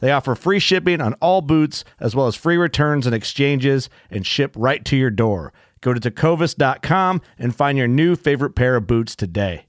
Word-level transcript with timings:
They 0.00 0.12
offer 0.12 0.34
free 0.34 0.58
shipping 0.58 1.00
on 1.00 1.14
all 1.14 1.40
boots, 1.40 1.84
as 1.98 2.14
well 2.14 2.26
as 2.26 2.36
free 2.36 2.56
returns 2.56 3.06
and 3.06 3.14
exchanges, 3.14 3.90
and 4.10 4.26
ship 4.26 4.54
right 4.56 4.84
to 4.84 4.96
your 4.96 5.10
door. 5.10 5.52
Go 5.80 5.94
to 5.94 6.00
tecovas.com 6.00 7.20
and 7.38 7.54
find 7.54 7.78
your 7.78 7.88
new 7.88 8.16
favorite 8.16 8.54
pair 8.54 8.76
of 8.76 8.86
boots 8.86 9.14
today. 9.14 9.66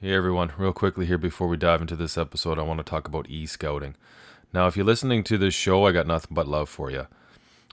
Hey 0.00 0.12
everyone, 0.14 0.52
real 0.58 0.72
quickly 0.72 1.06
here 1.06 1.16
before 1.16 1.46
we 1.46 1.56
dive 1.56 1.80
into 1.80 1.94
this 1.94 2.18
episode, 2.18 2.58
I 2.58 2.62
want 2.62 2.78
to 2.78 2.84
talk 2.84 3.06
about 3.06 3.30
e 3.30 3.46
scouting. 3.46 3.94
Now, 4.52 4.66
if 4.66 4.76
you're 4.76 4.84
listening 4.84 5.22
to 5.24 5.38
this 5.38 5.54
show, 5.54 5.86
I 5.86 5.92
got 5.92 6.06
nothing 6.06 6.34
but 6.34 6.48
love 6.48 6.68
for 6.68 6.90
you. 6.90 7.06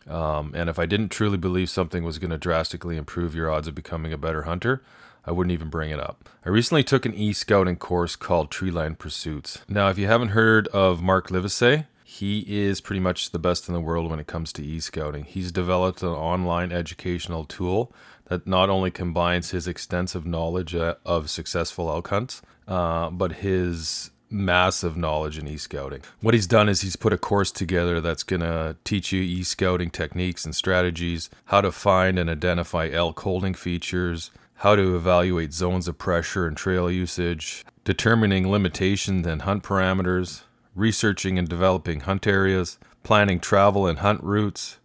Um, 0.07 0.53
and 0.55 0.69
if 0.69 0.79
I 0.79 0.85
didn't 0.85 1.09
truly 1.09 1.37
believe 1.37 1.69
something 1.69 2.03
was 2.03 2.19
going 2.19 2.31
to 2.31 2.37
drastically 2.37 2.97
improve 2.97 3.35
your 3.35 3.51
odds 3.51 3.67
of 3.67 3.75
becoming 3.75 4.13
a 4.13 4.17
better 4.17 4.43
hunter, 4.43 4.83
I 5.25 5.31
wouldn't 5.31 5.53
even 5.53 5.69
bring 5.69 5.91
it 5.91 5.99
up. 5.99 6.29
I 6.45 6.49
recently 6.49 6.83
took 6.83 7.05
an 7.05 7.13
e 7.13 7.33
scouting 7.33 7.75
course 7.75 8.15
called 8.15 8.49
Treeline 8.51 8.97
Pursuits. 8.97 9.59
Now, 9.67 9.89
if 9.89 9.97
you 9.97 10.07
haven't 10.07 10.29
heard 10.29 10.67
of 10.69 11.01
Mark 11.01 11.29
Livesey, 11.29 11.85
he 12.03 12.45
is 12.47 12.81
pretty 12.81 12.99
much 12.99 13.31
the 13.31 13.39
best 13.39 13.67
in 13.67 13.73
the 13.73 13.79
world 13.79 14.09
when 14.09 14.19
it 14.19 14.27
comes 14.27 14.51
to 14.53 14.63
e 14.63 14.79
scouting. 14.79 15.25
He's 15.25 15.51
developed 15.51 16.01
an 16.01 16.09
online 16.09 16.71
educational 16.71 17.45
tool 17.45 17.93
that 18.25 18.47
not 18.47 18.69
only 18.69 18.91
combines 18.91 19.51
his 19.51 19.67
extensive 19.67 20.25
knowledge 20.25 20.73
uh, 20.75 20.95
of 21.05 21.29
successful 21.29 21.89
elk 21.89 22.07
hunts, 22.07 22.41
uh, 22.67 23.09
but 23.09 23.33
his 23.33 24.11
massive 24.31 24.95
knowledge 24.95 25.39
in 25.39 25.47
e-scouting. 25.47 26.01
What 26.21 26.35
he's 26.35 26.47
done 26.47 26.69
is 26.69 26.81
he's 26.81 26.95
put 26.95 27.13
a 27.13 27.17
course 27.17 27.51
together 27.51 27.99
that's 27.99 28.23
going 28.23 28.41
to 28.41 28.75
teach 28.83 29.11
you 29.11 29.21
e-scouting 29.21 29.89
techniques 29.89 30.45
and 30.45 30.55
strategies, 30.55 31.31
how 31.45 31.61
to 31.61 31.71
find 31.71 32.19
and 32.19 32.29
identify 32.29 32.89
elk 32.89 33.19
holding 33.21 33.55
features, 33.55 34.29
how 34.59 34.75
to 34.75 34.95
evaluate 34.95 35.53
zones 35.53 35.87
of 35.87 35.97
pressure 35.97 36.45
and 36.45 36.57
trail 36.57 36.91
usage, 36.91 37.63
determining 37.85 38.51
limitations 38.51 39.25
and 39.25 39.43
hunt 39.43 39.63
parameters, 39.63 40.41
researching 40.75 41.39
and 41.39 41.47
developing 41.47 42.01
hunt 42.01 42.27
areas, 42.27 42.77
planning 43.01 43.39
travel 43.39 43.87
and 43.87 43.99
hunt 43.99 44.21
routes, 44.21 44.77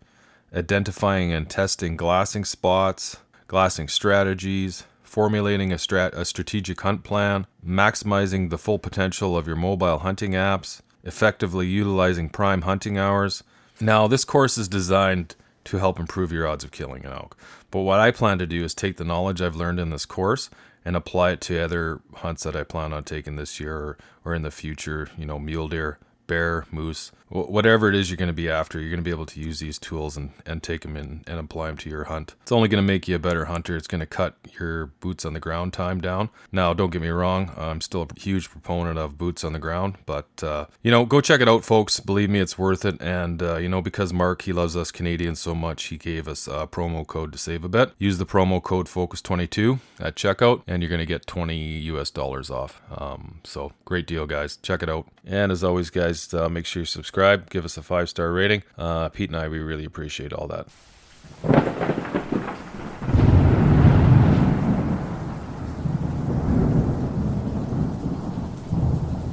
identifying 0.55 1.33
and 1.33 1.51
testing 1.51 1.97
glassing 1.97 2.45
spots, 2.45 3.17
glassing 3.49 3.89
strategies, 3.89 4.85
formulating 5.03 5.73
a, 5.73 5.77
strat- 5.77 6.12
a 6.12 6.25
strategic 6.25 6.81
hunt 6.83 7.03
plan, 7.03 7.45
maximizing 7.67 8.51
the 8.51 8.59
full 8.59 8.79
potential 8.79 9.37
of 9.37 9.49
your 9.49 9.56
mobile 9.56 9.99
hunting 9.99 10.33
apps, 10.33 10.83
effectively 11.03 11.67
utilizing 11.67 12.29
prime 12.29 12.62
hunting 12.62 12.97
hours. 12.97 13.43
Now, 13.81 14.06
this 14.06 14.25
course 14.25 14.56
is 14.56 14.69
designed 14.69 15.35
to 15.64 15.78
help 15.78 15.98
improve 15.98 16.32
your 16.32 16.47
odds 16.47 16.64
of 16.64 16.70
killing 16.70 17.04
an 17.04 17.12
elk. 17.12 17.36
But 17.70 17.80
what 17.80 18.00
I 18.00 18.10
plan 18.10 18.38
to 18.38 18.47
do 18.47 18.64
is 18.64 18.75
take 18.75 18.97
the 18.97 19.04
knowledge 19.04 19.41
I've 19.41 19.56
learned 19.56 19.80
in 19.80 19.91
this 19.91 20.06
course 20.06 20.50
and 20.84 20.97
apply 20.97 21.32
it 21.32 21.41
to 21.42 21.58
other 21.58 22.00
hunts 22.14 22.42
that 22.44 22.56
I 22.56 22.64
plan 22.64 22.92
on 22.92 23.04
taking 23.04 23.36
this 23.36 23.58
year 23.58 23.76
or, 23.76 23.98
or 24.25 24.34
in 24.34 24.42
the 24.42 24.50
future, 24.50 25.08
you 25.16 25.25
know, 25.25 25.38
mule 25.38 25.69
deer, 25.69 25.98
bear, 26.26 26.66
moose, 26.70 27.10
whatever 27.34 27.89
it 27.89 27.95
is 27.95 28.09
you're 28.09 28.17
going 28.17 28.28
to 28.28 28.33
be 28.33 28.49
after, 28.49 28.81
you're 28.81 28.91
going 28.91 29.00
to 29.00 29.05
be 29.05 29.11
able 29.11 29.27
to 29.27 29.41
use 29.41 29.59
these 29.59 29.78
tools 29.78 30.17
and, 30.17 30.31
and 30.47 30.62
take 30.62 30.83
them 30.83 30.97
in 30.97 31.25
and 31.27 31.39
apply 31.39 31.67
them 31.67 31.77
to 31.78 31.91
your 31.91 32.05
hunt. 32.05 32.34
It's 32.43 32.53
only 32.53 32.69
going 32.69 32.83
to 32.83 32.87
make 32.87 33.09
you 33.09 33.17
a 33.17 33.19
better 33.19 33.47
hunter. 33.47 33.77
It's 33.77 33.89
going 33.89 34.00
to 34.00 34.06
cut 34.06 34.37
your 34.59 34.87
boots 34.87 35.25
on 35.25 35.33
the 35.34 35.41
ground 35.41 35.73
time 35.73 36.00
down. 36.00 36.31
Now, 36.53 36.73
don't 36.73 36.91
get 36.91 37.03
me 37.03 37.09
wrong, 37.09 37.53
I'm 37.56 37.81
still 37.81 38.03
a 38.03 38.21
huge 38.21 38.50
proponent 38.50 38.99
of 38.99 39.19
boots 39.19 39.43
on 39.43 39.53
the 39.53 39.59
ground, 39.59 39.97
but, 40.06 40.28
uh, 40.43 40.67
you 40.83 40.91
know, 40.91 41.05
go 41.05 41.21
check 41.21 41.41
it 41.41 41.49
out, 41.49 41.65
folks. 41.65 42.00
Believe 42.00 42.31
me, 42.31 42.39
it's 42.39 42.59
worth 42.59 42.84
it. 42.84 43.00
And, 43.00 43.43
uh, 43.43 43.56
you 43.56 43.69
know, 43.69 43.83
because 43.83 44.12
Mark, 44.12 44.43
he 44.43 44.53
loves 44.53 44.77
us 44.77 44.91
Canadians 44.91 45.41
so 45.41 45.55
much, 45.55 45.84
he 45.84 45.97
gave 45.97 46.28
us 46.28 46.47
a 46.47 46.67
promo 46.67 47.06
code 47.06 47.33
to 47.33 47.39
save 47.39 47.65
a 47.65 47.69
bit. 47.69 47.93
Use 47.99 48.19
the 48.19 48.27
promo 48.27 48.62
code 48.62 48.87
FOCUS22 48.87 49.81
at 50.00 50.15
checkout, 50.15 50.62
and 50.67 50.83
you're 50.83 50.91
going 50.91 51.00
to 51.00 51.06
get 51.06 51.27
20 51.27 51.56
US 51.78 52.11
dollars 52.11 52.50
off. 52.50 52.81
Um, 52.97 53.41
so, 53.44 53.73
great 53.84 54.06
deal, 54.06 54.27
guys. 54.27 54.56
Check 54.56 54.83
it 54.83 54.89
out. 54.89 55.09
And 55.27 55.50
as 55.50 55.65
always, 55.65 55.91
guys, 55.91 56.33
uh, 56.34 56.49
make 56.49 56.67
sure 56.67 56.83
you 56.83 56.87
subscribe, 56.87 57.24
give 57.49 57.65
us 57.65 57.77
a 57.77 57.83
five 57.83 58.09
star 58.09 58.33
rating. 58.33 58.62
Uh, 58.77 59.09
Pete 59.09 59.31
and 59.31 59.39
I, 59.39 59.49
we 59.49 59.59
really 59.59 59.85
appreciate 59.85 60.33
all 60.33 60.47
that. 60.49 60.67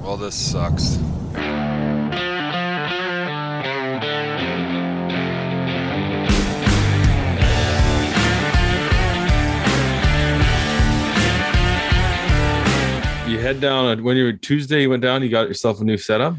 Well, 0.02 0.18
this 0.18 0.35
sucks. 0.35 0.97
You 13.29 13.40
head 13.40 13.62
down 13.62 14.03
when 14.03 14.18
you 14.18 14.25
were 14.25 14.34
Tuesday. 14.34 14.81
You 14.81 14.90
went 14.90 15.02
down. 15.02 15.23
You 15.23 15.29
got 15.29 15.47
yourself 15.47 15.79
a 15.79 15.84
new 15.85 15.97
setup. 15.97 16.35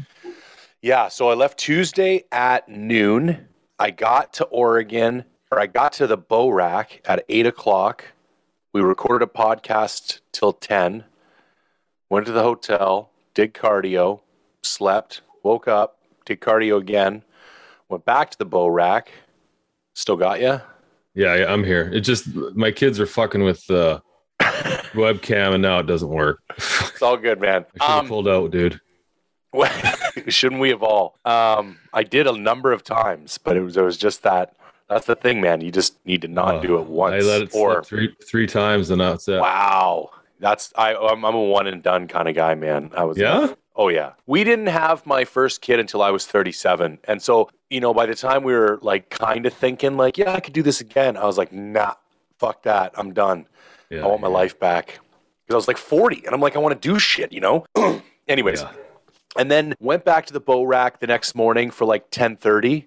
Yeah, 0.83 1.07
so 1.07 1.29
I 1.29 1.33
left 1.33 1.59
Tuesday 1.59 2.25
at 2.29 2.67
noon. 2.67 3.47
I 3.79 3.89
got 3.89 4.33
to 4.33 4.43
Oregon, 4.43 5.23
or 5.49 5.57
I 5.57 5.65
got 5.65 5.93
to 5.93 6.07
the 6.07 6.17
bow 6.17 6.49
rack 6.49 6.99
at 7.05 7.23
eight 7.29 7.47
o'clock. 7.47 8.03
We 8.73 8.81
recorded 8.81 9.23
a 9.23 9.31
podcast 9.31 10.19
till 10.33 10.51
10. 10.51 11.05
Went 12.09 12.25
to 12.25 12.33
the 12.33 12.43
hotel, 12.43 13.11
did 13.33 13.53
cardio, 13.53 14.19
slept, 14.61 15.21
woke 15.41 15.69
up, 15.69 15.99
did 16.25 16.41
cardio 16.41 16.81
again, 16.81 17.23
went 17.87 18.03
back 18.03 18.31
to 18.31 18.37
the 18.37 18.43
bow 18.43 18.67
rack. 18.67 19.09
Still 19.95 20.17
got 20.17 20.41
you? 20.41 20.59
Yeah, 21.15 21.35
yeah, 21.35 21.45
I'm 21.47 21.63
here. 21.63 21.89
It 21.93 22.01
just 22.01 22.27
my 22.35 22.71
kids 22.71 22.99
are 22.99 23.05
fucking 23.05 23.45
with 23.45 23.65
the 23.67 24.01
webcam, 24.41 25.53
and 25.53 25.61
now 25.61 25.79
it 25.79 25.87
doesn't 25.87 26.09
work. 26.09 26.41
It's 26.57 27.01
all 27.01 27.15
good, 27.15 27.39
man. 27.39 27.65
I 27.79 27.85
should 27.85 27.89
have 27.89 27.99
um, 28.01 28.07
pulled 28.09 28.27
out, 28.27 28.51
dude. 28.51 28.81
shouldn't 30.27 30.61
we 30.61 30.69
have 30.69 30.83
all? 30.83 31.17
Um, 31.25 31.79
I 31.93 32.03
did 32.03 32.27
a 32.27 32.37
number 32.37 32.71
of 32.71 32.83
times, 32.83 33.37
but 33.37 33.57
it 33.57 33.61
was 33.61 33.77
it 33.77 33.81
was 33.81 33.97
just 33.97 34.23
that. 34.23 34.55
That's 34.89 35.07
the 35.07 35.15
thing, 35.15 35.41
man. 35.41 35.61
You 35.61 35.71
just 35.71 36.05
need 36.05 36.21
to 36.21 36.27
not 36.27 36.55
uh, 36.55 36.59
do 36.59 36.77
it 36.77 36.87
once. 36.87 37.23
I 37.23 37.27
let 37.27 37.41
it 37.43 37.55
or 37.55 37.83
three 37.83 38.15
three 38.29 38.47
times, 38.47 38.89
and 38.89 39.01
that's 39.01 39.27
it. 39.27 39.39
Wow, 39.39 40.11
that's 40.39 40.73
I. 40.75 40.95
I'm, 40.95 41.23
I'm 41.25 41.35
a 41.35 41.41
one 41.41 41.67
and 41.67 41.81
done 41.81 42.07
kind 42.07 42.27
of 42.27 42.35
guy, 42.35 42.55
man. 42.55 42.91
I 42.95 43.03
was. 43.03 43.17
Yeah. 43.17 43.53
oh 43.75 43.87
yeah. 43.87 44.13
We 44.25 44.43
didn't 44.43 44.67
have 44.67 45.05
my 45.05 45.25
first 45.25 45.61
kid 45.61 45.79
until 45.79 46.01
I 46.01 46.11
was 46.11 46.27
37, 46.27 46.99
and 47.05 47.21
so 47.21 47.49
you 47.69 47.79
know, 47.79 47.93
by 47.93 48.05
the 48.05 48.15
time 48.15 48.43
we 48.43 48.53
were 48.53 48.77
like 48.81 49.09
kind 49.09 49.45
of 49.45 49.53
thinking 49.53 49.97
like, 49.97 50.17
yeah, 50.17 50.33
I 50.33 50.39
could 50.39 50.53
do 50.53 50.61
this 50.61 50.81
again, 50.81 51.17
I 51.17 51.25
was 51.25 51.37
like, 51.37 51.51
nah, 51.51 51.95
fuck 52.37 52.63
that, 52.63 52.93
I'm 52.95 53.13
done. 53.13 53.47
Yeah, 53.89 54.03
I 54.03 54.07
want 54.07 54.21
my 54.21 54.27
life 54.27 54.59
back 54.59 54.99
because 55.45 55.53
I 55.53 55.55
was 55.55 55.67
like 55.67 55.77
40, 55.77 56.23
and 56.25 56.35
I'm 56.35 56.41
like, 56.41 56.55
I 56.55 56.59
want 56.59 56.79
to 56.79 56.87
do 56.87 56.99
shit, 56.99 57.31
you 57.31 57.41
know. 57.41 57.65
Anyways. 58.27 58.61
Yeah 58.61 58.71
and 59.37 59.49
then 59.49 59.75
went 59.79 60.05
back 60.05 60.25
to 60.27 60.33
the 60.33 60.39
bow 60.39 60.63
rack 60.63 60.99
the 60.99 61.07
next 61.07 61.35
morning 61.35 61.71
for 61.71 61.85
like 61.85 62.09
10:30 62.11 62.85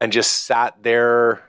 and 0.00 0.12
just 0.12 0.44
sat 0.44 0.82
there. 0.82 1.42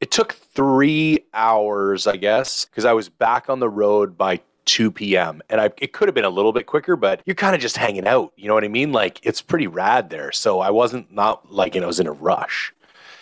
It 0.00 0.10
took 0.10 0.32
three 0.32 1.24
hours, 1.34 2.06
I 2.06 2.16
guess, 2.16 2.64
because 2.64 2.84
I 2.84 2.92
was 2.92 3.08
back 3.08 3.50
on 3.50 3.58
the 3.58 3.68
road 3.68 4.16
by 4.16 4.40
2 4.68 4.92
p.m. 4.92 5.42
And 5.48 5.60
I, 5.60 5.70
it 5.78 5.92
could 5.92 6.08
have 6.08 6.14
been 6.14 6.24
a 6.24 6.30
little 6.30 6.52
bit 6.52 6.66
quicker, 6.66 6.94
but 6.94 7.20
you're 7.24 7.34
kind 7.34 7.54
of 7.54 7.60
just 7.60 7.76
hanging 7.76 8.06
out. 8.06 8.32
You 8.36 8.48
know 8.48 8.54
what 8.54 8.64
I 8.64 8.68
mean? 8.68 8.92
Like 8.92 9.18
it's 9.24 9.42
pretty 9.42 9.66
rad 9.66 10.10
there. 10.10 10.30
So 10.30 10.60
I 10.60 10.70
wasn't 10.70 11.12
not 11.12 11.52
like 11.52 11.74
you 11.74 11.80
know, 11.80 11.86
I 11.86 11.88
was 11.88 12.00
in 12.00 12.06
a 12.06 12.12
rush. 12.12 12.72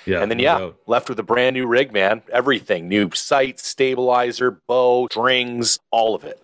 Yeah. 0.04 0.22
and 0.22 0.30
then 0.30 0.38
yeah, 0.38 0.58
doubt. 0.58 0.76
left 0.86 1.08
with 1.08 1.18
a 1.18 1.24
brand 1.24 1.54
new 1.54 1.66
rig, 1.66 1.92
man. 1.92 2.22
Everything, 2.32 2.88
new 2.88 3.10
sight, 3.12 3.58
stabilizer, 3.58 4.52
bow, 4.68 5.08
strings, 5.10 5.80
all 5.90 6.14
of 6.14 6.22
it. 6.24 6.40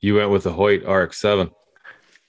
you 0.00 0.16
went 0.16 0.30
with 0.30 0.42
the 0.42 0.52
Hoyt 0.52 0.84
RX7. 0.84 1.52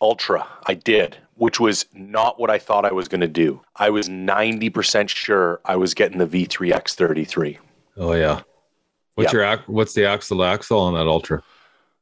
Ultra, 0.02 0.48
I 0.66 0.74
did, 0.74 1.18
which 1.36 1.60
was 1.60 1.86
not 1.94 2.40
what 2.40 2.50
I 2.50 2.58
thought 2.58 2.86
I 2.86 2.92
was 2.92 3.08
going 3.08 3.22
to 3.22 3.28
do. 3.28 3.62
I 3.76 3.90
was 3.92 4.10
90% 4.10 5.10
sure 5.10 5.62
I 5.64 5.76
was 5.76 5.94
getting 5.94 6.18
the 6.18 6.26
V3X33. 6.28 7.60
Oh 7.98 8.14
yeah. 8.14 8.42
What's 9.16 9.32
Yeah. 9.34 9.40
your 9.52 9.58
what's 9.68 9.94
the 9.94 10.06
axle 10.06 10.38
to 10.40 10.44
axle 10.46 10.80
on 10.80 10.94
that 10.96 11.08
Ultra? 11.08 11.44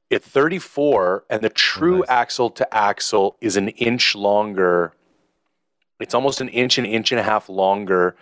It's 0.09 0.25
34, 0.27 1.25
and 1.29 1.41
the 1.41 1.49
true 1.49 1.99
nice. 1.99 2.09
axle 2.09 2.49
to 2.51 2.73
axle 2.75 3.35
is 3.41 3.57
an 3.57 3.69
inch 3.69 4.15
longer. 4.15 4.93
It's 5.99 6.15
almost 6.15 6.41
an 6.41 6.49
inch, 6.49 6.77
an 6.77 6.85
inch 6.85 7.11
and 7.11 7.19
a 7.19 7.23
half 7.23 7.49
longer 7.49 8.15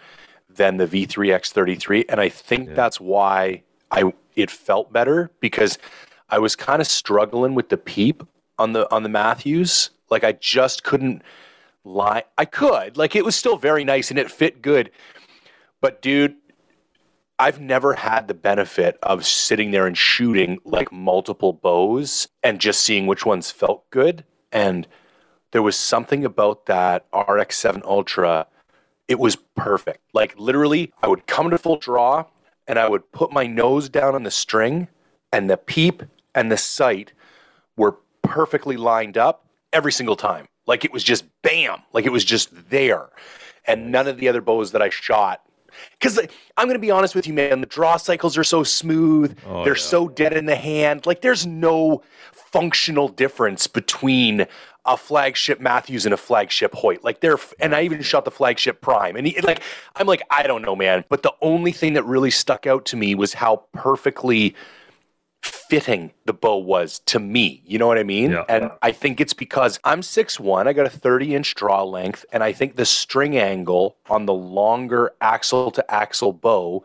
than 0.50 0.78
the 0.78 0.88
V3X33, 0.88 2.06
and 2.10 2.20
I 2.20 2.30
think 2.30 2.70
Yeah. 2.70 2.74
that's 2.76 3.00
why 3.00 3.64
I 3.92 4.12
it 4.36 4.50
felt 4.52 4.92
better 4.92 5.32
because 5.40 5.78
I 6.30 6.40
was 6.40 6.56
kind 6.56 6.82
of 6.82 6.88
struggling 6.88 7.54
with 7.56 7.70
the 7.70 7.78
peep 7.78 8.24
on 8.58 8.74
the 8.74 8.92
on 8.94 9.04
the 9.04 9.10
Mathews. 9.10 9.92
Like 10.10 10.24
I 10.24 10.34
just 10.34 10.84
couldn't 10.84 11.22
lie. 11.84 12.24
I 12.38 12.46
could 12.46 12.98
like 12.98 13.16
it 13.16 13.26
was 13.26 13.36
still 13.36 13.58
very 13.58 13.84
nice 13.84 14.10
and 14.10 14.20
it 14.20 14.32
fit 14.32 14.62
good, 14.62 14.92
but 15.82 16.02
dude, 16.02 16.36
I've 17.40 17.60
never 17.62 17.94
had 17.94 18.28
the 18.28 18.34
benefit 18.34 18.98
of 19.04 19.26
sitting 19.26 19.72
there 19.72 19.86
and 19.86 19.98
shooting 19.98 20.60
like 20.64 20.92
multiple 20.92 21.54
bows 21.54 22.28
and 22.44 22.60
just 22.60 22.82
seeing 22.82 23.06
which 23.06 23.26
ones 23.26 23.52
felt 23.52 23.90
good. 23.92 24.24
And 24.52 24.88
there 25.52 25.62
was 25.62 25.76
something 25.76 26.26
about 26.26 26.66
that 26.66 27.10
RX7 27.12 27.84
Ultra. 27.84 28.48
It 29.08 29.20
was 29.20 29.36
perfect. 29.56 30.02
Like 30.14 30.38
literally, 30.40 30.92
I 31.02 31.08
would 31.08 31.28
come 31.28 31.50
to 31.52 31.58
full 31.58 31.78
draw 31.78 32.26
and 32.68 32.78
I 32.78 32.90
would 32.90 33.12
put 33.12 33.32
my 33.32 33.48
nose 33.48 33.88
down 33.88 34.14
on 34.14 34.24
the 34.24 34.32
string, 34.32 34.90
and 35.32 35.50
the 35.50 35.58
peep 35.58 36.04
and 36.36 36.52
the 36.52 36.58
sight 36.58 37.14
were 37.78 37.98
perfectly 38.28 38.78
lined 38.78 39.18
up 39.18 39.46
every 39.74 39.92
single 39.92 40.16
time. 40.16 40.48
Like 40.66 40.86
it 40.86 40.92
was 40.92 41.04
just 41.04 41.26
bam, 41.42 41.80
like 41.94 42.06
it 42.06 42.12
was 42.12 42.26
just 42.26 42.70
there. 42.70 43.10
And 43.66 43.92
none 43.92 44.08
of 44.08 44.18
the 44.18 44.28
other 44.30 44.42
bows 44.42 44.72
that 44.72 44.82
I 44.82 44.90
shot 44.90 45.42
because 46.00 46.20
I'm 46.58 46.66
going 46.66 46.76
to 46.76 46.80
be 46.80 46.92
honest 46.92 47.16
with 47.16 47.28
you, 47.28 47.34
man. 47.34 47.62
The 47.62 47.68
draw 47.68 47.98
cycles 47.98 48.38
are 48.38 48.44
so 48.44 48.64
smooth. 48.64 49.38
Oh, 49.46 49.64
They're 49.64 49.76
yeah. 49.76 49.82
so 49.82 50.08
dead 50.08 50.34
in 50.34 50.46
the 50.46 50.56
hand. 50.56 51.06
Like 51.06 51.22
there's 51.22 51.46
no 51.46 52.04
functional 52.32 53.08
difference 53.08 53.68
between 53.68 54.48
a 54.86 54.96
flagship 54.96 55.60
Mathews 55.60 56.06
and 56.06 56.14
a 56.14 56.18
flagship 56.18 56.74
Hoyt. 56.74 57.04
Like 57.04 57.20
they're, 57.20 57.38
and 57.60 57.76
I 57.76 57.84
even 57.84 58.02
shot 58.02 58.26
the 58.26 58.32
flagship 58.32 58.82
Prime. 58.82 59.16
And 59.16 59.28
he, 59.28 59.40
like, 59.42 59.62
I'm 59.98 60.08
like, 60.08 60.22
I 60.32 60.44
don't 60.44 60.62
know, 60.62 60.76
man. 60.76 61.04
But 61.10 61.24
the 61.24 61.34
only 61.42 61.74
thing 61.74 61.94
that 61.94 62.06
really 62.06 62.32
stuck 62.32 62.66
out 62.66 62.86
to 62.86 62.96
me 62.96 63.14
was 63.14 63.34
how 63.34 63.64
perfectly 63.74 64.56
fitting 65.70 66.12
the 66.26 66.34
bow 66.34 66.58
was 66.58 67.00
to 67.00 67.20
me. 67.20 67.62
You 67.66 67.78
know 67.78 67.88
what 67.88 67.98
I 67.98 68.04
mean? 68.04 68.32
Yeah. 68.32 68.44
And 68.48 68.72
I 68.82 68.92
think 68.92 69.20
it's 69.20 69.34
because 69.34 69.80
I'm 69.84 70.02
6'1, 70.02 70.68
I 70.68 70.74
got 70.74 70.86
a 70.86 70.90
30 70.90 71.36
inch 71.36 71.56
draw 71.56 71.84
length, 71.84 72.26
and 72.32 72.44
I 72.44 72.52
think 72.54 72.76
the 72.76 72.86
string 72.86 73.38
angle 73.38 73.98
on 74.10 74.26
the 74.26 74.34
longer 74.34 75.14
axle 75.22 75.72
to 75.72 75.92
axle 75.94 76.34
bow 76.34 76.84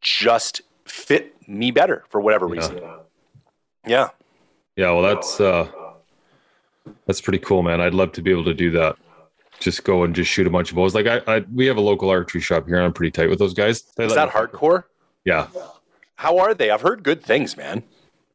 just 0.00 0.62
fit 0.84 1.34
me 1.48 1.70
better 1.70 2.04
for 2.08 2.20
whatever 2.20 2.46
reason. 2.46 2.80
Yeah. 3.86 4.08
Yeah, 4.76 4.92
well 4.92 5.02
that's 5.02 5.40
uh 5.40 5.68
that's 7.06 7.20
pretty 7.20 7.38
cool, 7.40 7.62
man. 7.62 7.80
I'd 7.80 7.94
love 7.94 8.12
to 8.12 8.22
be 8.22 8.30
able 8.30 8.44
to 8.44 8.54
do 8.54 8.70
that. 8.72 8.96
Just 9.58 9.82
go 9.82 10.04
and 10.04 10.14
just 10.14 10.30
shoot 10.30 10.46
a 10.46 10.50
bunch 10.50 10.70
of 10.70 10.76
bows. 10.76 10.94
Like 10.94 11.06
I, 11.06 11.20
I 11.26 11.44
we 11.52 11.66
have 11.66 11.76
a 11.76 11.80
local 11.80 12.10
archery 12.10 12.40
shop 12.40 12.66
here 12.66 12.76
and 12.76 12.84
I'm 12.84 12.92
pretty 12.92 13.10
tight 13.10 13.28
with 13.28 13.40
those 13.40 13.54
guys. 13.54 13.82
They 13.96 14.04
Is 14.04 14.14
that 14.14 14.26
me- 14.28 14.32
hardcore? 14.32 14.84
Yeah. 15.24 15.48
How 16.18 16.38
are 16.38 16.52
they? 16.52 16.70
I've 16.70 16.80
heard 16.80 17.04
good 17.04 17.22
things, 17.22 17.56
man. 17.56 17.84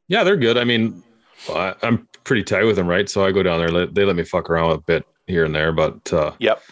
Yeah, 0.08 0.24
they're 0.24 0.38
good. 0.38 0.58
I 0.58 0.64
mean, 0.64 1.04
I, 1.50 1.76
I'm 1.84 2.08
pretty 2.24 2.42
tight 2.42 2.64
with 2.64 2.78
them, 2.78 2.88
right? 2.88 3.10
So 3.10 3.26
I 3.26 3.34
go 3.34 3.44
down 3.44 3.60
there. 3.60 3.86
They 3.88 4.06
let 4.06 4.16
me 4.16 4.24
fuck 4.24 4.50
around 4.50 4.72
a 4.72 4.78
bit 4.78 5.06
here 5.28 5.44
and 5.44 5.54
there, 5.54 5.74
but 5.74 6.12
uh, 6.14 6.32
Yep. 6.40 6.64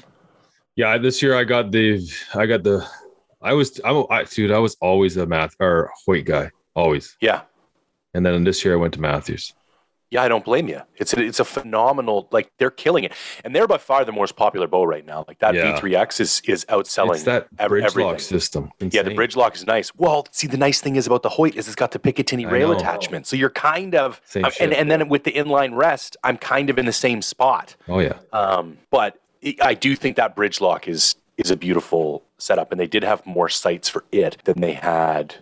yeah, 0.78 0.98
this 0.98 1.22
year 1.22 1.36
I 1.36 1.44
got 1.44 1.70
the, 1.72 2.00
I 2.34 2.46
got 2.46 2.64
the, 2.64 2.88
I 3.42 3.52
was, 3.52 3.82
I'm, 3.84 4.06
I, 4.10 4.24
dude, 4.24 4.52
I 4.52 4.60
was 4.60 4.78
always 4.80 5.18
a 5.18 5.26
math 5.26 5.54
or 5.60 5.92
Hoyt 6.06 6.24
guy, 6.24 6.50
always. 6.76 7.18
Yeah. 7.20 7.42
And 8.14 8.26
then 8.26 8.46
this 8.46 8.64
year 8.64 8.76
I 8.76 8.78
went 8.78 8.94
to 8.94 9.02
Mathews. 9.02 9.54
Yeah, 10.12 10.24
I 10.24 10.28
don't 10.28 10.44
blame 10.44 10.68
you. 10.68 10.82
It's 10.98 11.14
a, 11.14 11.22
it's 11.22 11.40
a 11.40 11.46
phenomenal 11.46 12.28
like 12.32 12.52
they're 12.58 12.70
killing 12.70 13.06
it, 13.06 13.14
and 13.46 13.56
they're 13.56 13.66
by 13.66 13.78
far 13.78 14.04
the 14.04 14.12
most 14.12 14.36
popular 14.36 14.68
bow 14.68 14.84
right 14.84 15.06
now. 15.06 15.24
Like 15.26 15.40
that 15.40 15.56
Yeah. 15.56 15.80
V3X 15.80 16.20
is 16.20 16.42
is 16.46 16.66
outselling. 16.66 17.16
It's 17.16 17.24
that 17.24 17.48
bridge 17.70 17.86
everything. 17.86 18.12
lock 18.12 18.20
system. 18.20 18.72
Yeah, 18.82 19.04
the 19.04 19.16
bridge 19.16 19.38
lock 19.38 19.56
is 19.56 19.66
nice. 19.66 19.96
Well, 19.96 20.28
see, 20.32 20.48
the 20.48 20.58
nice 20.58 20.82
thing 20.82 20.98
is 20.98 21.08
about 21.08 21.24
the 21.24 21.30
Hoyt 21.30 21.56
is 21.56 21.66
it's 21.68 21.76
got 21.78 21.92
the 21.92 22.00
Picatinny 22.00 22.50
rail 22.52 22.74
attachment, 22.74 23.26
so 23.26 23.38
you're 23.38 23.50
kind 23.50 23.96
of 23.96 24.22
Same 24.26 24.46
and 24.60 24.74
and 24.74 24.92
then 24.92 25.08
with 25.08 25.24
the 25.24 25.32
inline 25.32 25.76
rest, 25.76 26.18
I'm 26.26 26.38
kind 26.38 26.70
of 26.70 26.78
in 26.78 26.86
the 26.86 26.94
same 26.94 27.22
spot. 27.22 27.78
Oh 27.88 28.00
yeah. 28.00 28.18
Um, 28.34 28.78
but 28.92 29.18
it- 29.42 29.64
I 29.64 29.74
do 29.76 29.96
think 29.96 30.18
that 30.18 30.36
bridge 30.36 30.60
lock 30.60 30.90
is 30.90 31.16
is 31.38 31.50
a 31.50 31.56
beautiful 31.56 32.24
setup, 32.38 32.72
and 32.72 32.80
they 32.82 32.86
did 32.88 33.04
have 33.04 33.26
more 33.26 33.48
sights 33.48 33.88
for 33.88 34.04
it 34.12 34.38
than 34.44 34.60
they 34.60 34.74
had 34.74 35.36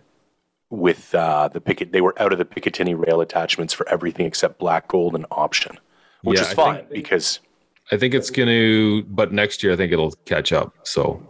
with 0.69 1.13
uh, 1.15 1.47
the 1.47 1.61
picket. 1.61 1.91
They 1.91 2.01
were 2.01 2.19
out 2.21 2.31
of 2.31 2.37
the 2.39 2.45
Picatinny 2.45 2.95
rail 2.95 3.21
attachments 3.21 3.73
for 3.73 3.87
everything 3.89 4.25
except 4.25 4.59
black, 4.59 4.87
gold, 4.87 5.15
and 5.15 5.25
option, 5.31 5.77
which 6.23 6.37
Yeah, 6.39 6.45
is 6.45 6.51
I 6.51 6.53
fine 6.55 6.75
think- 6.77 6.89
because 6.91 7.39
I 7.91 7.97
think 7.97 8.13
it's 8.13 8.29
going 8.29 8.47
to, 8.49 9.03
but 9.09 9.31
next 9.33 9.63
year 9.63 9.73
I 9.73 9.75
think 9.75 9.91
it'll 9.91 10.11
catch 10.25 10.51
up. 10.53 10.75
So 10.83 11.25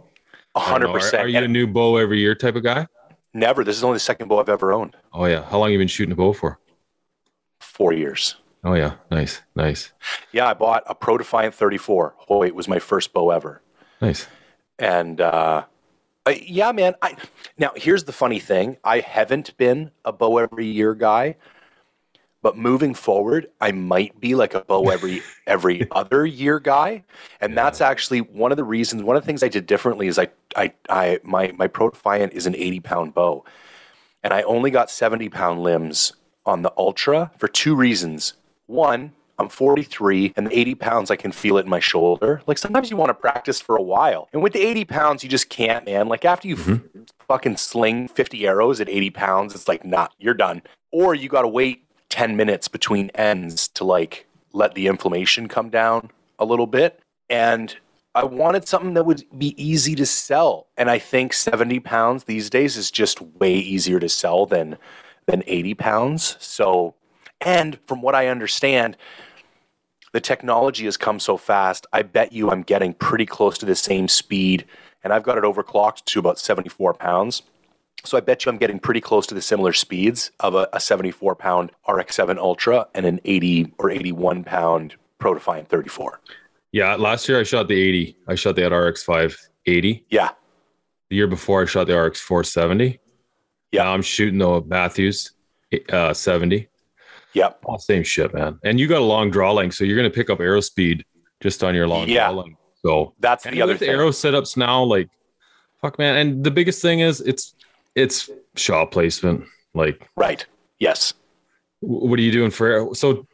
hundred 0.56 0.88
know. 0.88 0.92
Are, 0.94 0.98
percent. 0.98 1.22
are 1.24 1.28
you 1.28 1.38
a 1.38 1.48
new 1.48 1.66
bow 1.66 1.96
every 1.96 2.18
year 2.20 2.34
type 2.34 2.54
of 2.56 2.62
guy? 2.62 2.86
Never. 3.32 3.64
This 3.64 3.76
is 3.76 3.84
only 3.84 3.96
the 3.96 4.00
second 4.00 4.28
bow 4.28 4.40
I've 4.40 4.48
ever 4.48 4.72
owned. 4.72 4.96
Oh 5.12 5.24
yeah. 5.24 5.42
How 5.44 5.58
long 5.58 5.70
you 5.72 5.78
been 5.78 5.88
shooting 5.88 6.12
a 6.12 6.16
bow 6.16 6.32
for? 6.34 6.58
Four 7.60 7.92
years. 7.92 8.36
Oh 8.64 8.74
yeah. 8.74 8.94
Nice. 9.10 9.40
Nice. 9.54 9.92
Yeah, 10.32 10.48
I 10.48 10.54
bought 10.54 10.82
a 10.86 10.94
Pro 10.94 11.16
Defiant 11.16 11.54
34. 11.54 12.14
Hoyt 12.18 12.54
was 12.54 12.68
my 12.68 12.78
first 12.78 13.12
bow 13.14 13.30
ever. 13.30 13.62
Nice. 14.02 14.26
And 14.78 15.20
uh, 15.20 15.64
I- 16.26 16.42
yeah, 16.46 16.72
man. 16.72 16.94
I 17.02 17.16
now 17.58 17.72
here's 17.76 18.04
the 18.04 18.12
funny 18.12 18.38
thing: 18.38 18.76
I 18.84 19.00
haven't 19.00 19.56
been 19.56 19.90
a 20.04 20.12
bow 20.12 20.38
every 20.38 20.66
year 20.66 20.94
guy, 20.94 21.36
but 22.42 22.56
moving 22.56 22.94
forward, 22.94 23.48
I 23.60 23.72
might 23.72 24.20
be 24.20 24.34
like 24.34 24.54
a 24.54 24.60
bow 24.60 24.88
every 24.90 25.22
every 25.46 25.90
other 25.90 26.24
year 26.26 26.58
guy, 26.60 27.04
and 27.40 27.56
that's 27.56 27.80
actually 27.80 28.20
one 28.20 28.50
of 28.52 28.56
the 28.56 28.64
reasons. 28.64 29.02
One 29.02 29.16
of 29.16 29.22
the 29.22 29.26
things 29.26 29.42
I 29.42 29.48
did 29.48 29.66
differently 29.66 30.06
is 30.08 30.18
I 30.18 30.28
I, 30.56 30.72
I 30.88 31.20
my 31.22 31.52
my 31.56 31.66
Pro 31.66 31.90
Defiant 31.90 32.32
is 32.32 32.46
an 32.46 32.54
80 32.54 32.80
pound 32.80 33.14
bow, 33.14 33.44
and 34.22 34.32
I 34.32 34.42
only 34.42 34.70
got 34.70 34.90
70 34.90 35.28
pound 35.30 35.62
limbs 35.62 36.12
on 36.46 36.62
the 36.62 36.72
Ultra 36.76 37.30
for 37.38 37.48
two 37.48 37.74
reasons. 37.74 38.34
One, 38.66 39.12
I'm 39.40 39.48
43 39.48 40.34
and 40.36 40.46
the 40.46 40.58
80 40.58 40.74
pounds, 40.74 41.10
I 41.10 41.16
can 41.16 41.32
feel 41.32 41.56
it 41.56 41.64
in 41.64 41.70
my 41.70 41.80
shoulder. 41.80 42.42
Like 42.46 42.58
sometimes 42.58 42.90
you 42.90 42.96
want 42.96 43.08
to 43.08 43.14
practice 43.14 43.60
for 43.60 43.76
a 43.76 43.82
while. 43.82 44.28
And 44.32 44.42
with 44.42 44.52
the 44.52 44.60
80 44.60 44.84
pounds, 44.84 45.24
you 45.24 45.30
just 45.30 45.48
can't, 45.48 45.86
man. 45.86 46.08
Like 46.08 46.24
after 46.24 46.46
you 46.46 46.56
f- 46.56 46.80
fucking 47.26 47.56
sling 47.56 48.08
50 48.08 48.46
arrows 48.46 48.80
at 48.80 48.88
80 48.88 49.10
pounds, 49.10 49.54
it's 49.54 49.66
like, 49.66 49.84
nah, 49.84 50.08
you're 50.18 50.34
done. 50.34 50.62
Or 50.92 51.14
you 51.14 51.28
got 51.28 51.42
to 51.42 51.48
wait 51.48 51.84
10 52.10 52.36
minutes 52.36 52.68
between 52.68 53.08
ends 53.14 53.66
to 53.68 53.84
like 53.84 54.26
let 54.52 54.74
the 54.74 54.86
inflammation 54.86 55.48
come 55.48 55.70
down 55.70 56.10
a 56.38 56.44
little 56.44 56.66
bit. 56.66 57.00
And 57.30 57.74
I 58.14 58.24
wanted 58.24 58.68
something 58.68 58.94
that 58.94 59.06
would 59.06 59.24
be 59.38 59.54
easy 59.62 59.94
to 59.94 60.04
sell. 60.04 60.66
And 60.76 60.90
I 60.90 60.98
think 60.98 61.32
70 61.32 61.80
pounds 61.80 62.24
these 62.24 62.50
days 62.50 62.76
is 62.76 62.90
just 62.90 63.22
way 63.22 63.54
easier 63.54 64.00
to 64.00 64.08
sell 64.08 64.46
than 64.46 64.76
than 65.26 65.44
80 65.46 65.74
pounds. 65.74 66.36
So, 66.40 66.94
and 67.40 67.78
from 67.86 68.02
what 68.02 68.14
I 68.14 68.26
understand, 68.26 68.96
the 70.12 70.20
technology 70.20 70.84
has 70.86 70.96
come 70.96 71.20
so 71.20 71.36
fast. 71.36 71.86
I 71.92 72.02
bet 72.02 72.32
you 72.32 72.50
I'm 72.50 72.62
getting 72.62 72.94
pretty 72.94 73.26
close 73.26 73.58
to 73.58 73.66
the 73.66 73.76
same 73.76 74.08
speed, 74.08 74.64
and 75.04 75.12
I've 75.12 75.22
got 75.22 75.38
it 75.38 75.44
overclocked 75.44 76.04
to 76.06 76.18
about 76.18 76.38
74 76.38 76.94
pounds. 76.94 77.42
So 78.04 78.16
I 78.16 78.20
bet 78.20 78.44
you 78.44 78.50
I'm 78.50 78.58
getting 78.58 78.78
pretty 78.78 79.00
close 79.00 79.26
to 79.26 79.34
the 79.34 79.42
similar 79.42 79.72
speeds 79.72 80.30
of 80.40 80.54
a, 80.54 80.68
a 80.72 80.80
74 80.80 81.34
pound 81.34 81.70
RX7 81.86 82.38
Ultra 82.38 82.88
and 82.94 83.04
an 83.04 83.20
80 83.24 83.74
or 83.78 83.90
81 83.90 84.44
pound 84.44 84.94
Pro 85.18 85.34
Defiant 85.34 85.68
34. 85.68 86.20
Yeah. 86.72 86.94
Last 86.96 87.28
year 87.28 87.38
I 87.38 87.42
shot 87.42 87.68
the 87.68 87.74
80. 87.74 88.16
I 88.26 88.34
shot 88.36 88.56
the 88.56 88.68
RX 88.70 89.02
580. 89.02 90.06
Yeah, 90.08 90.30
The 91.10 91.16
year 91.16 91.26
before 91.26 91.62
I 91.62 91.66
shot 91.66 91.88
the 91.88 92.00
RX 92.00 92.20
470. 92.20 92.98
Yeah. 93.72 93.84
Now 93.84 93.92
I'm 93.92 94.02
shooting 94.02 94.38
the 94.38 94.62
Mathews 94.62 95.32
uh, 95.92 96.14
70. 96.14 96.68
Yep, 97.32 97.60
All 97.64 97.78
same 97.78 98.02
shit, 98.02 98.34
man. 98.34 98.58
And 98.64 98.80
you 98.80 98.88
got 98.88 99.00
a 99.00 99.04
long 99.04 99.30
draw 99.30 99.52
length, 99.52 99.74
so 99.76 99.84
you're 99.84 99.96
going 99.96 100.10
to 100.10 100.14
pick 100.14 100.30
up 100.30 100.40
arrow 100.40 100.60
speed 100.60 101.04
just 101.40 101.62
on 101.62 101.74
your 101.74 101.86
long 101.86 102.08
Yeah. 102.08 102.28
draw 102.32 102.42
length. 102.42 102.58
So 102.84 103.14
that's 103.20 103.44
the 103.44 103.62
other 103.62 103.74
with 103.74 103.80
thing. 103.80 103.90
arrow 103.90 104.10
setups 104.10 104.56
now, 104.56 104.82
like 104.82 105.08
Fuck 105.80 105.98
man, 105.98 106.16
and 106.16 106.44
the 106.44 106.50
biggest 106.50 106.82
thing 106.82 107.00
is 107.00 107.20
it's 107.22 107.54
it's 107.94 108.28
shot 108.56 108.90
placement. 108.90 109.44
Like, 109.74 110.06
Right. 110.16 110.44
Yes. 110.78 111.14
what 111.80 112.18
are 112.18 112.22
you 112.22 112.32
doing 112.32 112.50
for 112.50 112.94
so 112.94 113.26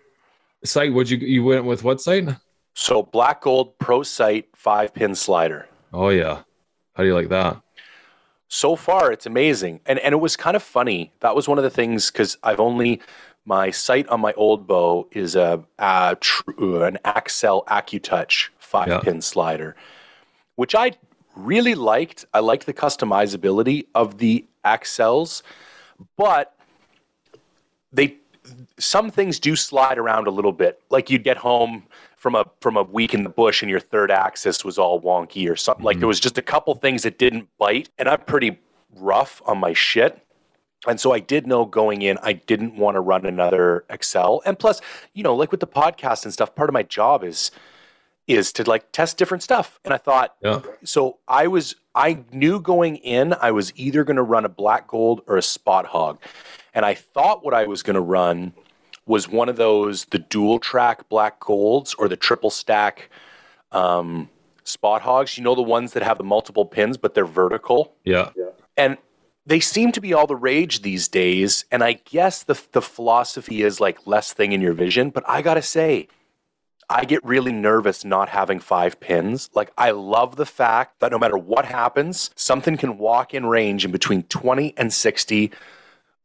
sight? 0.64 0.92
Would 0.92 1.10
you 1.10 1.18
you 1.18 1.42
went 1.42 1.64
with 1.64 1.82
what 1.82 2.00
sight? 2.00 2.28
So 2.74 3.02
black 3.02 3.40
gold 3.40 3.78
pro 3.78 4.02
sight 4.02 4.46
five 4.54 4.92
pin 4.94 5.14
slider. 5.14 5.66
Oh 5.92 6.10
yeah, 6.10 6.42
how 6.94 7.02
do 7.02 7.06
you 7.08 7.14
like 7.14 7.30
that? 7.30 7.60
so 8.48 8.76
far 8.76 9.10
it's 9.10 9.26
amazing 9.26 9.80
and 9.86 9.98
and 9.98 10.12
it 10.12 10.18
was 10.18 10.36
kind 10.36 10.54
of 10.54 10.62
funny 10.62 11.10
that 11.18 11.34
was 11.34 11.48
one 11.48 11.58
of 11.58 11.64
the 11.64 11.70
things 11.70 12.12
because 12.12 12.38
i've 12.44 12.60
only 12.60 13.00
my 13.46 13.70
sight 13.70 14.06
on 14.08 14.20
my 14.20 14.32
old 14.34 14.66
bow 14.66 15.08
is 15.12 15.34
a, 15.34 15.64
a 15.78 16.16
tr- 16.20 16.50
uh, 16.60 16.80
an 16.82 16.98
Axcel 17.04 17.64
AccuTouch 17.66 18.50
five 18.58 18.88
Yeah. 18.88 19.00
pin 19.00 19.22
slider 19.22 19.76
which 20.56 20.74
i 20.74 20.92
really 21.34 21.74
liked 21.74 22.24
i 22.34 22.40
liked 22.40 22.66
the 22.66 22.74
customizability 22.74 23.86
of 23.94 24.18
the 24.18 24.44
Axcels 24.64 25.42
but 26.16 26.54
they 27.92 28.18
some 28.78 29.10
things 29.10 29.38
do 29.38 29.56
slide 29.56 29.98
around 29.98 30.26
a 30.26 30.30
little 30.30 30.52
bit. 30.52 30.80
Like 30.90 31.10
you'd 31.10 31.24
get 31.24 31.36
home 31.36 31.84
from 32.16 32.34
a 32.34 32.44
from 32.60 32.76
a 32.76 32.82
week 32.82 33.14
in 33.14 33.22
the 33.22 33.28
bush 33.28 33.62
and 33.62 33.70
your 33.70 33.80
third 33.80 34.10
axis 34.10 34.64
was 34.64 34.78
all 34.78 35.00
wonky 35.00 35.50
or 35.50 35.56
something. 35.56 35.84
Like 35.84 35.94
mm-hmm. 35.94 36.00
there 36.00 36.08
was 36.08 36.20
just 36.20 36.38
a 36.38 36.42
couple 36.42 36.74
things 36.74 37.02
that 37.02 37.18
didn't 37.18 37.48
bite, 37.58 37.88
and 37.98 38.08
I'm 38.08 38.20
pretty 38.20 38.58
rough 38.94 39.42
on 39.46 39.58
my 39.58 39.72
shit. 39.72 40.22
And 40.86 41.00
so 41.00 41.12
I 41.12 41.20
did 41.20 41.46
know 41.46 41.64
going 41.64 42.02
in, 42.02 42.18
I 42.22 42.34
didn't 42.34 42.76
want 42.76 42.94
to 42.94 43.00
run 43.00 43.26
another 43.26 43.84
Axcel. 43.90 44.40
And 44.44 44.58
plus, 44.58 44.80
you 45.14 45.22
know, 45.22 45.34
like 45.34 45.50
with 45.50 45.60
the 45.60 45.66
podcast 45.66 46.24
and 46.24 46.32
stuff, 46.32 46.54
part 46.54 46.68
of 46.70 46.74
my 46.74 46.82
job 46.82 47.24
is 47.24 47.50
is 48.26 48.52
to 48.52 48.68
like 48.68 48.90
test 48.90 49.16
different 49.16 49.42
stuff. 49.42 49.78
And 49.84 49.94
I 49.94 49.98
thought, 49.98 50.34
Yeah, 50.42 50.60
so 50.84 51.18
I 51.28 51.46
was 51.46 51.76
I 51.94 52.24
knew 52.32 52.60
going 52.60 52.96
in 52.96 53.34
I 53.40 53.50
was 53.52 53.72
either 53.76 54.04
going 54.04 54.16
to 54.16 54.22
run 54.22 54.44
a 54.44 54.48
black 54.48 54.88
gold 54.88 55.22
or 55.26 55.36
a 55.36 55.42
Spot 55.42 55.86
Hogg. 55.86 56.18
And 56.74 56.84
I 56.84 56.94
thought 56.94 57.44
what 57.44 57.54
I 57.54 57.66
was 57.66 57.82
going 57.82 57.94
to 57.94 58.00
run 58.00 58.52
was 59.06 59.28
one 59.28 59.48
of 59.48 59.56
those 59.56 60.06
the 60.06 60.18
dual 60.18 60.58
track 60.58 61.08
black 61.08 61.40
golds 61.40 61.94
or 61.94 62.08
the 62.08 62.16
triple 62.16 62.50
stack 62.50 63.10
um, 63.72 64.28
Spot 64.64 65.02
Hoggs. 65.02 65.38
You 65.38 65.44
know 65.44 65.54
the 65.54 65.62
ones 65.62 65.92
that 65.92 66.02
have 66.02 66.18
the 66.18 66.24
multiple 66.24 66.66
pins 66.66 66.96
but 66.96 67.14
they're 67.14 67.24
vertical 67.24 67.94
yeah, 68.04 68.30
and 68.76 68.98
they 69.46 69.60
seem 69.60 69.92
to 69.92 70.00
be 70.00 70.12
all 70.12 70.26
the 70.26 70.36
rage 70.36 70.82
these 70.82 71.06
days. 71.06 71.64
And 71.70 71.82
I 71.82 71.94
guess 71.94 72.42
the 72.42 72.60
the 72.72 72.82
philosophy 72.82 73.62
is 73.62 73.80
like 73.80 74.06
less 74.06 74.32
thing 74.32 74.52
in 74.52 74.60
your 74.60 74.72
vision. 74.72 75.10
But 75.10 75.24
I 75.28 75.40
gotta 75.40 75.62
say, 75.62 76.08
I 76.90 77.04
get 77.04 77.24
really 77.24 77.52
nervous 77.52 78.04
not 78.04 78.28
having 78.28 78.58
five 78.58 78.98
pins. 79.00 79.48
Like 79.54 79.72
I 79.78 79.92
love 79.92 80.36
the 80.36 80.46
fact 80.46 81.00
that 81.00 81.12
no 81.12 81.18
matter 81.18 81.38
what 81.38 81.64
happens, 81.64 82.30
something 82.34 82.76
can 82.76 82.98
walk 82.98 83.32
in 83.32 83.46
range 83.46 83.84
in 83.84 83.92
between 83.92 84.24
20 84.24 84.74
and 84.76 84.92
60. 84.92 85.52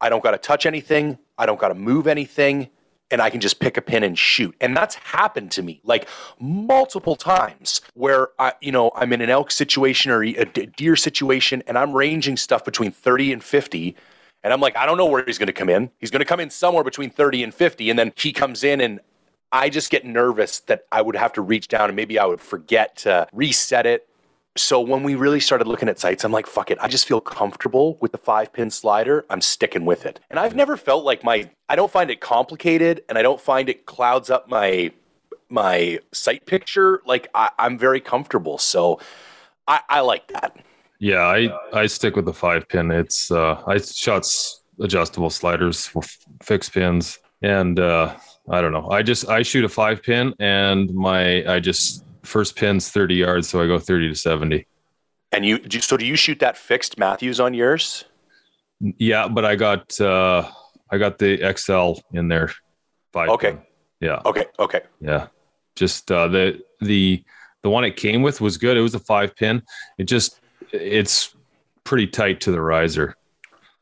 I 0.01 0.09
don't 0.09 0.23
gotta 0.23 0.39
touch 0.39 0.65
anything. 0.65 1.19
I 1.37 1.45
don't 1.45 1.59
gotta 1.59 1.75
move 1.75 2.07
anything. 2.07 2.69
And 3.11 3.21
I 3.21 3.29
can 3.29 3.41
just 3.41 3.59
pick 3.59 3.77
a 3.77 3.81
pin 3.81 4.03
and 4.03 4.17
shoot. 4.17 4.55
And 4.61 4.75
that's 4.75 4.95
happened 4.95 5.51
to 5.51 5.61
me 5.61 5.81
like 5.83 6.07
multiple 6.39 7.15
times 7.15 7.81
where 7.93 8.29
I, 8.39 8.53
you 8.61 8.71
know, 8.71 8.91
I'm 8.95 9.11
in 9.13 9.21
an 9.21 9.29
elk 9.29 9.51
situation 9.51 10.11
or 10.11 10.23
a 10.23 10.45
deer 10.45 10.95
situation 10.95 11.61
and 11.67 11.77
I'm 11.77 11.93
ranging 11.93 12.37
stuff 12.37 12.63
between 12.63 12.91
30 12.91 13.33
and 13.33 13.43
50. 13.43 13.95
And 14.43 14.53
I'm 14.53 14.61
like, 14.61 14.75
I 14.75 14.85
don't 14.85 14.97
know 14.97 15.05
where 15.05 15.23
he's 15.25 15.37
going 15.37 15.47
to 15.47 15.53
come 15.53 15.69
in. 15.69 15.91
He's 15.99 16.09
going 16.09 16.19
to 16.21 16.25
come 16.25 16.39
in 16.39 16.49
somewhere 16.49 16.83
between 16.83 17.09
30 17.09 17.43
and 17.43 17.53
50. 17.53 17.89
And 17.89 17.99
then 17.99 18.13
he 18.15 18.33
comes 18.33 18.63
in 18.63 18.81
and 18.81 18.99
I 19.51 19.69
just 19.69 19.91
get 19.91 20.05
nervous 20.05 20.59
that 20.61 20.85
I 20.91 21.01
would 21.01 21.15
have 21.15 21.33
to 21.33 21.41
reach 21.41 21.67
down 21.67 21.89
and 21.89 21.95
maybe 21.95 22.17
I 22.17 22.25
would 22.25 22.41
forget 22.41 22.95
to 22.97 23.27
reset 23.33 23.85
it. 23.85 24.07
So 24.57 24.81
when 24.81 25.03
we 25.03 25.15
really 25.15 25.39
started 25.39 25.67
looking 25.67 25.87
at 25.87 25.97
sights, 25.99 26.23
I'm 26.25 26.31
like, 26.33 26.45
fuck 26.45 26.71
it. 26.71 26.77
I 26.81 26.87
just 26.89 27.07
feel 27.07 27.21
comfortable 27.21 27.97
with 28.01 28.11
the 28.11 28.17
five 28.17 28.51
pin 28.51 28.69
slider. 28.69 29.25
I'm 29.29 29.39
sticking 29.41 29.85
with 29.85 30.05
it. 30.05 30.19
And 30.29 30.37
I've 30.39 30.55
never 30.55 30.75
felt 30.75 31.05
like 31.05 31.23
my, 31.23 31.49
I 31.69 31.75
don't 31.77 31.91
find 31.91 32.11
it 32.11 32.19
complicated 32.19 33.03
and 33.07 33.17
I 33.17 33.21
don't 33.21 33.39
find 33.39 33.69
it 33.69 33.85
clouds 33.85 34.29
up 34.29 34.49
my, 34.49 34.91
my 35.47 35.99
sight 36.11 36.45
picture. 36.45 37.01
Like 37.05 37.29
I, 37.33 37.49
I'm 37.57 37.77
very 37.77 38.01
comfortable. 38.01 38.57
So 38.57 38.99
I, 39.67 39.79
I 39.87 39.99
like 40.01 40.27
that. 40.29 40.57
yeah. 40.99 41.21
I 41.21 41.49
I 41.73 41.87
stick 41.87 42.15
with 42.15 42.25
the 42.25 42.33
five 42.33 42.67
pin. 42.67 42.91
It's 42.91 43.31
uh, 43.31 43.61
I 43.67 43.77
shot 43.77 44.25
adjustable 44.79 45.29
sliders 45.29 45.87
for 45.87 46.01
fixed 46.43 46.73
pins, 46.73 47.19
and 47.41 47.79
uh, 47.79 48.15
I 48.49 48.61
don't 48.61 48.71
know. 48.71 48.89
I 48.89 49.01
just 49.01 49.27
I 49.29 49.43
shoot 49.43 49.63
a 49.65 49.69
five 49.69 50.03
pin, 50.03 50.33
and 50.39 50.93
my 50.93 51.43
I 51.51 51.59
just 51.59 52.03
first 52.23 52.55
pin's 52.55 52.89
thirty 52.89 53.15
yards, 53.15 53.49
so 53.49 53.61
I 53.61 53.67
go 53.67 53.79
thirty 53.79 54.07
to 54.09 54.15
seventy. 54.15 54.67
And 55.31 55.45
you, 55.45 55.59
so 55.79 55.95
do 55.95 56.05
you 56.05 56.15
shoot 56.15 56.39
that 56.39 56.57
fixed 56.57 56.97
Mathews 56.97 57.39
on 57.39 57.53
yours? 57.53 58.03
Yeah, 58.79 59.27
but 59.27 59.45
I 59.45 59.55
got 59.55 59.99
uh 60.01 60.49
I 60.89 60.97
got 60.97 61.17
the 61.19 61.37
Axcel 61.37 62.01
in 62.13 62.27
there. 62.27 62.51
Five 63.13 63.29
Okay. 63.29 63.51
pin. 63.51 63.61
Yeah. 64.01 64.21
Okay. 64.25 64.45
Okay. 64.59 64.81
Yeah. 64.99 65.27
Just 65.75 66.11
uh 66.11 66.27
the 66.27 66.61
the 66.81 67.23
the 67.63 67.69
one 67.69 67.83
it 67.83 67.95
came 67.95 68.23
with 68.23 68.41
was 68.41 68.57
good. 68.57 68.75
It 68.75 68.81
was 68.81 68.95
a 68.95 68.99
five 68.99 69.35
pin. 69.35 69.61
It 69.97 70.05
just 70.05 70.39
it's 70.71 71.35
pretty 71.83 72.07
tight 72.07 72.41
to 72.41 72.51
the 72.51 72.61
riser. 72.61 73.15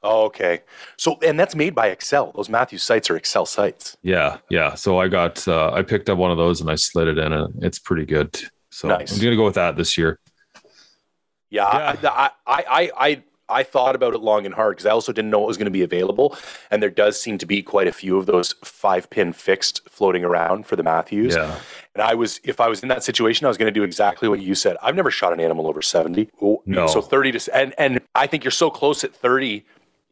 Oh, 0.02 0.24
okay. 0.26 0.62
So, 0.98 1.18
and 1.26 1.40
that's 1.40 1.56
made 1.56 1.76
by 1.76 1.94
Axcel. 1.94 2.34
Those 2.34 2.50
Mathews 2.50 2.84
sights 2.84 3.10
are 3.10 3.20
Axcel 3.20 3.46
sites. 3.48 3.98
Yeah, 4.02 4.38
yeah. 4.50 4.76
So 4.76 4.98
I 4.98 5.08
got 5.08 5.46
uh 5.48 5.72
I 5.74 5.82
picked 5.82 6.10
up 6.10 6.18
one 6.18 6.32
of 6.32 6.38
those 6.38 6.62
and 6.62 6.70
I 6.72 6.76
slid 6.76 7.08
it 7.08 7.18
in 7.18 7.34
and 7.34 7.64
it's 7.64 7.80
pretty 7.80 8.06
good. 8.06 8.40
So 8.70 8.88
Nice. 8.88 9.14
I'm 9.14 9.22
gonna 9.22 9.36
go 9.36 9.46
with 9.46 9.56
that 9.56 9.76
this 9.76 9.98
year. 9.98 10.20
Yeah, 11.50 11.96
Yeah. 12.02 12.10
I, 12.12 12.30
I, 12.46 12.64
I, 12.68 12.92
I, 12.98 13.24
I 13.50 13.64
thought 13.64 13.96
about 13.96 14.14
it 14.14 14.20
long 14.20 14.46
and 14.46 14.54
hard 14.54 14.78
because 14.78 14.86
I 14.86 14.92
also 14.92 15.12
didn't 15.12 15.32
know 15.32 15.44
it 15.44 15.48
was 15.48 15.58
going 15.58 15.66
to 15.66 15.72
be 15.72 15.82
available, 15.82 16.38
and 16.70 16.84
there 16.84 16.92
does 16.92 17.20
seem 17.20 17.40
to 17.40 17.48
be 17.48 17.64
quite 17.64 17.88
a 17.88 17.92
few 17.92 18.18
of 18.18 18.28
those 18.28 18.54
five 18.64 19.10
pin 19.10 19.34
fixed 19.34 19.82
floating 19.90 20.24
around 20.24 20.68
for 20.68 20.76
the 20.76 20.84
Mathews. 20.84 21.36
Yeah. 21.36 21.60
And 21.96 22.04
I 22.04 22.14
was, 22.14 22.40
if 22.44 22.62
I 22.62 22.68
was 22.68 22.84
in 22.84 22.90
that 22.90 23.04
situation, 23.04 23.46
I 23.46 23.48
was 23.48 23.58
going 23.58 23.74
to 23.74 23.78
do 23.78 23.84
exactly 23.84 24.30
what 24.30 24.40
you 24.40 24.54
said. 24.54 24.78
I've 24.84 24.96
never 24.96 25.10
shot 25.10 25.34
an 25.34 25.40
animal 25.40 25.66
over 25.66 25.82
seventy. 25.82 26.30
No. 26.40 26.86
So 26.86 27.02
thirty 27.02 27.32
to, 27.32 27.56
and 27.58 27.74
and 27.80 28.00
I 28.14 28.28
think 28.28 28.44
you're 28.44 28.52
so 28.52 28.70
close 28.70 29.04
at 29.04 29.16
thirty. 29.16 29.66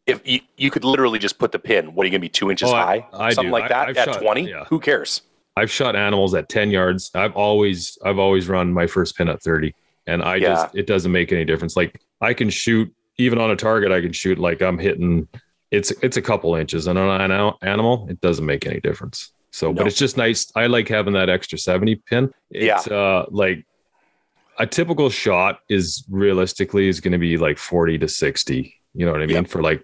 If 0.07 0.25
you, 0.25 0.39
you 0.55 0.71
could 0.71 0.85
literally 0.85 1.19
just 1.19 1.37
put 1.37 1.51
the 1.51 1.59
pin, 1.59 1.93
what 1.93 2.03
are 2.03 2.07
you 2.07 2.11
going 2.11 2.21
to 2.21 2.25
be 2.25 2.29
two 2.29 2.49
inches 2.49 2.69
Oh, 2.69 2.75
high, 2.75 3.05
I 3.13 3.33
something 3.33 3.49
do. 3.49 3.59
like 3.59 3.69
that 3.69 3.89
I've 3.89 3.97
at 3.97 4.19
twenty? 4.21 4.49
yeah. 4.49 4.63
Who 4.65 4.79
cares? 4.79 5.21
I've 5.57 5.69
shot 5.69 5.95
animals 5.95 6.33
at 6.33 6.47
10 6.49 6.71
yards. 6.71 7.11
I've 7.15 7.35
always 7.35 7.97
I've 8.05 8.19
always 8.19 8.47
run 8.47 8.71
my 8.73 8.87
first 8.87 9.17
pin 9.17 9.27
at 9.27 9.41
30. 9.41 9.73
And 10.05 10.23
I 10.23 10.35
Yeah. 10.35 10.47
just 10.49 10.75
it 10.75 10.87
doesn't 10.87 11.11
make 11.11 11.31
any 11.33 11.43
difference. 11.45 11.75
Like 11.75 11.99
I 12.21 12.33
can 12.33 12.49
shoot 12.49 12.93
even 13.17 13.39
on 13.39 13.51
a 13.51 13.55
target, 13.55 13.91
I 13.91 13.99
can 13.99 14.13
shoot 14.13 14.37
like 14.39 14.61
I'm 14.61 14.77
hitting 14.77 15.27
it's 15.71 15.91
it's 16.03 16.15
a 16.15 16.21
couple 16.21 16.55
inches. 16.55 16.87
And 16.87 16.97
on 16.97 17.19
an 17.21 17.31
an- 17.31 17.53
animal, 17.63 18.07
it 18.09 18.21
doesn't 18.21 18.45
make 18.45 18.65
any 18.65 18.79
difference. 18.79 19.33
So 19.51 19.69
No. 19.71 19.79
but 19.79 19.87
it's 19.87 19.97
just 19.97 20.15
nice. 20.15 20.49
I 20.55 20.67
like 20.67 20.87
having 20.87 21.13
that 21.13 21.27
extra 21.29 21.57
70 21.57 21.95
pin. 21.95 22.31
It's 22.51 22.87
uh 22.87 23.25
like 23.29 23.65
a 24.59 24.65
typical 24.67 25.09
shot 25.09 25.59
is 25.69 26.05
realistically 26.09 26.87
is 26.87 26.99
going 27.01 27.11
to 27.11 27.17
be 27.17 27.37
like 27.37 27.57
40 27.57 27.97
to 27.99 28.07
60. 28.07 28.73
You 28.93 29.05
know 29.05 29.11
what 29.11 29.21
I 29.21 29.25
mean? 29.25 29.35
Yep. 29.35 29.47
For 29.49 29.61
like 29.61 29.83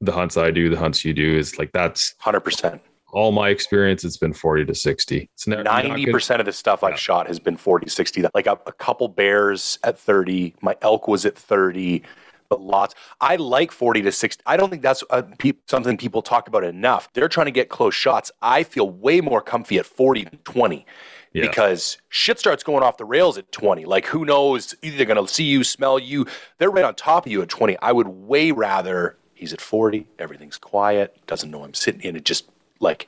the 0.00 0.12
hunts 0.12 0.36
I 0.36 0.50
do, 0.50 0.68
the 0.70 0.78
hunts 0.78 1.04
you 1.04 1.12
do 1.12 1.36
is 1.36 1.58
like 1.58 1.72
that's 1.72 2.14
Hundred 2.18 2.40
percent. 2.40 2.80
all 3.12 3.32
my 3.32 3.48
experience. 3.50 4.04
It's 4.04 4.16
been 4.16 4.32
40 4.32 4.64
to 4.66 4.74
60. 4.74 5.28
It's 5.34 5.46
never 5.46 5.60
you're 5.60 5.64
Ninety 5.64 5.88
gonna- 6.04 6.12
percent 6.12 6.40
of 6.40 6.46
the 6.46 6.52
stuff 6.52 6.82
I've 6.82 6.92
Yeah. 6.92 6.96
shot 6.96 7.26
has 7.26 7.38
been 7.38 7.56
40, 7.56 7.88
60. 7.88 8.24
Like 8.34 8.46
a, 8.46 8.58
a 8.66 8.72
couple 8.72 9.08
bears 9.08 9.78
at 9.84 9.98
30. 9.98 10.54
My 10.62 10.76
elk 10.82 11.06
was 11.08 11.26
at 11.26 11.36
30, 11.36 12.02
but 12.48 12.60
lots. 12.62 12.94
I 13.20 13.36
like 13.36 13.72
40 13.72 14.02
to 14.02 14.12
60. 14.12 14.42
I 14.46 14.56
don't 14.56 14.70
think 14.70 14.82
that's 14.82 15.04
a, 15.10 15.22
pe- 15.22 15.52
something 15.68 15.96
people 15.96 16.22
talk 16.22 16.48
about 16.48 16.64
enough. 16.64 17.08
They're 17.12 17.28
trying 17.28 17.46
to 17.46 17.52
get 17.52 17.68
close 17.68 17.94
shots. 17.94 18.30
I 18.40 18.62
feel 18.62 18.88
way 18.88 19.20
more 19.20 19.40
comfy 19.42 19.78
at 19.78 19.86
40 19.86 20.24
than 20.24 20.38
20 20.44 20.86
Yeah. 21.32 21.46
because 21.46 21.98
shit 22.08 22.38
starts 22.38 22.62
going 22.64 22.82
off 22.82 22.96
the 22.96 23.04
rails 23.04 23.36
at 23.38 23.52
20. 23.52 23.84
Like, 23.84 24.06
who 24.06 24.24
knows? 24.24 24.74
Either 24.82 24.96
they're 24.96 25.06
going 25.06 25.24
to 25.24 25.32
see 25.32 25.44
you, 25.44 25.62
smell 25.62 25.98
you. 25.98 26.26
They're 26.58 26.70
right 26.70 26.84
on 26.84 26.94
top 26.94 27.26
of 27.26 27.32
you 27.32 27.42
at 27.42 27.48
20. 27.48 27.76
I 27.82 27.92
would 27.92 28.08
way 28.08 28.50
rather 28.50 29.16
he's 29.40 29.52
at 29.54 29.60
40, 29.60 30.06
everything's 30.18 30.58
quiet, 30.58 31.16
doesn't 31.26 31.50
know 31.50 31.64
I'm 31.64 31.74
sitting 31.74 32.02
in 32.02 32.14
it, 32.14 32.24
just 32.24 32.48
like 32.78 33.06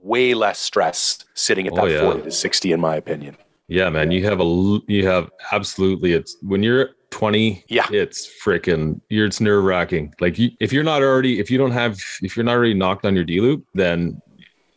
way 0.00 0.32
less 0.32 0.58
stress 0.58 1.24
sitting 1.34 1.66
at 1.66 1.72
Oh, 1.76 1.86
that 1.86 1.92
yeah. 1.92 2.00
40 2.00 2.22
to 2.22 2.30
60, 2.30 2.72
in 2.72 2.80
my 2.80 2.96
opinion. 2.96 3.36
Yeah, 3.66 3.90
man, 3.90 4.10
you 4.10 4.24
have 4.24 4.40
a 4.40 4.80
you 4.86 5.06
have 5.06 5.30
absolutely 5.50 6.12
it's 6.12 6.36
when 6.42 6.62
you're 6.62 6.90
20, 7.10 7.64
Yeah. 7.68 7.86
it's 7.90 8.28
freaking 8.44 9.00
you're 9.08 9.26
it's 9.26 9.40
nerve 9.40 9.64
wracking. 9.64 10.14
Like 10.20 10.38
you, 10.38 10.50
if 10.60 10.72
you're 10.72 10.84
not 10.84 11.02
already 11.02 11.40
if 11.40 11.50
you 11.50 11.58
don't 11.58 11.70
have 11.72 11.98
if 12.22 12.36
you're 12.36 12.44
not 12.44 12.52
already 12.56 12.74
nocked 12.74 13.04
on 13.06 13.14
your 13.14 13.24
D 13.24 13.40
loop, 13.40 13.64
then 13.74 14.20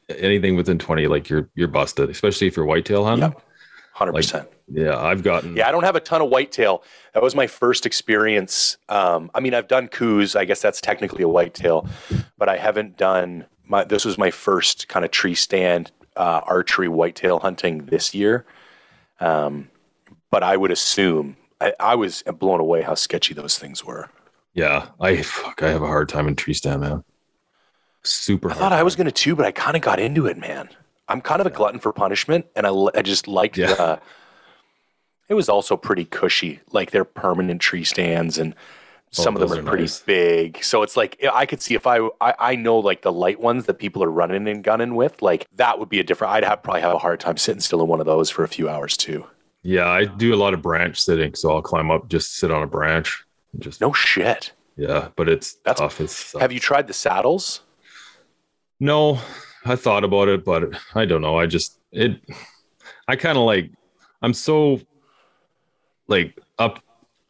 anything 0.10 0.56
within 0.56 0.78
20, 0.80 1.08
like 1.08 1.30
you're 1.30 1.50
you're 1.56 1.68
busted, 1.68 2.10
especially 2.10 2.48
if 2.48 2.56
you're 2.56 2.66
whitetail 2.66 3.04
hunting. 3.06 3.30
Yep. 3.32 3.42
100%. 3.96 4.48
Yeah, 4.72 5.00
I've 5.00 5.24
gotten 5.24 5.56
Yeah, 5.56 5.68
I 5.68 5.72
don't 5.72 5.84
have 5.84 5.96
a 5.96 6.00
ton 6.00 6.22
of 6.22 6.30
whitetail. 6.30 6.84
That 7.14 7.24
was 7.24 7.36
my 7.36 7.48
first 7.48 7.86
experience. 7.86 8.78
Um, 8.90 9.32
I 9.34 9.40
mean, 9.40 9.54
I've 9.54 9.68
done 9.68 9.88
Coues. 9.88 10.36
I 10.36 10.46
guess 10.46 10.62
that's 10.62 10.82
technically 10.82 11.24
a 11.24 11.30
whitetail, 11.30 11.88
but 12.38 12.50
I 12.50 12.58
haven't 12.58 12.98
done 12.98 13.46
my. 13.66 13.84
This 13.84 14.04
was 14.04 14.18
my 14.18 14.32
first 14.32 14.88
kind 14.88 15.06
of 15.06 15.12
tree 15.12 15.36
stand 15.36 15.92
uh, 16.16 16.42
archery 16.46 16.88
whitetail 16.88 17.40
hunting 17.40 17.86
this 17.86 18.14
year. 18.14 18.46
Um, 19.20 19.70
but 20.30 20.44
I 20.44 20.58
would 20.58 20.72
assume 20.72 21.38
I, 21.62 21.74
I 21.80 21.96
was 21.96 22.24
blown 22.24 22.60
away 22.60 22.82
how 22.82 22.96
sketchy 22.96 23.34
those 23.34 23.58
things 23.58 23.84
were. 23.86 24.10
Yeah, 24.54 24.88
I 25.00 25.22
fuck, 25.22 25.62
I 25.64 25.70
have 25.70 25.82
a 25.82 25.88
hard 25.88 26.10
time 26.10 26.28
in 26.28 26.36
tree 26.36 26.54
stand, 26.54 26.82
man. 26.82 27.04
Super. 28.04 28.52
I 28.52 28.54
thought 28.54 28.74
I 28.74 28.84
was 28.84 28.96
going 28.96 29.06
to 29.06 29.12
too, 29.12 29.36
but 29.36 29.46
I 29.46 29.52
kind 29.52 29.76
of 29.76 29.82
got 29.82 30.00
into 30.00 30.28
it, 30.28 30.38
man. 30.38 30.70
I'm 31.08 31.22
kind 31.22 31.40
of 31.42 31.48
a 31.48 31.52
glutton 31.52 31.80
for 31.80 31.94
punishment, 31.94 32.46
and 32.56 32.66
I, 32.66 32.72
I 32.96 33.02
just 33.02 33.28
liked 33.28 33.58
Yeah. 33.58 33.74
the. 33.74 34.00
It 35.28 35.34
was 35.34 35.50
also 35.50 35.76
pretty 35.76 36.06
cushy, 36.06 36.60
like 36.72 36.92
they're 36.92 37.04
permanent 37.06 37.60
tree 37.62 37.84
stands, 37.84 38.38
and 38.38 38.54
oh, 38.56 38.58
some 39.10 39.36
of 39.36 39.42
them 39.42 39.58
are, 39.58 39.62
are 39.62 39.64
pretty 39.64 39.84
nice. 39.84 40.00
big. 40.02 40.64
So 40.64 40.84
it's 40.84 40.96
like 40.96 41.24
I 41.34 41.46
could 41.48 41.62
see 41.64 41.74
if 41.74 41.88
I, 41.88 41.98
I 42.22 42.34
I 42.40 42.56
know 42.56 42.78
like 42.78 43.02
the 43.02 43.12
light 43.12 43.40
ones 43.40 43.66
that 43.66 43.76
people 43.80 44.04
are 44.04 44.10
running 44.12 44.48
and 44.48 44.64
gunning 44.64 44.94
with, 44.96 45.22
like 45.24 45.48
that 45.56 45.80
would 45.80 45.90
be 45.90 46.00
a 46.00 46.04
different. 46.04 46.34
I'd 46.34 46.44
have 46.44 46.62
probably 46.62 46.82
have 46.82 46.94
a 46.94 47.00
hard 47.00 47.20
time 47.20 47.38
sitting 47.38 47.60
still 47.62 47.82
in 47.82 47.88
one 47.88 48.00
of 48.00 48.06
those 48.06 48.30
for 48.30 48.44
a 48.44 48.48
few 48.48 48.70
hours 48.70 48.96
too. 48.96 49.26
Yeah, 49.64 49.88
I 49.90 50.06
do 50.06 50.32
a 50.32 50.38
lot 50.38 50.54
of 50.54 50.62
branch 50.62 51.02
sitting, 51.02 51.34
so 51.34 51.52
I'll 51.52 51.62
climb 51.64 51.90
up, 51.90 52.08
just 52.08 52.36
sit 52.36 52.52
on 52.52 52.62
a 52.62 52.68
branch, 52.68 53.24
and 53.52 53.64
just 53.64 53.82
No 53.82 53.94
shit. 53.94 54.52
yeah. 54.78 55.08
But 55.16 55.28
it's 55.28 55.54
That's- 55.66 55.80
tough. 55.80 56.00
It's 56.02 56.40
Have 56.40 56.52
you 56.52 56.60
tried 56.60 56.86
the 56.86 56.94
saddles? 56.94 57.62
No, 58.80 59.20
I 59.66 59.76
thought 59.76 60.04
about 60.04 60.28
it, 60.28 60.46
but 60.46 60.64
I 60.94 61.06
don't 61.06 61.22
know. 61.22 61.38
I 61.38 61.46
just 61.48 61.80
it. 61.92 62.22
I 63.08 63.16
kind 63.16 63.38
of 63.38 63.44
like. 63.46 63.72
I'm 64.22 64.34
so 64.34 64.80
like 66.08 66.38
up 66.60 66.80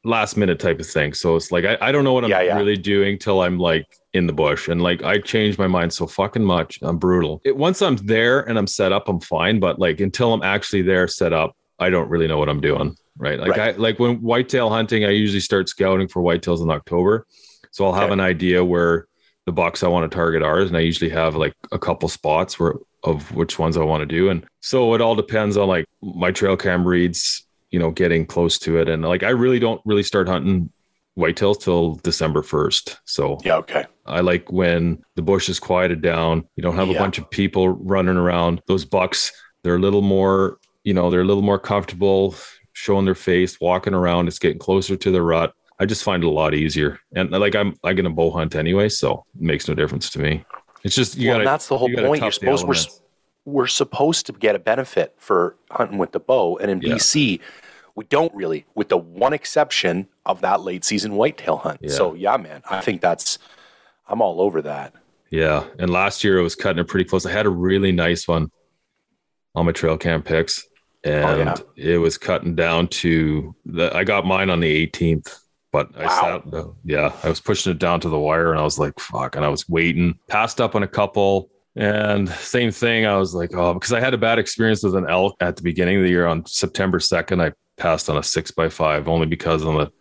last 0.03 0.37
minute 0.37 0.59
type 0.59 0.79
of 0.79 0.85
thing. 0.87 1.13
So 1.13 1.35
it's 1.35 1.51
like 1.51 1.65
I, 1.65 1.77
I 1.81 1.91
don't 1.91 2.03
know 2.03 2.13
what 2.13 2.23
I'm 2.23 2.29
Yeah, 2.29 2.41
yeah. 2.41 2.57
really 2.57 2.77
doing 2.77 3.17
till 3.17 3.41
I'm 3.41 3.57
like 3.57 3.85
in 4.13 4.27
the 4.27 4.33
bush, 4.33 4.67
and 4.67 4.81
like 4.81 5.03
I 5.03 5.17
change 5.19 5.57
my 5.57 5.67
mind 5.67 5.91
so 5.93 6.07
fucking 6.07 6.43
much. 6.43 6.79
I'm 6.81 6.97
brutal. 6.97 7.41
It, 7.43 7.55
once 7.57 7.81
I'm 7.81 7.95
there 7.97 8.41
and 8.47 8.57
I'm 8.57 8.67
set 8.67 8.91
up, 8.91 9.07
I'm 9.09 9.19
fine. 9.19 9.59
But 9.59 9.79
like 9.79 9.99
until 9.99 10.33
I'm 10.33 10.43
actually 10.43 10.83
there, 10.83 11.07
set 11.07 11.33
up, 11.33 11.55
I 11.79 11.89
don't 11.89 12.09
really 12.09 12.27
know 12.27 12.37
what 12.37 12.49
I'm 12.49 12.61
doing. 12.61 12.95
Right. 13.17 13.39
Like 13.39 13.51
Right. 13.51 13.75
I 13.75 13.77
like 13.77 13.97
when 13.99 14.17
whitetail 14.21 14.69
hunting, 14.69 15.05
I 15.05 15.09
usually 15.09 15.39
start 15.39 15.69
scouting 15.69 16.07
for 16.07 16.21
whitetails 16.21 16.61
in 16.61 16.69
October. 16.69 17.25
So 17.71 17.85
I'll 17.85 17.93
have 17.93 18.03
Okay. 18.05 18.13
an 18.13 18.19
idea 18.21 18.63
where 18.63 19.07
the 19.45 19.51
bucks 19.51 19.83
I 19.83 19.87
want 19.87 20.09
to 20.09 20.15
target 20.15 20.41
are, 20.41 20.59
and 20.59 20.75
I 20.75 20.81
usually 20.81 21.11
have 21.11 21.35
like 21.35 21.53
a 21.71 21.79
couple 21.79 22.09
spots 22.09 22.59
where 22.59 22.75
of 23.05 23.31
which 23.33 23.59
ones 23.59 23.77
I 23.77 23.83
want 23.83 24.01
to 24.01 24.05
do. 24.05 24.29
And 24.29 24.45
so 24.61 24.93
it 24.95 25.01
all 25.01 25.15
depends 25.15 25.57
on 25.57 25.67
like 25.67 25.85
my 26.01 26.31
trail 26.31 26.57
cam 26.57 26.85
reads, 26.85 27.45
you 27.69 27.79
know, 27.79 27.91
getting 27.91 28.25
close 28.25 28.57
to 28.59 28.79
it. 28.79 28.89
And 28.89 29.03
like 29.03 29.23
I 29.23 29.29
really 29.29 29.59
don't 29.59 29.81
really 29.85 30.03
start 30.03 30.27
hunting 30.27 30.71
whitetails 31.17 31.61
till 31.61 31.95
December 31.95 32.41
1st. 32.41 32.97
So 33.05 33.37
Yeah. 33.43 33.57
Okay. 33.57 33.85
I 34.05 34.21
like 34.21 34.51
when 34.51 35.03
the 35.15 35.21
bush 35.21 35.47
is 35.49 35.59
quieted 35.59 36.01
down. 36.01 36.47
You 36.55 36.63
don't 36.63 36.75
have 36.75 36.89
a 36.89 36.95
bunch 36.95 37.17
of 37.17 37.29
people 37.29 37.69
running 37.69 38.17
around. 38.17 38.61
Those 38.67 38.85
bucks, 38.85 39.31
they're 39.63 39.77
a 39.77 39.79
little 39.79 40.01
more, 40.01 40.57
you 40.83 40.93
know, 40.93 41.09
they're 41.09 41.21
a 41.21 41.25
little 41.25 41.43
more 41.43 41.59
comfortable 41.59 42.35
showing 42.73 43.05
their 43.05 43.15
face, 43.15 43.59
walking 43.61 43.93
around. 43.93 44.27
It's 44.27 44.39
getting 44.39 44.59
closer 44.59 44.97
to 44.97 45.11
the 45.11 45.21
rut. 45.21 45.53
I 45.79 45.85
just 45.85 46.03
find 46.03 46.23
it 46.23 46.27
a 46.27 46.31
lot 46.31 46.53
easier. 46.53 46.99
And 47.15 47.31
like 47.31 47.55
I'm 47.55 47.75
I 47.83 47.93
get 47.93 48.05
a 48.05 48.09
bow 48.09 48.31
hunt 48.31 48.55
anyway, 48.55 48.89
so 48.89 49.25
it 49.35 49.41
makes 49.41 49.67
no 49.67 49.73
difference 49.73 50.09
to 50.11 50.19
me. 50.19 50.45
It's 50.83 50.95
just 50.95 51.17
you 51.17 51.29
well, 51.29 51.37
gotta 51.39 51.45
that's 51.45 51.67
the 51.67 51.77
whole 51.77 51.89
you 51.89 51.97
point. 51.97 52.21
You're 52.21 52.31
supposed 52.31 52.67
we're, 52.67 52.75
we're 53.45 53.67
supposed 53.67 54.25
to 54.27 54.33
get 54.33 54.55
a 54.55 54.59
benefit 54.59 55.15
for 55.17 55.57
hunting 55.71 55.97
with 55.97 56.11
the 56.11 56.19
bow, 56.19 56.57
and 56.57 56.71
in 56.71 56.81
Yeah. 56.81 56.95
BC, 56.95 57.39
we 57.95 58.05
don't 58.05 58.33
really, 58.35 58.65
with 58.75 58.89
the 58.89 58.97
one 58.97 59.33
exception 59.33 60.07
of 60.25 60.41
that 60.41 60.61
late 60.61 60.83
season 60.83 61.15
whitetail 61.15 61.57
hunt. 61.57 61.79
Yeah. 61.81 61.91
So 61.91 62.13
yeah, 62.13 62.37
man, 62.37 62.61
I 62.69 62.81
think 62.81 63.01
that's 63.01 63.39
I'm 64.07 64.21
all 64.21 64.41
over 64.41 64.61
that. 64.61 64.93
Yeah. 65.31 65.65
And 65.79 65.89
last 65.89 66.23
year 66.23 66.39
I 66.39 66.43
was 66.43 66.55
cutting 66.55 66.79
it 66.79 66.87
pretty 66.87 67.05
close. 67.05 67.25
I 67.25 67.31
had 67.31 67.45
a 67.45 67.49
really 67.49 67.91
nice 67.91 68.27
one 68.27 68.51
on 69.55 69.65
my 69.65 69.71
trail 69.71 69.97
cam 69.97 70.21
picks. 70.21 70.63
Oh, 71.05 71.09
and 71.09 71.63
yeah. 71.75 71.93
it 71.93 71.97
was 71.97 72.17
cutting 72.17 72.55
down 72.55 72.87
to 72.87 73.55
the 73.65 73.95
I 73.95 74.03
got 74.03 74.25
mine 74.25 74.49
on 74.49 74.59
the 74.59 74.87
18th, 74.87 75.37
but 75.75 75.89
I 75.97 76.05
Wow. 76.05 76.41
sat 76.53 76.65
yeah, 76.85 77.11
I 77.21 77.27
was 77.27 77.41
pushing 77.41 77.69
it 77.73 77.79
down 77.79 77.99
to 77.99 78.07
the 78.07 78.17
wire 78.17 78.51
and 78.51 78.57
I 78.61 78.63
was 78.63 78.79
like, 78.79 78.97
fuck. 78.97 79.35
And 79.35 79.43
I 79.43 79.49
was 79.49 79.67
waiting, 79.67 80.17
passed 80.29 80.61
up 80.61 80.73
on 80.73 80.83
a 80.83 80.87
couple. 80.87 81.49
And 81.75 82.29
same 82.29 82.71
thing. 82.71 83.05
I 83.05 83.17
was 83.17 83.35
like, 83.35 83.53
oh, 83.53 83.73
because 83.73 83.91
I 83.91 83.99
had 83.99 84.13
a 84.13 84.17
bad 84.17 84.39
experience 84.39 84.83
with 84.83 84.95
an 84.95 85.05
elk 85.09 85.35
at 85.41 85.57
the 85.57 85.63
beginning 85.63 85.97
of 85.97 86.03
the 86.03 86.09
year 86.09 86.27
on 86.27 86.45
September 86.45 86.99
2nd. 86.99 87.43
I 87.45 87.51
passed 87.75 88.09
on 88.09 88.15
a 88.15 88.23
six 88.23 88.51
by 88.51 88.69
five 88.69 89.09
only 89.09 89.25
because 89.25 89.65
on 89.65 89.75
the 89.75 89.91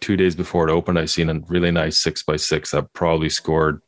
two 0.00 0.16
days 0.16 0.34
before 0.34 0.66
it 0.66 0.72
opened, 0.72 0.98
I 0.98 1.04
seen 1.04 1.28
a 1.28 1.38
really 1.48 1.70
nice 1.70 1.98
six 1.98 2.22
by 2.22 2.36
six 2.36 2.70
that 2.70 2.90
probably 2.94 3.28
scored 3.28 3.82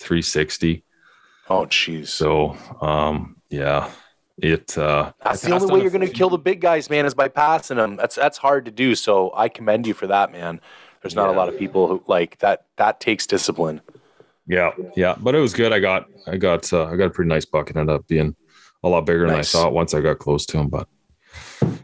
360. 0.00 0.82
Oh, 1.50 1.66
jeez. 1.66 2.06
So, 2.08 2.56
um, 2.80 3.36
yeah, 3.50 3.90
it, 4.38 4.76
uh, 4.78 5.12
that's 5.22 5.42
the 5.42 5.52
only 5.52 5.72
way 5.72 5.80
you're 5.80 5.90
going 5.90 6.06
to 6.06 6.12
kill 6.12 6.30
the 6.30 6.38
big 6.38 6.60
guys, 6.60 6.88
man, 6.90 7.06
is 7.06 7.14
by 7.14 7.28
passing 7.28 7.76
them. 7.76 7.96
That's 7.96 8.14
that's 8.16 8.38
hard 8.38 8.64
to 8.66 8.70
do. 8.70 8.94
So 8.94 9.32
I 9.34 9.48
commend 9.48 9.86
you 9.86 9.94
for 9.94 10.06
that, 10.06 10.32
man. 10.32 10.60
There's 11.02 11.14
not 11.14 11.28
a 11.28 11.32
lot 11.32 11.48
of 11.48 11.58
people 11.58 11.86
who 11.88 12.02
like 12.06 12.38
that. 12.38 12.66
That 12.76 13.00
takes 13.00 13.26
discipline. 13.26 13.80
Yeah, 14.46 14.70
yeah, 14.96 15.14
but 15.18 15.34
it 15.34 15.40
was 15.40 15.52
good. 15.52 15.72
I 15.72 15.78
got, 15.78 16.06
I 16.26 16.36
got, 16.38 16.72
uh, 16.72 16.86
I 16.86 16.96
got 16.96 17.04
a 17.06 17.10
pretty 17.10 17.28
nice 17.28 17.44
buck. 17.44 17.68
It 17.68 17.76
ended 17.76 17.94
up 17.94 18.06
being 18.08 18.34
a 18.82 18.88
lot 18.88 19.02
bigger 19.04 19.26
Nice. 19.26 19.52
than 19.52 19.60
I 19.60 19.64
thought 19.64 19.72
once 19.74 19.92
I 19.92 20.00
got 20.00 20.18
close 20.18 20.46
to 20.46 20.58
him. 20.58 20.68
But 20.68 20.88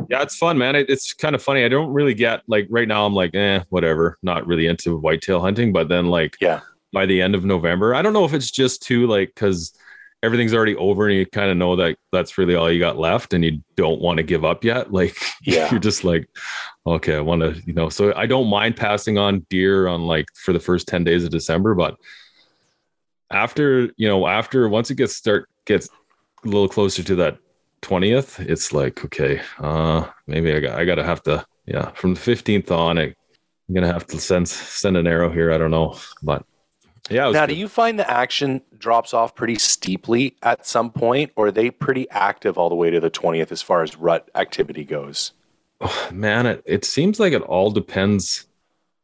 yeah, 0.09 0.23
it's 0.23 0.37
fun, 0.37 0.57
man. 0.57 0.75
It, 0.75 0.89
it's 0.89 1.13
kind 1.13 1.35
of 1.35 1.43
funny. 1.43 1.65
I 1.65 1.69
don't 1.69 1.93
really 1.93 2.15
get 2.15 2.41
like 2.47 2.67
right 2.71 2.89
now. 2.89 3.05
I'm 3.05 3.13
like, 3.15 3.35
eh, 3.35 3.61
whatever. 3.69 4.19
Not 4.23 4.47
really 4.47 4.67
into 4.67 4.97
whitetail 4.97 5.41
hunting. 5.41 5.73
But 5.73 5.89
then 5.89 6.07
like 6.07 6.37
Yeah. 6.41 6.61
by 6.93 7.05
the 7.07 7.21
end 7.21 7.35
of 7.35 7.45
November, 7.45 7.95
I 7.95 8.01
don't 8.03 8.13
know 8.15 8.25
if 8.25 8.33
it's 8.33 8.51
just 8.51 8.83
too 8.83 9.07
like 9.07 9.33
because 9.35 9.73
everything's 10.25 10.55
already 10.55 10.75
over 10.77 11.09
and 11.09 11.17
you 11.19 11.27
kind 11.27 11.51
of 11.51 11.57
know 11.57 11.77
that 11.77 11.97
that's 12.13 12.39
really 12.39 12.55
all 12.55 12.71
you 12.71 12.79
got 12.81 12.99
left 12.99 13.35
and 13.35 13.45
you 13.45 13.63
don't 13.77 14.01
want 14.01 14.17
to 14.17 14.23
give 14.23 14.45
up 14.45 14.65
yet. 14.65 14.91
Like 14.99 15.17
Yeah. 15.43 15.71
you're 15.71 15.81
just 15.81 16.03
like, 16.05 16.29
okay, 16.87 17.17
I 17.17 17.21
want 17.21 17.43
to, 17.43 17.61
you 17.67 17.73
know. 17.75 17.89
So 17.89 18.13
I 18.15 18.27
don't 18.27 18.49
mind 18.49 18.77
passing 18.77 19.19
on 19.19 19.47
deer 19.51 19.87
on 19.87 20.03
like 20.07 20.27
for 20.35 20.53
the 20.53 20.61
first 20.61 20.89
ten 20.89 21.05
days 21.05 21.25
of 21.25 21.31
December, 21.31 21.75
but 21.75 21.97
after 23.31 23.91
you 23.97 24.09
know 24.09 24.27
after 24.27 24.69
once 24.69 24.91
it 24.91 24.97
gets 24.97 25.17
start 25.17 25.49
gets 25.67 25.89
a 26.45 26.47
little 26.49 26.69
closer 26.69 27.03
to 27.03 27.17
that 27.17 27.39
20th 27.83 28.39
it's 28.41 28.73
like 28.73 29.05
okay 29.05 29.41
uh 29.59 30.07
maybe 30.27 30.53
i 30.55 30.61
got 30.61 30.79
i 30.79 30.85
gotta 30.85 31.03
have 31.05 31.23
to 31.23 31.45
yeah 31.67 31.91
from 31.93 32.15
the 32.15 32.21
15th 32.21 32.71
on 32.71 32.99
I, 32.99 33.03
i'm 33.05 33.75
gonna 33.75 33.93
have 33.93 34.07
to 34.09 34.21
send 34.21 34.47
send 34.49 34.97
an 34.97 35.07
arrow 35.07 35.31
here 35.31 35.53
i 35.53 35.59
don't 35.59 35.71
know 35.71 35.99
but 36.23 36.45
yeah 37.11 37.31
Now, 37.31 37.47
good. 37.47 37.55
do 37.55 37.59
you 37.59 37.69
find 37.69 37.99
the 37.99 38.11
action 38.11 38.63
drops 38.79 39.13
off 39.15 39.35
pretty 39.35 39.57
steeply 39.57 40.37
at 40.43 40.67
some 40.67 40.91
point, 40.91 41.33
or 41.37 41.47
are 41.49 41.53
they 41.53 41.71
pretty 41.71 42.09
active 42.11 42.57
all 42.59 42.69
the 42.69 42.75
way 42.75 42.91
to 42.91 43.01
the 43.01 43.11
20th 43.11 43.53
as 43.53 43.63
far 43.63 43.83
as 43.83 43.97
rut 43.97 44.31
activity 44.35 44.85
goes? 44.85 45.33
Oh, 45.81 46.09
man 46.13 46.47
it, 46.47 46.63
it 46.65 46.85
seems 46.85 47.19
like 47.21 47.33
it 47.33 47.43
all 47.43 47.71
depends 47.71 48.47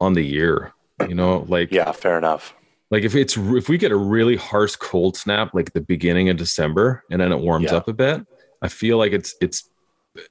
on 0.01 0.15
the 0.15 0.23
year 0.25 0.73
you 1.09 1.15
know 1.15 1.41
like 1.49 1.73
Yeah, 1.73 1.91
fair 1.93 2.17
enough. 2.17 2.55
like 2.91 3.03
if 3.03 3.15
it's 3.15 3.37
if 3.37 3.69
we 3.69 3.77
get 3.77 3.91
a 3.93 3.97
really 3.97 4.37
harsh 4.37 4.77
cold 4.77 5.17
snap 5.17 5.53
like 5.53 5.73
the 5.73 5.81
beginning 5.81 6.29
of 6.31 6.37
december 6.37 7.05
and 7.11 7.21
then 7.21 7.33
it 7.33 7.41
warms 7.41 7.67
Yeah. 7.71 7.79
up 7.79 7.89
a 7.89 7.93
bit 7.93 8.25
i 8.63 8.69
feel 8.69 8.97
like 8.99 9.13
it's 9.13 9.35
it's 9.43 9.69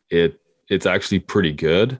it 0.09 0.39
it's 0.69 0.85
actually 0.85 1.19
pretty 1.19 1.51
good 1.51 1.99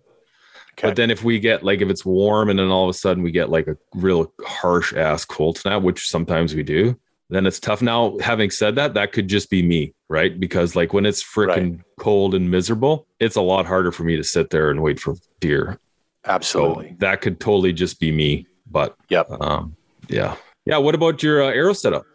Okay. 0.79 0.87
but 0.87 0.95
then 0.95 1.11
if 1.11 1.23
we 1.23 1.39
get 1.39 1.61
like 1.61 1.81
if 1.81 1.89
it's 1.89 2.05
warm 2.05 2.49
and 2.49 2.57
then 2.57 2.69
all 2.69 2.85
of 2.85 2.89
a 2.89 2.97
sudden 2.97 3.21
we 3.21 3.31
get 3.31 3.49
like 3.49 3.67
a 3.67 3.75
real 3.95 4.31
harsh 4.45 4.93
ass 4.93 5.25
cold 5.25 5.57
snap 5.57 5.81
which 5.81 6.07
sometimes 6.07 6.55
we 6.55 6.63
do 6.63 6.97
then 7.29 7.45
it's 7.45 7.59
tough 7.59 7.81
now 7.81 8.17
having 8.19 8.49
said 8.49 8.75
that 8.75 8.93
that 8.93 9.11
could 9.11 9.27
just 9.27 9.49
be 9.49 9.61
me 9.61 9.93
right 10.07 10.39
because 10.39 10.75
like 10.77 10.93
when 10.93 11.05
it's 11.05 11.21
freaking 11.21 11.81
cold 11.99 12.33
and 12.33 12.49
miserable 12.49 13.05
it's 13.19 13.35
a 13.35 13.41
lot 13.41 13.65
harder 13.65 13.91
for 13.91 14.03
me 14.03 14.15
to 14.15 14.23
sit 14.23 14.49
there 14.51 14.69
and 14.71 14.81
wait 14.81 14.99
for 14.99 15.15
deer 15.41 15.77
so 16.25 16.31
Absolutely. 16.31 16.95
that 16.99 17.19
could 17.21 17.39
totally 17.41 17.73
just 17.73 17.99
be 17.99 18.11
me 18.11 18.47
but 18.71 18.95
Yep. 19.09 19.31
um 19.41 19.75
yeah 20.07 20.35
yeah 20.65 20.77
what 20.77 20.95
about 20.95 21.21
your 21.21 21.43
uh, 21.43 21.49
arrow 21.49 21.73
setup 21.73 22.05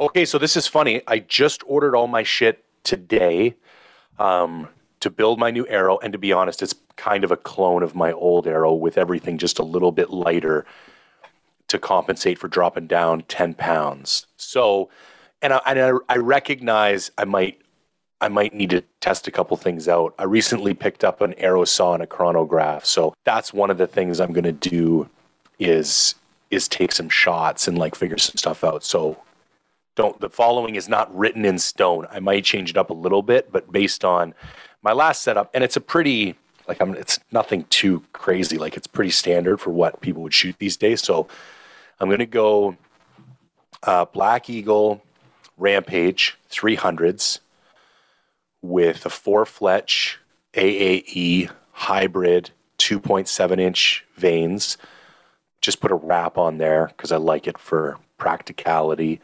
Okay, 0.00 0.24
so 0.24 0.36
this 0.38 0.56
is 0.56 0.66
funny. 0.66 1.00
I 1.06 1.20
just 1.20 1.62
ordered 1.66 1.94
all 1.94 2.08
my 2.08 2.24
shit 2.24 2.64
today 2.82 3.54
um, 4.18 4.68
to 5.04 5.10
build 5.10 5.38
my 5.38 5.50
new 5.50 5.66
arrow. 5.68 5.98
And 5.98 6.14
to 6.14 6.18
be 6.18 6.32
honest, 6.32 6.62
it's 6.62 6.74
kind 6.96 7.24
of 7.24 7.30
a 7.30 7.36
clone 7.36 7.82
of 7.82 7.94
my 7.94 8.10
old 8.12 8.46
arrow 8.46 8.72
with 8.72 8.96
everything 8.96 9.36
just 9.36 9.58
a 9.58 9.62
little 9.62 9.92
bit 9.92 10.08
lighter 10.08 10.64
to 11.68 11.78
compensate 11.78 12.38
for 12.38 12.48
dropping 12.48 12.86
down 12.86 13.20
10 13.28 13.52
pounds. 13.52 14.26
So, 14.38 14.88
and 15.42 15.52
I, 15.52 15.60
and 15.66 15.78
I, 15.78 16.14
I 16.14 16.16
recognize 16.16 17.10
I 17.18 17.24
might. 17.24 17.60
I 18.20 18.28
might 18.28 18.54
need 18.54 18.70
to 18.70 18.80
test 19.00 19.26
a 19.26 19.30
couple 19.30 19.54
things 19.58 19.86
out. 19.86 20.14
I 20.18 20.24
recently 20.24 20.72
picked 20.72 21.04
up 21.04 21.20
an 21.20 21.34
arrow 21.34 21.66
saw 21.66 21.92
and 21.92 22.02
a 22.02 22.06
chronograph, 22.06 22.86
so 22.86 23.12
that's 23.24 23.52
one 23.52 23.70
of 23.70 23.76
the 23.76 23.88
things 23.88 24.18
I'm 24.18 24.32
going 24.32 24.44
to 24.44 24.52
do 24.52 25.10
is 25.58 26.14
is 26.50 26.66
take 26.66 26.92
some 26.92 27.10
shots 27.10 27.68
and 27.68 27.76
like 27.76 27.94
figure 27.94 28.16
some 28.16 28.36
stuff 28.36 28.64
out. 28.64 28.82
So 28.82 29.18
don't 29.94 30.18
the 30.20 30.30
following 30.30 30.76
is 30.76 30.88
not 30.88 31.14
written 31.14 31.44
in 31.44 31.58
stone. 31.58 32.06
I 32.10 32.20
might 32.20 32.44
change 32.44 32.70
it 32.70 32.78
up 32.78 32.88
a 32.88 32.94
little 32.94 33.20
bit, 33.20 33.52
but 33.52 33.70
based 33.70 34.06
on 34.06 34.32
my 34.84 34.92
last 34.92 35.22
setup, 35.22 35.50
and 35.54 35.64
it's 35.64 35.76
a 35.76 35.80
pretty 35.80 36.36
like 36.68 36.80
I'm 36.80 36.94
it's 36.94 37.18
nothing 37.32 37.64
too 37.70 38.04
crazy. 38.12 38.58
Like 38.58 38.76
it's 38.76 38.86
pretty 38.86 39.10
standard 39.10 39.60
for 39.60 39.70
what 39.70 40.00
people 40.00 40.22
would 40.22 40.34
shoot 40.34 40.56
these 40.58 40.76
days. 40.76 41.02
So 41.02 41.26
I'm 41.98 42.10
gonna 42.10 42.26
go 42.26 42.76
uh, 43.82 44.04
Black 44.04 44.48
Eagle 44.48 45.02
Rampage 45.56 46.36
300s 46.50 47.40
with 48.62 49.04
a 49.06 49.10
four 49.10 49.44
fletch 49.46 50.18
AAE 50.52 51.50
hybrid 51.72 52.50
2.7 52.78 53.58
inch 53.58 54.04
vanes. 54.16 54.76
Just 55.60 55.80
put 55.80 55.90
a 55.90 55.96
wrap 55.96 56.36
on 56.36 56.58
there 56.58 56.88
because 56.88 57.10
I 57.10 57.16
like 57.16 57.46
it 57.46 57.58
for 57.58 57.98
practicality. 58.18 59.20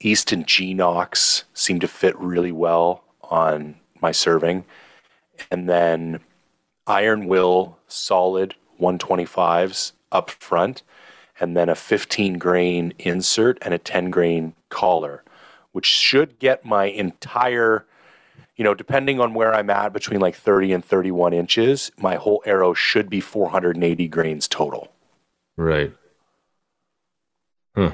Easton 0.00 0.44
Genox 0.44 1.44
seemed 1.54 1.80
to 1.82 1.88
fit 1.88 2.18
really 2.18 2.52
well 2.52 3.04
on 3.22 3.76
my 4.00 4.12
serving. 4.12 4.64
And 5.50 5.68
then 5.68 6.20
Iron 6.86 7.26
Will 7.26 7.78
solid 7.86 8.54
125s 8.80 9.92
up 10.10 10.30
front, 10.30 10.82
and 11.38 11.56
then 11.56 11.68
a 11.68 11.74
15 11.74 12.38
grain 12.38 12.92
insert 12.98 13.58
and 13.62 13.74
a 13.74 13.78
10 13.78 14.10
grain 14.10 14.54
collar, 14.68 15.22
which 15.72 15.86
should 15.86 16.38
get 16.38 16.64
my 16.64 16.86
entire, 16.86 17.84
you 18.56 18.64
know, 18.64 18.74
depending 18.74 19.20
on 19.20 19.34
where 19.34 19.54
I'm 19.54 19.70
at 19.70 19.92
between 19.92 20.20
like 20.20 20.34
30 20.34 20.72
and 20.72 20.84
31 20.84 21.32
inches, 21.32 21.92
my 21.98 22.16
whole 22.16 22.42
arrow 22.46 22.74
should 22.74 23.10
be 23.10 23.20
480 23.20 24.08
grains 24.08 24.48
total. 24.48 24.92
Right. 25.56 25.92
Huh. 27.74 27.92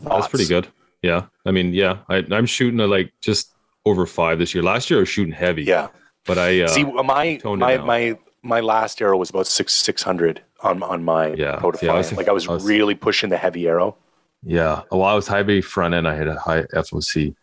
That's 0.00 0.28
pretty 0.28 0.46
good. 0.46 0.68
Yeah. 1.02 1.26
I 1.46 1.52
mean, 1.52 1.72
yeah, 1.72 1.98
I, 2.08 2.24
I'm 2.30 2.46
shooting 2.46 2.80
a, 2.80 2.86
like 2.86 3.12
just 3.20 3.54
over 3.84 4.06
five 4.06 4.38
this 4.38 4.54
year. 4.54 4.62
Last 4.62 4.90
year 4.90 4.98
I 4.98 5.02
was 5.02 5.08
shooting 5.08 5.32
heavy. 5.32 5.64
Yeah. 5.64 5.88
But 6.24 6.38
I, 6.38 6.62
uh, 6.62 6.68
See, 6.68 6.84
my 6.84 7.40
my 7.44 7.78
my 7.78 8.18
my 8.42 8.60
last 8.60 9.00
arrow 9.02 9.16
was 9.16 9.30
about 9.30 9.46
six 9.46 9.72
six 9.72 10.02
hundred 10.02 10.42
on 10.62 10.82
on 10.82 11.02
my 11.04 11.28
Yeah. 11.34 11.60
See, 11.76 11.88
I 11.88 11.94
was- 11.96 12.12
like 12.12 12.28
I 12.28 12.32
was, 12.32 12.48
I 12.48 12.52
was- 12.54 12.64
really 12.64 12.94
pushing 12.94 13.30
the 13.30 13.36
heavy 13.36 13.66
arrow. 13.66 13.96
yeah. 14.44 14.82
Well, 14.90 15.02
I 15.02 15.14
was 15.14 15.26
high 15.26 15.38
heavy 15.38 15.60
front 15.60 15.94
end, 15.94 16.06
I 16.06 16.14
had 16.14 16.28
a 16.28 16.38
high 16.38 16.62
FOC. 16.74 17.34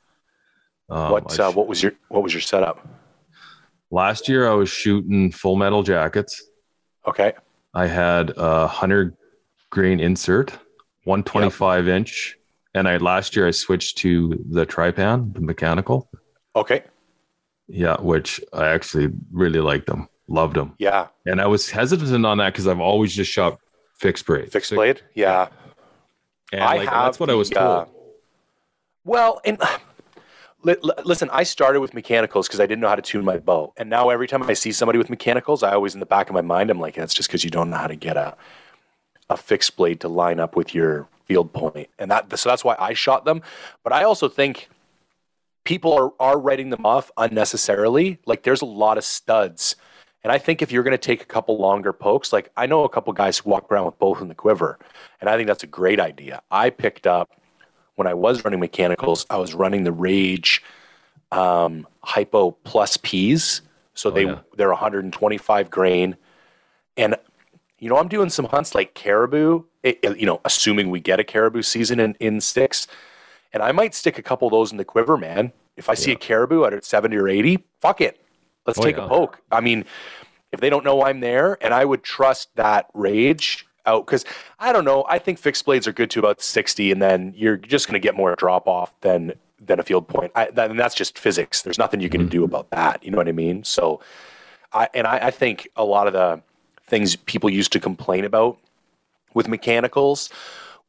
Um, 0.90 1.12
what 1.12 1.40
uh, 1.40 1.52
what 1.52 1.68
was 1.68 1.84
your 1.84 1.94
what 2.08 2.24
was 2.24 2.34
your 2.34 2.42
setup? 2.42 2.88
last 3.92 4.28
year 4.30 4.48
I 4.50 4.54
was 4.54 4.70
shooting 4.70 5.32
full 5.32 5.56
metal 5.56 5.84
jackets. 5.84 6.44
Okay. 7.08 7.34
I 7.74 7.88
had 7.88 8.34
a 8.38 8.68
hundred 8.68 9.16
grain 9.72 10.00
insert, 10.00 10.52
125 11.04 11.88
inch. 11.88 12.36
And 12.76 12.88
I 12.88 12.98
last 12.98 13.36
year 13.36 13.48
I 13.48 13.52
switched 13.52 13.98
to 14.00 14.44
the 14.50 14.66
Trypan, 14.66 15.34
the 15.34 15.42
mechanical. 15.42 16.10
Okay. 16.60 16.84
Yeah, 17.68 17.98
which 18.02 18.42
I 18.54 18.68
actually 18.68 19.10
really 19.32 19.60
liked 19.60 19.88
them, 19.88 20.10
loved 20.28 20.56
them. 20.56 20.74
Yeah. 20.80 21.08
And 21.26 21.40
I 21.40 21.48
was 21.48 21.70
hesitant 21.70 22.26
on 22.26 22.38
that 22.40 22.54
because 22.54 22.68
I've 22.68 22.80
always 22.80 23.14
just 23.16 23.32
shot 23.32 23.60
fixed 23.96 24.26
braid. 24.26 24.52
Fixed 24.52 24.74
blade. 24.74 25.02
Yeah. 25.14 25.50
And 26.52 26.64
I 26.64 26.78
like, 26.78 26.90
have 26.90 27.06
that's 27.06 27.20
what 27.20 27.30
I 27.30 27.36
was 27.36 27.50
told. 27.50 27.66
uh, 27.68 27.86
Well, 29.04 29.40
and 29.46 29.60
li- 30.64 30.78
li- 30.82 30.94
listen, 31.06 31.30
I 31.32 31.44
started 31.44 31.80
with 31.80 31.94
mechanicals 31.94 32.48
because 32.48 32.60
I 32.60 32.66
didn't 32.66 32.82
know 32.82 32.90
how 32.90 32.96
to 32.96 33.02
tune 33.04 33.24
my 33.24 33.38
bow, 33.38 33.74
and 33.78 33.90
now 33.90 34.10
every 34.10 34.28
time 34.28 34.42
I 34.44 34.54
see 34.54 34.72
somebody 34.72 34.98
with 34.98 35.10
mechanicals, 35.12 35.62
I 35.62 35.74
always 35.74 35.94
in 35.94 36.00
the 36.00 36.06
back 36.08 36.30
of 36.30 36.34
my 36.34 36.42
mind, 36.42 36.70
I'm 36.72 36.80
like, 36.80 36.96
that's 36.96 37.14
just 37.14 37.30
because 37.30 37.44
you 37.44 37.52
don't 37.52 37.70
know 37.70 37.78
how 37.78 37.88
to 37.88 37.96
get 37.96 38.18
a 38.18 38.36
a 39.30 39.38
fixed 39.38 39.78
blade 39.78 40.00
to 40.00 40.08
line 40.08 40.40
up 40.40 40.56
with 40.56 40.74
your 40.74 41.08
field 41.26 41.54
point, 41.54 41.88
and 42.00 42.10
that 42.10 42.36
so 42.40 42.50
that's 42.50 42.64
why 42.64 42.76
I 42.80 42.94
shot 42.96 43.26
them. 43.26 43.44
But 43.84 43.94
I 43.94 44.04
also 44.04 44.28
think 44.28 44.70
people 45.64 45.94
are 45.94 46.12
are 46.20 46.40
writing 46.40 46.70
them 46.70 46.86
off 46.86 47.12
unnecessarily. 47.18 48.20
Like 48.26 48.44
there's 48.44 48.62
a 48.62 48.66
lot 48.66 48.98
of 48.98 49.04
studs. 49.04 49.76
And 50.24 50.34
I 50.34 50.38
think 50.38 50.62
if 50.62 50.72
you're 50.72 50.84
going 50.84 50.92
to 50.92 50.98
take 50.98 51.22
a 51.22 51.26
couple 51.26 51.58
longer 51.58 51.94
pokes, 51.94 52.34
like 52.34 52.52
I 52.58 52.66
know 52.66 52.84
a 52.84 52.90
couple 52.90 53.14
guys 53.14 53.38
who 53.38 53.50
walk 53.50 53.72
around 53.72 53.86
with 53.86 53.98
both 54.00 54.22
in 54.22 54.28
the 54.28 54.36
quiver, 54.36 54.78
and 55.22 55.30
I 55.30 55.38
think 55.38 55.48
that's 55.48 55.64
a 55.64 55.68
great 55.68 56.00
idea. 56.00 56.42
I 56.52 56.70
picked 56.72 57.08
up 57.08 57.30
when 57.96 58.08
I 58.08 58.14
was 58.14 58.44
running 58.44 58.60
mechanicals, 58.60 59.26
I 59.30 59.38
was 59.38 59.54
running 59.54 59.84
the 59.84 59.92
Rage 59.92 60.62
um, 61.32 61.88
Hypo 62.02 62.52
Plus 62.64 62.98
Ps. 62.98 63.62
So 63.94 64.10
they 64.10 64.26
yeah. 64.26 64.40
they're 64.56 64.70
125 64.70 65.70
grain, 65.70 66.16
and 66.96 67.18
you 67.80 67.90
know 67.90 67.98
I'm 67.98 68.08
doing 68.08 68.30
some 68.30 68.46
hunts 68.46 68.74
like 68.74 68.94
caribou. 68.94 69.64
It, 69.84 70.00
it- 70.02 70.18
you 70.18 70.26
know, 70.26 70.40
assuming 70.46 70.90
we 70.90 71.00
get 71.00 71.20
a 71.20 71.24
caribou 71.24 71.62
season 71.62 72.00
in 72.00 72.16
in 72.20 72.40
six, 72.40 72.88
and 73.54 73.64
I 73.64 73.72
might 73.72 73.96
stick 73.96 74.18
a 74.18 74.22
couple 74.22 74.48
of 74.48 74.52
those 74.52 74.72
in 74.72 74.78
the 74.78 74.86
quiver, 74.86 75.18
man. 75.18 75.52
If 75.76 75.90
I 75.90 75.94
see 75.94 76.12
a 76.12 76.16
caribou 76.16 76.66
at 76.66 76.84
70 76.84 77.16
or 77.16 77.28
80, 77.28 77.64
fuck 77.80 78.02
it, 78.02 78.22
let's 78.66 78.78
Oh, 78.78 78.84
take 78.84 78.98
yeah. 78.98 79.06
a 79.06 79.08
poke. 79.08 79.42
I 79.52 79.62
mean, 79.62 79.86
if 80.52 80.60
they 80.60 80.70
don't 80.70 80.84
know 80.84 81.04
I'm 81.04 81.20
there, 81.20 81.58
and 81.62 81.74
I 81.74 81.86
would 81.86 82.04
trust 82.04 82.50
that 82.56 82.88
Rage 82.94 83.66
out 83.86 84.06
because 84.06 84.26
I 84.60 84.74
don't 84.74 84.86
know. 84.86 85.06
I 85.08 85.20
think 85.20 85.38
fixed 85.38 85.66
blades 85.66 85.88
are 85.88 85.94
good 85.94 86.10
to 86.12 86.20
about 86.20 86.42
60, 86.42 86.92
and 86.92 87.02
then 87.02 87.34
you're 87.36 87.58
just 87.58 87.88
going 87.88 87.94
to 87.94 88.06
get 88.06 88.16
more 88.16 88.36
drop 88.36 88.68
off 88.68 88.94
than 89.02 89.34
than 89.60 89.80
a 89.80 89.84
field 89.84 90.08
point. 90.08 90.32
I, 90.36 90.50
that, 90.52 90.72
and 90.72 90.80
that's 90.80 90.96
just 90.96 91.20
physics. 91.20 91.62
There's 91.62 91.78
nothing 91.78 92.00
you 92.00 92.10
can 92.10 92.22
mm-hmm. 92.22 92.30
do 92.30 92.44
about 92.44 92.70
that. 92.72 93.04
You 93.04 93.12
know 93.12 93.18
what 93.18 93.28
I 93.28 93.34
mean? 93.34 93.64
So, 93.64 94.00
I 94.74 94.90
and 94.94 95.06
I, 95.06 95.28
I 95.28 95.32
think 95.32 95.68
a 95.76 95.84
lot 95.84 96.08
of 96.08 96.14
the 96.14 96.42
things 96.86 97.16
people 97.16 97.50
used 97.50 97.72
to 97.74 97.80
complain 97.80 98.26
about 98.26 98.58
with 99.34 99.48
mechanicals, 99.48 100.30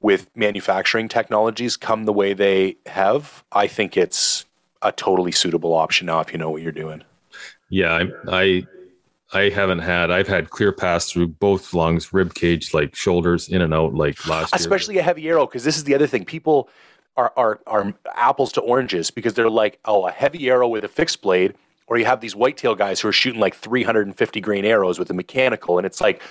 with 0.00 0.30
manufacturing 0.34 1.08
technologies, 1.08 1.76
come 1.76 2.04
the 2.04 2.12
way 2.12 2.32
they 2.32 2.76
have. 2.86 3.44
I 3.52 3.66
think 3.66 3.96
it's 3.96 4.44
a 4.82 4.92
totally 4.92 5.32
suitable 5.32 5.74
option 5.74 6.06
now 6.06 6.20
if 6.20 6.32
you 6.32 6.38
know 6.38 6.50
what 6.50 6.62
you're 6.62 6.72
doing. 6.72 7.02
Yeah, 7.68 7.92
I, 7.92 8.06
I 8.28 8.66
I 9.32 9.48
haven't 9.50 9.78
had. 9.80 10.10
I've 10.10 10.26
had 10.26 10.50
clear 10.50 10.72
pass 10.72 11.10
through 11.10 11.28
both 11.28 11.72
lungs, 11.72 12.12
rib 12.12 12.34
cage, 12.34 12.74
like 12.74 12.96
shoulders, 12.96 13.48
in 13.48 13.62
and 13.62 13.72
out, 13.72 13.94
like 13.94 14.26
last 14.26 14.52
year. 14.52 14.58
especially 14.58 14.98
a 14.98 15.02
heavy 15.02 15.28
arrow 15.28 15.46
because 15.46 15.64
this 15.64 15.76
is 15.76 15.84
the 15.84 15.94
other 15.94 16.06
thing 16.06 16.24
people 16.24 16.68
are, 17.16 17.32
are 17.36 17.60
are 17.66 17.94
apples 18.14 18.52
to 18.52 18.60
oranges 18.60 19.10
because 19.10 19.34
they're 19.34 19.50
like 19.50 19.78
oh 19.84 20.06
a 20.06 20.10
heavy 20.10 20.48
arrow 20.48 20.68
with 20.68 20.84
a 20.84 20.88
fixed 20.88 21.22
blade 21.22 21.54
or 21.86 21.98
you 21.98 22.04
have 22.04 22.20
these 22.20 22.36
whitetail 22.36 22.74
guys 22.74 23.00
who 23.00 23.08
are 23.08 23.12
shooting 23.12 23.40
like 23.40 23.54
350 23.54 24.40
grain 24.40 24.64
arrows 24.64 24.98
with 24.98 25.10
a 25.10 25.14
mechanical 25.14 25.76
and 25.76 25.86
it's 25.86 26.00
like 26.00 26.22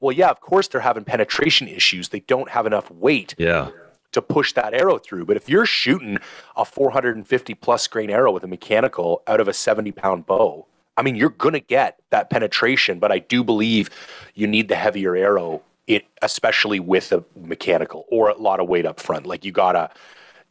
well 0.00 0.12
yeah 0.12 0.28
of 0.28 0.40
course 0.40 0.68
they're 0.68 0.80
having 0.80 1.04
penetration 1.04 1.68
issues. 1.68 2.08
They 2.10 2.20
don't 2.20 2.50
have 2.50 2.66
enough 2.66 2.90
weight 2.90 3.34
Yeah, 3.38 3.70
to 4.12 4.22
push 4.22 4.52
that 4.54 4.74
arrow 4.74 4.98
through. 4.98 5.26
But 5.26 5.36
if 5.36 5.48
you're 5.48 5.66
shooting 5.66 6.18
a 6.56 6.64
450 6.64 7.54
plus 7.54 7.86
grain 7.86 8.10
arrow 8.10 8.32
with 8.32 8.44
a 8.44 8.48
mechanical 8.48 9.22
out 9.26 9.40
of 9.40 9.48
a 9.48 9.52
70 9.52 9.92
pound 9.92 10.26
bow 10.26 10.66
i 10.96 11.02
mean 11.02 11.14
you're 11.14 11.30
gonna 11.30 11.60
get 11.60 12.00
that 12.10 12.28
penetration 12.30 12.98
but 12.98 13.12
i 13.12 13.18
do 13.18 13.44
believe 13.44 13.88
you 14.34 14.46
need 14.46 14.68
the 14.68 14.74
heavier 14.74 15.14
arrow 15.14 15.62
it 15.86 16.04
especially 16.22 16.80
with 16.80 17.12
a 17.12 17.24
mechanical 17.34 18.04
or 18.10 18.28
a 18.28 18.36
lot 18.36 18.60
of 18.60 18.68
weight 18.68 18.84
up 18.84 19.00
front. 19.00 19.26
Like 19.26 19.44
you 19.44 19.52
gotta 19.52 19.90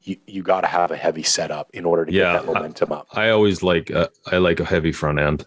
you, 0.01 0.17
you 0.25 0.41
gotta 0.41 0.67
have 0.67 0.89
a 0.91 0.97
heavy 0.97 1.23
setup 1.23 1.69
in 1.73 1.85
order 1.85 2.05
to 2.05 2.11
Yeah, 2.11 2.33
get 2.33 2.45
that 2.45 2.53
momentum 2.53 2.91
up. 2.91 3.07
I 3.11 3.29
always 3.29 3.61
like 3.61 3.91
uh, 3.91 4.07
I 4.31 4.37
like 4.37 4.59
a 4.59 4.65
heavy 4.65 4.91
front 4.91 5.19
end. 5.19 5.45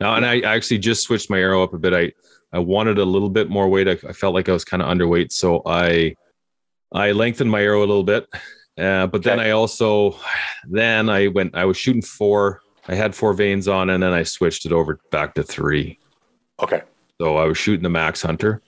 Now, 0.00 0.14
and 0.16 0.26
I 0.26 0.40
actually 0.40 0.78
just 0.78 1.02
switched 1.02 1.30
my 1.30 1.38
arrow 1.38 1.62
up 1.62 1.72
a 1.72 1.78
bit. 1.78 1.92
I 1.94 2.12
I 2.52 2.58
wanted 2.60 2.98
a 2.98 3.04
little 3.04 3.28
bit 3.30 3.48
more 3.50 3.68
weight. 3.68 3.88
I, 3.88 3.92
I 4.08 4.12
felt 4.12 4.34
like 4.34 4.48
I 4.48 4.52
was 4.52 4.64
kind 4.64 4.82
of 4.82 4.88
underweight, 4.88 5.32
so 5.32 5.62
I 5.66 6.14
I 6.92 7.12
lengthened 7.12 7.50
my 7.50 7.62
arrow 7.62 7.80
a 7.80 7.86
little 7.86 8.04
bit. 8.04 8.26
Uh, 8.78 9.06
but 9.08 9.22
then 9.22 9.40
I 9.40 9.50
also 9.50 10.16
then 10.68 11.10
I 11.10 11.26
went. 11.28 11.54
I 11.54 11.64
was 11.64 11.76
shooting 11.76 12.02
four. 12.02 12.60
I 12.86 12.94
had 12.94 13.14
four 13.14 13.34
vanes 13.34 13.68
on, 13.68 13.90
and 13.90 14.02
then 14.02 14.12
I 14.12 14.22
switched 14.22 14.64
it 14.66 14.72
over 14.72 14.98
back 15.10 15.34
to 15.34 15.42
three. 15.42 15.98
okay 16.62 16.82
So 17.20 17.36
I 17.36 17.44
was 17.44 17.58
shooting 17.58 17.82
the 17.82 17.90
Max 17.90 18.22
Hunter. 18.22 18.62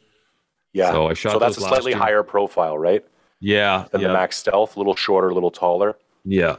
yeah 0.74 0.90
So 0.92 1.06
I 1.06 1.14
shot 1.14 1.32
so 1.32 1.38
that's 1.38 1.56
a 1.56 1.60
slightly 1.62 1.92
year. 1.92 1.98
higher 1.98 2.22
profile 2.22 2.76
right 2.76 3.02
Yeah, 3.40 3.86
than 3.92 4.02
yeah, 4.02 4.08
the 4.08 4.14
max 4.14 4.36
stealth 4.36 4.76
a 4.76 4.78
little 4.78 4.94
shorter 4.96 5.28
a 5.30 5.34
little 5.34 5.50
taller 5.50 5.96
yeah, 6.24 6.56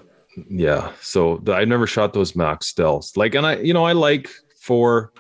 yeah. 0.50 0.92
So 1.02 1.38
the, 1.44 1.54
I 1.54 1.66
never 1.66 1.86
shot 1.86 2.14
those 2.14 2.36
Max 2.36 2.74
stealths. 2.74 3.16
Like, 3.16 3.36
and 3.36 3.46
I, 3.46 3.58
you 3.58 3.74
know, 3.76 3.84
I 3.86 3.92
like 3.92 4.28
four. 4.60 5.12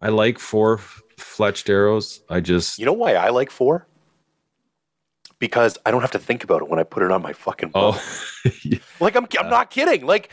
I 0.00 0.08
like 0.08 0.38
four 0.38 0.78
fletched 1.18 1.68
arrows. 1.68 2.22
I 2.28 2.40
just 2.40 2.78
you 2.78 2.86
know 2.86 2.92
why 2.94 3.14
i 3.14 3.28
like 3.28 3.50
four 3.50 3.86
because 5.38 5.76
i 5.84 5.90
don't 5.90 6.00
have 6.00 6.10
to 6.12 6.18
think 6.18 6.44
about 6.44 6.62
it 6.62 6.68
when 6.68 6.78
i 6.78 6.82
put 6.82 7.02
it 7.02 7.10
on 7.10 7.20
my 7.22 7.32
fucking 7.32 7.70
bow. 7.70 7.92
oh 7.94 8.02
Like 9.00 9.16
I'm, 9.16 9.26
I'm 9.38 9.50
not 9.50 9.70
kidding. 9.70 10.06
Like 10.06 10.30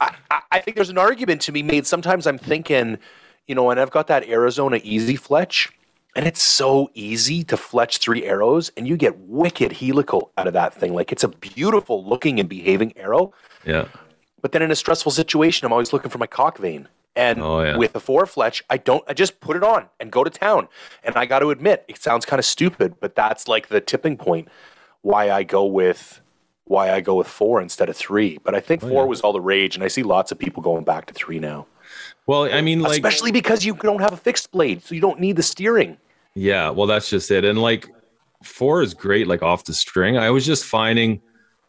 I, 0.00 0.14
I, 0.30 0.40
I 0.52 0.58
think 0.60 0.76
there's 0.76 0.90
an 0.90 0.98
argument 0.98 1.40
to 1.42 1.52
be 1.52 1.62
made. 1.62 1.86
Sometimes 1.86 2.26
I'm 2.26 2.38
thinking, 2.38 2.98
you 3.46 3.54
know, 3.54 3.70
and 3.70 3.80
I've 3.80 3.90
got 3.90 4.06
that 4.08 4.28
Arizona 4.28 4.80
Easy 4.82 5.16
Fletch, 5.16 5.72
and 6.16 6.26
it's 6.26 6.42
so 6.42 6.90
easy 6.94 7.42
to 7.44 7.56
fletch 7.56 7.98
three 7.98 8.24
arrows, 8.24 8.70
and 8.76 8.86
you 8.86 8.96
get 8.96 9.18
wicked 9.18 9.72
helical 9.72 10.30
out 10.38 10.46
of 10.46 10.52
that 10.52 10.74
thing. 10.74 10.94
Like 10.94 11.10
it's 11.12 11.24
a 11.24 11.28
beautiful 11.28 12.04
looking 12.04 12.38
and 12.40 12.48
behaving 12.48 12.96
arrow. 12.96 13.32
yeah, 13.66 13.86
But 14.40 14.52
then 14.52 14.62
in 14.62 14.70
a 14.70 14.76
stressful 14.76 15.12
situation, 15.12 15.66
I'm 15.66 15.72
always 15.72 15.92
looking 15.92 16.10
for 16.10 16.18
my 16.18 16.28
cock 16.28 16.58
vane. 16.58 16.88
And 17.16 17.40
Oh, 17.40 17.62
yeah. 17.62 17.76
with 17.76 17.94
a 17.94 18.00
four 18.00 18.26
fletch, 18.26 18.62
I 18.68 18.76
don't. 18.76 19.04
I 19.08 19.12
just 19.12 19.38
put 19.40 19.56
it 19.56 19.62
on 19.62 19.86
and 20.00 20.10
go 20.10 20.24
to 20.24 20.30
town. 20.30 20.68
And 21.04 21.16
I 21.16 21.26
got 21.26 21.38
to 21.40 21.50
admit, 21.50 21.84
it 21.88 21.96
sounds 21.98 22.24
kind 22.26 22.38
of 22.40 22.44
stupid, 22.44 22.96
but 23.00 23.14
that's 23.14 23.46
like 23.46 23.68
the 23.68 23.80
tipping 23.80 24.16
point 24.16 24.48
why 25.02 25.30
I 25.30 25.42
go 25.44 25.64
with 25.64 26.20
why 26.64 26.90
I 26.90 27.00
go 27.00 27.14
with 27.14 27.26
four 27.28 27.60
instead 27.60 27.88
of 27.88 27.96
three. 27.96 28.38
But 28.42 28.54
I 28.54 28.60
think 28.60 28.82
oh, 28.82 28.88
four 28.88 29.02
Oh, 29.02 29.04
yeah. 29.04 29.08
was 29.10 29.20
all 29.20 29.32
the 29.32 29.40
rage, 29.40 29.76
and 29.76 29.84
I 29.84 29.88
see 29.88 30.02
lots 30.02 30.32
of 30.32 30.38
people 30.38 30.62
going 30.62 30.82
back 30.84 31.06
to 31.06 31.14
three 31.14 31.38
now, 31.38 31.66
Well, 32.26 32.44
I 32.52 32.62
mean, 32.62 32.80
like, 32.80 32.92
especially 32.92 33.30
because 33.32 33.64
you 33.66 33.74
don't 33.74 34.00
have 34.00 34.14
a 34.14 34.16
fixed 34.16 34.50
blade, 34.50 34.82
so 34.82 34.94
you 34.94 35.00
don't 35.02 35.20
need 35.20 35.36
the 35.36 35.42
steering. 35.42 35.98
yeah. 36.34 36.70
Well, 36.70 36.86
that's 36.86 37.08
just 37.10 37.30
it. 37.30 37.44
And 37.44 37.60
like, 37.60 37.86
four 38.42 38.82
is 38.82 38.92
great, 38.94 39.28
like 39.28 39.42
off 39.42 39.64
the 39.64 39.74
string. 39.74 40.16
I 40.16 40.30
was 40.30 40.44
just 40.46 40.64
finding 40.64 41.20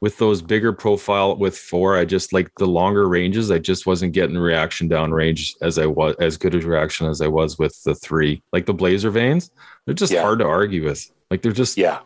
with 0.02 0.18
those 0.18 0.42
bigger 0.42 0.74
profile 0.74 1.36
with 1.36 1.58
four, 1.58 1.98
I 1.98 2.06
just 2.06 2.34
like 2.34 2.50
the 2.58 2.68
longer 2.68 3.08
ranges. 3.08 3.50
I 3.52 3.60
just 3.60 3.86
wasn't 3.86 4.14
getting 4.14 4.38
reaction 4.38 4.88
down 4.88 5.12
range 5.12 5.56
as 5.62 5.80
I 5.80 5.86
was 5.86 6.16
as 6.20 6.38
good 6.38 6.54
a 6.56 6.60
reaction 6.60 7.08
as 7.08 7.22
I 7.22 7.28
was 7.28 7.58
with 7.58 7.82
the 7.84 7.96
three. 7.96 8.42
Like 8.52 8.66
the 8.66 8.74
Blazer 8.74 9.10
vanes, 9.10 9.52
they're 9.86 9.96
just 9.96 10.12
Yeah. 10.12 10.22
hard 10.22 10.40
to 10.40 10.46
argue 10.46 10.84
with. 10.86 11.10
Like 11.32 11.42
they're 11.42 11.52
just 11.52 11.78
Yeah. 11.78 12.00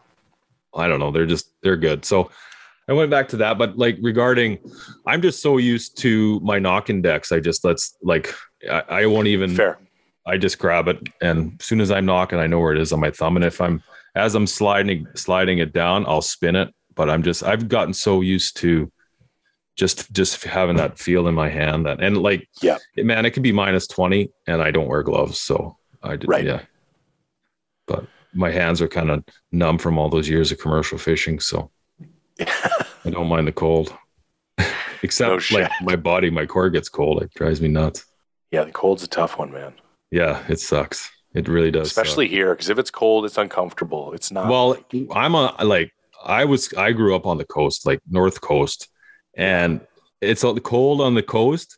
I 0.76 0.88
don't 0.88 1.00
know. 1.00 1.12
They're 1.12 1.26
just 1.26 1.52
they're 1.64 1.78
good. 1.78 2.06
So 2.06 2.30
I 2.88 2.94
went 2.94 3.12
back 3.12 3.28
to 3.30 3.38
that, 3.38 3.58
but 3.58 3.78
like 3.78 3.98
regarding, 4.02 4.58
I'm 5.06 5.22
just 5.22 5.42
so 5.42 5.58
used 5.58 5.98
to 6.00 6.40
my 6.42 6.58
nock 6.60 6.90
index. 6.90 7.32
I 7.32 7.40
just 7.40 7.64
let's 7.66 7.98
like 8.02 8.34
I, 8.70 8.84
I 8.90 9.06
won't 9.08 9.28
even. 9.28 9.56
Fair. 9.56 9.80
I 10.28 10.38
just 10.38 10.60
grab 10.60 10.88
it, 10.88 11.00
and 11.22 11.56
as 11.60 11.66
soon 11.66 11.82
as 11.82 11.90
I'm 11.90 12.06
nocking, 12.06 12.38
I 12.38 12.46
know 12.46 12.60
where 12.60 12.74
it 12.74 12.80
is 12.80 12.94
on 12.94 13.00
my 13.00 13.10
thumb. 13.10 13.36
And 13.36 13.44
if 13.44 13.60
I'm 13.62 13.82
as 14.16 14.36
I'm 14.36 14.46
sliding 14.46 15.08
sliding 15.16 15.58
it 15.58 15.74
down, 15.74 16.06
I'll 16.08 16.22
spin 16.22 16.56
it. 16.56 16.74
But 17.00 17.10
I'm 17.10 17.24
just 17.24 17.44
I've 17.44 17.70
gotten 17.70 17.94
so 17.94 18.20
used 18.20 18.58
to 18.58 18.92
just 19.78 20.12
just 20.12 20.44
having 20.44 20.76
that 20.76 21.00
feel 21.00 21.30
in 21.30 21.34
my 21.34 21.48
hand 21.48 21.86
that 21.86 22.04
and 22.04 22.18
like 22.18 22.46
Yeah. 22.62 22.78
man, 22.98 23.26
it 23.26 23.32
could 23.32 23.42
be 23.42 23.54
minus 23.54 23.88
twenty, 23.88 24.32
and 24.48 24.62
I 24.62 24.70
don't 24.72 24.90
wear 24.90 25.02
gloves, 25.02 25.40
so 25.40 25.78
I 26.04 26.18
did 26.18 26.28
Right. 26.28 26.44
yeah. 26.44 26.64
But 27.88 28.06
my 28.34 28.52
hands 28.52 28.82
are 28.82 28.90
kind 28.90 29.12
of 29.12 29.24
numb 29.54 29.78
from 29.78 29.98
all 29.98 30.10
those 30.10 30.28
years 30.28 30.52
of 30.52 30.60
commercial 30.60 30.98
fishing, 30.98 31.40
so 31.40 31.72
I 32.42 33.10
don't 33.10 33.28
mind 33.30 33.48
the 33.48 33.54
cold. 33.54 33.94
Except 35.02 35.54
No 35.54 35.58
like 35.62 35.72
my 35.82 35.96
body, 35.96 36.30
my 36.30 36.46
core 36.46 36.70
gets 36.70 36.90
cold. 36.90 37.24
It 37.24 37.34
drives 37.34 37.62
me 37.62 37.70
nuts. 37.70 38.04
Yeah, 38.52 38.66
the 38.66 38.72
cold's 38.74 39.04
a 39.04 39.08
tough 39.08 39.38
one, 39.38 39.54
man. 39.54 39.72
Yeah, 40.12 40.44
it 40.50 40.60
sucks. 40.60 41.10
It 41.34 41.48
really 41.48 41.72
does. 41.72 41.94
suck. 41.94 42.04
Especially 42.04 42.28
here, 42.28 42.54
because 42.54 42.68
if 42.68 42.78
it's 42.78 42.92
cold, 42.92 43.24
it's 43.24 43.38
uncomfortable. 43.38 44.12
It's 44.12 44.34
not. 44.34 44.50
well, 44.50 44.76
I'm 45.16 45.34
a 45.36 45.56
like 45.64 45.94
I 46.24 46.46
was 46.46 46.74
I 46.74 46.92
grew 46.92 47.16
up 47.16 47.26
on 47.26 47.38
the 47.38 47.46
coast, 47.46 47.86
like 47.86 48.00
North 48.10 48.42
Coast, 48.42 48.90
and 49.36 49.82
it's 50.22 50.44
cold 50.64 51.02
on 51.02 51.14
the 51.16 51.24
coast. 51.24 51.78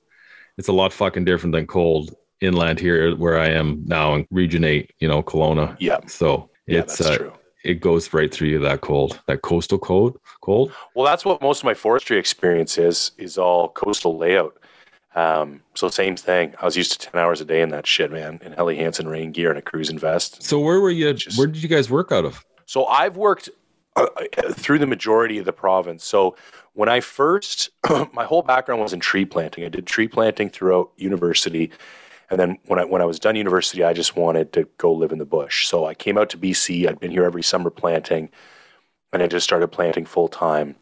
It's 0.58 0.68
a 0.68 0.74
lot 0.74 0.94
fucking 0.94 1.26
different 1.26 1.54
than 1.54 1.68
cold 1.68 2.16
inland 2.42 2.80
here 2.80 3.16
where 3.16 3.38
I 3.40 3.50
am 3.50 3.84
now 3.86 4.16
in 4.16 4.28
Region 4.32 4.64
Eight, 4.64 4.92
you 5.00 5.08
know, 5.08 5.22
Kelowna. 5.22 5.76
yeah, 5.80 6.00
So 6.08 6.50
yeah, 6.68 6.80
it's 6.80 6.98
that's 6.98 7.10
uh, 7.12 7.18
true. 7.18 7.34
it 7.64 7.76
goes 7.76 8.12
right 8.14 8.32
through 8.34 8.50
you 8.50 8.60
that 8.60 8.82
cold, 8.82 9.22
that 9.28 9.44
coastal 9.44 9.78
cold, 9.78 10.18
cold. 10.42 10.72
Well, 10.96 11.06
that's 11.06 11.24
what 11.24 11.42
most 11.42 11.60
of 11.60 11.66
my 11.66 11.76
forestry 11.76 12.18
experience 12.18 12.78
is, 12.78 13.12
is 13.18 13.38
all 13.38 13.70
coastal 13.70 14.18
layout. 14.18 14.58
Um, 15.14 15.62
so 15.76 15.88
same 15.90 16.16
thing. 16.16 16.56
I 16.60 16.66
was 16.66 16.76
used 16.78 16.94
to 17.00 17.10
10 17.12 17.20
hours 17.22 17.42
a 17.42 17.46
day 17.46 17.62
in 17.62 17.70
that 17.70 17.86
shit, 17.86 18.12
man, 18.12 18.40
in 18.44 18.54
Helly 18.54 18.78
Hansen 18.78 19.08
rain 19.08 19.32
gear 19.32 19.50
and 19.50 19.60
a 19.60 19.62
cruise 19.62 19.90
and 19.90 20.00
vest. 20.00 20.42
So 20.42 20.60
where 20.60 20.80
were 20.80 20.90
you? 20.90 21.14
Just- 21.14 21.38
where 21.38 21.48
did 21.48 21.62
you 21.62 21.70
guys 21.70 21.90
work 21.92 22.12
out 22.12 22.26
of? 22.26 22.44
So 22.66 22.86
I've 22.86 23.18
worked 23.18 23.50
Uh, 24.02 24.54
through 24.54 24.80
the 24.80 24.88
majority 24.88 25.38
of 25.38 25.46
the 25.46 25.54
province. 25.54 26.04
So 26.04 26.36
when 26.74 26.90
I 26.90 27.00
first, 27.02 27.70
my 28.14 28.26
whole 28.26 28.42
background 28.42 28.82
was 28.82 28.94
in 28.94 29.00
tree 29.00 29.26
planting. 29.26 29.64
I 29.66 29.70
did 29.70 29.86
tree 29.88 30.08
planting 30.08 30.50
throughout 30.50 30.92
university. 30.98 31.72
And 32.30 32.40
then 32.40 32.58
when 32.66 32.80
I 32.80 32.86
when 32.86 33.02
I 33.02 33.06
was 33.06 33.20
done 33.20 33.36
university, 33.36 33.84
I 33.84 33.94
just 33.94 34.16
wanted 34.16 34.54
to 34.54 34.68
go 34.78 34.94
live 34.94 35.12
in 35.12 35.20
the 35.20 35.26
bush. 35.26 35.68
So 35.68 35.86
I 35.86 35.94
came 35.94 36.18
out 36.18 36.30
to 36.32 36.38
BC. 36.38 36.88
I'd 36.88 37.00
been 37.00 37.12
here 37.12 37.26
every 37.26 37.44
summer 37.44 37.70
planting, 37.70 38.30
and 39.14 39.24
I 39.24 39.28
just 39.28 39.46
started 39.46 39.70
planting 39.70 40.06
full 40.06 40.28
time. 40.30 40.76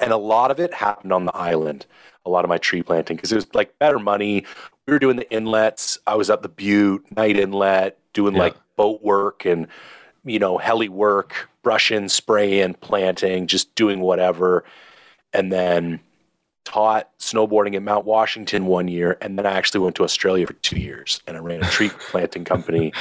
And 0.00 0.12
a 0.12 0.16
lot 0.16 0.50
of 0.50 0.60
it 0.60 0.74
happened 0.74 1.12
on 1.12 1.24
the 1.24 1.34
island. 1.36 1.86
A 2.26 2.30
lot 2.30 2.44
of 2.44 2.48
my 2.48 2.58
tree 2.58 2.82
planting 2.82 3.16
because 3.16 3.32
it 3.32 3.36
was 3.36 3.54
like 3.54 3.78
better 3.78 3.98
money. 3.98 4.44
We 4.86 4.92
were 4.92 4.98
doing 4.98 5.16
the 5.16 5.30
inlets. 5.32 5.98
I 6.06 6.16
was 6.16 6.28
up 6.28 6.42
the 6.42 6.48
Bute, 6.48 7.04
Knight 7.16 7.36
inlet, 7.38 7.98
doing 8.12 8.34
Yeah. 8.34 8.40
like 8.40 8.56
boat 8.76 9.02
work 9.02 9.46
and 9.46 9.68
you 10.24 10.38
know 10.38 10.58
heli 10.58 10.88
work, 10.88 11.48
brushing, 11.66 12.08
spraying, 12.08 12.74
planting, 12.74 13.48
just 13.48 13.74
doing 13.74 13.98
whatever. 13.98 14.62
And 15.32 15.50
then 15.50 15.98
taught 16.64 17.10
snowboarding 17.18 17.74
at 17.74 17.82
Mount 17.82 18.04
Washington 18.04 18.66
one 18.66 18.86
year, 18.86 19.18
and 19.20 19.36
then 19.36 19.46
I 19.46 19.54
actually 19.54 19.80
went 19.80 19.96
to 19.96 20.04
Australia 20.04 20.46
for 20.46 20.52
two 20.52 20.78
years, 20.78 21.20
and 21.26 21.36
I 21.36 21.40
ran 21.40 21.64
a 21.64 21.68
tree 21.68 21.88
planting 22.10 22.44
company 22.44 22.92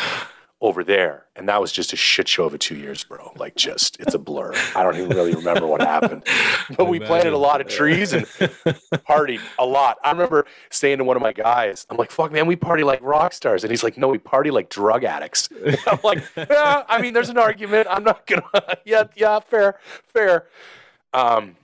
over 0.62 0.84
there, 0.84 1.26
and 1.36 1.50
that 1.50 1.60
was 1.60 1.72
just 1.72 1.92
a 1.92 1.96
shit 1.96 2.28
show 2.28 2.46
of 2.46 2.54
a 2.54 2.58
two 2.58 2.76
years, 2.76 3.04
bro. 3.04 3.32
Like, 3.36 3.56
just 3.56 4.00
it's 4.00 4.14
a 4.14 4.20
blur. 4.20 4.54
I 4.76 4.84
don't 4.84 4.96
even 4.96 5.10
really 5.10 5.36
remember 5.36 5.68
what 5.68 5.82
happened, 5.82 6.24
but 6.78 6.86
we 6.86 7.00
planted 7.00 7.34
a 7.34 7.38
lot 7.38 7.60
of 7.60 7.68
trees 7.68 8.14
and 8.14 8.26
partied 8.26 9.42
a 9.60 9.66
lot. 9.66 9.98
I 10.04 10.12
remember 10.12 10.46
saying 10.72 11.00
to 11.00 11.04
one 11.04 11.18
of 11.18 11.22
my 11.22 11.34
guys, 11.34 11.86
"I'm 11.90 11.98
like, 11.98 12.10
fuck, 12.10 12.32
man, 12.32 12.48
we 12.48 12.56
party 12.56 12.84
like 12.84 13.02
rock 13.02 13.34
stars," 13.34 13.64
and 13.64 13.72
he's 13.72 13.84
like, 13.84 13.98
"No, 13.98 14.08
we 14.08 14.18
party 14.18 14.50
like 14.50 14.70
drug 14.70 15.04
addicts." 15.04 15.50
I'm 15.88 16.00
like, 16.04 16.24
"Yeah, 16.38 16.84
I 16.88 17.02
mean, 17.02 17.14
there's 17.14 17.30
an 17.30 17.38
argument. 17.38 17.88
I'm 17.90 18.04
not 18.04 18.26
gonna, 18.26 18.44
yeah, 18.86 19.04
yeah, 19.16 19.40
fair, 19.42 19.80
fair." 20.08 20.48
Um, 21.14 21.58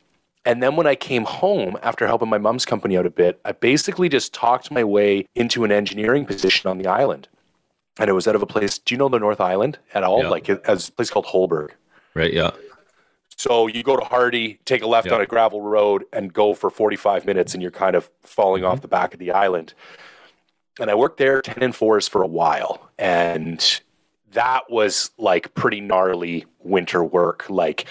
and 0.43 0.61
then 0.61 0.75
when 0.75 0.87
I 0.87 0.95
came 0.95 1.23
home 1.23 1.77
after 1.83 2.07
helping 2.07 2.29
my 2.29 2.39
mom's 2.39 2.65
company 2.65 2.97
out 2.97 3.05
a 3.05 3.11
bit, 3.11 3.39
I 3.45 3.51
basically 3.51 4.09
just 4.09 4.33
talked 4.33 4.71
my 4.71 4.83
way 4.83 5.27
into 5.35 5.63
an 5.63 5.71
engineering 5.71 6.25
position 6.25 6.69
on 6.69 6.77
the 6.77 6.87
island. 6.87 7.27
And 7.99 8.09
it 8.09 8.13
was 8.13 8.27
out 8.27 8.35
of 8.35 8.41
a 8.41 8.45
place. 8.45 8.77
Do 8.77 8.93
you 8.93 8.97
know 8.97 9.09
the 9.09 9.19
North 9.19 9.41
Island 9.41 9.77
at 9.93 10.03
all? 10.03 10.23
Yeah. 10.23 10.29
Like 10.29 10.49
it 10.49 10.65
has 10.65 10.89
a 10.89 10.91
place 10.91 11.09
called 11.09 11.25
Holberg. 11.25 11.71
Right. 12.13 12.33
Yeah. 12.33 12.51
So 13.37 13.67
you 13.67 13.83
go 13.83 13.97
to 13.97 14.05
Hardy, 14.05 14.59
take 14.65 14.83
a 14.83 14.87
left 14.87 15.07
Yeah. 15.07 15.15
on 15.15 15.21
a 15.21 15.25
gravel 15.25 15.61
road, 15.61 16.05
and 16.13 16.31
go 16.31 16.53
for 16.53 16.69
45 16.69 17.25
minutes, 17.25 17.53
and 17.53 17.61
you're 17.61 17.71
kind 17.71 17.95
of 17.95 18.09
falling 18.23 18.63
off 18.63 18.75
mm-hmm. 18.75 18.81
the 18.81 18.87
back 18.87 19.13
of 19.13 19.19
the 19.19 19.31
island. 19.31 19.73
And 20.79 20.89
I 20.89 20.95
worked 20.95 21.17
there 21.17 21.41
10 21.41 21.63
and 21.63 21.75
fours 21.75 22.07
for 22.07 22.21
a 22.21 22.27
while. 22.27 22.89
And 22.97 23.81
that 24.31 24.69
was 24.69 25.11
like 25.17 25.53
pretty 25.53 25.81
gnarly 25.81 26.45
winter 26.59 27.03
work, 27.03 27.49
like 27.49 27.85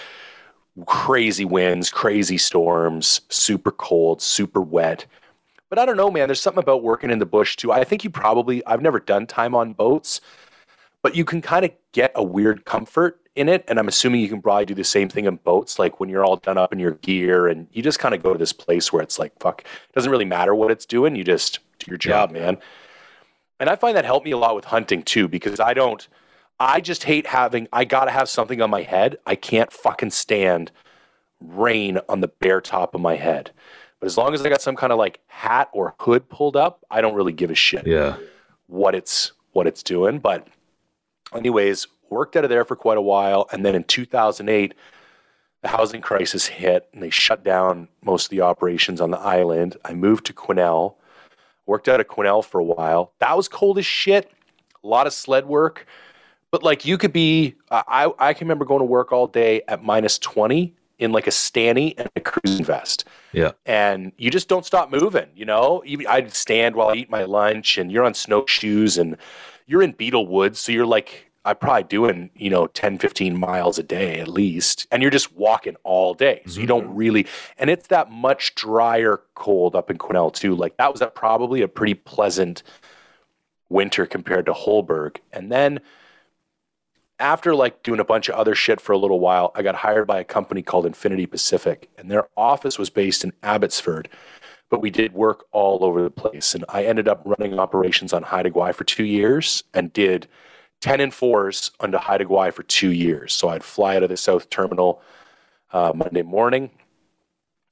crazy 0.85 1.45
winds, 1.45 1.89
crazy 1.89 2.37
storms, 2.37 3.21
super 3.29 3.71
cold, 3.71 4.21
super 4.21 4.61
wet. 4.61 5.05
But 5.71 5.79
I 5.79 5.85
don't 5.85 5.95
know, 5.95 6.11
man. 6.11 6.27
There's 6.27 6.41
something 6.41 6.61
about 6.61 6.83
working 6.83 7.09
in 7.09 7.19
the 7.19 7.25
bush 7.25 7.55
too. 7.55 7.71
I 7.71 7.85
think 7.85 8.03
you 8.03 8.09
probably, 8.09 8.63
I've 8.67 8.81
never 8.81 8.99
done 8.99 9.25
time 9.25 9.55
on 9.55 9.71
boats, 9.71 10.19
but 11.01 11.15
you 11.15 11.23
can 11.23 11.41
kind 11.41 11.63
of 11.63 11.71
get 11.93 12.11
a 12.13 12.21
weird 12.21 12.65
comfort 12.65 13.21
in 13.37 13.47
it. 13.47 13.63
And 13.69 13.79
I'm 13.79 13.87
assuming 13.87 14.19
you 14.19 14.27
can 14.27 14.41
probably 14.41 14.65
do 14.65 14.75
the 14.75 14.83
same 14.83 15.07
thing 15.07 15.25
in 15.25 15.37
boats, 15.37 15.79
like 15.79 16.01
when 16.01 16.09
you're 16.09 16.25
all 16.25 16.35
done 16.35 16.57
up 16.57 16.73
in 16.73 16.79
your 16.79 16.95
gear 16.95 17.47
and 17.47 17.67
you 17.71 17.81
just 17.81 17.99
kind 17.99 18.13
of 18.13 18.21
go 18.21 18.33
to 18.33 18.37
this 18.37 18.51
place 18.51 18.91
where 18.91 19.01
it's 19.01 19.17
like, 19.17 19.31
fuck, 19.39 19.61
it 19.61 19.95
doesn't 19.95 20.11
really 20.11 20.25
matter 20.25 20.53
what 20.53 20.71
it's 20.71 20.85
doing. 20.85 21.15
You 21.15 21.23
just 21.23 21.59
do 21.79 21.89
your 21.89 21.97
job, 21.97 22.31
man. 22.31 22.57
And 23.57 23.69
I 23.69 23.77
find 23.77 23.95
that 23.95 24.03
helped 24.03 24.25
me 24.25 24.31
a 24.31 24.37
lot 24.37 24.55
with 24.55 24.65
hunting 24.65 25.03
too, 25.03 25.29
because 25.29 25.61
I 25.61 25.73
don't, 25.73 26.05
I 26.59 26.81
just 26.81 27.05
hate 27.05 27.27
having, 27.27 27.69
I 27.71 27.85
got 27.85 28.05
to 28.05 28.11
have 28.11 28.27
something 28.27 28.61
on 28.61 28.69
my 28.69 28.81
head. 28.81 29.19
I 29.25 29.35
can't 29.35 29.71
fucking 29.71 30.11
stand 30.11 30.69
rain 31.39 31.97
on 32.09 32.19
the 32.19 32.27
bare 32.27 32.59
top 32.59 32.93
of 32.93 32.99
my 32.99 33.15
head. 33.15 33.51
But 34.01 34.07
as 34.07 34.17
long 34.17 34.33
as 34.33 34.43
I 34.43 34.49
got 34.49 34.61
some 34.63 34.75
kind 34.75 34.91
of 34.91 34.97
like 34.99 35.19
hat 35.27 35.69
or 35.71 35.93
hood 35.99 36.27
pulled 36.27 36.57
up, 36.57 36.83
I 36.91 36.99
don't 37.01 37.13
really 37.13 37.31
give 37.33 37.51
a 37.51 37.55
shit 37.55 37.85
Yeah. 37.87 38.17
what 38.67 38.95
it's 38.95 39.31
what 39.53 39.67
it's 39.67 39.83
doing. 39.83 40.17
But 40.19 40.47
anyways, 41.33 41.87
worked 42.09 42.35
out 42.35 42.43
of 42.43 42.49
there 42.49 42.65
for 42.65 42.75
quite 42.75 42.97
a 42.97 43.01
while, 43.01 43.47
and 43.51 43.63
then 43.65 43.75
in 43.75 43.83
2008, 43.83 44.73
the 45.61 45.67
housing 45.67 46.01
crisis 46.01 46.47
hit, 46.47 46.89
and 46.93 47.03
they 47.03 47.11
shut 47.11 47.43
down 47.43 47.87
most 48.03 48.25
of 48.25 48.29
the 48.31 48.41
operations 48.41 48.99
on 48.99 49.11
the 49.11 49.19
island. 49.19 49.77
I 49.85 49.93
moved 49.93 50.25
to 50.25 50.33
Quesnel, 50.33 50.95
worked 51.67 51.87
out 51.87 51.99
of 51.99 52.07
Quesnel 52.07 52.43
for 52.43 52.59
a 52.59 52.63
while. 52.63 53.13
That 53.19 53.37
was 53.37 53.47
cold 53.47 53.77
as 53.77 53.85
shit. 53.85 54.31
A 54.83 54.87
lot 54.87 55.05
of 55.05 55.13
sled 55.13 55.45
work, 55.45 55.85
but 56.49 56.63
like 56.63 56.85
you 56.85 56.97
could 56.97 57.13
be. 57.13 57.53
I 57.69 58.11
I 58.17 58.33
can 58.33 58.47
remember 58.47 58.65
going 58.65 58.79
to 58.79 58.85
work 58.85 59.11
all 59.11 59.27
day 59.27 59.61
at 59.67 59.83
minus 59.83 60.17
20 60.17 60.73
in 60.97 61.11
like 61.11 61.27
a 61.27 61.31
stanny 61.31 61.95
and 61.99 62.09
a 62.15 62.19
cruising 62.19 62.65
vest 62.65 63.05
Yeah. 63.33 63.51
and 63.65 64.11
you 64.17 64.29
just 64.29 64.47
don't 64.47 64.65
stop 64.65 64.91
moving. 64.91 65.27
You 65.35 65.45
know, 65.45 65.81
Even- 65.85 66.07
I'd 66.07 66.33
stand 66.33 66.75
while 66.75 66.89
I 66.89 66.95
eat 66.95 67.09
my 67.09 67.23
lunch, 67.23 67.77
and 67.77 67.91
you're 67.91 68.03
on 68.03 68.13
snowshoes, 68.13 68.97
and 68.97 69.17
you're 69.67 69.81
in 69.81 69.93
Beetle 69.93 70.27
Woods, 70.27 70.59
so 70.59 70.71
you're 70.71 70.85
like, 70.85 71.31
I'm 71.43 71.55
probably 71.55 71.83
doing, 71.83 72.29
you 72.35 72.49
know, 72.49 72.67
10, 72.67 72.99
15 72.99 73.39
miles 73.39 73.79
a 73.79 73.83
day 73.83 74.19
at 74.19 74.27
least, 74.27 74.85
and 74.91 75.01
you're 75.01 75.11
just 75.11 75.33
walking 75.35 75.75
all 75.83 76.13
day. 76.13 76.43
So 76.45 76.59
you 76.61 76.67
don't 76.67 76.87
mm-hmm. 76.87 76.95
really, 76.95 77.27
and 77.57 77.69
it's 77.69 77.87
that 77.87 78.11
much 78.11 78.53
drier 78.53 79.21
cold 79.33 79.75
up 79.75 79.89
in 79.89 79.97
Quesnel 79.97 80.33
too. 80.33 80.55
Like 80.55 80.77
that 80.77 80.91
was 80.91 81.01
a, 81.01 81.07
probably 81.07 81.63
a 81.63 81.67
pretty 81.67 81.95
pleasant 81.95 82.61
winter 83.69 84.05
compared 84.05 84.45
to 84.45 84.53
Holberg, 84.53 85.17
and 85.33 85.51
then 85.51 85.79
after 87.21 87.55
like 87.55 87.83
doing 87.83 87.99
a 87.99 88.05
bunch 88.05 88.27
of 88.27 88.35
other 88.35 88.55
shit 88.55 88.81
for 88.81 88.91
a 88.91 88.97
little 88.97 89.19
while, 89.19 89.51
I 89.55 89.61
got 89.61 89.75
hired 89.75 90.07
by 90.07 90.19
a 90.19 90.23
company 90.23 90.61
called 90.61 90.85
Infinity 90.85 91.27
Pacific, 91.27 91.89
and 91.97 92.09
their 92.09 92.27
office 92.35 92.77
was 92.77 92.89
based 92.89 93.23
in 93.23 93.31
Abbotsford, 93.43 94.09
but 94.69 94.81
we 94.81 94.89
did 94.89 95.13
work 95.13 95.45
all 95.51 95.85
over 95.85 96.01
the 96.01 96.09
place. 96.09 96.55
And 96.55 96.65
I 96.67 96.83
ended 96.83 97.07
up 97.07 97.21
running 97.23 97.57
operations 97.59 98.11
on 98.11 98.23
Haida 98.23 98.49
Gwaii 98.49 98.73
for 98.73 98.83
two 98.83 99.05
years 99.05 99.63
and 99.73 99.93
did 99.93 100.27
10 100.81 100.99
and 100.99 101.13
fours 101.13 101.71
onto 101.79 101.99
Haida 101.99 102.25
Gwaii 102.25 102.51
for 102.51 102.63
two 102.63 102.89
years. 102.89 103.33
So 103.33 103.49
I'd 103.49 103.63
fly 103.63 103.95
out 103.95 104.03
of 104.03 104.09
the 104.09 104.17
South 104.17 104.49
Terminal 104.49 105.01
uh, 105.71 105.93
Monday 105.95 106.23
morning. 106.23 106.71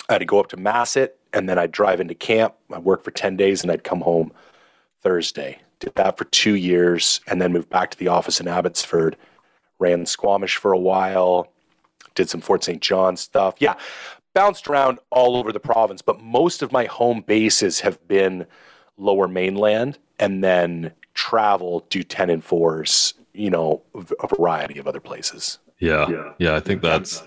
I 0.08 0.14
had 0.14 0.20
to 0.20 0.26
go 0.26 0.40
up 0.40 0.50
to 0.50 0.58
Masset, 0.58 1.10
and 1.34 1.50
then 1.50 1.58
I'd 1.58 1.72
drive 1.72 2.00
into 2.00 2.16
camp. 2.16 2.56
I'd 2.72 2.84
work 2.84 3.04
for 3.04 3.12
10 3.12 3.36
days, 3.36 3.64
and 3.64 3.72
I'd 3.72 3.84
come 3.84 4.02
home 4.02 4.32
Thursday. 5.02 5.60
Did 5.80 5.96
that 5.96 6.18
for 6.18 6.26
two 6.26 6.56
years, 6.56 7.22
and 7.28 7.42
then 7.42 7.54
moved 7.54 7.70
back 7.70 7.92
to 7.92 7.98
the 7.98 8.10
office 8.10 8.40
in 8.40 8.48
Abbotsford 8.48 9.16
ran 9.80 10.06
Squamish 10.06 10.58
for 10.58 10.72
a 10.74 10.78
while, 10.78 11.52
did 12.16 12.30
some 12.30 12.42
Fort 12.42 12.64
St. 12.64 12.82
John 12.82 13.18
stuff. 13.18 13.56
Yeah. 13.60 13.76
bounced 14.34 14.68
around 14.68 15.00
all 15.10 15.36
over 15.36 15.52
the 15.52 15.60
province, 15.60 16.02
but 16.02 16.22
most 16.22 16.62
of 16.62 16.72
my 16.72 16.86
home 16.86 17.22
bases 17.26 17.80
have 17.80 18.06
been 18.08 18.46
lower 18.98 19.28
mainland 19.28 19.98
and 20.20 20.44
then 20.44 20.92
travel, 21.14 21.86
do 21.90 22.04
10 22.04 22.30
and 22.30 22.44
fours, 22.44 23.14
you 23.34 23.50
know, 23.50 23.82
a 23.96 24.28
variety 24.28 24.80
of 24.80 24.88
other 24.88 25.00
places. 25.00 25.60
Yeah. 25.80 26.10
Yeah. 26.10 26.34
yeah 26.38 26.56
I 26.56 26.60
think 26.60 26.82
that's, 26.82 27.24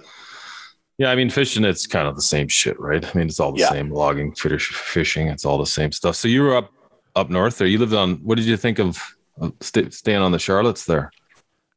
yeah. 0.99 1.11
I 1.11 1.17
mean, 1.17 1.31
fishing, 1.31 1.65
it's 1.65 1.87
kind 1.87 2.07
of 2.07 2.15
the 2.15 2.23
same 2.23 2.49
shit, 2.49 2.79
right? 2.79 3.05
I 3.05 3.19
mean, 3.19 3.29
it's 3.29 3.41
all 3.41 3.53
the 3.53 3.61
yeah. 3.61 3.71
same 3.71 3.91
logging, 3.91 4.35
fish, 4.35 4.69
fishing, 4.69 5.29
it's 5.29 5.45
all 5.45 5.59
the 5.59 5.67
same 5.67 5.91
stuff. 5.91 6.17
So 6.17 6.29
you 6.29 6.43
were 6.43 6.57
up, 6.57 6.71
up 7.17 7.31
north 7.31 7.59
there. 7.59 7.67
You 7.67 7.79
lived 7.79 7.95
on, 7.95 8.17
what 8.17 8.37
did 8.37 8.47
you 8.47 8.57
think 8.57 8.79
of 8.79 9.03
st- 9.61 9.93
staying 9.93 10.23
on 10.23 10.33
the 10.33 10.39
Charlottes 10.39 10.87
there? 10.87 11.11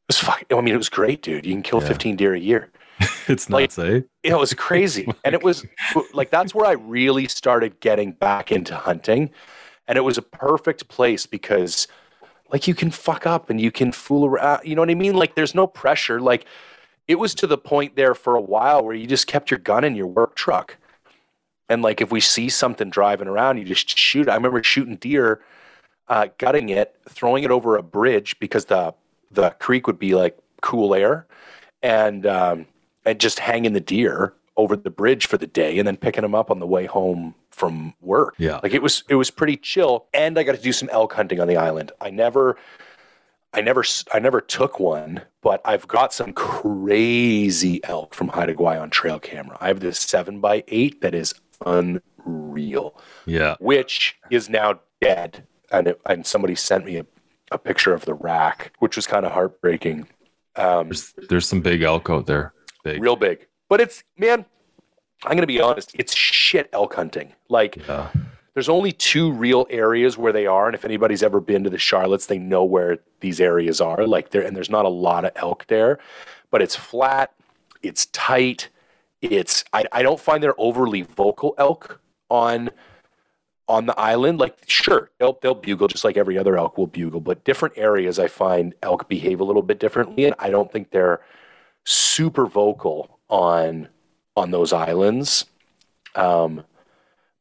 It 0.07 0.13
was 0.13 0.19
fucking, 0.19 0.55
I 0.55 0.61
mean, 0.61 0.75
it 0.75 0.77
was 0.77 0.89
great, 0.89 1.23
dude. 1.23 1.47
You 1.47 1.53
can 1.53 1.63
kill 1.63 1.81
yeah. 1.81 1.87
15 1.87 2.15
deer 2.15 2.35
a 2.35 2.39
year. 2.39 2.69
it's 3.27 3.49
nuts, 3.49 3.77
like, 3.77 3.89
eh? 3.89 4.01
It 4.21 4.37
was 4.37 4.53
crazy. 4.53 5.11
and 5.25 5.33
it 5.33 5.43
was 5.43 5.65
like, 6.13 6.29
that's 6.29 6.53
where 6.53 6.65
I 6.65 6.73
really 6.73 7.27
started 7.27 7.79
getting 7.79 8.11
back 8.11 8.51
into 8.51 8.75
hunting. 8.75 9.31
And 9.87 9.97
it 9.97 10.01
was 10.01 10.19
a 10.19 10.21
perfect 10.21 10.87
place 10.87 11.25
because, 11.25 11.87
like, 12.51 12.67
you 12.67 12.75
can 12.75 12.91
fuck 12.91 13.25
up 13.25 13.49
and 13.49 13.59
you 13.59 13.71
can 13.71 13.91
fool 13.91 14.25
around. 14.25 14.61
You 14.63 14.75
know 14.75 14.81
what 14.83 14.91
I 14.91 14.95
mean? 14.95 15.15
Like, 15.15 15.33
there's 15.35 15.55
no 15.55 15.65
pressure. 15.65 16.21
Like, 16.21 16.45
it 17.07 17.15
was 17.15 17.33
to 17.35 17.47
the 17.47 17.57
point 17.57 17.95
there 17.95 18.13
for 18.13 18.35
a 18.35 18.41
while 18.41 18.83
where 18.83 18.95
you 18.95 19.07
just 19.07 19.25
kept 19.25 19.49
your 19.49 19.59
gun 19.59 19.83
in 19.83 19.95
your 19.95 20.07
work 20.07 20.35
truck. 20.35 20.77
And, 21.67 21.81
like, 21.81 21.99
if 21.99 22.11
we 22.11 22.19
see 22.21 22.49
something 22.49 22.91
driving 22.91 23.27
around, 23.27 23.57
you 23.57 23.65
just 23.65 23.97
shoot. 23.97 24.29
I 24.29 24.35
remember 24.35 24.61
shooting 24.61 24.97
deer, 24.97 25.41
uh, 26.07 26.27
gutting 26.37 26.69
it, 26.69 26.95
throwing 27.09 27.43
it 27.43 27.49
over 27.49 27.75
a 27.75 27.83
bridge 27.83 28.37
because 28.39 28.65
the 28.65 28.93
the 29.35 29.51
creek 29.59 29.87
would 29.87 29.99
be 29.99 30.15
like 30.15 30.37
cool 30.61 30.95
air, 30.95 31.27
and 31.83 32.25
um, 32.25 32.65
and 33.05 33.19
just 33.19 33.39
hanging 33.39 33.73
the 33.73 33.79
deer 33.79 34.33
over 34.57 34.75
the 34.75 34.89
bridge 34.89 35.27
for 35.27 35.37
the 35.37 35.47
day, 35.47 35.77
and 35.77 35.87
then 35.87 35.97
picking 35.97 36.21
them 36.21 36.35
up 36.35 36.49
on 36.49 36.59
the 36.59 36.67
way 36.67 36.85
home 36.85 37.35
from 37.55 37.93
work. 38.01 38.35
Yeah. 38.37 38.59
Like 38.61 38.73
it 38.73 38.81
was 38.81 39.03
it 39.07 39.15
was 39.15 39.31
pretty 39.31 39.55
chill 39.55 40.07
and 40.13 40.37
I 40.37 40.43
got 40.43 40.55
to 40.55 40.61
do 40.61 40.73
some 40.73 40.89
elk 40.89 41.13
hunting 41.13 41.39
on 41.39 41.47
the 41.47 41.55
island. 41.55 41.93
I 42.01 42.09
never 42.09 42.57
I 43.53 43.61
never 43.61 43.83
I 44.13 44.19
never 44.19 44.41
took 44.41 44.77
one, 44.77 45.21
but 45.41 45.61
I've 45.63 45.87
got 45.87 46.13
some 46.13 46.33
crazy 46.33 47.81
elk 47.85 48.13
from 48.13 48.27
Haida 48.27 48.55
Gwaii 48.55 48.79
on 48.79 48.89
trail 48.89 49.19
camera. 49.19 49.57
I 49.61 49.69
have 49.69 49.79
this 49.79 49.99
7 49.99 50.41
by 50.41 50.65
8 50.67 50.99
that 50.99 51.15
is 51.15 51.33
unreal. 51.65 52.99
Yeah. 53.25 53.55
Which 53.59 54.17
is 54.29 54.49
now 54.49 54.81
dead 54.99 55.47
and 55.71 55.87
it, 55.87 56.01
and 56.05 56.25
somebody 56.25 56.55
sent 56.55 56.85
me 56.85 56.97
a, 56.97 57.05
a 57.55 57.57
picture 57.57 57.93
of 57.93 58.05
the 58.05 58.13
rack, 58.13 58.71
which 58.79 58.95
was 58.95 59.07
kind 59.07 59.25
of 59.25 59.31
heartbreaking. 59.31 60.07
Um, 60.55 60.89
there's, 60.89 61.13
there's 61.29 61.47
some 61.47 61.61
big 61.61 61.81
elk 61.81 62.09
out 62.09 62.27
there. 62.27 62.53
Big. 62.83 63.01
Real 63.01 63.15
big. 63.15 63.47
But 63.67 63.81
it's 63.81 64.03
man, 64.17 64.45
I'm 65.23 65.37
to 65.37 65.47
be 65.47 65.59
honest, 65.59 65.91
it's 65.95 66.15
shit 66.15 66.69
elk 66.71 66.93
hunting. 66.93 67.33
Like, 67.49 67.77
yeah. 67.87 68.09
there's 68.53 68.69
only 68.69 68.91
two 68.91 69.31
real 69.31 69.65
areas 69.69 70.17
where 70.17 70.31
they 70.31 70.45
are. 70.45 70.67
And 70.67 70.75
if 70.75 70.85
anybody's 70.85 71.23
ever 71.23 71.39
been 71.39 71.63
to 71.63 71.69
the 71.69 71.77
Charlottes, 71.77 72.27
they 72.27 72.37
know 72.37 72.63
where 72.63 72.99
these 73.21 73.41
areas 73.41 73.81
are. 73.81 74.05
Like, 74.05 74.29
there, 74.29 74.41
and 74.41 74.55
there's 74.55 74.69
not 74.69 74.85
a 74.85 74.89
lot 74.89 75.25
of 75.25 75.31
elk 75.35 75.65
there, 75.67 75.99
but 76.51 76.61
it's 76.61 76.75
flat, 76.75 77.33
it's 77.81 78.05
tight. 78.07 78.69
It's, 79.21 79.63
I, 79.73 79.85
I 79.91 80.03
don't 80.03 80.19
find 80.19 80.43
they're 80.43 80.59
overly 80.59 81.01
vocal 81.01 81.55
elk 81.57 82.01
on 82.29 82.69
on 83.67 83.87
the 83.87 83.99
island 83.99 84.39
like 84.39 84.55
sure 84.67 85.09
they'll 85.19 85.39
they'll 85.41 85.55
bugle 85.55 85.87
just 85.87 86.03
like 86.03 86.17
every 86.17 86.37
other 86.37 86.55
elk 86.55 86.77
will 86.77 86.85
bugle 86.85 87.19
but 87.19 87.43
different 87.43 87.75
areas 87.77 88.19
i 88.19 88.27
find 88.27 88.75
elk 88.83 89.09
behave 89.09 89.39
a 89.39 89.43
little 89.43 89.63
bit 89.63 89.79
differently 89.79 90.25
and 90.25 90.35
i 90.37 90.51
don't 90.51 90.71
think 90.71 90.91
they're 90.91 91.19
super 91.85 92.45
vocal 92.45 93.19
on 93.29 93.87
on 94.35 94.51
those 94.51 94.73
islands. 94.73 95.45
Um, 96.15 96.63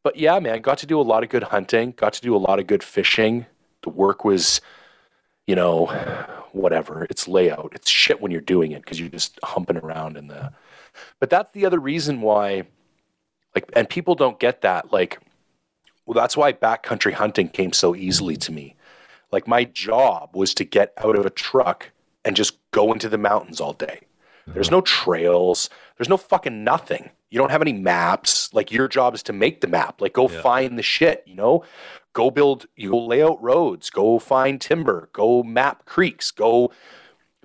but 0.03 0.17
yeah, 0.17 0.39
man, 0.39 0.61
got 0.61 0.79
to 0.79 0.87
do 0.87 1.01
a 1.01 1.03
lot 1.03 1.23
of 1.23 1.31
good 1.31 1.45
hunting, 1.45 1.93
got 1.97 2.13
to 2.15 2.21
do 2.21 2.37
a 2.37 2.39
lot 2.39 2.59
of 2.59 2.67
good 2.67 2.83
fishing. 2.83 3.47
The 3.83 3.91
work 3.91 4.25
was, 4.25 4.61
you 5.47 5.57
know, 5.57 5.87
whatever. 6.53 7.07
It's 7.11 7.27
layout. 7.27 7.73
It's 7.75 7.91
shit 7.91 8.21
when 8.21 8.31
you're 8.31 8.41
doing 8.41 8.73
it 8.73 8.83
because 8.83 9.01
you're 9.01 9.09
just 9.09 9.39
humping 9.43 9.77
around 9.77 10.17
in 10.17 10.29
the. 10.29 10.53
But 11.19 11.31
that's 11.31 11.51
the 11.53 11.67
other 11.67 11.79
reason 11.81 12.21
why, 12.21 12.65
like, 13.55 13.69
and 13.75 13.89
people 13.89 14.15
don't 14.15 14.39
get 14.39 14.61
that. 14.61 14.93
Like, 14.93 15.19
well, 16.07 16.15
that's 16.15 16.37
why 16.37 16.53
backcountry 16.53 17.13
hunting 17.13 17.49
came 17.49 17.73
so 17.73 17.95
easily 17.95 18.37
to 18.37 18.53
me. 18.53 18.77
Like, 19.33 19.49
my 19.49 19.65
job 19.65 20.31
was 20.35 20.55
to 20.55 20.65
get 20.65 20.93
out 20.99 21.17
of 21.17 21.27
a 21.27 21.31
truck 21.31 21.91
and 22.25 22.37
just 22.37 22.59
go 22.71 22.93
into 22.93 23.09
the 23.09 23.19
mountains 23.19 23.61
all 23.61 23.73
day. 23.73 24.01
There's 24.47 24.69
uh-huh. 24.69 24.77
no 24.77 24.81
trails. 24.83 25.71
There's 25.97 26.09
no 26.09 26.17
fucking 26.17 26.65
nothing. 26.65 27.11
You 27.31 27.39
don't 27.39 27.51
have 27.51 27.63
any 27.63 27.73
maps. 27.73 28.53
Like 28.53 28.71
your 28.71 28.89
job 28.89 29.15
is 29.15 29.23
to 29.25 29.33
make 29.33 29.61
the 29.61 29.67
map. 29.67 30.01
Like 30.01 30.13
go 30.13 30.29
yeah. 30.29 30.41
find 30.43 30.79
the 30.79 30.83
shit, 30.83 31.25
you 31.27 31.35
know? 31.35 31.65
Go 32.13 32.31
build, 32.31 32.67
you 32.77 32.91
go 32.91 33.05
lay 33.05 33.23
out 33.23 33.43
roads, 33.43 33.91
go 33.91 34.19
find 34.21 34.61
timber, 34.61 35.09
go 35.13 35.43
map 35.43 35.85
creeks, 35.85 36.31
go 36.31 36.71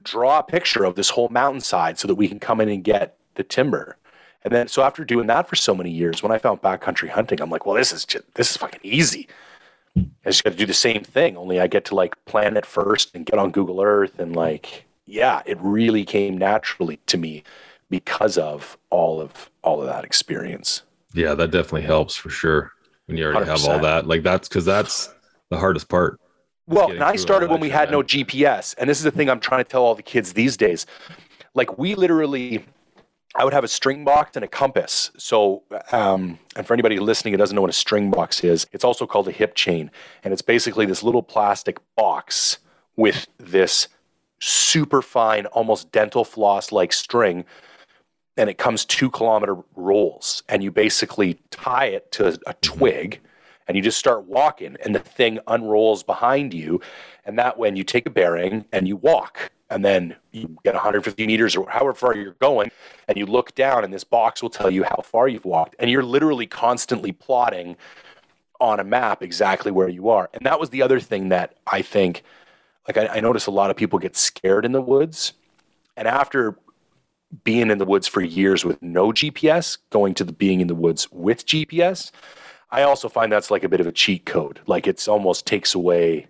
draw 0.04 0.40
a 0.40 0.44
picture 0.44 0.84
of 0.84 0.96
this 0.96 1.12
whole 1.12 1.30
mountainside 1.30 1.98
so 1.98 2.08
that 2.08 2.16
we 2.16 2.28
can 2.28 2.40
come 2.40 2.62
in 2.62 2.70
and 2.70 2.84
get 2.84 3.18
the 3.36 3.44
timber. 3.44 3.98
And 4.44 4.54
then 4.54 4.68
so 4.68 4.84
after 4.84 5.04
doing 5.04 5.28
that 5.28 5.48
for 5.48 5.56
so 5.56 5.76
many 5.76 5.92
years, 5.92 6.24
when 6.24 6.32
I 6.32 6.38
found 6.38 6.62
backcountry 6.62 7.10
hunting, 7.10 7.42
I'm 7.42 7.50
like, 7.50 7.66
well, 7.66 7.76
this 7.76 7.92
is 7.92 8.06
just 8.06 8.26
this 8.36 8.52
is 8.52 8.58
fucking 8.58 8.82
easy. 8.84 9.28
I 9.98 10.30
just 10.30 10.44
got 10.44 10.52
to 10.52 10.56
do 10.56 10.66
the 10.66 10.74
same 10.74 11.04
thing, 11.04 11.36
only 11.36 11.60
I 11.60 11.68
get 11.68 11.86
to 11.86 11.96
like 11.96 12.24
plan 12.26 12.56
it 12.56 12.66
first 12.66 13.14
and 13.16 13.26
get 13.26 13.40
on 13.40 13.52
Google 13.52 13.82
Earth 13.82 14.20
and 14.20 14.36
like 14.36 14.86
yeah, 15.06 15.42
it 15.46 15.58
really 15.60 16.06
came 16.06 16.38
naturally 16.38 17.00
to 17.08 17.18
me 17.18 17.44
because 17.90 18.38
of 18.38 18.78
all 18.90 19.20
of 19.20 19.50
all 19.64 19.82
of 19.82 19.88
that 19.88 20.06
experience. 20.06 20.84
Yeah, 21.14 21.34
that 21.34 21.52
definitely 21.52 21.82
helps 21.82 22.16
for 22.16 22.30
sure. 22.30 22.72
When 23.08 23.18
you 23.18 23.26
already 23.26 23.46
100%. 23.46 23.48
have 23.48 23.66
all 23.66 23.80
that, 23.80 24.08
like 24.08 24.22
that's 24.22 24.48
because 24.48 24.66
that's 24.66 25.10
the 25.50 25.58
hardest 25.58 25.90
part. 25.90 26.20
Well, 26.68 26.92
and 26.92 27.04
I 27.04 27.16
started 27.16 27.50
when 27.50 27.60
we 27.60 27.70
had 27.70 27.90
no 27.90 28.04
GPS, 28.04 28.76
and 28.78 28.88
this 28.88 29.00
is 29.00 29.04
the 29.04 29.12
thing 29.12 29.28
I'm 29.28 29.40
trying 29.40 29.64
to 29.64 29.70
tell 29.70 29.84
all 29.84 29.96
the 29.96 30.04
kids 30.04 30.34
these 30.34 30.56
days. 30.56 30.86
Like 31.56 31.80
we 31.80 31.96
literally, 31.96 32.64
I 33.36 33.44
would 33.44 33.54
have 33.54 33.64
a 33.64 33.68
string 33.68 34.04
box 34.04 34.36
and 34.36 34.44
a 34.44 34.48
compass. 34.48 35.12
So, 35.18 35.64
um, 35.92 36.40
and 36.56 36.66
for 36.66 36.74
anybody 36.74 37.00
listening 37.00 37.34
who 37.34 37.38
doesn't 37.38 37.56
know 37.56 37.62
what 37.62 37.70
a 37.70 37.74
string 37.74 38.10
box 38.10 38.44
is, 38.44 38.68
it's 38.72 38.84
also 38.84 39.06
called 39.06 39.28
a 39.28 39.32
hip 39.32 39.56
chain, 39.56 39.92
and 40.24 40.34
it's 40.34 40.42
basically 40.42 40.86
this 40.86 41.04
little 41.04 41.24
plastic 41.24 41.78
box 41.96 42.58
with 42.96 43.28
this 43.38 43.88
super 44.40 45.02
fine, 45.02 45.46
almost 45.48 45.92
dental 45.92 46.24
floss 46.24 46.72
like 46.72 46.94
string. 46.94 47.46
And 48.38 48.50
it 48.50 48.58
comes 48.58 48.86
two 48.86 49.10
kilometer 49.10 49.58
rolls. 49.76 50.44
And 50.48 50.64
you 50.64 50.72
basically 50.72 51.40
tie 51.52 51.88
it 51.88 52.12
to 52.14 52.40
a, 52.46 52.54
twig 52.62 53.20
and 53.70 53.78
you 53.78 53.84
just 53.84 54.00
start 54.00 54.26
walking, 54.26 54.76
and 54.84 54.96
the 54.96 55.00
thing 55.00 55.38
unrolls 55.48 56.02
behind 56.02 56.56
you. 56.56 56.82
And 57.24 57.38
that 57.38 57.60
when 57.60 57.76
you 57.76 57.84
take 57.84 58.08
a 58.08 58.10
bearing 58.10 58.66
and 58.74 58.88
you 58.88 58.96
walk, 58.96 59.52
and 59.70 59.86
then 59.86 60.16
you 60.32 60.58
get 60.64 60.74
150 60.74 61.28
meters 61.28 61.56
or 61.56 61.70
however 61.70 61.94
far 61.94 62.16
you're 62.16 62.34
going, 62.42 62.72
and 63.08 63.16
you 63.16 63.28
look 63.28 63.54
down, 63.54 63.84
and 63.84 63.94
this 63.94 64.04
box 64.04 64.42
will 64.42 64.50
tell 64.50 64.72
you 64.72 64.84
how 64.84 65.04
far 65.06 65.28
you've 65.28 65.46
walked. 65.46 65.76
And 65.78 65.92
you're 65.92 66.04
literally 66.04 66.48
constantly 66.48 67.12
plotting 67.12 67.78
on 68.60 68.80
a 68.80 68.84
map 68.84 69.22
exactly 69.22 69.72
where 69.72 69.88
you 69.88 70.10
are. 70.10 70.32
And 70.34 70.44
that 70.48 70.60
was 70.60 70.72
the 70.72 70.82
other 70.82 71.00
thing 71.00 71.30
that 71.30 71.56
I 71.68 71.84
think 71.84 72.24
like 72.88 72.98
I, 72.98 73.18
I 73.18 73.20
notice 73.20 73.46
a 73.46 73.52
lot 73.52 73.70
of 73.70 73.78
people 73.78 74.00
get 74.00 74.18
scared 74.18 74.66
in 74.66 74.72
the 74.72 74.82
woods. 74.82 75.34
And 75.96 76.08
after 76.08 76.58
being 77.44 77.70
in 77.70 77.78
the 77.78 77.86
woods 77.86 78.08
for 78.08 78.22
years 78.22 78.66
with 78.66 78.82
no 78.82 79.12
GPS, 79.12 79.78
going 79.92 80.16
to 80.16 80.24
the 80.24 80.34
being 80.34 80.60
in 80.60 80.68
the 80.68 80.76
woods 80.76 81.08
with 81.12 81.46
GPS, 81.46 82.12
I 82.72 82.84
also 82.84 83.10
find 83.10 83.32
that's 83.32 83.52
like 83.52 83.64
a 83.64 83.70
bit 83.70 83.80
of 83.80 83.88
a 83.88 83.92
cheat 83.92 84.26
code. 84.26 84.60
Like 84.68 84.88
it's 84.88 85.08
almost 85.08 85.46
takes 85.46 85.74
away. 85.74 86.28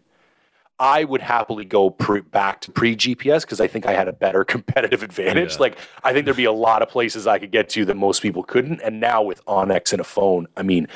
I 0.82 1.04
would 1.04 1.22
happily 1.22 1.66
go 1.66 1.90
pre- 1.90 2.22
back 2.22 2.62
to 2.62 2.72
pre 2.72 2.96
GPS 2.96 3.42
because 3.42 3.60
I 3.60 3.68
think 3.68 3.86
I 3.86 3.94
had 3.94 4.08
a 4.08 4.14
better 4.14 4.44
competitive 4.46 5.04
advantage. 5.04 5.54
Yeah. 5.54 5.62
Like 5.62 5.78
I 6.04 6.14
think 6.14 6.26
there'd 6.26 6.38
be 6.38 6.46
a 6.46 6.52
lot 6.52 6.82
of 6.82 6.90
places 6.90 7.28
I 7.28 7.40
could 7.40 7.52
get 7.52 7.70
to 7.70 7.86
that 7.86 7.96
most 7.96 8.22
people 8.22 8.44
couldn't. 8.44 8.80
And 8.82 9.00
now 9.00 9.22
with 9.22 9.44
onX 9.46 9.92
and 9.92 10.00
a 10.00 10.06
phone, 10.06 10.48
I 10.56 10.64
mean, 10.64 10.88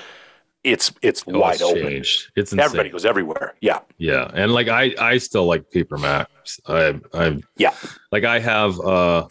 it's 0.64 0.94
it's 1.02 1.24
oh, 1.28 1.40
wide 1.40 1.56
it's 1.56 1.62
open. 1.64 1.84
Changed. 1.84 2.32
It's 2.36 2.54
insane. 2.54 2.64
everybody 2.64 2.90
goes 2.90 3.06
everywhere. 3.06 3.56
Yeah, 3.60 3.80
yeah, 3.98 4.32
and 4.34 4.54
like 4.54 4.70
I 4.70 4.96
I 4.98 5.18
still 5.18 5.46
like 5.46 5.70
paper 5.70 5.98
maps. 5.98 6.60
I 6.68 7.00
I 7.14 7.42
yeah, 7.58 7.74
like 8.12 8.24
I 8.24 8.40
have 8.40 8.80
uh, 8.80 9.28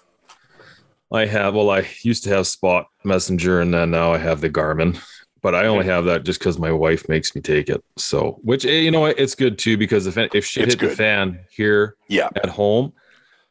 I 1.10 1.26
have 1.26 1.54
well 1.54 1.70
I 1.70 1.86
used 2.02 2.24
to 2.24 2.30
have 2.30 2.46
Spot 2.46 2.86
Messenger 3.04 3.62
and 3.62 3.72
then 3.72 3.90
now 3.90 4.12
I 4.12 4.18
have 4.18 4.42
the 4.42 4.50
Garmin, 4.50 5.00
but 5.42 5.54
I 5.54 5.66
only 5.66 5.84
have 5.86 6.04
that 6.06 6.24
just 6.24 6.38
because 6.38 6.58
my 6.58 6.72
wife 6.72 7.08
makes 7.08 7.34
me 7.34 7.40
take 7.40 7.68
it. 7.68 7.82
So 7.96 8.38
which 8.42 8.64
eh, 8.64 8.80
you 8.80 8.90
know 8.90 9.06
it's 9.06 9.34
good 9.34 9.58
too 9.58 9.76
because 9.76 10.06
if 10.06 10.16
if 10.16 10.44
shit 10.44 10.64
it's 10.64 10.74
hit 10.74 10.80
good. 10.80 10.90
the 10.90 10.96
fan 10.96 11.40
here 11.50 11.96
yeah 12.08 12.28
at 12.36 12.48
home, 12.48 12.92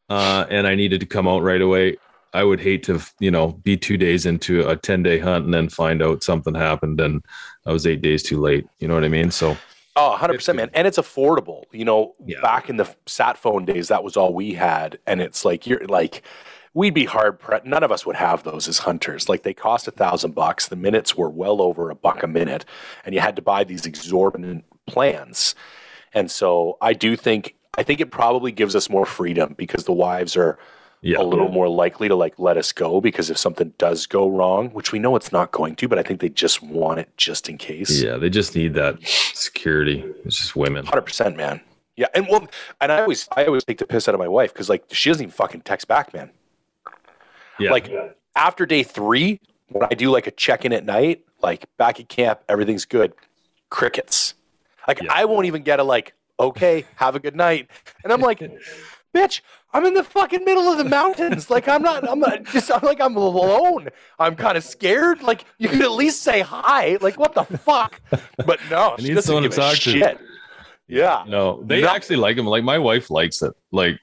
uh, 0.10 0.46
and 0.50 0.66
I 0.68 0.76
needed 0.76 1.00
to 1.02 1.06
come 1.06 1.28
out 1.28 1.44
right 1.44 1.62
away, 1.62 1.98
I 2.34 2.44
would 2.44 2.60
hate 2.62 2.84
to, 2.84 3.02
you 3.20 3.32
know, 3.32 3.50
be 3.50 3.76
two 3.78 3.98
days 3.98 4.26
into 4.26 4.68
a 4.68 4.76
10 4.76 5.04
day 5.04 5.20
hunt 5.20 5.46
and 5.46 5.54
then 5.54 5.70
find 5.70 6.02
out 6.02 6.24
something 6.24 6.56
happened 6.56 7.00
and 7.02 7.24
I 7.66 7.72
was 7.72 7.86
eight 7.86 8.02
days 8.02 8.24
too 8.24 8.40
late. 8.40 8.66
You 8.80 8.88
know 8.88 8.94
what 8.96 9.04
I 9.04 9.10
mean? 9.10 9.32
So 9.32 9.58
Oh, 9.98 10.18
100%, 10.18 10.56
man. 10.56 10.70
And 10.74 10.88
it's 10.88 10.98
affordable. 10.98 11.66
You 11.74 11.84
know, 11.84 12.16
Yeah. 12.26 12.40
back 12.42 12.70
in 12.70 12.78
the 12.78 12.88
sat 13.08 13.38
phone 13.38 13.66
days, 13.66 13.90
that 13.90 14.04
was 14.06 14.16
all 14.16 14.34
we 14.34 14.54
had. 14.54 14.98
And 15.06 15.22
it's 15.22 15.44
like, 15.44 15.68
you're 15.68 15.86
like, 15.88 16.24
we'd 16.74 16.94
be 16.94 17.06
hard 17.06 17.40
pre- 17.40 17.60
None 17.66 17.84
of 17.84 17.92
us 17.92 18.06
would 18.06 18.16
have 18.16 18.44
those 18.44 18.68
as 18.68 18.80
hunters. 18.80 19.28
Like 19.30 19.44
they 19.44 19.54
cost 19.54 19.88
a 19.88 19.92
thousand 19.92 20.36
bucks. 20.36 20.68
The 20.68 20.76
minutes 20.76 21.16
were 21.18 21.30
well 21.30 21.62
over 21.62 21.90
a 21.90 21.96
buck 21.96 22.24
a 22.24 22.28
minute. 22.28 22.66
And 23.06 23.14
you 23.14 23.22
had 23.22 23.36
to 23.36 23.42
buy 23.42 23.64
these 23.64 23.86
exorbitant 23.86 24.64
plans. 24.88 25.56
And 26.14 26.30
so 26.32 26.78
I 26.82 26.94
do 26.94 27.16
think, 27.16 27.56
I 27.78 27.84
think 27.84 28.00
it 28.02 28.12
probably 28.12 28.52
gives 28.52 28.76
us 28.76 28.90
more 28.90 29.06
freedom 29.06 29.56
because 29.58 29.86
the 29.86 29.94
wives 29.94 30.36
are 30.38 30.58
Yeah. 31.02 31.20
a 31.20 31.24
little 31.24 31.50
more 31.50 31.68
likely 31.68 32.08
to 32.10 32.16
like 32.16 32.38
let 32.38 32.58
us 32.58 32.72
go 32.72 33.02
because 33.02 33.30
if 33.30 33.38
something 33.38 33.74
does 33.78 34.06
go 34.06 34.30
wrong, 34.30 34.70
which 34.70 34.92
we 34.92 35.00
know 35.00 35.16
it's 35.16 35.32
not 35.32 35.52
going 35.52 35.76
to, 35.78 35.88
but 35.88 35.98
I 35.98 36.04
think 36.04 36.20
they 36.22 36.30
just 36.30 36.62
want 36.62 37.00
it 37.00 37.10
just 37.18 37.50
in 37.50 37.58
case. 37.58 38.02
Yeah, 38.04 38.18
they 38.18 38.30
just 38.30 38.56
need 38.56 38.74
that 38.76 38.98
security. 39.34 40.06
It's 40.26 40.38
just 40.38 40.56
women. 40.56 40.86
Hundred 40.86 41.02
percent, 41.04 41.36
man. 41.36 41.60
Yeah, 41.98 42.08
and 42.14 42.28
well, 42.30 42.48
and 42.80 42.92
I 42.92 43.02
always, 43.02 43.28
I 43.36 43.46
always 43.46 43.64
take 43.66 43.78
the 43.80 43.86
piss 43.86 44.08
out 44.08 44.16
of 44.16 44.20
my 44.20 44.28
wife 44.28 44.54
because 44.54 44.70
like 44.70 44.84
she 44.92 45.10
doesn't 45.10 45.24
even 45.24 45.32
fucking 45.32 45.62
text 45.62 45.88
back, 45.88 46.14
man. 46.14 46.30
Yeah. 47.62 47.72
Like 47.72 47.92
after 48.36 48.66
day 48.66 48.84
three, 48.84 49.40
when 49.70 49.84
I 49.90 49.94
do 49.96 50.10
like 50.12 50.28
a 50.28 50.32
check 50.32 50.66
in 50.66 50.74
at 50.74 50.86
night, 50.86 51.24
like 51.42 51.66
back 51.78 52.00
at 52.00 52.10
camp, 52.10 52.42
everything's 52.50 52.86
good. 52.86 53.14
Crickets. 53.70 54.34
Like 54.88 55.02
Yeah. 55.02 55.12
I 55.14 55.26
won't 55.26 55.46
even 55.46 55.64
get 55.64 55.80
a 55.80 55.84
like, 55.84 56.14
okay, 56.40 56.86
have 56.96 57.16
a 57.16 57.20
good 57.20 57.36
night, 57.36 57.70
and 58.04 58.12
I'm 58.12 58.20
like, 58.22 58.40
bitch, 59.16 59.42
I'm 59.74 59.86
in 59.86 59.94
the 59.94 60.04
fucking 60.04 60.44
middle 60.44 60.64
of 60.72 60.78
the 60.78 60.84
mountains. 60.86 61.50
Like 61.50 61.68
I'm 61.68 61.82
not, 61.82 62.08
I'm 62.10 62.20
not 62.20 62.44
just, 62.46 62.72
I'm 62.72 62.82
like 62.84 63.00
I'm 63.00 63.16
alone. 63.16 63.90
I'm 64.20 64.36
kind 64.36 64.58
of 64.58 64.64
scared. 64.64 65.22
Like 65.24 65.46
you 65.60 65.70
could 65.70 65.82
at 65.82 65.92
least 65.92 66.22
say 66.24 66.42
hi. 66.42 66.98
Like 67.02 67.18
what 67.20 67.34
the 67.36 67.44
fuck? 67.44 68.02
But 68.46 68.60
no, 68.70 68.96
she 69.00 69.14
doesn't 69.14 69.42
give 69.44 69.54
a 69.54 69.56
talk 69.56 69.74
to. 69.76 69.80
shit. 69.80 70.20
Yeah. 70.88 71.24
No, 71.28 71.64
they 71.64 71.82
No. 71.82 71.88
actually 71.88 72.18
like 72.18 72.38
him. 72.38 72.46
Like 72.48 72.64
my 72.66 72.78
wife 72.78 73.10
likes 73.10 73.42
it. 73.42 73.54
Like 73.72 73.98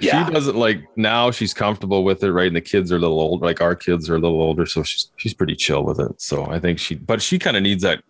Yeah. 0.00 0.26
she 0.26 0.32
doesn't 0.32 0.56
like 0.56 0.82
now 0.96 1.30
she's 1.30 1.52
comfortable 1.54 2.04
with 2.04 2.22
it, 2.24 2.32
right? 2.32 2.46
And 2.46 2.56
the 2.56 2.60
kids 2.60 2.90
are 2.92 2.96
a 2.96 2.98
little 2.98 3.20
old, 3.20 3.42
like 3.42 3.60
our 3.60 3.74
kids 3.74 4.08
are 4.10 4.16
a 4.16 4.18
little 4.18 4.40
older, 4.40 4.66
so 4.66 4.82
she's 4.82 5.10
she's 5.16 5.34
pretty 5.34 5.54
chill 5.56 5.84
with 5.84 6.00
it. 6.00 6.20
So 6.20 6.46
I 6.46 6.58
think 6.58 6.78
she, 6.78 6.94
but 6.94 7.20
she 7.22 7.38
kind 7.38 7.56
of 7.56 7.62
needs 7.62 7.82
that 7.82 8.02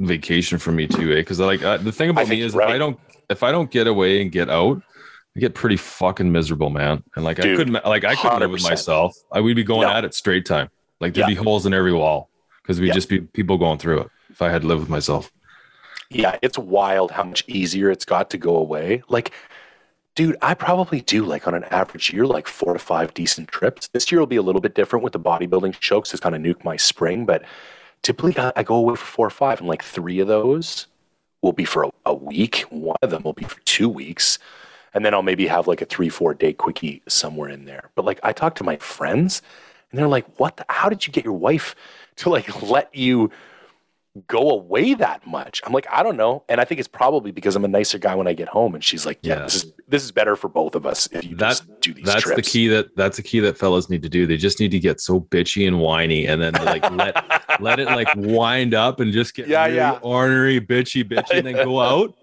vacation 0.00 0.58
from 0.58 0.76
me 0.76 0.86
too, 0.86 1.12
eh? 1.12 1.16
Because 1.16 1.40
like 1.40 1.62
uh, 1.62 1.78
the 1.78 1.92
thing 1.92 2.10
about 2.10 2.28
me 2.28 2.40
is 2.42 2.54
you're 2.54 2.62
if 2.62 2.68
I 2.68 2.78
don't 2.78 2.98
if 3.30 3.42
I 3.42 3.52
don't 3.52 3.70
get 3.70 3.86
away 3.86 4.22
and 4.22 4.30
get 4.30 4.48
out, 4.50 4.82
I 5.36 5.40
get 5.40 5.54
pretty 5.54 5.76
fucking 5.76 6.30
miserable, 6.30 6.70
man. 6.70 7.02
And 7.16 7.24
like 7.24 7.38
I 7.40 7.54
couldn't 7.54 7.84
like 7.84 8.04
I 8.04 8.14
couldn't 8.14 8.40
live 8.40 8.50
with 8.50 8.62
myself. 8.62 9.16
I 9.32 9.40
would 9.40 9.56
be 9.56 9.64
going 9.64 9.88
No. 9.88 9.94
at 9.94 10.04
it 10.04 10.14
straight 10.14 10.46
time. 10.46 10.68
Like 11.00 11.14
there'd 11.14 11.28
Yeah. 11.28 11.34
be 11.34 11.42
holes 11.42 11.64
in 11.66 11.74
every 11.74 11.92
wall 11.92 12.28
because 12.62 12.80
we'd 12.80 12.88
Yeah. 12.88 12.94
just 12.94 13.08
be 13.08 13.20
people 13.20 13.56
going 13.58 13.78
through 13.78 14.00
it. 14.02 14.08
If 14.30 14.42
I 14.42 14.50
had 14.50 14.62
to 14.62 14.68
live 14.68 14.80
with 14.80 14.88
myself. 14.90 15.30
Yeah, 16.10 16.38
it's 16.40 16.56
wild 16.56 17.10
how 17.10 17.24
much 17.24 17.44
easier 17.48 17.90
it's 17.90 18.04
got 18.06 18.30
to 18.30 18.38
go 18.38 18.56
away. 18.56 19.02
Like, 19.10 19.32
dude, 20.18 20.36
I 20.42 20.54
probably 20.54 21.00
do 21.00 21.24
like 21.24 21.46
on 21.46 21.54
an 21.54 21.62
average 21.70 22.12
year, 22.12 22.26
like 22.26 22.48
four 22.48 22.72
to 22.72 22.80
five 22.80 23.14
decent 23.14 23.46
trips. 23.46 23.86
This 23.92 24.10
year 24.10 24.18
will 24.18 24.26
be 24.26 24.34
a 24.34 24.42
little 24.42 24.60
bit 24.60 24.74
different 24.74 25.04
with 25.04 25.12
the 25.12 25.20
bodybuilding 25.20 25.76
show 25.78 26.00
because 26.00 26.12
it's 26.12 26.20
kind 26.20 26.34
of 26.34 26.42
nuke 26.42 26.64
my 26.64 26.76
spring. 26.76 27.24
But 27.24 27.44
typically, 28.02 28.36
I, 28.36 28.52
I 28.56 28.64
go 28.64 28.74
away 28.74 28.96
for 28.96 29.04
four 29.04 29.26
or 29.28 29.30
five, 29.30 29.60
and 29.60 29.68
like 29.68 29.84
three 29.84 30.18
of 30.18 30.26
those 30.26 30.88
will 31.40 31.52
be 31.52 31.64
for 31.64 31.84
a, 31.84 31.90
a 32.06 32.14
week. 32.14 32.62
One 32.70 32.96
of 33.00 33.10
them 33.10 33.22
will 33.22 33.32
be 33.32 33.44
for 33.44 33.60
two 33.60 33.88
weeks, 33.88 34.40
and 34.92 35.04
then 35.04 35.14
I'll 35.14 35.22
maybe 35.22 35.46
have 35.46 35.68
like 35.68 35.82
a 35.82 35.86
three, 35.86 36.08
four 36.08 36.34
day 36.34 36.52
quickie 36.52 37.00
somewhere 37.06 37.48
in 37.48 37.66
there. 37.66 37.90
But 37.94 38.04
like, 38.04 38.18
I 38.24 38.32
talk 38.32 38.56
to 38.56 38.64
my 38.64 38.76
friends, 38.78 39.40
and 39.92 40.00
they're 40.00 40.08
like, 40.08 40.40
"What? 40.40 40.56
The, 40.56 40.64
how 40.68 40.88
did 40.88 41.06
you 41.06 41.12
get 41.12 41.24
your 41.24 41.38
wife 41.38 41.76
to 42.16 42.28
like 42.28 42.60
let 42.68 42.92
you?" 42.92 43.30
Go 44.26 44.50
away 44.50 44.94
that 44.94 45.26
much. 45.26 45.60
I'm 45.64 45.72
like, 45.72 45.86
I 45.90 46.02
don't 46.02 46.16
know. 46.16 46.44
And 46.48 46.60
I 46.60 46.64
think 46.64 46.78
it's 46.78 46.88
probably 46.88 47.30
because 47.30 47.56
I'm 47.56 47.64
a 47.64 47.68
nicer 47.68 47.98
guy 47.98 48.14
when 48.14 48.26
I 48.26 48.32
get 48.32 48.48
home. 48.48 48.74
And 48.74 48.82
she's 48.82 49.06
like, 49.06 49.18
Yeah, 49.22 49.36
Yeah. 49.36 49.42
this 49.44 49.54
is 49.64 49.72
this 49.88 50.04
is 50.04 50.12
better 50.12 50.36
for 50.36 50.48
both 50.48 50.74
of 50.74 50.84
us 50.84 51.08
if 51.12 51.24
you 51.24 51.34
That- 51.36 51.48
just 51.50 51.80
do 51.80 51.94
these 51.94 52.04
that's 52.04 52.22
trips. 52.22 52.36
the 52.36 52.42
key 52.42 52.68
that 52.68 52.94
that's 52.96 53.16
the 53.16 53.22
key 53.22 53.40
that 53.40 53.56
fellas 53.56 53.88
need 53.88 54.02
to 54.02 54.08
do. 54.08 54.26
They 54.26 54.36
just 54.36 54.60
need 54.60 54.70
to 54.72 54.78
get 54.78 55.00
so 55.00 55.20
bitchy 55.20 55.66
and 55.66 55.78
whiny, 55.80 56.26
and 56.26 56.42
then 56.42 56.52
like 56.64 56.90
let 56.90 57.60
let 57.60 57.78
it 57.78 57.86
like 57.86 58.08
wind 58.16 58.74
up 58.74 59.00
and 59.00 59.12
just 59.12 59.34
get 59.34 59.46
Yeah, 59.48 59.64
really 59.64 59.76
yeah. 59.76 59.98
ornery, 60.02 60.60
bitchy, 60.60 61.04
bitchy, 61.04 61.38
and 61.38 61.46
then 61.46 61.54
go 61.54 61.80
out, 61.88 62.14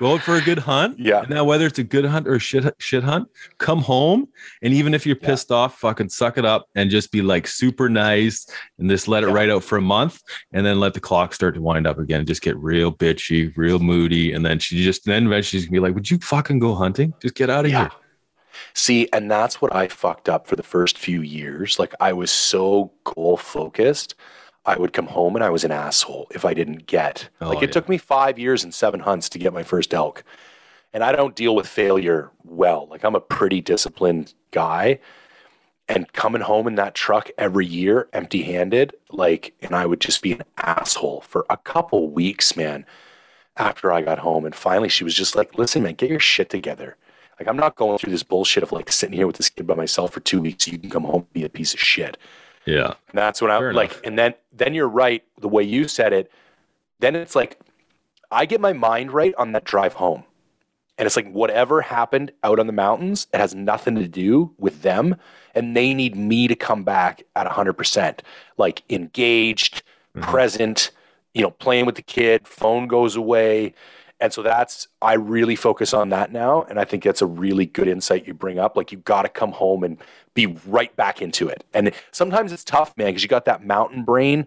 go 0.00 0.14
out 0.14 0.22
for 0.22 0.34
a 0.36 0.40
good 0.40 0.58
hunt. 0.58 0.98
Yeah. 0.98 1.20
And 1.20 1.30
now 1.30 1.44
whether 1.44 1.66
it's 1.66 1.78
a 1.78 1.84
good 1.84 2.06
hunt 2.06 2.26
or 2.26 2.34
a 2.34 2.38
shit 2.40 2.64
shit 2.78 3.04
hunt, 3.04 3.28
come 3.58 3.80
home, 3.82 4.28
and 4.62 4.72
even 4.72 4.94
if 4.94 5.06
you're 5.06 5.18
Yeah. 5.20 5.28
pissed 5.28 5.52
off, 5.52 5.78
fucking 5.78 6.08
suck 6.08 6.38
it 6.38 6.44
up 6.46 6.66
and 6.74 6.90
just 6.90 7.12
be 7.12 7.20
like 7.22 7.46
super 7.46 7.88
nice, 7.88 8.46
and 8.78 8.88
just 8.90 9.06
let 9.06 9.22
it 9.22 9.28
Yeah. 9.28 9.34
ride 9.34 9.50
out 9.50 9.62
for 9.62 9.76
a 9.76 9.82
month, 9.82 10.20
and 10.52 10.64
then 10.64 10.80
let 10.80 10.94
the 10.94 11.00
clock 11.00 11.34
start 11.34 11.54
to 11.54 11.60
wind 11.62 11.86
up 11.86 11.98
again. 11.98 12.24
Just 12.26 12.42
get 12.42 12.56
real 12.56 12.90
bitchy, 12.90 13.52
real 13.56 13.78
moody, 13.78 14.32
and 14.32 14.44
then 14.44 14.58
she 14.58 14.82
just 14.82 15.04
then 15.04 15.26
eventually 15.26 15.60
she's 15.60 15.66
gonna 15.66 15.80
be 15.80 15.86
like, 15.86 15.94
"Would 15.94 16.10
you 16.10 16.18
fucking 16.18 16.58
go 16.58 16.74
hunting? 16.74 17.12
Just 17.20 17.34
get 17.34 17.50
out 17.50 17.66
of 17.66 17.70
Yeah. 17.70 17.80
here." 17.82 17.90
See, 18.74 19.08
and 19.12 19.30
that's 19.30 19.60
what 19.60 19.74
I 19.74 19.86
fucked 19.88 20.28
up 20.28 20.46
for 20.48 20.56
the 20.56 20.62
first 20.62 20.98
few 20.98 21.20
years. 21.22 21.78
Like 21.78 21.94
I 22.00 22.12
was 22.14 22.30
so 22.30 22.92
goal 23.04 23.36
focused. 23.36 24.14
I 24.64 24.76
would 24.76 24.92
come 24.92 25.06
home 25.06 25.36
and 25.36 25.44
I 25.44 25.50
was 25.50 25.64
an 25.64 25.72
asshole 25.72 26.28
if 26.32 26.44
I 26.44 26.54
didn't 26.54 26.86
get. 26.86 27.28
Oh, 27.40 27.48
like 27.48 27.62
it 27.62 27.68
yeah. 27.70 27.72
took 27.72 27.88
me 27.88 27.98
five 27.98 28.38
years 28.38 28.62
and 28.62 28.74
seven 28.74 29.00
hunts 29.00 29.28
to 29.30 29.38
get 29.38 29.52
my 29.52 29.62
first 29.62 29.94
elk. 29.94 30.22
And 30.92 31.02
I 31.02 31.12
don't 31.12 31.36
deal 31.36 31.54
with 31.54 31.66
failure 31.66 32.30
well. 32.44 32.86
Like 32.90 33.04
I'm 33.04 33.14
a 33.14 33.20
pretty 33.20 33.60
disciplined 33.60 34.34
guy. 34.50 35.00
And 35.88 36.12
coming 36.12 36.42
home 36.42 36.68
in 36.68 36.76
that 36.76 36.94
truck 36.94 37.30
every 37.36 37.66
year 37.66 38.08
empty 38.12 38.42
handed, 38.42 38.94
like, 39.10 39.54
and 39.60 39.74
I 39.74 39.86
would 39.86 40.00
just 40.00 40.22
be 40.22 40.32
an 40.32 40.42
asshole 40.56 41.22
for 41.22 41.46
a 41.50 41.56
couple 41.56 42.10
weeks, 42.10 42.56
man, 42.56 42.86
after 43.56 43.90
I 43.90 44.02
got 44.02 44.20
home. 44.20 44.44
And 44.44 44.54
finally 44.54 44.88
she 44.88 45.04
was 45.04 45.14
just 45.14 45.34
like, 45.34 45.58
listen, 45.58 45.82
man, 45.82 45.94
get 45.94 46.10
your 46.10 46.20
shit 46.20 46.50
together. 46.50 46.96
Like 47.40 47.48
I'm 47.48 47.56
not 47.56 47.76
going 47.76 47.98
through 47.98 48.12
this 48.12 48.22
bullshit 48.22 48.62
of 48.62 48.70
like 48.70 48.92
sitting 48.92 49.16
here 49.16 49.26
with 49.26 49.36
this 49.36 49.48
kid 49.48 49.66
by 49.66 49.74
myself 49.74 50.12
for 50.12 50.20
two 50.20 50.42
weeks 50.42 50.66
so 50.66 50.72
you 50.72 50.78
can 50.78 50.90
come 50.90 51.04
home 51.04 51.22
and 51.22 51.32
be 51.32 51.44
a 51.44 51.48
piece 51.48 51.72
of 51.72 51.80
shit. 51.80 52.18
Yeah. 52.66 52.94
And 53.08 53.14
that's 53.14 53.40
what 53.40 53.50
I 53.50 53.58
Fair 53.58 53.72
like, 53.72 53.92
enough. 53.92 54.00
and 54.04 54.18
then 54.18 54.34
then 54.52 54.74
you're 54.74 54.88
right 54.88 55.22
the 55.40 55.48
way 55.48 55.62
you 55.62 55.88
said 55.88 56.12
it. 56.12 56.30
Then 57.00 57.16
it's 57.16 57.34
like 57.34 57.58
I 58.30 58.46
get 58.46 58.60
my 58.60 58.72
mind 58.72 59.12
right 59.12 59.34
on 59.36 59.52
that 59.52 59.64
drive 59.64 59.94
home, 59.94 60.24
and 60.98 61.06
it's 61.06 61.16
like 61.16 61.30
whatever 61.30 61.80
happened 61.82 62.32
out 62.44 62.58
on 62.60 62.66
the 62.66 62.72
mountains, 62.72 63.26
it 63.32 63.38
has 63.40 63.54
nothing 63.54 63.94
to 63.96 64.06
do 64.06 64.52
with 64.58 64.82
them, 64.82 65.16
and 65.54 65.76
they 65.76 65.94
need 65.94 66.14
me 66.16 66.46
to 66.48 66.54
come 66.54 66.84
back 66.84 67.22
at 67.34 67.46
hundred 67.46 67.74
percent, 67.74 68.22
like 68.58 68.82
engaged, 68.90 69.82
Mhm. 70.16 70.22
present, 70.22 70.90
you 71.34 71.42
know, 71.42 71.50
playing 71.50 71.86
with 71.86 71.94
the 71.94 72.02
kid. 72.02 72.46
Phone 72.46 72.86
goes 72.88 73.16
away. 73.16 73.74
And 74.20 74.32
so 74.32 74.42
that's 74.42 74.86
I 75.00 75.14
really 75.14 75.56
focus 75.56 75.94
on 75.94 76.10
that 76.10 76.30
now, 76.30 76.62
and 76.68 76.78
I 76.78 76.84
think 76.84 77.02
that's 77.04 77.22
a 77.22 77.26
really 77.26 77.66
good 77.66 77.88
insight 77.88 78.26
you 78.26 78.34
bring 78.34 78.58
up. 78.58 78.76
Like 78.76 78.92
you 78.92 78.98
got 78.98 79.22
to 79.22 79.28
come 79.28 79.52
home 79.52 79.82
and 79.82 79.96
be 80.34 80.46
right 80.66 80.94
back 80.96 81.22
into 81.22 81.48
it. 81.48 81.64
And 81.72 81.92
sometimes 82.12 82.52
it's 82.52 82.64
tough, 82.64 82.94
man, 82.96 83.08
because 83.08 83.22
you 83.22 83.28
got 83.28 83.46
that 83.46 83.64
mountain 83.64 84.04
brain 84.04 84.46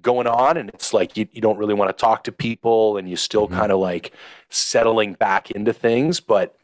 going 0.00 0.26
on, 0.26 0.56
and 0.56 0.70
it's 0.70 0.92
like 0.94 1.16
you, 1.16 1.28
you 1.32 1.40
don't 1.40 1.58
really 1.58 1.74
want 1.74 1.88
to 1.96 2.00
talk 2.00 2.24
to 2.24 2.32
people, 2.32 2.96
and 2.96 3.08
you 3.08 3.16
still 3.16 3.48
Mhm. 3.48 3.52
kind 3.58 3.72
of 3.72 3.78
like 3.78 4.12
settling 4.48 5.12
back 5.12 5.50
into 5.50 5.72
things, 5.72 6.18
but 6.18 6.56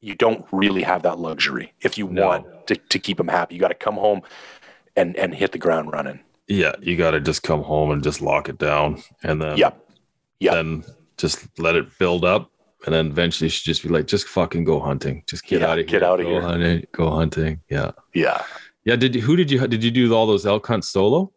you 0.00 0.14
don't 0.14 0.46
really 0.52 0.84
have 0.84 1.02
that 1.02 1.18
luxury 1.18 1.72
if 1.80 1.98
you 1.98 2.08
No. 2.08 2.26
want 2.28 2.66
to, 2.68 2.76
to 2.76 2.98
keep 3.00 3.16
them 3.16 3.28
happy. 3.28 3.56
You 3.56 3.60
got 3.60 3.68
to 3.68 3.74
come 3.74 3.96
home 3.96 4.22
and 4.96 5.16
and 5.16 5.34
hit 5.34 5.50
the 5.52 5.58
ground 5.58 5.92
running. 5.92 6.20
Yeah, 6.46 6.72
you 6.80 6.96
got 6.96 7.10
to 7.10 7.20
just 7.20 7.42
come 7.42 7.62
home 7.64 7.90
and 7.90 8.02
just 8.02 8.22
lock 8.22 8.48
it 8.48 8.56
down, 8.58 9.02
and 9.24 9.42
then 9.42 9.58
Yep. 9.58 9.84
Yep. 10.40 10.54
then 10.54 10.84
just 11.18 11.46
let 11.58 11.76
it 11.76 11.98
build 11.98 12.24
up, 12.24 12.50
and 12.86 12.94
then 12.94 13.06
eventually 13.08 13.50
should 13.50 13.64
just 13.64 13.82
be 13.82 13.88
like, 13.88 14.06
just 14.06 14.26
fucking 14.28 14.64
go 14.64 14.80
hunting, 14.80 15.22
just 15.28 15.44
get 15.44 15.60
Yeah, 15.60 15.68
out 15.70 15.78
of 15.78 15.86
get 15.86 16.02
here, 16.02 16.08
outta 16.10 16.22
go 16.22 16.28
here. 16.30 16.40
hunting, 16.42 16.86
go 16.92 17.10
hunting. 17.10 17.60
Yeah, 17.68 17.90
Yeah. 18.14 18.42
yeah. 18.84 18.96
Did 18.96 19.14
you, 19.14 19.20
who 19.20 19.36
did 19.36 19.50
you 19.50 19.66
did 19.66 19.82
you 19.84 19.90
do 19.90 20.14
all 20.14 20.26
those 20.26 20.46
elk 20.46 20.66
hunts 20.66 20.88
solo? 20.88 21.32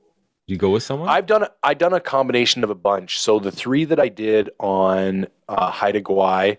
Did 0.48 0.54
you 0.54 0.58
go 0.58 0.70
with 0.70 0.84
someone? 0.84 1.10
I've 1.10 1.26
done 1.26 1.46
I've 1.64 1.78
done 1.78 1.94
a 1.94 2.00
combination 2.00 2.64
of 2.64 2.70
a 2.70 2.76
bunch. 2.76 3.20
So 3.20 3.40
the 3.40 3.52
three 3.52 3.86
that 3.86 4.00
I 4.00 4.08
did 4.10 4.50
on 4.60 5.28
uh, 5.50 5.72
Haida 5.72 6.02
Gwaii, 6.02 6.58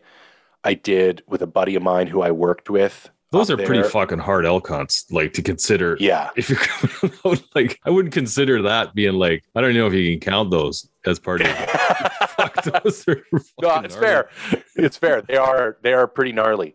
I 0.65 0.75
did 0.75 1.23
with 1.29 1.43
a 1.43 1.47
buddy 1.47 1.75
of 1.77 1.83
mine 1.83 2.07
who 2.09 2.23
I 2.23 2.31
worked 2.31 2.69
with. 2.71 3.11
Those 3.33 3.51
are 3.51 3.57
pretty 3.57 3.83
fucking 3.83 4.19
hard 4.19 4.45
elk 4.45 4.69
hunts, 4.69 5.11
like 5.11 5.33
to 5.33 5.43
consider. 5.43 5.97
Yeah, 5.99 6.31
If 6.37 6.51
you're 6.51 7.11
out, 7.25 7.43
like, 7.55 7.81
I 7.85 7.91
wouldn't 7.91 8.13
consider 8.13 8.61
that 8.63 8.95
being 8.95 9.15
like, 9.15 9.43
I 9.55 9.63
don't 9.63 9.75
know 9.75 9.87
if 9.87 9.95
you 9.95 10.13
can 10.13 10.21
count 10.21 10.51
those 10.51 10.87
as 11.07 11.19
part 11.19 11.41
of. 11.41 11.49
Fuck, 12.37 12.63
those 12.63 13.09
are 13.09 13.25
no, 13.61 13.81
it's 13.81 13.95
gnarly. 13.95 14.07
fair. 14.07 14.29
It's 14.77 14.97
fair. 14.99 15.23
They 15.23 15.37
are 15.37 15.79
they 15.83 15.95
are 15.95 16.07
pretty 16.07 16.33
gnarly. 16.33 16.75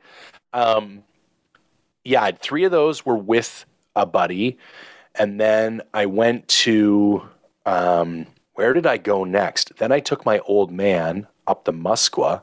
Um, 0.52 1.04
yeah, 2.04 2.32
three 2.32 2.64
of 2.64 2.72
those 2.72 3.06
were 3.06 3.18
with 3.18 3.66
a 3.96 4.06
buddy, 4.06 4.58
and 5.16 5.40
then 5.40 5.84
I 5.94 6.08
went 6.08 6.48
to 6.50 7.28
um, 7.68 8.26
where 8.54 8.74
did 8.74 8.88
I 8.88 8.98
go 8.98 9.24
next? 9.24 9.78
Then 9.78 9.92
I 9.92 10.00
took 10.00 10.26
my 10.26 10.40
old 10.40 10.72
man 10.72 11.28
up 11.46 11.66
the 11.66 11.74
Muskwa 11.74 12.42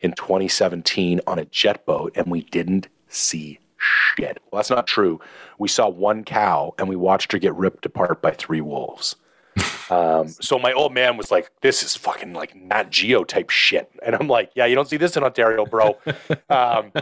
in 0.00 0.12
2017 0.12 1.20
on 1.26 1.40
a 1.40 1.44
jet 1.46 1.84
boat, 1.84 2.12
and 2.14 2.30
we 2.30 2.42
didn't 2.42 2.86
see 3.10 3.58
shit. 3.80 4.38
Well, 4.50 4.58
that's 4.58 4.70
not 4.70 4.86
true. 4.86 5.20
We 5.58 5.68
saw 5.68 5.88
one 5.88 6.24
cow, 6.24 6.74
and 6.78 6.88
we 6.88 6.96
watched 6.96 7.32
her 7.32 7.38
get 7.38 7.54
ripped 7.54 7.86
apart 7.86 8.22
by 8.22 8.32
three 8.32 8.60
wolves. 8.60 9.16
Um, 9.90 10.28
so 10.28 10.56
my 10.56 10.72
old 10.72 10.94
man 10.94 11.16
was 11.16 11.32
like, 11.32 11.50
"This 11.62 11.82
is 11.82 11.96
fucking 11.96 12.32
like 12.32 12.54
not 12.54 12.90
Geo 12.90 13.24
type 13.24 13.50
shit," 13.50 13.90
and 14.04 14.14
I'm 14.14 14.28
like, 14.28 14.52
"Yeah, 14.54 14.66
you 14.66 14.76
don't 14.76 14.88
see 14.88 14.96
this 14.96 15.16
in 15.16 15.24
Ontario, 15.24 15.66
bro." 15.66 15.98
um, 16.48 16.92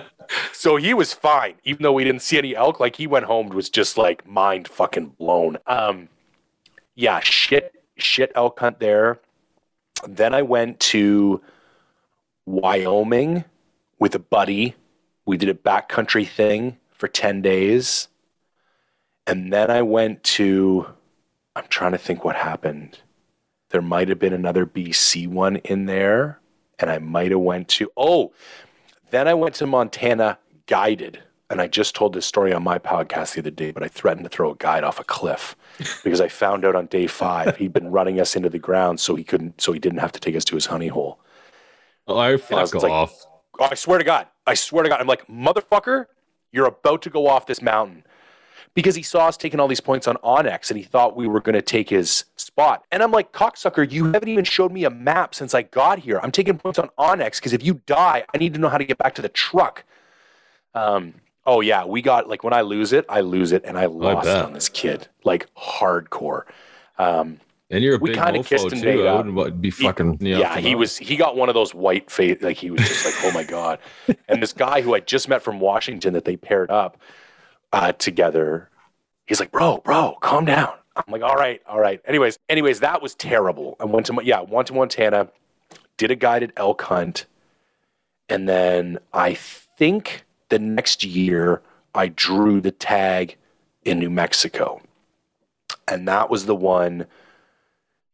so 0.53 0.77
he 0.77 0.95
was 0.95 1.13
fine, 1.13 1.57
even 1.65 1.83
though 1.83 1.93
we 1.93 2.03
didn't 2.03 2.23
see 2.23 2.39
any 2.39 2.57
elk. 2.57 2.81
Like 2.81 2.97
he 2.97 3.07
went 3.07 3.27
home 3.27 3.51
was 3.51 3.69
just 3.69 3.99
like 3.99 4.27
mind 4.27 4.69
fucking 4.69 5.17
blown. 5.19 5.59
Um, 5.67 6.09
yeah, 6.95 7.21
shit, 7.21 7.75
shit 7.99 8.33
elk 8.35 8.59
hunt 8.59 8.81
there. 8.81 9.21
Then 10.09 10.33
I 10.33 10.41
went 10.41 10.81
to 10.81 11.43
Wyoming 12.47 13.45
with 13.99 14.15
a 14.15 14.19
buddy. 14.19 14.77
We 15.29 15.37
did 15.37 15.51
a 15.51 15.55
backcountry 15.55 16.27
thing 16.27 16.79
for 16.91 17.07
ten 17.07 17.43
days, 17.43 18.09
and 19.27 19.53
then 19.53 19.71
I 19.71 19.83
went 19.83 20.25
to 20.25 20.87
I'm 21.55 21.67
trying 21.69 21.93
to 21.93 21.99
think 21.99 22.25
what 22.25 22.35
happened. 22.35 23.01
There 23.69 23.83
might 23.83 24.09
have 24.09 24.19
been 24.19 24.33
another 24.33 24.65
BC 24.65 25.29
one 25.29 25.57
in 25.57 25.85
there, 25.85 26.41
and 26.79 26.91
I 26.91 26.99
might 26.99 27.31
have 27.31 27.41
went 27.41 27.69
to 27.69 27.93
oh, 27.95 28.33
then 29.11 29.29
I 29.29 29.35
went 29.35 29.55
to 29.57 29.67
Montana 29.67 30.39
guided. 30.65 31.23
And 31.51 31.61
I 31.61 31.67
just 31.67 31.95
told 31.95 32.15
this 32.15 32.25
story 32.25 32.55
on 32.55 32.63
my 32.63 32.79
podcast 32.79 33.35
the 33.35 33.41
other 33.41 33.51
day, 33.51 33.71
but 33.71 33.83
I 33.83 33.89
threatened 33.89 34.25
to 34.25 34.31
throw 34.31 34.53
a 34.53 34.57
guide 34.57 34.85
off 34.85 34.99
a 34.99 35.05
cliff 35.05 35.57
because 36.05 36.23
I 36.23 36.29
found 36.29 36.65
out 36.65 36.75
on 36.75 36.87
day 36.87 37.07
five 37.07 37.57
he'd 37.59 37.75
been 37.75 37.91
running 37.91 38.19
us 38.19 38.35
into 38.35 38.49
the 38.49 38.59
ground 38.59 38.99
so 38.99 39.15
he 39.15 39.25
couldn't, 39.25 39.61
so 39.61 39.73
he 39.73 39.79
didn't 39.79 39.99
have 39.99 40.13
to 40.13 40.21
take 40.21 40.37
us 40.37 40.45
to 40.47 40.55
his 40.55 40.67
honey 40.67 40.89
hole. 40.89 41.21
Oh, 42.07 42.17
I 42.17 42.39
fuck 42.39 42.73
was 42.73 42.83
like- 42.83 42.91
off. 42.91 43.27
Oh, 43.59 43.69
I 43.71 43.75
swear 43.75 43.99
to 43.99 44.05
God. 44.05 44.27
I 44.49 44.55
swear 44.55 44.83
to 44.83 44.89
God. 44.89 45.01
I'm 45.01 45.07
like, 45.07 45.27
motherfucker, 45.29 46.07
you're 46.53 46.67
about 46.67 47.03
to 47.03 47.11
go 47.11 47.27
off 47.27 47.47
this 47.47 47.61
mountain. 47.61 48.05
Because 48.75 48.95
he 48.95 49.03
saw 49.03 49.27
us 49.27 49.37
taking 49.37 49.61
all 49.61 49.69
these 49.69 49.81
points 49.81 50.07
on 50.07 50.17
onX 50.17 50.71
and 50.71 50.79
he 50.79 50.85
thought 50.85 51.17
we 51.17 51.27
were 51.27 51.41
going 51.41 51.55
to 51.55 51.63
take 51.63 51.91
his 51.91 52.25
spot. 52.37 52.85
And 52.93 53.03
I'm 53.03 53.11
like, 53.11 53.33
cocksucker, 53.33 53.91
you 53.91 54.07
haven't 54.13 54.29
even 54.29 54.45
showed 54.45 54.73
me 54.73 54.85
a 54.85 54.91
map 54.91 55.35
since 55.35 55.53
I 55.55 55.63
got 55.63 55.99
here. 55.99 56.21
I'm 56.23 56.31
taking 56.31 56.59
points 56.59 56.79
on 56.79 56.89
onX 56.99 57.37
because 57.37 57.53
if 57.53 57.65
you 57.65 57.81
die, 57.87 58.25
I 58.33 58.39
need 58.39 58.55
to 58.55 58.61
know 58.61 58.69
how 58.69 58.79
to 58.79 58.85
get 58.85 58.99
back 58.99 59.15
to 59.17 59.23
the 59.23 59.29
truck. 59.29 59.85
Um, 60.75 61.15
oh, 61.45 61.61
yeah. 61.61 61.85
We 61.85 62.03
got, 62.03 62.29
like, 62.29 62.45
when 62.45 62.53
I 62.53 62.61
lose 62.61 62.93
it, 62.93 63.05
I 63.09 63.21
lose 63.21 63.53
it. 63.53 63.65
And 63.65 63.77
I 63.77 63.87
lost 63.87 64.27
bet. 64.27 64.45
on 64.45 64.53
this 64.53 64.69
kid, 64.69 65.09
like, 65.25 65.53
hardcore. 65.57 66.45
Um, 66.99 67.41
And 67.71 67.85
you're 67.85 67.97
a 67.97 67.99
we 67.99 68.11
big 68.11 68.19
kinda 68.19 68.41
mofo 68.41 68.47
kissed 68.47 68.73
and 68.73 68.81
too. 68.81 68.97
made 68.97 69.07
I 69.07 69.11
up. 69.11 69.27
wouldn't 69.27 69.61
be 69.61 69.71
fucking. 69.71 70.19
know, 70.21 70.39
yeah, 70.39 70.59
he 70.59 70.75
was. 70.75 70.97
He 70.97 71.17
got 71.17 71.37
one 71.37 71.49
of 71.51 71.55
those 71.55 71.75
white 71.75 72.11
face. 72.11 72.39
Like 72.41 72.57
he 72.57 72.71
was 72.71 72.81
just 72.81 73.05
like, 73.05 73.15
oh 73.25 73.33
my 73.33 73.45
god. 73.45 73.79
And 74.29 74.43
this 74.43 74.53
guy 74.53 74.81
who 74.81 74.95
I 74.95 75.01
just 75.01 75.29
met 75.29 75.43
from 75.43 75.61
Washington 75.61 76.15
that 76.15 76.25
they 76.25 76.37
paired 76.37 76.71
up 76.71 76.99
uh, 77.73 77.93
together, 77.93 78.71
he's 79.27 79.41
like, 79.41 79.53
bro, 79.53 79.79
bro, 79.79 80.17
calm 80.21 80.47
down. 80.47 80.73
I'm 80.97 81.05
like, 81.09 81.23
all 81.23 81.37
right, 81.37 81.61
all 81.67 81.79
right. 81.79 82.01
Anyways, 82.07 82.39
anyways, 82.49 82.81
that 82.81 83.03
was 83.03 83.15
terrible. 83.15 83.77
I 83.81 83.85
went 83.85 84.07
to 84.07 84.19
yeah, 84.23 84.41
went 84.41 84.69
to 84.69 84.75
Montana, 84.75 85.29
did 85.99 86.11
a 86.11 86.17
guided 86.17 86.53
elk 86.57 86.83
hunt, 86.83 87.27
and 88.29 88.49
then 88.49 88.99
I 89.13 89.35
think 89.35 90.25
the 90.49 90.59
next 90.59 91.05
year 91.05 91.63
I 91.95 92.09
drew 92.09 92.61
the 92.61 92.71
tag 92.73 93.37
in 93.85 93.99
New 93.99 94.11
Mexico, 94.11 94.81
and 95.87 96.09
that 96.09 96.31
was 96.31 96.47
the 96.47 96.57
one 96.57 97.07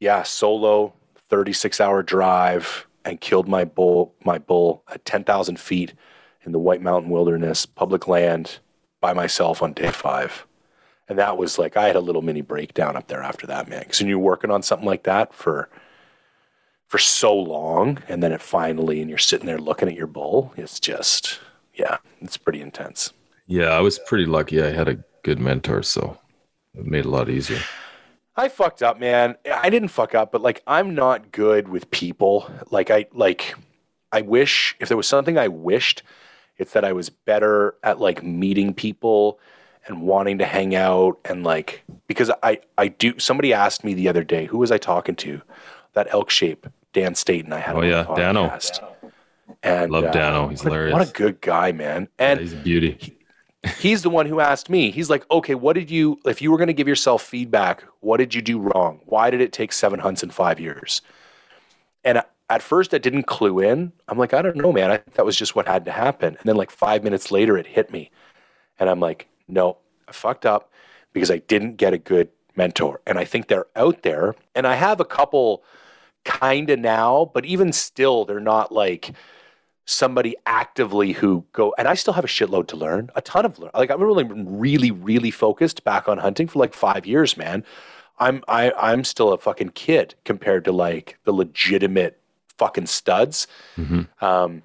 yeah, 0.00 0.22
solo, 0.22 0.94
36 1.28 1.80
hour 1.80 2.02
drive 2.02 2.86
and 3.04 3.20
killed 3.20 3.48
my 3.48 3.64
bull, 3.64 4.14
my 4.24 4.38
bull 4.38 4.82
at 4.88 5.04
10,000 5.04 5.58
feet 5.58 5.94
in 6.42 6.52
the 6.52 6.58
White 6.58 6.82
Mountain 6.82 7.10
Wilderness, 7.10 7.66
public 7.66 8.06
land 8.06 8.58
by 9.00 9.12
myself 9.12 9.62
on 9.62 9.72
day 9.72 9.90
five. 9.90 10.46
And 11.08 11.18
that 11.18 11.36
was 11.36 11.58
like, 11.58 11.76
I 11.76 11.86
had 11.86 11.96
a 11.96 12.00
little 12.00 12.22
mini 12.22 12.40
breakdown 12.40 12.96
up 12.96 13.08
there 13.08 13.22
after 13.22 13.46
that, 13.46 13.68
man. 13.68 13.84
Cause 13.84 14.00
when 14.00 14.08
you're 14.08 14.18
working 14.18 14.50
on 14.50 14.62
something 14.62 14.86
like 14.86 15.02
that 15.02 15.34
for, 15.34 15.68
for 16.86 16.98
so 16.98 17.34
long 17.34 17.98
and 18.08 18.22
then 18.22 18.32
it 18.32 18.40
finally, 18.40 19.00
and 19.00 19.10
you're 19.10 19.18
sitting 19.18 19.46
there 19.46 19.58
looking 19.58 19.88
at 19.88 19.94
your 19.94 20.06
bull, 20.06 20.54
it's 20.56 20.80
just, 20.80 21.40
yeah, 21.74 21.98
it's 22.20 22.38
pretty 22.38 22.60
intense. 22.60 23.12
Yeah, 23.46 23.70
I 23.70 23.80
was 23.80 23.98
pretty 23.98 24.24
lucky. 24.24 24.62
I 24.62 24.70
had 24.70 24.88
a 24.88 25.04
good 25.22 25.38
mentor, 25.38 25.82
so 25.82 26.18
it 26.74 26.86
made 26.86 27.00
it 27.00 27.06
a 27.06 27.10
lot 27.10 27.28
easier. 27.28 27.60
I 28.36 28.48
fucked 28.48 28.82
up, 28.82 28.98
man. 28.98 29.36
I 29.52 29.70
didn't 29.70 29.88
fuck 29.88 30.14
up, 30.14 30.32
but 30.32 30.42
like 30.42 30.62
I'm 30.66 30.94
not 30.94 31.30
good 31.30 31.68
with 31.68 31.90
people. 31.90 32.50
Like 32.70 32.90
I 32.90 33.06
like 33.12 33.54
I 34.12 34.22
wish 34.22 34.76
if 34.80 34.88
there 34.88 34.96
was 34.96 35.06
something 35.06 35.38
I 35.38 35.48
wished, 35.48 36.02
it's 36.56 36.72
that 36.72 36.84
I 36.84 36.92
was 36.92 37.10
better 37.10 37.76
at 37.82 38.00
like 38.00 38.22
meeting 38.22 38.74
people 38.74 39.38
and 39.86 40.02
wanting 40.02 40.38
to 40.38 40.46
hang 40.46 40.74
out 40.74 41.18
and 41.24 41.44
like 41.44 41.84
because 42.08 42.30
I 42.42 42.60
I 42.76 42.88
do 42.88 43.18
somebody 43.18 43.52
asked 43.52 43.84
me 43.84 43.94
the 43.94 44.08
other 44.08 44.24
day, 44.24 44.46
who 44.46 44.58
was 44.58 44.72
I 44.72 44.78
talking 44.78 45.14
to? 45.16 45.42
That 45.92 46.08
elk 46.10 46.28
shape, 46.30 46.66
Dan 46.92 47.14
Staton 47.14 47.52
I 47.52 47.60
had 47.60 47.76
Oh, 47.76 47.82
yeah, 47.82 48.04
Dano. 48.16 48.58
And 49.62 49.92
Love 49.92 50.04
uh, 50.04 50.10
Dano. 50.10 50.48
He's 50.48 50.64
a- 50.64 50.90
What 50.90 51.08
a 51.08 51.12
good 51.12 51.40
guy, 51.40 51.70
man. 51.70 52.08
And 52.18 52.40
He's 52.40 52.52
a 52.52 52.56
beauty. 52.56 53.16
He's 53.78 54.02
the 54.02 54.10
one 54.10 54.26
who 54.26 54.40
asked 54.40 54.68
me. 54.70 54.90
He's 54.90 55.10
like 55.10 55.28
okay 55.30 55.54
what 55.54 55.74
did 55.74 55.90
you 55.90 56.18
if 56.24 56.42
you 56.42 56.50
were 56.50 56.58
going 56.58 56.68
to 56.68 56.74
give 56.74 56.88
yourself 56.88 57.22
feedback 57.22 57.84
what 58.00 58.18
did 58.18 58.34
you 58.34 58.42
do 58.42 58.58
wrong? 58.58 59.00
Why 59.06 59.30
did 59.30 59.40
it 59.40 59.52
take 59.52 59.72
seven 59.72 60.00
hunts 60.00 60.22
in 60.22 60.30
five 60.30 60.60
years? 60.60 61.02
And 62.04 62.22
at 62.50 62.62
first 62.62 62.92
i 62.92 62.98
didn't 62.98 63.24
clue 63.24 63.60
in. 63.60 63.92
I'm 64.08 64.18
like 64.18 64.34
i 64.34 64.42
don't 64.42 64.56
know 64.56 64.72
man. 64.72 64.90
I 64.90 64.96
think 64.98 65.14
that 65.14 65.26
was 65.26 65.36
just 65.36 65.54
what 65.56 65.66
had 65.66 65.84
to 65.86 65.92
happen. 65.92 66.36
And 66.36 66.44
then 66.44 66.56
like 66.56 66.70
five 66.70 67.02
minutes 67.02 67.30
later 67.30 67.56
it 67.56 67.66
hit 67.66 67.90
me. 67.90 68.10
And 68.78 68.88
i'm 68.90 69.00
like 69.00 69.28
no 69.48 69.78
i 70.08 70.12
fucked 70.12 70.46
up 70.46 70.70
because 71.12 71.30
i 71.30 71.38
didn't 71.38 71.76
get 71.76 71.94
a 71.94 71.98
good 71.98 72.28
mentor. 72.56 73.00
And 73.06 73.18
i 73.18 73.24
think 73.24 73.48
they're 73.48 73.66
out 73.76 74.02
there. 74.02 74.34
And 74.54 74.66
i 74.66 74.74
have 74.74 75.00
a 75.00 75.04
couple 75.04 75.64
kind 76.24 76.70
of 76.70 76.78
now 76.78 77.30
but 77.34 77.44
even 77.44 77.70
still 77.70 78.24
they're 78.24 78.40
not 78.40 78.72
like 78.72 79.12
somebody 79.86 80.34
actively 80.46 81.12
who 81.12 81.44
go 81.52 81.74
and 81.76 81.86
I 81.86 81.94
still 81.94 82.14
have 82.14 82.24
a 82.24 82.28
shitload 82.28 82.68
to 82.68 82.76
learn, 82.76 83.10
a 83.14 83.20
ton 83.20 83.44
of 83.44 83.58
learn. 83.58 83.70
Like 83.74 83.90
I've 83.90 84.00
really 84.00 84.24
really, 84.24 84.90
really 84.90 85.30
focused 85.30 85.84
back 85.84 86.08
on 86.08 86.18
hunting 86.18 86.48
for 86.48 86.58
like 86.58 86.74
five 86.74 87.06
years, 87.06 87.36
man. 87.36 87.64
I'm 88.18 88.42
I 88.48 88.72
I'm 88.72 89.04
still 89.04 89.32
a 89.32 89.38
fucking 89.38 89.70
kid 89.70 90.14
compared 90.24 90.64
to 90.64 90.72
like 90.72 91.18
the 91.24 91.32
legitimate 91.32 92.20
fucking 92.58 92.86
studs. 92.86 93.46
Um, 94.20 94.62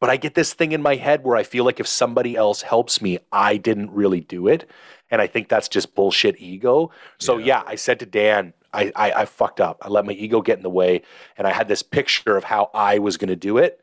but 0.00 0.08
I 0.10 0.16
get 0.16 0.34
this 0.34 0.54
thing 0.54 0.72
in 0.72 0.82
my 0.82 0.96
head 0.96 1.22
where 1.24 1.36
I 1.36 1.42
feel 1.42 1.64
like 1.64 1.78
if 1.78 1.86
somebody 1.86 2.34
else 2.34 2.62
helps 2.62 3.02
me, 3.02 3.18
I 3.30 3.58
didn't 3.58 3.90
really 3.90 4.20
do 4.20 4.48
it. 4.48 4.68
And 5.10 5.20
I 5.20 5.26
think 5.26 5.48
that's 5.48 5.68
just 5.68 5.94
bullshit 5.94 6.40
ego. 6.40 6.90
So 7.18 7.36
yeah, 7.36 7.62
I 7.66 7.74
said 7.74 7.98
to 8.00 8.06
Dan, 8.06 8.54
I, 8.72 8.92
I 8.96 9.12
I 9.12 9.24
fucked 9.24 9.60
up. 9.60 9.78
I 9.82 9.88
let 9.88 10.06
my 10.06 10.12
ego 10.12 10.40
get 10.40 10.56
in 10.56 10.62
the 10.62 10.70
way, 10.70 11.02
and 11.36 11.46
I 11.46 11.52
had 11.52 11.68
this 11.68 11.82
picture 11.82 12.36
of 12.36 12.44
how 12.44 12.70
I 12.72 12.98
was 12.98 13.16
going 13.16 13.28
to 13.28 13.36
do 13.36 13.58
it, 13.58 13.80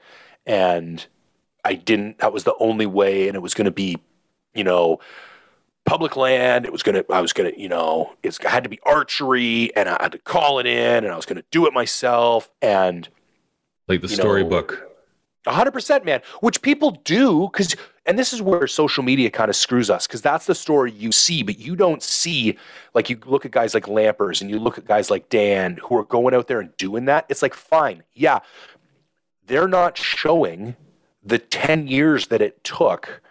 and 0.48 1.06
I 1.64 1.76
didn't. 1.76 2.20
That 2.20 2.34
was 2.34 2.45
the 2.45 2.56
only 2.60 2.86
way, 2.88 3.28
and 3.28 3.36
it 3.36 3.41
was 3.41 3.54
going 3.54 3.66
to 3.66 3.72
be, 3.72 3.98
you 4.56 4.64
know, 4.64 5.00
public 5.86 6.16
land. 6.16 6.66
It 6.66 6.72
was 6.72 6.82
gonna. 6.82 7.04
I 7.12 7.22
was 7.22 7.34
gonna. 7.34 7.52
You 7.56 7.70
know, 7.70 8.14
it's 8.24 8.39
I 8.43 8.50
had 8.50 8.64
to 8.64 8.70
be 8.70 8.80
archery, 8.84 9.76
and 9.76 9.88
I 9.89 9.98
had 10.02 10.14
to 10.14 10.18
call 10.20 10.60
it 10.60 10.66
in, 10.66 11.04
and 11.04 11.12
I 11.12 11.16
was 11.16 11.26
going 11.26 11.36
to 11.38 11.45
do 11.52 11.68
it 11.68 11.74
myself, 11.74 12.50
and 12.62 13.08
Like 13.88 14.02
the 14.02 14.08
storybook. 14.08 14.89
a 15.45 15.52
hundred 15.52 15.72
percent, 15.72 16.06
man. 16.06 16.22
Which 16.39 16.62
people 16.62 16.91
do 17.04 17.50
because, 17.52 17.76
and 18.06 18.18
this 18.18 18.32
is 18.32 18.41
where 18.41 18.66
social 18.68 19.04
media 19.04 19.30
kind 19.30 19.50
of 19.50 19.56
screws 19.58 19.89
us 19.89 20.08
because 20.08 20.22
that's 20.22 20.45
the 20.45 20.56
story 20.56 20.93
you 20.93 21.12
see, 21.12 21.43
but 21.43 21.60
you 21.60 21.76
don't 21.76 22.02
see. 22.02 22.58
Like 22.93 23.10
you 23.10 23.20
look 23.26 23.45
at 23.45 23.52
guys 23.52 23.74
like 23.74 23.86
Lampers 23.86 24.39
and 24.41 24.50
you 24.50 24.58
look 24.60 24.78
at 24.78 24.86
guys 24.86 25.12
like 25.12 25.28
Dan 25.28 25.80
who 25.84 25.98
are 25.98 26.06
going 26.06 26.34
out 26.34 26.48
there 26.48 26.62
and 26.62 26.76
doing 26.78 27.06
that. 27.06 27.26
It's 27.28 27.41
like 27.41 27.54
fine, 27.54 28.04
yeah, 28.14 28.39
they're 29.48 29.68
not 29.68 29.98
showing 29.98 30.76
the 31.24 31.39
ten 31.39 31.88
years 31.88 32.28
that 32.28 32.41
it 32.41 32.64
took 32.64 33.22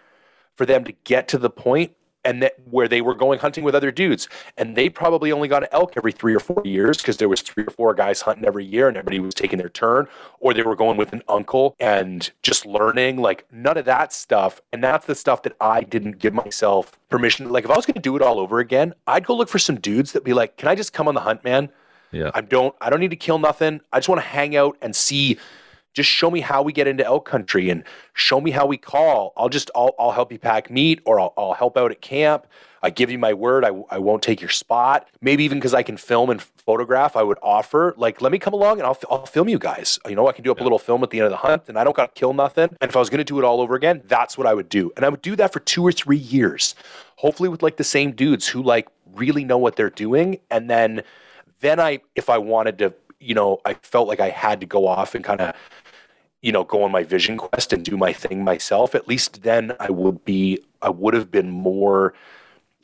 for 0.55 0.65
them 0.65 0.83
to 0.83 0.91
get 1.03 1.27
to 1.29 1.37
the 1.37 1.49
point 1.49 1.93
and 2.25 2.41
that 2.43 2.55
where 2.69 2.87
they 2.89 2.99
were 2.99 3.15
going 3.15 3.39
hunting 3.39 3.63
with 3.63 3.73
other 3.73 3.91
dudes 3.91 4.27
and 4.57 4.75
they 4.75 4.89
probably 4.89 5.31
only 5.31 5.47
got 5.47 5.63
an 5.63 5.69
elk 5.71 5.93
every 5.95 6.11
three 6.11 6.35
or 6.35 6.39
four 6.39 6.61
years 6.65 6.97
because 6.97 7.17
there 7.17 7.29
was 7.29 7.41
three 7.41 7.63
or 7.63 7.69
four 7.69 7.93
guys 7.93 8.21
hunting 8.21 8.43
every 8.43 8.65
year 8.65 8.87
and 8.89 8.97
everybody 8.97 9.19
was 9.19 9.33
taking 9.33 9.57
their 9.59 9.69
turn 9.69 10.07
or 10.39 10.53
they 10.53 10.63
were 10.63 10.75
going 10.75 10.97
with 10.97 11.13
an 11.13 11.21
uncle 11.29 11.75
and 11.79 12.31
just 12.43 12.65
learning 12.65 13.17
like 13.17 13.45
none 13.51 13.77
of 13.77 13.85
that 13.85 14.11
stuff 14.11 14.59
and 14.73 14.83
that's 14.83 15.05
the 15.05 15.15
stuff 15.15 15.43
that 15.43 15.55
i 15.61 15.81
didn't 15.81 16.19
give 16.19 16.33
myself 16.33 16.99
permission 17.07 17.49
like 17.49 17.63
if 17.63 17.71
i 17.71 17.75
was 17.75 17.85
going 17.85 17.93
to 17.93 18.01
do 18.01 18.15
it 18.15 18.21
all 18.21 18.39
over 18.39 18.59
again 18.59 18.93
i'd 19.05 19.25
go 19.25 19.35
look 19.35 19.47
for 19.47 19.59
some 19.59 19.79
dudes 19.79 20.11
that 20.11 20.23
be 20.25 20.33
like 20.33 20.57
can 20.57 20.67
i 20.67 20.75
just 20.75 20.91
come 20.91 21.07
on 21.07 21.13
the 21.13 21.21
hunt 21.21 21.43
man 21.45 21.69
Yeah. 22.11 22.31
I 22.33 22.41
don't 22.41 22.75
I 22.81 22.89
don't 22.89 22.99
need 22.99 23.11
to 23.11 23.15
kill 23.17 23.37
nothing. 23.39 23.79
I 23.93 23.99
just 23.99 24.09
want 24.09 24.21
to 24.21 24.27
hang 24.27 24.55
out 24.55 24.75
and 24.81 24.95
see 24.95 25.37
just 25.97 26.09
show 26.09 26.29
me 26.29 26.41
how 26.41 26.61
we 26.61 26.71
get 26.71 26.87
into 26.87 27.03
elk 27.03 27.25
country 27.25 27.71
and 27.71 27.83
show 28.13 28.39
me 28.39 28.51
how 28.51 28.67
we 28.67 28.77
call. 28.77 29.33
I'll 29.35 29.49
just 29.49 29.71
I'll, 29.75 29.95
I'll 29.97 30.11
help 30.11 30.31
you 30.31 30.37
pack 30.37 30.69
meat 30.69 31.01
or 31.05 31.19
I'll, 31.19 31.33
I'll 31.35 31.53
help 31.53 31.75
out 31.75 31.89
at 31.89 32.01
camp. 32.01 32.45
I 32.83 32.91
give 32.91 33.09
you 33.09 33.17
my 33.17 33.33
word. 33.33 33.65
I, 33.65 33.71
I 33.89 33.97
won't 33.97 34.21
take 34.21 34.39
your 34.39 34.51
spot. 34.51 35.07
Maybe 35.21 35.43
even 35.43 35.57
because 35.57 35.73
I 35.73 35.81
can 35.81 35.97
film 35.97 36.29
and 36.29 36.39
photograph, 36.39 37.15
I 37.15 37.23
would 37.23 37.39
offer 37.41 37.95
like, 37.97 38.21
let 38.21 38.31
me 38.31 38.37
come 38.37 38.53
along 38.53 38.77
and 38.77 38.85
I'll, 38.85 38.97
I'll 39.09 39.25
film 39.25 39.49
you 39.49 39.57
guys. 39.57 39.97
You 40.07 40.15
know, 40.15 40.27
I 40.27 40.33
can 40.33 40.43
do 40.43 40.51
up 40.51 40.59
a 40.59 40.63
little 40.63 40.77
film 40.77 41.01
at 41.01 41.09
the 41.09 41.17
end 41.17 41.25
of 41.25 41.31
the 41.31 41.37
hunt 41.37 41.63
and 41.67 41.79
I 41.79 41.83
don't 41.83 41.95
got 41.95 42.13
to 42.13 42.19
kill 42.19 42.35
nothing. 42.35 42.69
And 42.79 42.89
if 42.89 42.95
I 42.95 42.99
was 42.99 43.09
going 43.09 43.17
to 43.17 43.23
do 43.23 43.39
it 43.39 43.43
all 43.43 43.59
over 43.59 43.73
again, 43.73 44.03
that's 44.05 44.37
what 44.37 44.45
I 44.45 44.53
would 44.53 44.69
do. 44.69 44.91
And 44.95 45.03
I 45.03 45.09
would 45.09 45.23
do 45.23 45.35
that 45.37 45.51
for 45.51 45.59
two 45.61 45.83
or 45.83 45.91
three 45.91 46.17
years, 46.17 46.75
hopefully 47.15 47.49
with 47.49 47.63
like 47.63 47.77
the 47.77 47.83
same 47.83 48.11
dudes 48.11 48.47
who 48.47 48.61
like 48.61 48.87
really 49.15 49.43
know 49.43 49.57
what 49.57 49.75
they're 49.75 49.89
doing. 49.89 50.39
And 50.51 50.69
then 50.69 51.01
then 51.59 51.79
I, 51.79 52.01
if 52.15 52.29
I 52.29 52.37
wanted 52.37 52.77
to, 52.77 52.93
you 53.19 53.33
know, 53.33 53.59
I 53.65 53.73
felt 53.81 54.07
like 54.07 54.19
I 54.19 54.29
had 54.29 54.59
to 54.59 54.67
go 54.67 54.85
off 54.85 55.15
and 55.15 55.25
kind 55.25 55.41
of, 55.41 55.55
you 56.41 56.51
know, 56.51 56.63
go 56.63 56.83
on 56.83 56.91
my 56.91 57.03
vision 57.03 57.37
quest 57.37 57.73
and 57.73 57.83
do 57.83 57.97
my 57.97 58.13
thing 58.13 58.43
myself. 58.43 58.95
At 58.95 59.07
least 59.07 59.43
then 59.43 59.75
I 59.79 59.89
would 59.89 60.23
be, 60.23 60.59
I 60.81 60.89
would 60.89 61.13
have 61.13 61.31
been 61.31 61.49
more 61.49 62.13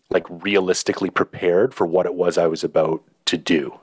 like 0.10 0.26
realistically 0.30 1.10
prepared 1.10 1.74
for 1.74 1.86
what 1.86 2.06
it 2.06 2.16
was 2.16 2.38
I 2.38 2.48
was 2.48 2.64
about 2.64 3.04
to 3.26 3.38
do. 3.38 3.80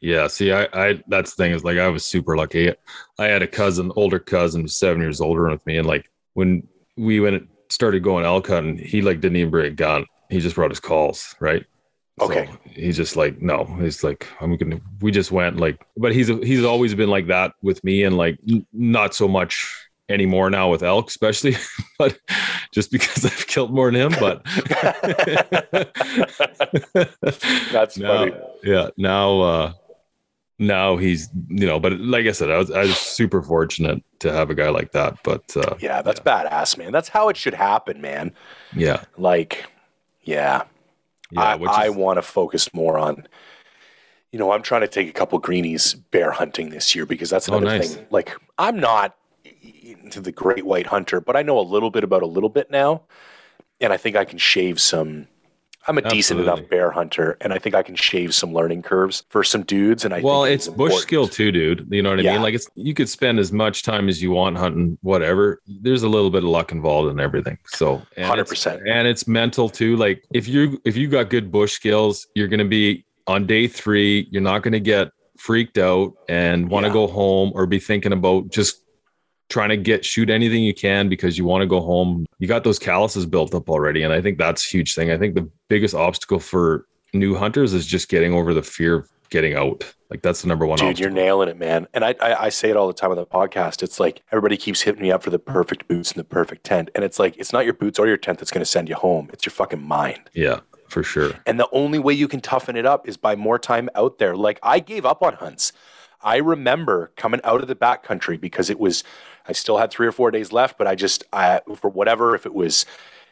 Yeah, 0.00 0.28
see, 0.28 0.50
I, 0.52 0.66
I 0.72 1.02
that's 1.08 1.34
the 1.34 1.42
thing 1.42 1.52
is 1.52 1.62
like 1.62 1.78
I 1.78 1.88
was 1.88 2.04
super 2.04 2.36
lucky. 2.36 2.72
I 3.18 3.26
had 3.26 3.42
a 3.42 3.46
cousin, 3.46 3.92
older 3.96 4.18
cousin, 4.18 4.66
seven 4.66 5.02
years 5.02 5.20
older 5.20 5.48
with 5.50 5.64
me, 5.66 5.76
and 5.76 5.86
like 5.86 6.10
when 6.32 6.66
we 6.96 7.20
went 7.20 7.48
started 7.68 8.02
going 8.02 8.24
elk 8.24 8.48
hunting, 8.48 8.78
he 8.78 9.02
like 9.02 9.20
didn't 9.20 9.36
even 9.36 9.50
bring 9.50 9.66
a 9.66 9.74
gun. 9.74 10.06
He 10.30 10.40
just 10.40 10.56
brought 10.56 10.70
his 10.70 10.80
calls, 10.80 11.34
right? 11.38 11.66
Okay. 12.20 12.46
So 12.46 12.58
he's 12.70 12.96
just 12.96 13.16
like, 13.16 13.40
no, 13.40 13.64
he's 13.80 14.04
like, 14.04 14.26
I'm 14.40 14.56
gonna. 14.56 14.80
We 15.00 15.10
just 15.10 15.32
went 15.32 15.56
like, 15.58 15.84
but 15.96 16.14
he's 16.14 16.28
he's 16.28 16.64
always 16.64 16.94
been 16.94 17.10
like 17.10 17.26
that 17.28 17.52
with 17.62 17.82
me, 17.84 18.04
and 18.04 18.16
like 18.16 18.38
n- 18.48 18.66
not 18.72 19.14
so 19.14 19.28
much 19.28 19.66
anymore 20.08 20.50
now 20.50 20.70
with 20.70 20.82
elk, 20.82 21.08
especially, 21.08 21.56
but 21.98 22.18
just 22.74 22.90
because 22.90 23.24
I've 23.24 23.46
killed 23.46 23.72
more 23.72 23.90
than 23.90 24.12
him. 24.12 24.20
But 24.20 24.44
That's 27.72 27.96
now, 27.96 28.18
funny. 28.18 28.32
yeah, 28.62 28.90
now 28.96 29.40
uh 29.40 29.72
now 30.58 30.96
he's 30.96 31.28
you 31.48 31.66
know, 31.66 31.80
but 31.80 31.98
like 32.00 32.26
I 32.26 32.32
said, 32.32 32.50
I 32.50 32.58
was 32.58 32.70
I 32.70 32.82
was 32.82 32.96
super 32.98 33.42
fortunate 33.42 34.02
to 34.20 34.32
have 34.32 34.50
a 34.50 34.54
guy 34.54 34.68
like 34.68 34.92
that. 34.92 35.18
But 35.24 35.56
uh 35.56 35.76
Yeah, 35.78 36.02
that's 36.02 36.20
badass, 36.20 36.76
man. 36.76 36.92
That's 36.92 37.08
how 37.08 37.28
it 37.28 37.36
should 37.36 37.54
happen, 37.54 38.00
man. 38.00 38.32
yeah, 38.76 39.04
Like, 39.16 39.64
yeah, 40.22 40.64
yeah, 41.30 41.40
I, 41.42 41.54
which 41.56 41.70
I 41.70 41.86
is, 41.88 41.94
want 41.94 42.18
to 42.18 42.22
focus 42.22 42.72
more 42.74 42.98
on. 42.98 43.26
You 44.32 44.38
know, 44.38 44.52
I'm 44.52 44.62
trying 44.62 44.82
to 44.82 44.88
take 44.88 45.08
a 45.08 45.12
couple 45.12 45.38
greenies 45.38 45.94
bear 45.94 46.30
hunting 46.30 46.70
this 46.70 46.94
year 46.94 47.04
because 47.06 47.30
that's 47.30 47.48
Oh, 47.48 47.56
another 47.56 47.78
nice. 47.78 47.94
thing. 47.94 48.06
Like, 48.10 48.36
I'm 48.58 48.78
not 48.78 49.16
into 49.82 50.20
the 50.20 50.32
great 50.32 50.64
white 50.64 50.86
hunter, 50.86 51.20
but 51.20 51.36
I 51.36 51.42
know 51.42 51.58
a 51.58 51.62
little 51.62 51.90
bit 51.90 52.04
about 52.04 52.22
a 52.22 52.26
little 52.26 52.48
bit 52.48 52.70
now, 52.70 53.02
and 53.80 53.92
I 53.92 53.96
think 53.96 54.16
I 54.16 54.24
can 54.24 54.38
shave 54.38 54.80
some. 54.80 55.26
I'm 55.88 55.96
a 55.98 56.02
decent 56.02 56.40
enough 56.40 56.60
bear 56.68 56.90
hunter, 56.90 57.36
and 57.40 57.52
I 57.52 57.58
think 57.58 57.74
I 57.74 57.82
can 57.82 57.94
shave 57.96 58.34
some 58.34 58.52
learning 58.52 58.82
curves 58.82 59.24
for 59.30 59.42
some 59.42 59.62
dudes. 59.62 60.04
And 60.04 60.12
I 60.12 60.20
well, 60.20 60.44
it's 60.44 60.68
bush 60.68 60.94
skill 60.96 61.26
too, 61.26 61.50
dude. 61.50 61.88
You 61.90 62.02
know 62.02 62.10
what 62.10 62.18
I 62.20 62.22
Yeah. 62.22 62.32
mean? 62.34 62.42
Like 62.42 62.54
it's 62.54 62.68
you 62.74 62.92
could 62.94 63.08
spend 63.08 63.38
as 63.38 63.50
much 63.50 63.82
time 63.82 64.08
as 64.08 64.22
you 64.22 64.30
want 64.32 64.58
hunting, 64.58 64.98
whatever. 65.02 65.60
There's 65.66 66.02
a 66.02 66.08
little 66.08 66.30
bit 66.30 66.44
of 66.44 66.50
luck 66.50 66.70
involved 66.70 67.10
in 67.10 67.18
everything. 67.18 67.56
So 67.66 68.02
Hundred 68.18 68.46
percent. 68.46 68.82
and 68.86 69.08
it's 69.08 69.26
mental 69.26 69.68
too. 69.68 69.96
Like 69.96 70.22
if 70.34 70.46
you 70.46 70.80
if 70.84 70.96
you 70.96 71.08
got 71.08 71.30
good 71.30 71.50
bush 71.50 71.72
skills, 71.72 72.26
you're 72.34 72.48
gonna 72.48 72.64
be 72.66 73.04
on 73.26 73.46
day 73.46 73.66
three. 73.66 74.28
You're 74.30 74.42
not 74.42 74.62
gonna 74.62 74.80
get 74.80 75.10
freaked 75.38 75.78
out 75.78 76.12
and 76.28 76.68
want 76.70 76.84
to 76.84 76.88
Yeah. 76.88 76.92
go 76.94 77.06
home 77.06 77.52
or 77.54 77.64
be 77.66 77.78
thinking 77.78 78.12
about 78.12 78.50
just 78.50 78.82
trying 79.50 79.68
to 79.68 79.76
get 79.76 80.04
shoot 80.04 80.30
anything 80.30 80.62
you 80.62 80.72
can 80.72 81.08
because 81.08 81.36
you 81.36 81.44
want 81.44 81.62
to 81.62 81.66
go 81.66 81.80
home. 81.80 82.24
You 82.38 82.48
got 82.48 82.64
those 82.64 82.78
calluses 82.78 83.26
built 83.26 83.54
up 83.54 83.68
already, 83.68 84.02
and 84.02 84.12
I 84.12 84.22
think 84.22 84.38
that's 84.38 84.66
a 84.66 84.70
huge 84.70 84.94
thing. 84.94 85.10
I 85.10 85.18
think 85.18 85.34
the 85.34 85.50
biggest 85.68 85.94
obstacle 85.94 86.38
for 86.40 86.86
new 87.12 87.34
hunters 87.34 87.74
is 87.74 87.86
just 87.86 88.08
getting 88.08 88.32
over 88.32 88.54
the 88.54 88.62
fear 88.62 88.94
of 88.94 89.10
getting 89.30 89.54
out. 89.54 89.84
Like 90.08 90.22
that's 90.22 90.42
the 90.42 90.48
number 90.48 90.66
one. 90.66 90.78
Dude, 90.78 90.88
obstacle. 90.88 91.12
you're 91.12 91.22
nailing 91.22 91.48
it, 91.48 91.58
man. 91.58 91.86
And 91.92 92.04
I, 92.04 92.14
I 92.20 92.44
I 92.44 92.48
say 92.48 92.70
it 92.70 92.76
all 92.76 92.86
the 92.86 92.94
time 92.94 93.10
on 93.10 93.16
the 93.16 93.26
podcast. 93.26 93.82
It's 93.82 94.00
like 94.00 94.22
everybody 94.32 94.56
keeps 94.56 94.80
hitting 94.82 95.02
me 95.02 95.12
up 95.12 95.22
for 95.22 95.30
the 95.30 95.38
perfect 95.38 95.86
boots 95.86 96.12
and 96.12 96.18
the 96.18 96.24
perfect 96.24 96.64
tent, 96.64 96.90
and 96.94 97.04
it's 97.04 97.18
like 97.18 97.36
it's 97.36 97.52
not 97.52 97.64
your 97.64 97.74
boots 97.74 97.98
or 97.98 98.06
your 98.06 98.16
tent 98.16 98.38
that's 98.38 98.50
going 98.50 98.62
to 98.62 98.66
send 98.66 98.88
you 98.88 98.94
home. 98.94 99.28
It's 99.32 99.44
your 99.44 99.52
fucking 99.52 99.82
mind. 99.82 100.20
yeah, 100.32 100.60
for 100.88 101.02
sure. 101.02 101.32
And 101.46 101.60
the 101.60 101.68
only 101.72 101.98
way 101.98 102.12
you 102.12 102.28
can 102.28 102.40
toughen 102.40 102.76
it 102.76 102.86
up 102.86 103.08
is 103.08 103.16
by 103.16 103.36
more 103.36 103.58
time 103.58 103.88
out 103.94 104.18
there. 104.18 104.36
Like 104.36 104.58
I 104.62 104.80
gave 104.80 105.06
up 105.06 105.22
on 105.22 105.34
hunts. 105.34 105.72
I 106.22 106.36
remember 106.36 107.12
coming 107.16 107.40
out 107.44 107.62
of 107.62 107.68
the 107.68 107.74
backcountry 107.74 108.38
because 108.38 108.68
it 108.68 108.78
was, 108.78 109.02
I 109.46 109.52
still 109.52 109.78
had 109.78 109.90
three 109.90 110.06
or 110.06 110.12
four 110.12 110.30
days 110.30 110.52
left, 110.52 110.78
but 110.78 110.86
I 110.86 110.94
just, 110.94 111.24
I, 111.32 111.60
for 111.76 111.90
whatever, 111.90 112.34
if 112.34 112.46
it 112.46 112.54
was, 112.54 112.86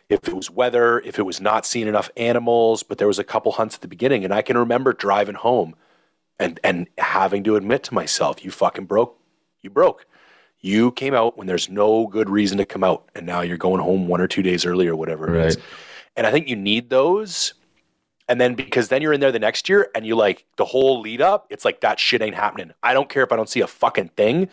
if 0.08 0.26
it 0.26 0.34
was 0.34 0.50
weather, 0.50 1.00
if 1.00 1.18
it 1.18 1.22
was 1.24 1.40
not 1.40 1.66
seeing 1.66 1.86
enough 1.86 2.10
animals, 2.16 2.82
but 2.82 2.98
there 2.98 3.06
was 3.06 3.18
a 3.18 3.24
couple 3.24 3.52
hunts 3.52 3.74
at 3.76 3.80
the 3.82 3.88
beginning, 3.88 4.24
and 4.24 4.32
I 4.32 4.42
can 4.42 4.56
remember 4.56 4.92
driving 4.92 5.34
home, 5.34 5.74
and 6.38 6.58
and 6.64 6.86
having 6.98 7.44
to 7.44 7.56
admit 7.56 7.82
to 7.84 7.94
myself, 7.94 8.44
you 8.44 8.50
fucking 8.50 8.86
broke, 8.86 9.18
you 9.62 9.70
broke. 9.70 10.06
You 10.60 10.90
came 10.90 11.14
out 11.14 11.36
when 11.38 11.46
there's 11.46 11.68
no 11.68 12.06
good 12.08 12.28
reason 12.28 12.58
to 12.58 12.64
come 12.64 12.82
out, 12.82 13.08
and 13.14 13.24
now 13.26 13.42
you're 13.42 13.56
going 13.56 13.80
home 13.80 14.08
one 14.08 14.20
or 14.20 14.26
two 14.26 14.42
days 14.42 14.66
early 14.66 14.88
or 14.88 14.96
whatever 14.96 15.32
it 15.32 15.46
is. 15.46 15.58
And 16.16 16.26
I 16.26 16.32
think 16.32 16.48
you 16.48 16.56
need 16.56 16.90
those. 16.90 17.54
And 18.28 18.40
then 18.40 18.54
because 18.54 18.88
then 18.88 19.00
you're 19.00 19.12
in 19.12 19.20
there 19.20 19.32
the 19.32 19.38
next 19.38 19.68
year 19.68 19.88
and 19.94 20.04
you 20.04 20.14
like 20.16 20.44
the 20.56 20.64
whole 20.64 21.00
lead 21.00 21.22
up, 21.22 21.46
it's 21.48 21.64
like 21.64 21.80
that 21.80 21.98
shit 21.98 22.20
ain't 22.20 22.34
happening. 22.34 22.72
I 22.82 22.92
don't 22.92 23.08
care 23.08 23.22
if 23.22 23.32
I 23.32 23.36
don't 23.36 23.48
see 23.48 23.60
a 23.60 23.66
fucking 23.66 24.10
thing. 24.16 24.50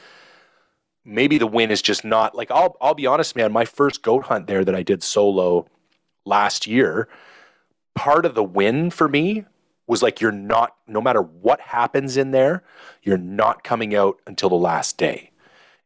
Maybe 1.06 1.38
the 1.38 1.48
win 1.48 1.70
is 1.70 1.82
just 1.82 2.04
not 2.04 2.36
like 2.36 2.50
I'll 2.50 2.76
I'll 2.82 2.96
be 2.96 3.06
honest, 3.06 3.36
man. 3.36 3.52
My 3.52 3.66
first 3.66 4.02
goat 4.02 4.26
hunt 4.26 4.48
there 4.48 4.66
that 4.66 4.76
I 4.76 4.82
did 4.82 5.04
solo 5.04 5.68
last 6.26 6.66
year, 6.66 7.08
part 7.94 8.26
of 8.26 8.34
the 8.34 8.44
win 8.44 8.90
for 8.90 9.08
me 9.08 9.46
was 9.88 10.02
like 10.02 10.20
you're 10.20 10.32
not 10.32 10.76
no 10.88 11.00
matter 11.00 11.22
what 11.22 11.62
happens 11.62 12.18
in 12.18 12.32
there, 12.32 12.64
you're 13.04 13.18
not 13.18 13.64
coming 13.64 13.96
out 13.96 14.20
until 14.26 14.50
the 14.50 14.56
last 14.56 14.98
day. 14.98 15.32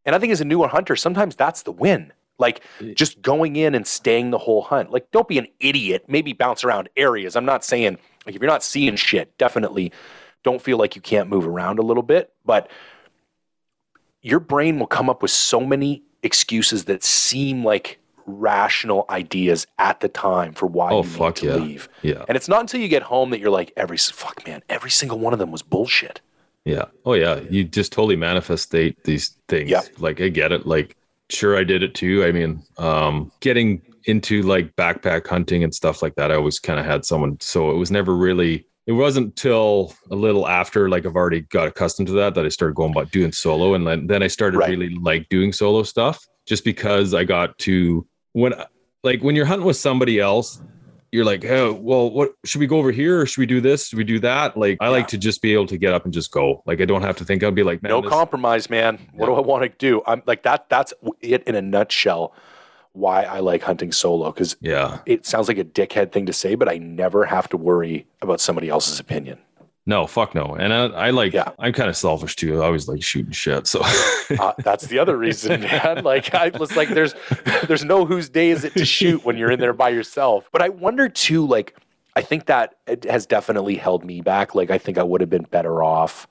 And 0.05 0.15
I 0.15 0.19
think 0.19 0.31
as 0.31 0.41
a 0.41 0.45
newer 0.45 0.69
hunter, 0.69 0.95
sometimes 0.95 1.35
that's 1.35 1.63
the 1.63 1.71
win. 1.71 2.13
Like 2.37 2.63
just 2.95 3.21
going 3.21 3.57
in 3.57 3.75
and 3.75 3.85
staying 3.85 4.31
the 4.31 4.37
whole 4.37 4.61
hunt. 4.61 4.91
Like 4.91 5.11
don't 5.11 5.27
be 5.27 5.37
an 5.37 5.47
idiot. 5.59 6.05
Maybe 6.07 6.31
bounce 6.31 6.63
around 6.63 6.87
areas. 6.95 7.35
I'm 7.35 7.45
not 7.45 7.65
saying 7.65 7.97
like 8.25 8.35
if 8.35 8.41
you're 8.41 8.49
not 8.49 8.63
seeing 8.63 8.95
shit, 8.95 9.37
definitely 9.37 9.91
don't 10.43 10.61
feel 10.61 10.77
like 10.77 10.95
you 10.95 11.01
can't 11.01 11.29
move 11.29 11.45
around 11.45 11.79
a 11.79 11.81
little 11.83 12.03
bit, 12.03 12.31
but 12.45 12.69
your 14.21 14.39
brain 14.39 14.79
will 14.79 14.87
come 14.87 15.09
up 15.09 15.21
with 15.21 15.31
so 15.31 15.61
many 15.61 16.03
excuses 16.23 16.85
that 16.85 17.03
seem 17.03 17.63
like 17.63 17.99
rational 18.25 19.05
ideas 19.09 19.65
at 19.79 19.99
the 20.01 20.07
time 20.09 20.53
for 20.53 20.65
why 20.67 20.91
Oh, 20.91 20.97
you 20.97 21.09
need 21.09 21.17
fuck 21.17 21.35
to 21.35 21.45
yeah. 21.47 21.55
leave. 21.55 21.89
Yeah. 22.03 22.25
And 22.27 22.35
it's 22.35 22.47
not 22.47 22.61
until 22.61 22.79
you 22.81 22.87
get 22.87 23.01
home 23.03 23.31
that 23.31 23.39
you're 23.39 23.49
like, 23.49 23.71
every 23.75 23.97
fuck 23.97 24.45
man, 24.45 24.61
every 24.69 24.91
single 24.91 25.17
one 25.17 25.33
of 25.33 25.39
them 25.39 25.51
was 25.51 25.61
bullshit. 25.63 26.21
Yeah. 26.65 26.85
Oh 27.05 27.13
yeah. 27.13 27.39
You 27.49 27.63
just 27.63 27.91
totally 27.91 28.17
manifestate 28.17 28.95
these 29.03 29.29
things. 29.47 29.69
Yeah. 29.69 29.81
Like 29.97 30.21
I 30.21 30.27
get 30.29 30.51
it. 30.51 30.67
Like 30.67 30.95
sure 31.29 31.57
I 31.57 31.63
did 31.63 31.81
it 31.81 31.95
too. 31.95 32.23
I 32.23 32.31
mean, 32.31 32.61
um 32.77 33.31
getting 33.39 33.81
into 34.05 34.43
like 34.43 34.75
backpack 34.75 35.25
hunting 35.27 35.63
and 35.63 35.73
stuff 35.73 36.01
like 36.03 36.15
that, 36.15 36.31
I 36.31 36.35
always 36.35 36.59
kind 36.59 36.79
of 36.79 36.85
had 36.85 37.05
someone 37.05 37.37
so 37.39 37.71
it 37.71 37.75
was 37.77 37.89
never 37.89 38.15
really 38.15 38.65
it 38.89 38.93
wasn't 38.93 39.35
till 39.35 39.93
a 40.09 40.15
little 40.15 40.47
after 40.47 40.89
like 40.89 41.05
I've 41.05 41.15
already 41.15 41.41
got 41.41 41.67
accustomed 41.67 42.07
to 42.07 42.13
that 42.13 42.33
that 42.33 42.45
I 42.45 42.49
started 42.49 42.73
going 42.75 42.91
about 42.91 43.11
doing 43.11 43.31
solo 43.31 43.75
and 43.75 43.85
then 43.85 44.07
then 44.07 44.23
I 44.23 44.27
started 44.27 44.57
Right. 44.57 44.71
really 44.71 44.89
like 44.95 45.29
doing 45.29 45.51
solo 45.53 45.83
stuff 45.83 46.17
just 46.47 46.63
because 46.65 47.13
I 47.13 47.23
got 47.23 47.55
to 47.59 48.05
when 48.33 48.53
like 49.03 49.21
when 49.21 49.35
you're 49.35 49.45
hunting 49.45 49.67
with 49.67 49.77
somebody 49.77 50.19
else 50.19 50.59
you're 51.11 51.25
like, 51.25 51.43
oh, 51.45 51.73
well, 51.73 52.11
what 52.11 52.33
should 52.45 52.59
we 52.61 52.67
go 52.67 52.77
over 52.77 52.91
here 52.91 53.21
or 53.21 53.25
should 53.25 53.39
we 53.39 53.47
do 53.47 53.59
this? 53.59 53.87
Should 53.87 53.97
we 53.97 54.03
do 54.03 54.19
that? 54.19 54.55
Like, 54.55 54.77
I 54.79 54.85
Yeah. 54.85 54.89
like 54.91 55.07
to 55.07 55.17
just 55.17 55.41
be 55.41 55.53
able 55.53 55.65
to 55.65 55.77
get 55.77 55.91
up 55.91 56.05
and 56.05 56.13
just 56.13 56.29
go. 56.31 56.61
Like, 56.67 56.81
I 56.81 56.85
don't 56.85 57.01
have 57.01 57.17
to 57.17 57.25
think. 57.25 57.41
I'll 57.43 57.49
be 57.49 57.63
like, 57.63 57.81
no 57.81 57.99
this- 57.99 58.11
compromise, 58.11 58.69
man. 58.69 58.99
What 59.15 59.25
do 59.25 59.33
I 59.33 59.39
want 59.39 59.63
to 59.63 59.69
do? 59.79 60.03
I'm 60.05 60.21
like 60.27 60.43
that. 60.43 60.69
That's 60.69 60.93
it 61.21 61.41
in 61.47 61.55
a 61.55 61.63
nutshell. 61.63 62.35
Why 62.99 63.23
I 63.23 63.39
like 63.39 63.63
hunting 63.63 63.91
solo 63.91 64.31
because 64.31 64.57
yeah, 64.61 64.99
it 65.05 65.25
sounds 65.25 65.47
like 65.47 65.57
a 65.57 65.63
dickhead 65.63 66.11
thing 66.11 66.25
to 66.25 66.33
say, 66.33 66.55
but 66.55 66.67
I 66.69 66.77
never 66.77 67.25
have 67.25 67.47
to 67.49 67.57
worry 67.57 68.05
about 68.21 68.41
somebody 68.41 68.69
else's 68.69 68.99
opinion. 68.99 69.37
no, 69.85 70.05
fuck 70.05 70.35
no. 70.35 70.55
And 70.55 70.71
I, 70.73 70.85
I 71.07 71.09
like, 71.09 71.33
Yeah. 71.33 71.49
I'm 71.57 71.73
kind 71.73 71.89
of 71.89 71.97
selfish 71.97 72.35
too. 72.35 72.61
I 72.61 72.65
always 72.65 72.87
like 72.87 73.01
shooting 73.01 73.31
shit. 73.31 73.65
So, 73.65 73.81
Uh, 74.39 74.53
that's 74.59 74.85
the 74.87 74.99
other 74.99 75.17
reason, 75.17 75.61
man. 75.69 76.03
Like 76.03 76.35
I 76.35 76.49
was 76.49 76.75
like, 76.75 76.89
there's 76.89 77.15
there's 77.67 77.83
no 77.83 78.05
whose 78.05 78.29
day 78.29 78.49
is 78.51 78.63
it 78.63 78.73
to 78.73 78.85
shoot 78.85 79.25
when 79.25 79.35
you're 79.37 79.49
in 79.51 79.59
there 79.59 79.73
by 79.73 79.89
yourself. 79.89 80.49
But 80.51 80.61
I 80.61 80.69
wonder 80.69 81.09
too, 81.09 81.47
like 81.47 81.75
I 82.15 82.21
think 82.21 82.45
that 82.47 82.75
it 82.85 83.05
has 83.05 83.25
definitely 83.25 83.75
held 83.75 84.03
me 84.05 84.21
back. 84.21 84.53
Like 84.53 84.69
I 84.69 84.77
think 84.77 84.97
I 84.97 85.03
would 85.03 85.21
have 85.21 85.29
been 85.29 85.47
better 85.49 85.81
off. 85.81 86.27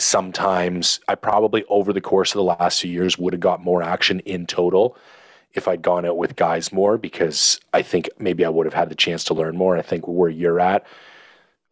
Sometimes 0.00 1.00
I 1.08 1.14
probably 1.16 1.64
over 1.68 1.92
the 1.92 2.00
course 2.00 2.32
of 2.32 2.36
the 2.38 2.44
last 2.44 2.80
few 2.80 2.90
years 2.90 3.18
would 3.18 3.32
have 3.32 3.40
got 3.40 3.62
more 3.64 3.82
action 3.82 4.20
in 4.20 4.46
total 4.46 4.96
if 5.54 5.66
I'd 5.68 5.82
gone 5.82 6.04
out 6.04 6.16
with 6.16 6.36
guys 6.36 6.72
more 6.72 6.98
because 6.98 7.60
I 7.72 7.82
think 7.82 8.08
maybe 8.18 8.44
I 8.44 8.48
would 8.48 8.66
have 8.66 8.74
had 8.74 8.88
the 8.90 8.94
chance 8.94 9.24
to 9.24 9.34
learn 9.34 9.56
more. 9.56 9.76
I 9.76 9.82
think 9.82 10.06
where 10.06 10.28
you're 10.30 10.60
at, 10.60 10.86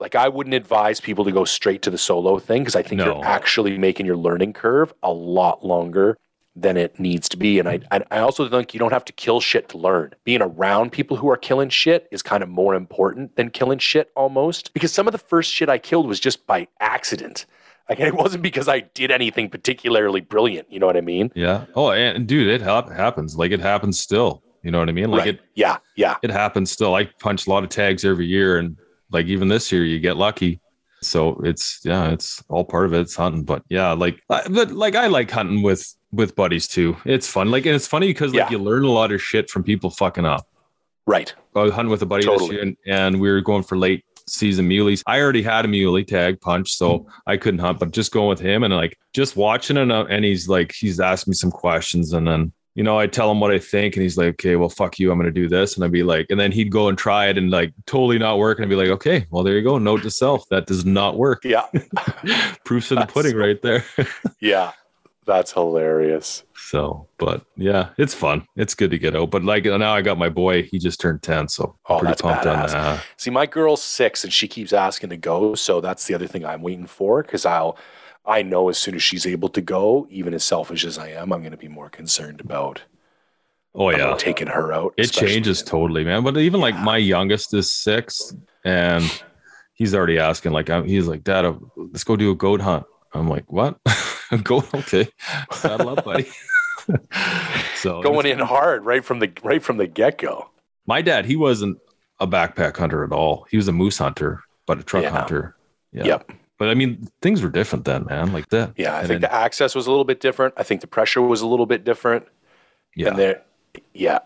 like 0.01 0.15
I 0.15 0.29
wouldn't 0.29 0.55
advise 0.55 1.01
people 1.01 1.25
to 1.25 1.33
go 1.33 1.45
straight 1.45 1.83
to 1.83 1.91
the 1.91 1.99
solo 1.99 2.39
thing 2.39 2.63
because 2.63 2.77
I 2.77 2.83
think 2.83 2.99
No. 3.01 3.07
you're 3.17 3.25
actually 3.25 3.77
making 3.79 4.07
your 4.07 4.17
learning 4.17 4.53
curve 4.55 4.93
a 5.03 5.13
lot 5.13 5.65
longer 5.65 6.17
than 6.59 6.79
it 6.79 6.99
needs 6.99 7.29
to 7.29 7.37
be. 7.37 7.59
And 7.59 7.69
I, 7.69 7.81
I 7.91 8.03
I 8.11 8.19
also 8.21 8.49
think 8.49 8.73
you 8.73 8.81
don't 8.81 8.93
have 8.93 9.05
to 9.07 9.13
kill 9.13 9.41
shit 9.41 9.69
to 9.71 9.79
learn. 9.79 10.15
Being 10.25 10.41
around 10.41 10.91
people 10.91 11.19
who 11.19 11.29
are 11.31 11.37
killing 11.37 11.69
shit 11.69 12.09
is 12.11 12.23
kind 12.23 12.43
of 12.43 12.49
more 12.49 12.75
important 12.75 13.37
than 13.37 13.51
killing 13.51 13.79
shit 13.79 14.11
almost. 14.17 14.73
Because 14.73 14.91
some 14.93 15.07
of 15.07 15.13
the 15.13 15.19
first 15.19 15.53
shit 15.53 15.69
I 15.69 15.77
killed 15.79 16.07
was 16.09 16.19
just 16.19 16.47
by 16.47 16.67
accident. 16.81 17.45
Like 17.89 18.01
it 18.01 18.15
wasn't 18.15 18.43
because 18.43 18.69
I 18.69 18.81
did 18.81 19.11
anything 19.11 19.49
particularly 19.49 20.21
brilliant. 20.21 20.71
You 20.73 20.81
know 20.81 20.87
what 20.87 20.97
I 20.97 21.01
mean? 21.03 21.31
yeah. 21.35 21.67
Oh, 21.75 21.91
and 21.91 22.27
dude, 22.27 22.49
it 22.49 22.61
hap- 22.61 22.91
happens. 22.91 23.37
Like, 23.37 23.53
it 23.53 23.61
happens 23.61 24.01
still. 24.01 24.43
You 24.63 24.73
know 24.73 24.81
what 24.81 24.89
I 24.89 24.93
mean? 24.93 25.11
Like, 25.11 25.21
right. 25.21 25.29
it, 25.35 25.41
yeah. 25.55 25.77
Yeah. 25.95 26.17
it 26.23 26.31
happens 26.31 26.71
still. 26.73 26.95
I 26.97 27.05
punch 27.21 27.47
a 27.47 27.51
lot 27.51 27.63
of 27.63 27.69
tags 27.71 28.05
every 28.05 28.27
year. 28.27 28.59
And 28.59 28.77
like, 29.13 29.27
even 29.27 29.47
this 29.47 29.71
year, 29.71 29.85
you 29.85 30.01
get 30.01 30.17
lucky. 30.17 30.61
So 31.03 31.41
it's 31.45 31.81
yeah, 31.85 32.09
it's 32.11 32.43
all 32.49 32.65
part 32.65 32.87
of 32.87 32.95
it. 32.95 33.01
It's 33.01 33.15
hunting, 33.15 33.45
but 33.45 33.63
yeah, 33.69 33.93
like 33.93 34.19
but 34.29 34.71
like 34.73 34.97
I 34.97 35.07
like 35.09 35.31
hunting 35.31 35.63
with 35.63 35.95
with 36.11 36.35
buddies 36.35 36.67
too. 36.67 36.97
It's 37.05 37.29
fun. 37.29 37.51
Like 37.51 37.67
and 37.67 37.77
it's 37.77 37.87
funny 37.87 38.09
because 38.09 38.33
like 38.33 38.51
Yeah. 38.51 38.51
you 38.51 38.59
learn 38.59 38.83
a 38.83 38.91
lot 38.91 39.13
of 39.13 39.23
shit 39.23 39.51
from 39.51 39.63
people 39.63 39.91
fucking 39.91 40.25
up. 40.25 40.49
Right. 41.07 41.33
I 41.55 41.63
was 41.63 41.73
hunting 41.75 41.91
with 41.91 42.01
a 42.03 42.07
buddy 42.07 42.25
Totally. 42.25 42.49
this 42.49 42.55
year, 42.55 42.63
and, 42.63 42.77
and 42.87 43.21
we 43.21 43.31
were 43.31 43.43
going 43.43 43.63
for 43.63 43.77
late 43.77 44.05
season 44.29 44.69
muleys. 44.69 45.03
I 45.07 45.21
already 45.21 45.43
had 45.43 45.65
a 45.65 45.69
muley 45.69 46.05
tag 46.05 46.41
punch, 46.41 46.73
so 46.73 47.07
I 47.27 47.37
couldn't 47.37 47.61
hunt. 47.61 47.79
But 47.79 47.93
just 47.93 48.13
going 48.13 48.29
with 48.29 48.41
him 48.41 48.63
and 48.63 48.75
like 48.75 48.99
just 49.13 49.37
watching 49.37 49.77
it, 49.77 49.91
uh, 49.91 50.07
and 50.09 50.25
he's 50.25 50.49
like, 50.49 50.73
he's 50.73 51.01
asked 51.01 51.29
me 51.29 51.35
some 51.35 51.51
questions, 51.51 52.13
and 52.13 52.27
then 52.27 52.53
you 52.75 52.83
know 52.83 52.99
I 52.99 53.07
tell 53.07 53.31
him 53.31 53.41
what 53.41 53.53
I 53.53 53.59
think, 53.59 53.97
and 53.97 54.03
he's 54.03 54.19
like, 54.19 54.29
okay, 54.35 54.57
well, 54.57 54.69
fuck 54.69 54.99
you, 54.99 55.11
I'm 55.11 55.19
gonna 55.19 55.31
do 55.31 55.49
this, 55.49 55.77
and 55.77 55.85
I'd 55.85 55.93
be 55.93 56.03
like, 56.03 56.27
and 56.31 56.39
then 56.39 56.53
he'd 56.53 56.71
go 56.71 56.89
and 56.89 56.99
try 56.99 57.27
it, 57.27 57.39
and 57.39 57.51
like 57.51 57.73
totally 57.87 58.19
not 58.19 58.39
work, 58.39 58.59
and 58.59 58.65
I'd 58.65 58.71
be 58.71 58.77
like, 58.77 58.89
okay, 58.89 59.27
well, 59.31 59.43
there 59.43 59.55
you 59.55 59.63
go, 59.63 59.79
note 59.79 60.03
to 60.03 60.11
self, 60.11 60.49
that 60.51 60.67
does 60.67 60.85
not 60.85 61.17
work. 61.17 61.45
Yeah. 61.45 61.67
Proofs 62.65 62.93
in 62.93 62.99
the 62.99 63.07
pudding 63.07 63.37
right 63.37 63.61
there. 63.63 63.85
Yeah. 64.41 64.73
That's 65.27 65.53
hilarious. 65.53 66.45
so, 66.55 67.09
but 67.19 67.45
yeah, 67.57 67.91
it's 67.99 68.15
fun. 68.15 68.47
It's 68.57 68.75
good 68.75 68.91
to 68.93 68.99
get 68.99 69.17
out. 69.17 69.31
But 69.33 69.43
like 69.45 69.65
now, 69.65 69.93
I 69.93 70.01
got 70.03 70.19
my 70.19 70.29
boy. 70.29 70.63
He 70.63 70.79
just 70.79 71.01
turned 71.01 71.23
ten, 71.23 71.49
so 71.49 71.77
Oh, 71.89 71.99
pretty 71.99 72.15
pumped 72.23 72.47
on 72.47 72.67
that. 72.67 73.03
See, 73.17 73.31
my 73.31 73.45
girl's 73.47 73.83
six 73.83 74.23
and 74.25 74.33
she 74.33 74.47
keeps 74.47 74.73
asking 74.73 75.11
to 75.11 75.17
go. 75.17 75.55
So 75.57 75.81
that's 75.81 76.07
the 76.07 76.15
other 76.15 76.27
thing 76.29 76.45
I'm 76.45 76.63
waiting 76.63 76.87
for 76.87 77.23
because 77.23 77.45
I'll, 77.45 77.77
I 78.25 78.43
know 78.43 78.69
as 78.69 78.79
soon 78.79 78.95
as 78.95 79.03
she's 79.03 79.27
able 79.27 79.49
to 79.51 79.61
go, 79.61 80.07
even 80.11 80.33
as 80.33 80.45
selfish 80.45 80.85
as 80.85 80.97
I 80.97 81.09
am, 81.09 81.33
I'm 81.33 81.41
going 81.41 81.51
to 81.51 81.57
be 81.57 81.69
more 81.69 81.89
concerned 81.91 82.41
about, 82.41 82.83
Oh 83.75 83.91
yeah, 83.91 83.97
about 83.97 84.21
taking 84.21 84.47
her 84.47 84.73
out. 84.73 84.95
It 84.97 85.11
changes 85.13 85.61
in- 85.61 85.67
totally, 85.67 86.05
man. 86.05 86.23
But 86.23 86.37
even 86.39 86.61
like 86.61 86.77
my 86.79 86.97
youngest 86.99 87.53
is 87.53 87.71
six, 87.73 88.33
and 88.65 89.05
he's 89.75 89.95
already 89.95 90.19
asking, 90.19 90.53
like, 90.53 90.71
I'm, 90.71 90.85
he's 90.85 91.07
like, 91.09 91.25
Dad, 91.25 91.45
uh, 91.45 91.55
let's 91.77 92.05
go 92.05 92.17
do 92.17 92.31
a 92.31 92.35
goat 92.37 92.61
hunt. 92.61 92.85
I'm 93.13 93.29
like, 93.29 93.51
what? 93.51 93.79
a 94.31 94.39
goat? 94.39 94.73
Okay, 94.75 95.09
saddle 95.53 95.91
up, 95.91 96.05
buddy. 96.05 96.27
so 97.77 98.03
Going 98.03 98.27
in 98.27 98.39
hard 98.39 98.85
right 98.85 99.05
from 99.05 99.19
the 99.19 99.31
right 99.43 99.63
from 99.63 99.77
the 99.77 99.87
get 99.87 100.19
go. 100.19 100.49
my 100.87 101.03
dad, 101.03 101.27
he 101.27 101.37
wasn't 101.37 101.79
a 102.21 102.27
backpack 102.27 102.77
hunter 102.77 103.05
at 103.05 103.13
all. 103.13 103.47
He 103.51 103.57
was 103.57 103.69
a 103.69 103.73
moose 103.73 103.99
hunter, 103.99 104.41
but 104.67 104.79
a 104.79 104.83
truck 104.83 105.03
Yeah. 105.05 105.11
hunter. 105.11 105.57
Yeah. 105.93 106.05
Yep. 106.05 106.33
But 106.59 106.69
I 106.69 106.75
mean, 106.75 107.09
things 107.21 107.43
were 107.43 107.51
different 107.51 107.85
then, 107.85 108.07
man. 108.07 108.33
Like 108.33 108.49
that. 108.49 108.73
Yeah, 108.77 108.95
I 108.95 109.01
And 109.01 109.09
think 109.09 109.21
then- 109.21 109.31
the 109.31 109.35
access 109.35 109.75
was 109.75 109.87
a 109.87 109.91
little 109.91 110.05
bit 110.07 110.21
different. 110.21 110.55
I 110.57 110.63
think 110.63 110.81
the 110.81 110.87
pressure 110.87 111.21
was 111.21 111.43
a 111.43 111.47
little 111.47 111.67
bit 111.67 111.85
different. 111.85 112.27
yeah. 112.95 113.09
And 113.09 113.19
there, 113.19 113.43
yeah. 113.93 114.21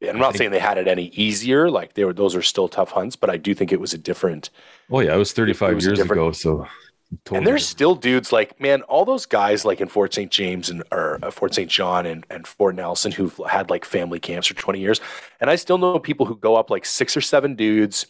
And 0.00 0.10
I'm 0.10 0.18
not 0.18 0.32
think- 0.32 0.38
saying 0.38 0.50
they 0.50 0.58
had 0.58 0.78
it 0.78 0.88
any 0.88 1.06
easier. 1.14 1.70
Like 1.70 1.94
they 1.94 2.04
were, 2.04 2.12
those 2.12 2.34
are 2.34 2.42
still 2.42 2.66
tough 2.68 2.90
hunts, 2.90 3.14
but 3.14 3.30
I 3.30 3.36
do 3.36 3.54
think 3.54 3.72
it 3.72 3.80
was 3.80 3.94
a 3.94 3.98
different. 3.98 4.50
oh 4.90 5.00
yeah, 5.00 5.14
it 5.14 5.18
was 5.18 5.32
35 5.32 5.70
it 5.70 5.74
was 5.76 5.86
years 5.86 6.00
ago. 6.00 6.32
So. 6.32 6.66
Totally 7.24 7.38
And 7.38 7.46
there's 7.46 7.66
still 7.66 7.94
dudes 7.94 8.32
like, 8.32 8.60
man, 8.60 8.82
all 8.82 9.04
those 9.04 9.26
guys 9.26 9.64
like 9.64 9.80
in 9.80 9.88
Fort 9.88 10.12
St. 10.12 10.30
James 10.30 10.68
and 10.68 10.82
or 10.90 11.18
uh, 11.22 11.30
Fort 11.30 11.54
St. 11.54 11.70
John 11.70 12.04
and, 12.04 12.26
and 12.30 12.46
Fort 12.46 12.74
Nelson 12.74 13.12
who've 13.12 13.40
had 13.48 13.70
like 13.70 13.84
family 13.84 14.18
camps 14.18 14.48
for 14.48 14.54
20 14.54 14.80
years. 14.80 15.00
And 15.40 15.48
I 15.48 15.54
still 15.56 15.78
know 15.78 15.98
people 16.00 16.26
who 16.26 16.36
go 16.36 16.56
up 16.56 16.68
like 16.68 16.84
six 16.84 17.16
or 17.16 17.20
seven 17.20 17.54
dudes, 17.54 18.06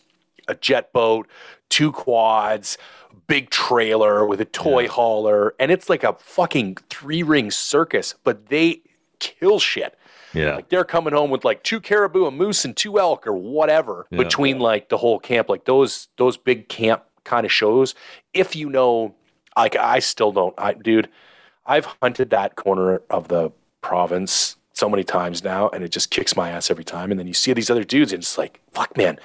a 0.48 0.54
jet 0.54 0.92
boat, 0.94 1.28
two 1.68 1.92
quads, 1.92 2.78
big 3.26 3.50
trailer 3.50 4.24
with 4.24 4.40
a 4.40 4.44
toy 4.46 4.88
hauler. 4.88 5.54
And 5.60 5.70
it's 5.70 5.90
like 5.90 6.02
a 6.02 6.14
fucking 6.14 6.78
three 6.88 7.22
ring 7.22 7.50
circus, 7.50 8.14
but 8.24 8.46
they 8.46 8.80
kill 9.18 9.58
shit. 9.58 9.94
yeah. 10.32 10.54
Like 10.56 10.70
they're 10.70 10.84
coming 10.84 11.12
home 11.12 11.28
with 11.30 11.44
like 11.44 11.62
two 11.64 11.80
caribou, 11.80 12.24
a 12.24 12.30
moose, 12.30 12.64
and 12.64 12.74
two 12.74 12.98
elk 12.98 13.26
or 13.26 13.34
whatever 13.34 14.06
Yeah. 14.10 14.18
between 14.18 14.58
like 14.58 14.88
the 14.88 14.96
whole 14.96 15.18
camp. 15.18 15.50
Like 15.50 15.66
those 15.66 16.08
those 16.16 16.36
big 16.38 16.68
camp 16.70 17.02
kind 17.26 17.44
of 17.44 17.52
shows. 17.52 17.94
If 18.32 18.56
you 18.56 18.70
know, 18.70 19.14
like 19.56 19.76
I 19.76 19.98
still 19.98 20.32
don't. 20.32 20.54
I 20.56 20.72
dude, 20.72 21.08
I've 21.66 21.86
hunted 22.02 22.30
that 22.30 22.56
corner 22.56 23.02
of 23.10 23.28
the 23.28 23.50
province 23.82 24.56
so 24.72 24.88
many 24.88 25.04
times 25.04 25.42
now, 25.44 25.68
and 25.70 25.82
it 25.84 25.88
just 25.88 26.10
kicks 26.10 26.36
my 26.36 26.50
ass 26.50 26.70
every 26.70 26.84
time. 26.84 27.10
And 27.10 27.18
then 27.18 27.26
you 27.26 27.34
see 27.34 27.52
these 27.52 27.70
other 27.70 27.84
dudes, 27.84 28.12
and 28.12 28.22
it's 28.22 28.38
like, 28.38 28.60
fuck, 28.72 28.96
man. 28.96 29.18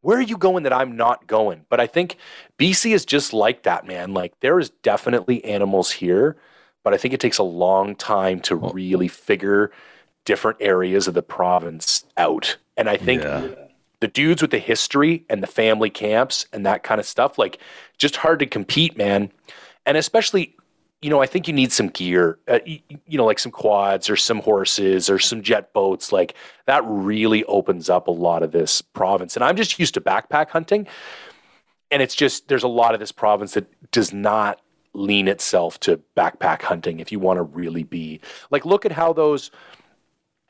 Where 0.00 0.18
are 0.18 0.22
you 0.22 0.38
going 0.38 0.62
that 0.62 0.72
I'm 0.72 0.96
not 0.96 1.26
going? 1.26 1.64
But 1.68 1.80
I 1.80 1.88
think 1.88 2.16
BC 2.58 2.92
is 2.92 3.04
just 3.04 3.32
like 3.32 3.64
that, 3.64 3.86
man. 3.86 4.14
Like 4.14 4.38
there 4.40 4.60
is 4.60 4.70
definitely 4.82 5.44
animals 5.44 5.90
here, 5.90 6.36
but 6.84 6.94
I 6.94 6.96
think 6.96 7.14
it 7.14 7.20
takes 7.20 7.38
a 7.38 7.42
long 7.42 7.96
time 7.96 8.40
to 8.42 8.54
really 8.54 9.08
figure 9.08 9.72
different 10.24 10.58
areas 10.60 11.08
of 11.08 11.14
the 11.14 11.22
province 11.22 12.04
out. 12.16 12.58
And 12.76 12.88
I 12.88 12.96
think 12.96 13.22
Yeah. 13.22 13.67
The 14.00 14.08
dudes 14.08 14.42
with 14.42 14.50
the 14.50 14.58
history 14.58 15.24
and 15.28 15.42
the 15.42 15.46
family 15.46 15.90
camps 15.90 16.46
and 16.52 16.64
that 16.64 16.82
kind 16.82 17.00
of 17.00 17.06
stuff, 17.06 17.38
like 17.38 17.58
just 17.96 18.16
hard 18.16 18.38
to 18.38 18.46
compete, 18.46 18.96
man. 18.96 19.32
And 19.86 19.96
especially, 19.96 20.54
you 21.02 21.10
know, 21.10 21.20
I 21.20 21.26
think 21.26 21.48
you 21.48 21.54
need 21.54 21.72
some 21.72 21.88
gear, 21.88 22.38
uh, 22.48 22.60
you, 22.64 22.80
you 23.06 23.18
know, 23.18 23.24
like 23.24 23.38
some 23.38 23.52
quads 23.52 24.08
or 24.10 24.16
some 24.16 24.40
horses 24.40 25.08
or 25.10 25.18
some 25.18 25.42
jet 25.42 25.72
boats. 25.72 26.12
Like 26.12 26.34
that 26.66 26.82
really 26.84 27.44
opens 27.44 27.88
up 27.88 28.08
a 28.08 28.12
lot 28.12 28.42
of 28.42 28.52
this 28.52 28.82
province. 28.82 29.36
And 29.36 29.44
I'm 29.44 29.56
just 29.56 29.78
used 29.78 29.94
to 29.94 30.00
backpack 30.00 30.50
hunting. 30.50 30.86
And 31.90 32.02
it's 32.02 32.14
just, 32.14 32.48
there's 32.48 32.64
a 32.64 32.68
lot 32.68 32.94
of 32.94 33.00
this 33.00 33.12
province 33.12 33.54
that 33.54 33.90
does 33.90 34.12
not 34.12 34.60
lean 34.92 35.28
itself 35.28 35.78
to 35.80 36.00
backpack 36.16 36.62
hunting 36.62 37.00
if 37.00 37.12
you 37.12 37.18
want 37.18 37.38
to 37.38 37.42
really 37.42 37.84
be 37.84 38.20
like, 38.50 38.64
look 38.64 38.84
at 38.84 38.92
how 38.92 39.12
those, 39.12 39.50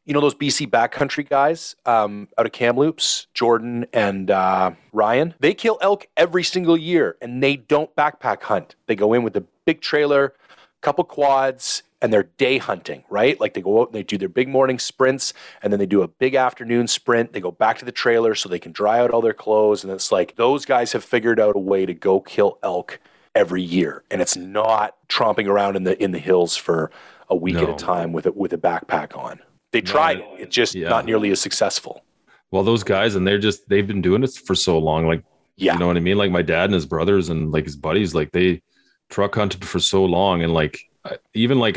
you 0.09 0.14
know 0.14 0.22
those 0.22 0.34
BC 0.34 0.70
backcountry 0.70 1.28
guys 1.28 1.76
um, 1.84 2.28
out 2.38 2.46
of 2.46 2.52
Kamloops, 2.52 3.26
Jordan 3.34 3.84
and 3.92 4.30
uh, 4.30 4.70
Ryan. 4.90 5.34
They 5.38 5.52
kill 5.52 5.78
elk 5.82 6.06
every 6.16 6.42
single 6.42 6.78
year, 6.78 7.18
and 7.20 7.42
they 7.42 7.56
don't 7.56 7.94
backpack 7.94 8.42
hunt. 8.44 8.74
They 8.86 8.96
go 8.96 9.12
in 9.12 9.22
with 9.22 9.36
a 9.36 9.44
big 9.66 9.82
trailer, 9.82 10.32
couple 10.80 11.04
quads, 11.04 11.82
and 12.00 12.11
they're 12.11 12.30
day 12.38 12.56
hunting. 12.56 13.04
Right, 13.11 13.38
like 13.38 13.52
they 13.52 13.61
go 13.61 13.82
out 13.82 13.88
and 13.88 13.94
they 13.94 14.02
do 14.02 14.16
their 14.16 14.30
big 14.30 14.48
morning 14.48 14.78
sprints, 14.78 15.34
and 15.61 15.70
then 15.70 15.78
they 15.78 15.84
do 15.84 16.00
a 16.00 16.09
big 16.09 16.34
afternoon 16.34 16.88
sprint. 16.88 17.34
They 17.34 17.40
go 17.42 17.50
back 17.50 17.76
to 17.80 17.84
the 17.84 17.92
trailer 17.92 18.34
so 18.34 18.48
they 18.48 18.59
can 18.59 18.72
dry 18.72 19.00
out 19.00 19.11
all 19.11 19.20
their 19.20 19.34
clothes, 19.34 19.84
and 19.84 19.92
it's 19.92 20.11
like 20.11 20.36
those 20.36 20.64
guys 20.64 20.92
have 20.92 21.04
figured 21.04 21.38
out 21.38 21.54
a 21.54 21.61
way 21.61 21.84
to 21.84 21.92
go 21.92 22.20
kill 22.20 22.59
elk 22.62 22.98
every 23.34 23.62
year, 23.62 24.04
and 24.11 24.22
it's 24.22 24.38
not 24.38 24.96
tromping 25.06 25.48
around 25.48 25.76
in 25.76 25.84
the 25.84 26.02
in 26.02 26.12
the 26.12 26.18
hills 26.18 26.56
for 26.56 26.90
a 27.28 27.36
week 27.36 27.56
at 27.56 27.68
a 27.68 27.74
time 27.74 28.14
with 28.14 28.24
a, 28.24 28.32
with 28.32 28.54
a 28.54 28.56
backpack 28.56 29.14
on. 29.14 29.40
They 29.73 29.81
tried 29.81 30.19
it. 30.19 30.25
It's 30.39 30.55
just 30.55 30.75
Yeah. 30.75 30.89
not 30.89 31.05
nearly 31.05 31.31
as 31.31 31.41
successful. 31.41 32.05
Well, 32.51 32.62
those 32.62 32.83
guys, 32.83 33.14
and 33.14 33.27
they're 33.27 33.39
just, 33.39 33.69
they've 33.69 33.87
been 33.87 34.01
doing 34.01 34.23
it 34.25 34.33
for 34.47 34.55
so 34.55 34.79
long. 34.79 35.07
Like, 35.07 35.23
Yeah. 35.57 35.75
You 35.75 35.81
know 35.81 35.87
what 35.89 35.97
I 35.97 36.01
mean? 36.01 36.16
Like 36.16 36.31
my 36.31 36.43
dad 36.43 36.64
and 36.66 36.75
his 36.75 36.87
brothers 36.87 37.29
and 37.29 37.51
like 37.53 37.64
his 37.64 37.77
buddies, 37.77 38.14
like 38.14 38.31
they 38.33 38.62
truck 39.11 39.35
hunted 39.35 39.64
for 39.64 39.79
so 39.81 40.05
long. 40.05 40.43
And 40.43 40.55
like, 40.55 40.79
I- 41.05 41.19
even 41.35 41.59
like 41.59 41.77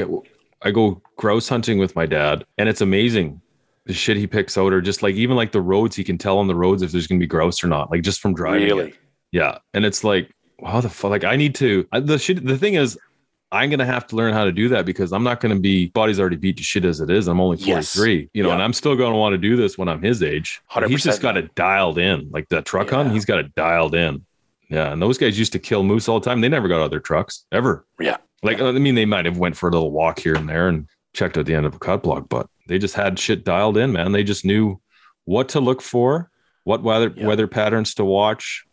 I 0.61 0.71
go 0.71 1.01
grouse 1.17 1.49
hunting 1.49 1.77
with 1.79 1.95
my 1.95 2.05
dad 2.05 2.45
and 2.57 2.69
it's 2.69 2.81
amazing 2.81 3.41
the 3.87 3.93
shit 3.93 4.15
he 4.15 4.27
picks 4.27 4.57
out 4.59 4.71
or 4.71 4.79
just 4.81 5.01
like, 5.01 5.15
even 5.15 5.35
like 5.35 5.51
the 5.51 5.59
roads, 5.61 5.95
he 5.95 6.03
can 6.03 6.17
tell 6.17 6.37
on 6.37 6.45
the 6.47 6.55
roads 6.55 6.83
if 6.83 6.91
there's 6.91 7.07
going 7.07 7.19
to 7.19 7.23
be 7.23 7.27
grouse 7.27 7.63
or 7.63 7.67
not, 7.67 7.89
like 7.89 8.03
just 8.03 8.19
from 8.21 8.33
driving. 8.35 8.61
it. 8.61 8.65
really. 8.67 8.93
Yeah. 9.31 9.57
And 9.73 9.83
it's 9.83 10.03
like, 10.03 10.29
how 10.63 10.79
the 10.79 10.89
fuck? 10.89 11.09
Like 11.09 11.23
I 11.23 11.35
need 11.35 11.55
to, 11.55 11.87
I, 11.91 11.99
the 11.99 12.19
shit, 12.19 12.45
the 12.45 12.57
thing 12.59 12.75
is, 12.75 12.97
I'm 13.53 13.69
going 13.69 13.79
to 13.79 13.85
have 13.85 14.07
to 14.07 14.15
learn 14.15 14.33
how 14.33 14.45
to 14.45 14.51
do 14.51 14.69
that 14.69 14.85
because 14.85 15.11
I'm 15.11 15.23
not 15.23 15.41
going 15.41 15.53
to 15.53 15.59
be, 15.59 15.87
body's 15.87 16.19
already 16.19 16.37
beat 16.37 16.55
to 16.57 16.63
shit 16.63 16.85
as 16.85 17.01
it 17.01 17.09
is. 17.09 17.27
I'm 17.27 17.41
only 17.41 17.57
Yes. 17.57 17.93
43, 17.95 18.29
you 18.33 18.43
know, 18.43 18.49
Yeah. 18.49 18.53
and 18.55 18.63
I'm 18.63 18.71
still 18.73 18.95
going 18.95 19.11
to 19.11 19.17
want 19.17 19.33
to 19.33 19.37
do 19.37 19.57
this 19.57 19.77
when 19.77 19.89
I'm 19.89 20.01
his 20.01 20.23
age. 20.23 20.61
He's 20.73 20.83
100% 20.83 21.03
just 21.03 21.21
got 21.21 21.35
it 21.37 21.53
dialed 21.55 21.97
in. 21.97 22.29
Like 22.31 22.47
that 22.49 22.65
truck 22.65 22.89
hunt, 22.91 23.09
Yeah. 23.09 23.13
he's 23.13 23.25
got 23.25 23.39
it 23.39 23.53
dialed 23.55 23.93
in. 23.93 24.25
Yeah. 24.69 24.93
And 24.93 25.01
those 25.01 25.17
guys 25.17 25.37
used 25.37 25.51
to 25.51 25.59
kill 25.59 25.83
moose 25.83 26.07
all 26.07 26.19
the 26.21 26.29
time. 26.29 26.39
They 26.39 26.47
never 26.49 26.69
got 26.69 26.79
out 26.79 26.85
of 26.85 26.91
their 26.91 27.01
trucks 27.01 27.45
ever. 27.51 27.85
Yeah. 27.99 28.17
Like, 28.41 28.61
I 28.61 28.71
mean, 28.71 28.95
they 28.95 29.05
might 29.05 29.25
have 29.25 29.37
went 29.37 29.57
for 29.57 29.67
a 29.67 29.71
little 29.71 29.91
walk 29.91 30.19
here 30.19 30.35
and 30.35 30.47
there 30.47 30.69
and 30.69 30.87
checked 31.13 31.35
at 31.37 31.45
the 31.45 31.53
end 31.53 31.65
of 31.65 31.75
a 31.75 31.79
cut 31.79 32.03
block, 32.03 32.29
but 32.29 32.47
they 32.67 32.79
just 32.79 32.95
had 32.95 33.19
shit 33.19 33.43
dialed 33.43 33.77
in, 33.77 33.91
man. 33.91 34.13
They 34.13 34.23
just 34.23 34.45
knew 34.45 34.79
what 35.25 35.49
to 35.49 35.59
look 35.59 35.81
for, 35.81 36.31
what 36.63 36.81
weather, 36.83 37.13
Yeah. 37.15 37.27
weather 37.27 37.47
patterns 37.47 37.93
to 37.95 38.05
watch, 38.05 38.63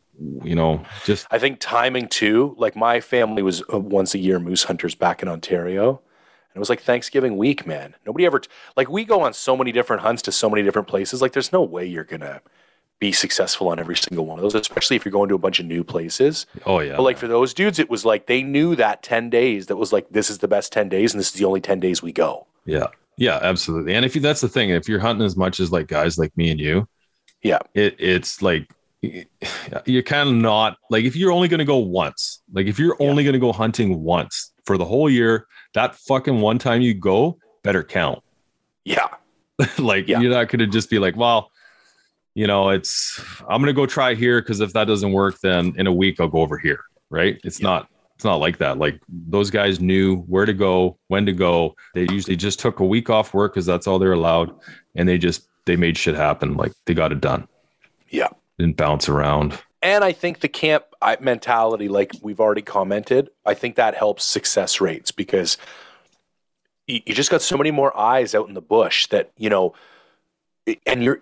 you 0.42 0.54
know, 0.54 0.84
just 1.04 1.26
I 1.30 1.38
think 1.38 1.58
timing 1.60 2.08
too. 2.08 2.54
Like 2.58 2.74
my 2.76 3.00
family 3.00 3.42
was 3.42 3.62
once 3.68 4.14
a 4.14 4.18
year 4.18 4.38
moose 4.38 4.64
hunters 4.64 4.94
back 4.94 5.22
in 5.22 5.28
Ontario. 5.28 5.88
And 5.90 6.56
it 6.56 6.58
was 6.60 6.70
like 6.70 6.80
Thanksgiving 6.80 7.36
week, 7.36 7.66
man. 7.66 7.94
Nobody 8.06 8.24
ever, 8.24 8.40
t- 8.40 8.48
like, 8.76 8.88
we 8.88 9.04
go 9.04 9.20
on 9.20 9.34
so 9.34 9.54
many 9.56 9.70
different 9.70 10.00
hunts 10.02 10.22
to 10.22 10.32
so 10.32 10.48
many 10.48 10.62
different 10.62 10.88
places. 10.88 11.20
Like, 11.20 11.32
there's 11.32 11.52
no 11.52 11.62
way 11.62 11.84
you're 11.84 12.04
going 12.04 12.22
to 12.22 12.40
be 13.00 13.12
successful 13.12 13.68
on 13.68 13.78
every 13.78 13.94
single 13.96 14.24
one 14.26 14.38
of 14.38 14.42
those, 14.42 14.54
especially 14.54 14.96
if 14.96 15.04
you're 15.04 15.12
going 15.12 15.28
to 15.28 15.34
a 15.34 15.38
bunch 15.38 15.60
of 15.60 15.66
new 15.66 15.84
places. 15.84 16.46
Oh 16.66 16.80
yeah. 16.80 16.96
But 16.96 17.02
like 17.02 17.18
for 17.18 17.28
those 17.28 17.54
dudes, 17.54 17.78
it 17.78 17.88
was 17.90 18.04
like 18.04 18.26
they 18.26 18.42
knew 18.42 18.74
that 18.76 19.02
10 19.04 19.30
days 19.30 19.66
that 19.66 19.76
was 19.76 19.92
like, 19.92 20.08
this 20.10 20.30
is 20.30 20.38
the 20.38 20.48
best 20.48 20.72
10 20.72 20.88
days 20.88 21.12
and 21.12 21.20
this 21.20 21.28
is 21.28 21.34
the 21.34 21.44
only 21.44 21.60
10 21.60 21.78
days 21.80 22.02
we 22.02 22.12
go. 22.12 22.46
yeah. 22.64 22.86
Yeah, 23.20 23.40
absolutely. 23.42 23.94
And 23.94 24.04
if 24.04 24.14
you, 24.14 24.20
that's 24.20 24.40
the 24.40 24.48
thing, 24.48 24.70
if 24.70 24.88
you're 24.88 25.00
hunting 25.00 25.26
as 25.26 25.36
much 25.36 25.58
as 25.60 25.70
like 25.72 25.88
guys 25.88 26.18
like 26.18 26.36
me 26.36 26.50
and 26.50 26.58
you, 26.60 26.88
Yeah. 27.42 27.58
it 27.74 27.96
it's 27.98 28.42
like 28.42 28.70
you're 29.02 30.02
kind 30.02 30.28
of 30.28 30.34
not 30.34 30.76
like 30.90 31.04
if 31.04 31.14
you're 31.16 31.32
only 31.32 31.48
going 31.48 31.58
to 31.58 31.64
go 31.64 31.76
once, 31.78 32.42
like 32.52 32.66
if 32.66 32.78
you're 32.78 32.96
Yeah. 33.00 33.06
only 33.08 33.22
going 33.24 33.34
to 33.34 33.38
go 33.38 33.52
hunting 33.52 34.02
once 34.02 34.52
for 34.64 34.76
the 34.76 34.84
whole 34.84 35.08
year, 35.08 35.46
that 35.74 35.94
fucking 35.96 36.40
one 36.40 36.58
time 36.58 36.80
you 36.80 36.94
go 36.94 37.38
better 37.62 37.82
count. 37.84 38.22
Yeah. 38.84 39.08
like 39.78 40.08
Yeah. 40.08 40.20
you're 40.20 40.30
not 40.32 40.48
going 40.48 40.60
to 40.60 40.66
just 40.66 40.90
be 40.90 40.98
like, 40.98 41.16
well, 41.16 41.50
you 42.34 42.46
know, 42.46 42.70
it's 42.70 43.20
I'm 43.48 43.60
going 43.62 43.66
to 43.66 43.72
go 43.72 43.86
try 43.86 44.14
here 44.14 44.40
because 44.40 44.60
if 44.60 44.72
that 44.72 44.86
doesn't 44.86 45.12
work, 45.12 45.38
then 45.42 45.74
in 45.76 45.86
a 45.86 45.92
week 45.92 46.20
I'll 46.20 46.28
go 46.28 46.40
over 46.40 46.58
here. 46.58 46.80
right? 47.10 47.40
It's 47.44 47.60
not 47.60 47.88
it's 48.16 48.24
not 48.24 48.36
like 48.36 48.58
that. 48.58 48.78
Like 48.78 49.00
those 49.08 49.48
guys 49.48 49.78
knew 49.80 50.22
where 50.22 50.44
to 50.44 50.52
go, 50.52 50.98
when 51.06 51.24
to 51.26 51.32
go. 51.32 51.76
They 51.94 52.06
usually 52.10 52.34
just 52.34 52.58
took 52.58 52.80
a 52.80 52.84
week 52.84 53.10
off 53.10 53.32
work 53.32 53.52
because 53.54 53.64
that's 53.64 53.86
all 53.86 54.00
they're 54.00 54.12
allowed, 54.12 54.50
and 54.96 55.08
they 55.08 55.18
just 55.18 55.46
they 55.66 55.76
made 55.76 55.96
shit 55.96 56.16
happen. 56.16 56.54
Like 56.56 56.72
they 56.84 56.94
got 56.94 57.12
it 57.12 57.20
done. 57.20 57.46
Yeah. 58.10 58.28
Didn't 58.58 58.76
bounce 58.76 59.08
around. 59.08 59.58
And 59.82 60.02
I 60.02 60.12
think 60.12 60.40
the 60.40 60.48
camp 60.48 60.84
mentality, 61.20 61.88
like 61.88 62.12
we've 62.20 62.40
already 62.40 62.62
commented, 62.62 63.30
I 63.46 63.54
think 63.54 63.76
that 63.76 63.94
helps 63.94 64.24
success 64.24 64.80
rates 64.80 65.12
because 65.12 65.56
you, 66.88 67.00
just 67.06 67.30
got 67.30 67.42
so 67.42 67.56
many 67.56 67.70
more 67.70 67.96
eyes 67.96 68.34
out 68.34 68.48
in 68.48 68.54
the 68.54 68.60
bush 68.60 69.06
that 69.08 69.30
you 69.36 69.48
know, 69.48 69.74
and 70.84 71.04
you're 71.04 71.20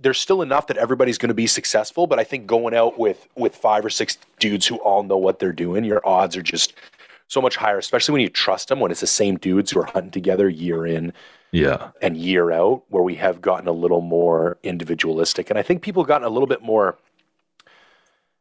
there's 0.00 0.20
still 0.20 0.42
enough 0.42 0.68
that 0.68 0.76
everybody's 0.76 1.18
going 1.18 1.28
to 1.28 1.34
be 1.34 1.46
successful. 1.46 2.06
But 2.06 2.18
I 2.18 2.24
think 2.24 2.46
going 2.46 2.74
out 2.74 2.98
with 2.98 3.28
with 3.36 3.54
five 3.54 3.84
or 3.84 3.90
six 3.90 4.16
dudes 4.38 4.66
who 4.66 4.76
all 4.76 5.02
know 5.02 5.18
what 5.18 5.38
they're 5.38 5.52
doing, 5.52 5.84
your 5.84 6.06
odds 6.08 6.36
are 6.36 6.42
just 6.42 6.72
so 7.26 7.42
much 7.42 7.56
higher. 7.56 7.78
Especially 7.78 8.12
when 8.12 8.22
you 8.22 8.30
trust 8.30 8.68
them, 8.68 8.80
when 8.80 8.90
it's 8.90 9.00
the 9.00 9.06
same 9.06 9.36
dudes 9.36 9.70
who 9.70 9.80
are 9.80 9.86
hunting 9.86 10.12
together 10.12 10.48
year 10.48 10.86
in, 10.86 11.12
yeah, 11.52 11.90
and 12.00 12.16
year 12.16 12.52
out. 12.52 12.84
Where 12.88 13.02
we 13.02 13.16
have 13.16 13.40
gotten 13.40 13.68
a 13.68 13.72
little 13.72 14.00
more 14.00 14.58
individualistic, 14.62 15.50
and 15.50 15.58
I 15.58 15.62
think 15.62 15.82
people 15.82 16.02
have 16.02 16.08
gotten 16.08 16.26
a 16.26 16.30
little 16.30 16.46
bit 16.46 16.62
more. 16.62 16.98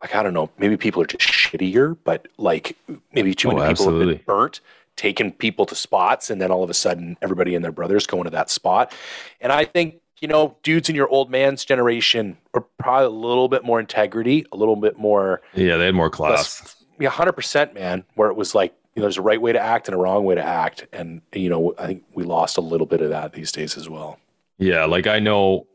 Like 0.02 0.16
I 0.16 0.22
don't 0.22 0.34
know, 0.34 0.52
maybe 0.60 0.78
people 0.78 1.02
are 1.02 1.08
just 1.08 1.28
shittier, 1.28 1.98
but 2.04 2.28
like 2.38 2.78
maybe 3.12 3.34
too 3.34 3.50
Oh, 3.50 3.56
many 3.56 3.74
people 3.74 4.00
have 4.00 4.08
been 4.08 4.22
burnt, 4.28 4.62
taking 4.96 5.32
people 5.32 5.66
to 5.66 5.76
spots, 5.76 6.30
and 6.30 6.40
then 6.40 6.52
all 6.52 6.64
of 6.64 6.70
a 6.70 6.76
sudden 6.76 7.18
everybody 7.22 7.56
and 7.56 7.64
their 7.64 7.72
brothers 7.72 8.06
going 8.06 8.26
to 8.26 8.30
that 8.30 8.52
spot. 8.52 8.94
And 9.42 9.52
I 9.52 9.66
think 9.66 10.02
you 10.20 10.28
know, 10.28 10.56
dudes 10.64 10.90
in 10.90 10.96
your 10.96 11.08
old 11.10 11.30
man's 11.30 11.64
generation 11.64 12.38
are 12.54 12.66
probably 12.80 13.06
a 13.06 13.10
little 13.10 13.48
bit 13.48 13.64
more 13.64 13.80
integrity, 13.80 14.46
a 14.52 14.58
little 14.58 14.76
bit 14.76 14.98
more, 14.98 15.42
yeah, 15.54 15.78
they 15.78 15.86
had 15.86 15.96
more 15.96 16.10
class. 16.10 16.76
yeah, 17.00 17.10
hundred 17.10 17.34
percent, 17.34 17.74
man. 17.74 18.04
Where 18.16 18.30
it 18.30 18.36
was 18.36 18.56
like, 18.56 18.74
you 18.98 19.02
know, 19.02 19.06
there's 19.06 19.18
a 19.20 19.22
right 19.22 19.40
way 19.40 19.54
to 19.54 19.60
act 19.60 19.88
and 19.88 19.94
a 19.94 19.98
wrong 20.00 20.24
way 20.24 20.34
to 20.34 20.44
act, 20.44 20.88
and 20.92 21.22
you 21.32 21.50
know, 21.50 21.76
I 21.78 21.86
think 21.86 22.04
we 22.16 22.24
lost 22.24 22.58
a 22.58 22.62
little 22.62 22.88
bit 22.88 23.00
of 23.00 23.12
that 23.12 23.32
these 23.32 23.52
days 23.52 23.78
as 23.78 23.88
well. 23.88 24.18
Yeah, 24.58 24.86
like 24.86 25.06
I 25.06 25.20
know, 25.20 25.68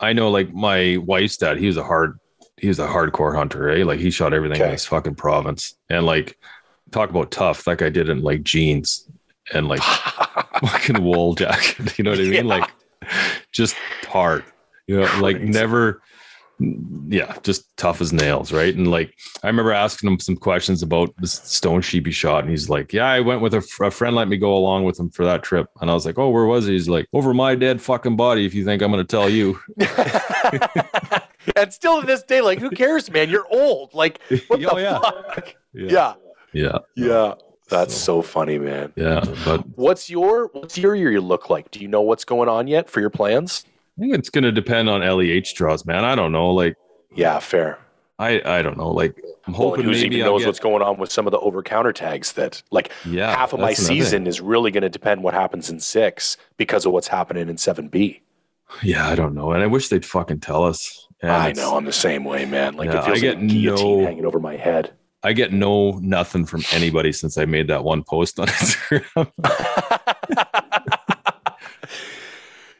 I 0.00 0.14
know, 0.14 0.30
like 0.30 0.50
my 0.54 0.96
wife's 0.96 1.36
dad. 1.36 1.58
He 1.58 1.66
was 1.66 1.76
a 1.76 1.84
hard, 1.84 2.18
he 2.56 2.68
was 2.68 2.78
a 2.78 2.86
hardcore 2.86 3.36
hunter, 3.36 3.68
eh? 3.68 3.84
Like 3.84 4.00
he 4.00 4.10
shot 4.10 4.32
everything 4.32 4.62
in 4.62 4.70
his 4.70 4.86
fucking 4.86 5.16
province, 5.16 5.74
and 5.90 6.06
like 6.06 6.38
talk 6.90 7.10
about 7.10 7.30
tough. 7.30 7.64
That 7.64 7.76
guy 7.76 7.90
did 7.90 8.08
it 8.08 8.12
in 8.12 8.22
like 8.22 8.42
jeans 8.42 9.06
and 9.52 9.68
like 9.68 9.82
fucking 10.62 11.02
wool 11.02 11.34
jacket. 11.34 11.98
You 11.98 12.04
know 12.04 12.12
what 12.12 12.20
I 12.20 12.22
mean? 12.22 12.32
Yeah. 12.32 12.42
Like 12.44 12.70
just 13.52 13.76
hard. 14.08 14.42
You 14.86 15.00
know, 15.00 15.20
like 15.20 15.36
Crazy. 15.36 15.52
never. 15.52 16.00
Yeah, 16.58 17.36
just 17.42 17.76
tough 17.76 18.00
as 18.00 18.12
nails, 18.14 18.50
right? 18.50 18.74
And 18.74 18.90
like 18.90 19.14
I 19.42 19.46
remember 19.48 19.72
asking 19.72 20.10
him 20.10 20.18
some 20.18 20.36
questions 20.36 20.82
about 20.82 21.14
the 21.18 21.26
stone 21.26 21.82
sheep 21.82 22.06
he 22.06 22.12
shot, 22.12 22.40
and 22.44 22.50
he's 22.50 22.70
like, 22.70 22.94
"Yeah, 22.94 23.06
I 23.06 23.20
went 23.20 23.42
with 23.42 23.52
a, 23.52 23.60
fr- 23.60 23.84
a 23.84 23.90
friend. 23.90 24.16
Let 24.16 24.28
me 24.28 24.38
go 24.38 24.56
along 24.56 24.84
with 24.84 24.98
him 24.98 25.10
for 25.10 25.24
that 25.26 25.42
trip." 25.42 25.66
And 25.82 25.90
I 25.90 25.94
was 25.94 26.06
like, 26.06 26.18
"Oh, 26.18 26.30
where 26.30 26.46
was 26.46 26.64
he?" 26.66 26.72
He's 26.72 26.88
like, 26.88 27.06
"Over 27.12 27.34
my 27.34 27.54
dead 27.56 27.82
fucking 27.82 28.16
body." 28.16 28.46
If 28.46 28.54
you 28.54 28.64
think 28.64 28.80
I'm 28.80 28.90
going 28.90 29.04
to 29.04 29.10
tell 29.10 29.28
you, 29.28 29.60
and 31.56 31.72
still 31.72 32.00
to 32.00 32.06
this 32.06 32.22
day, 32.22 32.40
like, 32.40 32.58
who 32.58 32.70
cares, 32.70 33.10
man? 33.10 33.28
You're 33.30 33.46
old. 33.50 33.92
Like, 33.94 34.20
what 34.48 34.62
Oh, 34.64 34.74
the 34.76 34.80
yeah. 34.80 34.98
fuck? 35.00 35.54
Yeah. 35.74 35.88
Yeah. 35.90 36.14
yeah, 36.52 36.78
yeah, 36.94 37.34
That's 37.68 37.94
so 37.94 38.22
funny, 38.22 38.58
man. 38.58 38.92
yeah. 38.96 39.22
But 39.44 39.66
What's 39.76 40.08
your 40.08 40.48
what's 40.54 40.78
your 40.78 40.94
year 40.94 41.10
you 41.12 41.20
look 41.20 41.50
like? 41.50 41.70
Do 41.70 41.80
you 41.80 41.88
know 41.88 42.00
what's 42.00 42.24
going 42.24 42.48
on 42.48 42.66
yet 42.66 42.88
for 42.88 43.00
your 43.00 43.10
plans? 43.10 43.66
I 43.96 44.00
think 44.00 44.14
it's 44.14 44.30
going 44.30 44.44
to 44.44 44.52
depend 44.52 44.88
on 44.88 45.00
LEH 45.00 45.54
draws, 45.54 45.84
man. 45.86 46.04
I 46.04 46.14
don't 46.14 46.32
know. 46.32 46.52
Like 46.52 46.76
Yeah, 47.14 47.38
fair. 47.38 47.78
I, 48.18 48.40
I 48.58 48.62
don't 48.62 48.78
know. 48.78 48.90
Like 48.90 49.14
I'm 49.46 49.52
hoping 49.54 49.84
who 49.84 49.90
maybe 49.90 50.16
even 50.16 50.20
knows 50.26 50.40
get- 50.42 50.46
what's 50.48 50.58
going 50.60 50.82
on 50.82 50.96
with 50.98 51.12
some 51.12 51.26
of 51.26 51.30
the 51.32 51.38
over 51.40 51.62
counter 51.62 51.92
tags 51.92 52.32
that 52.32 52.62
like 52.70 52.90
Yeah, 53.04 53.34
half 53.34 53.52
of 53.52 53.60
my 53.60 53.72
season 53.74 54.22
thing. 54.22 54.26
is 54.26 54.40
really 54.40 54.70
going 54.70 54.82
to 54.82 54.88
depend 54.88 55.22
what 55.22 55.34
happens 55.34 55.68
in 55.70 55.80
six 55.80 56.36
because 56.56 56.86
of 56.86 56.92
what's 56.92 57.08
happening 57.08 57.48
in 57.48 57.56
seven 57.58 57.88
B. 57.88 58.22
Yeah, 58.82 59.08
I 59.08 59.14
don't 59.14 59.34
know, 59.34 59.52
and 59.52 59.62
I 59.62 59.66
wish 59.66 59.88
they'd 59.88 60.04
fucking 60.04 60.40
tell 60.40 60.64
us. 60.64 61.06
And 61.22 61.30
I 61.30 61.52
know 61.52 61.76
I'm 61.76 61.84
the 61.84 61.92
same 61.92 62.24
way, 62.24 62.44
man. 62.46 62.76
Like 62.76 62.86
Yeah, 62.90 62.98
it 63.00 63.04
feels 63.04 63.22
I 63.22 63.28
like 63.28 63.40
get 63.40 63.46
guillotine 63.48 63.98
no- 64.00 64.06
hanging 64.06 64.26
over 64.26 64.40
my 64.40 64.56
head. 64.56 64.92
I 65.22 65.32
get 65.32 65.52
no 65.52 65.92
nothing 65.98 66.44
from 66.46 66.62
anybody 66.72 67.10
since 67.12 67.36
I 67.38 67.44
made 67.46 67.68
that 67.68 67.82
one 67.84 68.02
post 68.04 68.38
on 68.40 68.46
Instagram. 68.48 69.30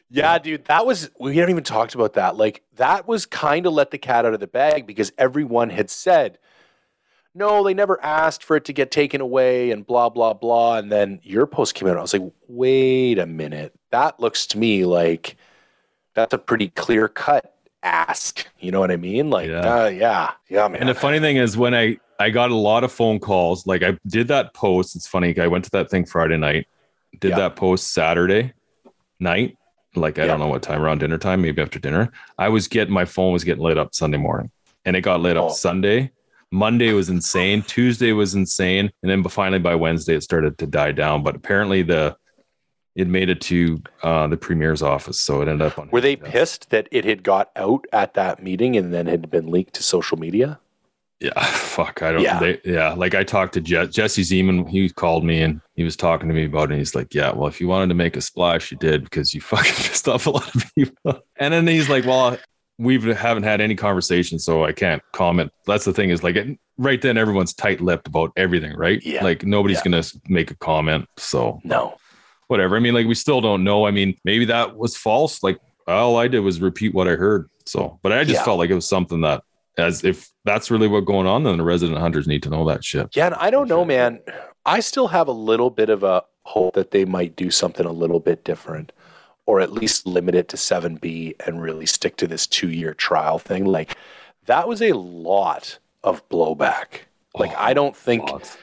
Yeah, 0.09 0.37
dude, 0.37 0.65
that 0.65 0.85
was 0.85 1.09
we 1.19 1.35
haven't 1.37 1.51
even 1.51 1.63
talked 1.63 1.93
about 1.95 2.13
that. 2.13 2.37
Like 2.37 2.63
that 2.75 3.07
was 3.07 3.25
kind 3.25 3.65
of 3.65 3.73
let 3.73 3.91
the 3.91 3.97
cat 3.97 4.25
out 4.25 4.33
of 4.33 4.39
the 4.39 4.47
bag 4.47 4.87
because 4.87 5.11
everyone 5.17 5.69
had 5.69 5.89
said, 5.89 6.37
"No, 7.35 7.63
they 7.63 7.73
never 7.73 8.01
asked 8.03 8.43
for 8.43 8.55
it 8.55 8.63
to 8.65 8.73
get 8.73 8.89
taken 8.89 9.19
away," 9.19 9.69
and 9.71 9.85
blah 9.85 10.07
blah 10.09 10.33
blah. 10.33 10.77
And 10.77 10.89
then 10.91 11.19
your 11.23 11.45
post 11.45 11.75
came 11.75 11.89
out. 11.89 11.97
I 11.97 12.01
was 12.01 12.13
like, 12.13 12.31
"Wait 12.47 13.19
a 13.19 13.25
minute, 13.25 13.73
that 13.91 14.17
looks 14.19 14.47
to 14.47 14.57
me 14.57 14.85
like 14.85 15.35
that's 16.13 16.33
a 16.33 16.37
pretty 16.37 16.69
clear 16.69 17.09
cut 17.09 17.53
ask." 17.83 18.47
You 18.61 18.71
know 18.71 18.79
what 18.79 18.91
I 18.91 18.97
mean? 18.97 19.29
Like, 19.29 19.49
Yeah. 19.49 19.83
uh, 19.83 19.87
yeah, 19.89 20.31
yeah, 20.49 20.67
man. 20.69 20.79
And 20.79 20.89
the 20.89 20.95
funny 20.95 21.19
thing 21.19 21.35
is, 21.35 21.57
when 21.57 21.75
I 21.75 21.97
I 22.17 22.29
got 22.29 22.49
a 22.49 22.55
lot 22.55 22.85
of 22.85 22.93
phone 22.93 23.19
calls, 23.19 23.67
like 23.67 23.83
I 23.83 23.97
did 24.07 24.29
that 24.29 24.53
post. 24.53 24.95
It's 24.95 25.05
funny. 25.05 25.37
I 25.37 25.47
went 25.47 25.65
to 25.65 25.71
that 25.71 25.89
thing 25.89 26.05
Friday 26.05 26.37
night, 26.37 26.65
did 27.19 27.31
Yeah. 27.31 27.39
that 27.39 27.57
post 27.57 27.91
Saturday 27.93 28.53
night. 29.19 29.56
Like 29.97 30.19
I 30.19 30.23
Yeah. 30.23 30.27
don't 30.27 30.39
know 30.39 30.47
what 30.47 30.61
time 30.61 30.81
around 30.81 30.99
dinner 30.99 31.17
time, 31.17 31.41
maybe 31.41 31.61
after 31.61 31.79
dinner. 31.79 32.11
I 32.37 32.49
was 32.49 32.67
getting 32.67 32.93
my 32.93 33.05
phone 33.05 33.33
was 33.33 33.43
getting 33.43 33.63
lit 33.63 33.77
up 33.77 33.93
Sunday 33.93 34.17
morning, 34.17 34.51
and 34.85 34.95
it 34.95 35.01
got 35.01 35.21
lit 35.21 35.37
up 35.37 35.45
Oh. 35.45 35.49
Sunday. 35.53 36.11
Monday 36.51 36.93
was 36.93 37.09
insane. 37.09 37.61
Tuesday 37.63 38.13
was 38.13 38.33
insane, 38.33 38.89
and 39.03 39.11
then 39.11 39.21
finally 39.25 39.59
by 39.59 39.75
Wednesday 39.75 40.15
it 40.15 40.23
started 40.23 40.57
to 40.59 40.67
die 40.67 40.93
down. 40.93 41.21
But 41.23 41.35
apparently 41.35 41.81
the 41.83 42.15
it 42.95 43.07
made 43.07 43.29
it 43.29 43.39
to 43.41 43.77
uh, 44.01 44.25
the 44.27 44.37
premier's 44.37 44.81
office, 44.81 45.19
so 45.19 45.41
it 45.41 45.47
ended 45.47 45.67
up 45.67 45.77
on. 45.77 45.89
Were 45.91 46.01
they 46.01 46.17
Yeah. 46.17 46.31
pissed 46.31 46.69
that 46.71 46.87
it 46.91 47.05
had 47.05 47.21
got 47.21 47.51
out 47.55 47.85
at 47.93 48.15
that 48.15 48.41
meeting 48.41 48.75
and 48.75 48.91
then 48.93 49.05
had 49.05 49.29
been 49.29 49.51
leaked 49.51 49.75
to 49.75 49.83
social 49.83 50.17
media? 50.17 50.59
Yeah, 51.19 51.39
fuck. 51.43 52.01
I 52.03 52.11
don't. 52.11 52.21
Yeah. 52.21 52.39
They, 52.39 52.59
yeah. 52.63 52.93
Like 52.93 53.15
I 53.15 53.23
talked 53.23 53.53
to 53.55 53.61
Je- 53.61 53.87
Jesse 53.87 54.21
Zeman. 54.23 54.69
He 54.69 54.89
called 54.89 55.23
me 55.23 55.41
and 55.41 55.61
he 55.75 55.83
was 55.83 55.95
talking 55.95 56.27
to 56.29 56.35
me 56.35 56.45
about 56.45 56.63
it. 56.69 56.71
And 56.71 56.79
he's 56.79 56.93
like, 56.95 57.13
"Yeah, 57.13 57.31
well, 57.33 57.47
if 57.47 57.59
you 57.59 57.67
wanted 57.67 57.87
to 57.89 57.95
make 57.95 58.15
a 58.15 58.21
splash, 58.21 58.71
you 58.71 58.77
did 58.77 59.03
because 59.03 59.33
you 59.33 59.41
fucking 59.51 59.73
pissed 59.73 60.07
off 60.07 60.27
a 60.27 60.31
lot 60.31 60.53
of 60.55 60.63
people." 60.75 61.21
And 61.37 61.53
then 61.53 61.65
he's 61.67 61.89
like, 61.89 62.05
"Well, 62.05 62.37
we 62.77 62.99
haven't 63.13 63.43
had 63.43 63.61
any 63.61 63.73
conversation, 63.75 64.37
so 64.37 64.63
I 64.63 64.71
can't 64.73 65.01
comment." 65.13 65.51
That's 65.65 65.85
the 65.85 65.93
thing 65.93 66.11
is 66.11 66.21
like 66.23 66.35
it, 66.35 66.59
right 66.77 67.01
then 67.01 67.17
everyone's 67.17 67.53
tight-lipped 67.55 68.07
about 68.07 68.31
everything, 68.37 68.75
right? 68.77 69.03
Yeah. 69.03 69.23
Like 69.23 69.43
nobody's 69.43 69.77
Yeah. 69.77 69.83
gonna 69.91 70.03
make 70.29 70.51
a 70.51 70.55
comment. 70.55 71.07
So 71.17 71.59
No. 71.63 71.97
whatever. 72.47 72.75
I 72.75 72.79
mean, 72.79 72.93
like 72.93 73.07
we 73.07 73.15
still 73.15 73.41
don't 73.41 73.63
know. 73.63 73.87
I 73.87 73.91
mean, 73.91 74.15
maybe 74.23 74.45
that 74.45 74.77
was 74.77 74.95
false. 74.95 75.41
Like 75.41 75.57
all 75.87 76.17
I 76.17 76.27
did 76.27 76.41
was 76.41 76.61
repeat 76.61 76.93
what 76.93 77.07
I 77.07 77.15
heard. 77.15 77.49
So, 77.65 77.99
but 78.03 78.11
I 78.13 78.23
just 78.23 78.35
Yeah. 78.35 78.43
felt 78.45 78.59
like 78.59 78.69
it 78.69 78.75
was 78.75 78.87
something 78.87 79.21
that, 79.21 79.41
as 79.77 80.03
if 80.03 80.29
that's 80.45 80.71
really 80.71 80.87
what's 80.87 81.05
going 81.05 81.27
on, 81.27 81.43
then 81.43 81.57
the 81.57 81.63
resident 81.63 81.97
hunters 81.99 82.27
need 82.27 82.43
to 82.43 82.49
know 82.49 82.65
that 82.67 82.83
shit. 82.83 83.15
Yeah, 83.15 83.27
and 83.27 83.35
I 83.35 83.49
don't 83.49 83.67
know, 83.67 83.85
man. 83.85 84.19
I 84.65 84.79
still 84.79 85.07
have 85.09 85.27
a 85.27 85.31
little 85.33 85.69
bit 85.69 85.89
of 85.89 86.03
a 86.03 86.23
hope 86.43 86.73
that 86.75 86.91
they 86.91 87.05
might 87.05 87.35
do 87.35 87.51
something 87.51 87.85
a 87.85 87.91
little 87.91 88.19
bit 88.19 88.43
different, 88.43 88.91
or 89.45 89.59
at 89.61 89.71
least 89.71 90.05
limit 90.07 90.35
it 90.35 90.47
to 90.49 90.57
7B 90.57 91.35
and 91.45 91.61
really 91.61 91.85
stick 91.85 92.17
to 92.17 92.27
this 92.27 92.47
two 92.47 92.69
year 92.69 92.93
trial 92.93 93.39
thing. 93.39 93.65
Like, 93.65 93.95
that 94.45 94.67
was 94.67 94.81
a 94.81 94.93
lot 94.93 95.77
of 96.03 96.27
blowback. 96.29 97.01
Like, 97.35 97.51
Oh, 97.51 97.59
I 97.59 97.73
don't 97.73 97.95
think, 97.95 98.23
Lots. 98.31 98.57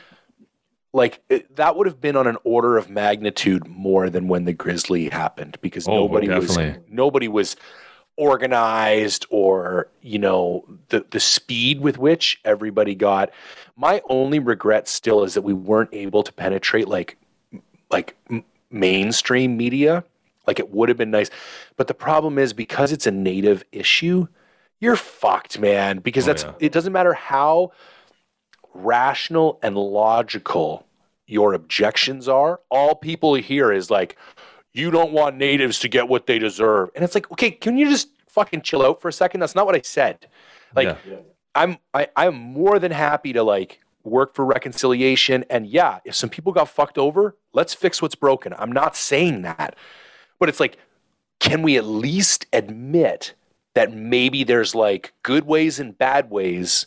like, 0.92 1.20
it, 1.28 1.54
that 1.56 1.76
would 1.76 1.86
have 1.86 2.00
been 2.00 2.16
on 2.16 2.26
an 2.26 2.38
order 2.44 2.76
of 2.76 2.90
magnitude 2.90 3.68
more 3.68 4.10
than 4.10 4.26
when 4.28 4.44
the 4.46 4.52
Grizzly 4.52 5.08
happened 5.10 5.58
because 5.60 5.86
Oh, 5.86 5.92
nobody 5.92 6.28
was, 6.28 6.58
nobody 6.88 7.28
was 7.28 7.56
organized 8.16 9.26
or 9.30 9.88
you 10.02 10.18
know 10.18 10.64
the 10.88 11.04
the 11.10 11.20
speed 11.20 11.80
with 11.80 11.98
which 11.98 12.40
everybody 12.44 12.94
got. 12.94 13.30
My 13.76 14.00
only 14.08 14.38
regret 14.38 14.88
still 14.88 15.24
is 15.24 15.34
that 15.34 15.42
we 15.42 15.52
weren't 15.52 15.90
able 15.92 16.22
to 16.22 16.32
penetrate 16.32 16.88
like 16.88 17.16
like 17.90 18.16
m- 18.30 18.44
mainstream 18.70 19.56
media. 19.56 20.04
Like 20.46 20.58
it 20.58 20.70
would 20.70 20.88
have 20.90 20.98
been 20.98 21.10
nice. 21.10 21.30
But 21.76 21.88
the 21.88 21.94
problem 21.94 22.38
is 22.38 22.52
because 22.52 22.92
it's 22.92 23.06
a 23.06 23.10
native 23.10 23.64
issue 23.72 24.26
you're 24.80 24.96
fucked 24.96 25.58
man. 25.58 25.98
Because 25.98 26.24
Oh, 26.24 26.26
that's 26.26 26.42
yeah. 26.44 26.52
it 26.60 26.72
doesn't 26.72 26.92
matter 26.92 27.14
how 27.14 27.72
rational 28.74 29.58
and 29.62 29.76
logical 29.76 30.86
your 31.26 31.54
objections 31.54 32.28
are 32.28 32.60
all 32.70 32.94
people 32.94 33.34
hear 33.34 33.72
is 33.72 33.90
like 33.90 34.16
you 34.74 34.90
don't 34.90 35.12
want 35.12 35.36
natives 35.36 35.78
to 35.78 35.88
get 35.88 36.08
what 36.08 36.26
they 36.26 36.38
deserve 36.38 36.90
and 36.94 37.04
it's 37.04 37.14
like 37.14 37.30
okay 37.30 37.50
can 37.50 37.78
you 37.78 37.88
just 37.88 38.08
fucking 38.28 38.60
chill 38.60 38.84
out 38.84 39.00
for 39.00 39.08
a 39.08 39.12
second 39.12 39.40
that's 39.40 39.54
not 39.54 39.64
what 39.64 39.74
i 39.74 39.80
said 39.80 40.28
like 40.74 40.98
Yeah. 41.06 41.16
I'm 41.54 41.78
I, 41.92 42.08
I'm 42.16 42.34
more 42.34 42.78
than 42.78 42.90
happy 42.90 43.32
to 43.32 43.42
like 43.42 43.80
work 44.02 44.34
for 44.34 44.44
reconciliation. 44.44 45.44
And 45.48 45.66
yeah, 45.66 45.98
if 46.04 46.14
some 46.14 46.28
people 46.28 46.52
got 46.52 46.68
fucked 46.68 46.98
over, 46.98 47.36
let's 47.52 47.74
fix 47.74 48.02
what's 48.02 48.14
broken. 48.14 48.54
I'm 48.58 48.72
not 48.72 48.96
saying 48.96 49.42
that. 49.42 49.76
But 50.38 50.48
it's 50.48 50.60
like, 50.60 50.76
can 51.40 51.62
we 51.62 51.76
at 51.76 51.84
least 51.84 52.46
admit 52.52 53.34
that 53.74 53.92
maybe 53.92 54.44
there's 54.44 54.74
like 54.74 55.12
good 55.22 55.46
ways 55.46 55.80
and 55.80 55.96
bad 55.96 56.30
ways 56.30 56.86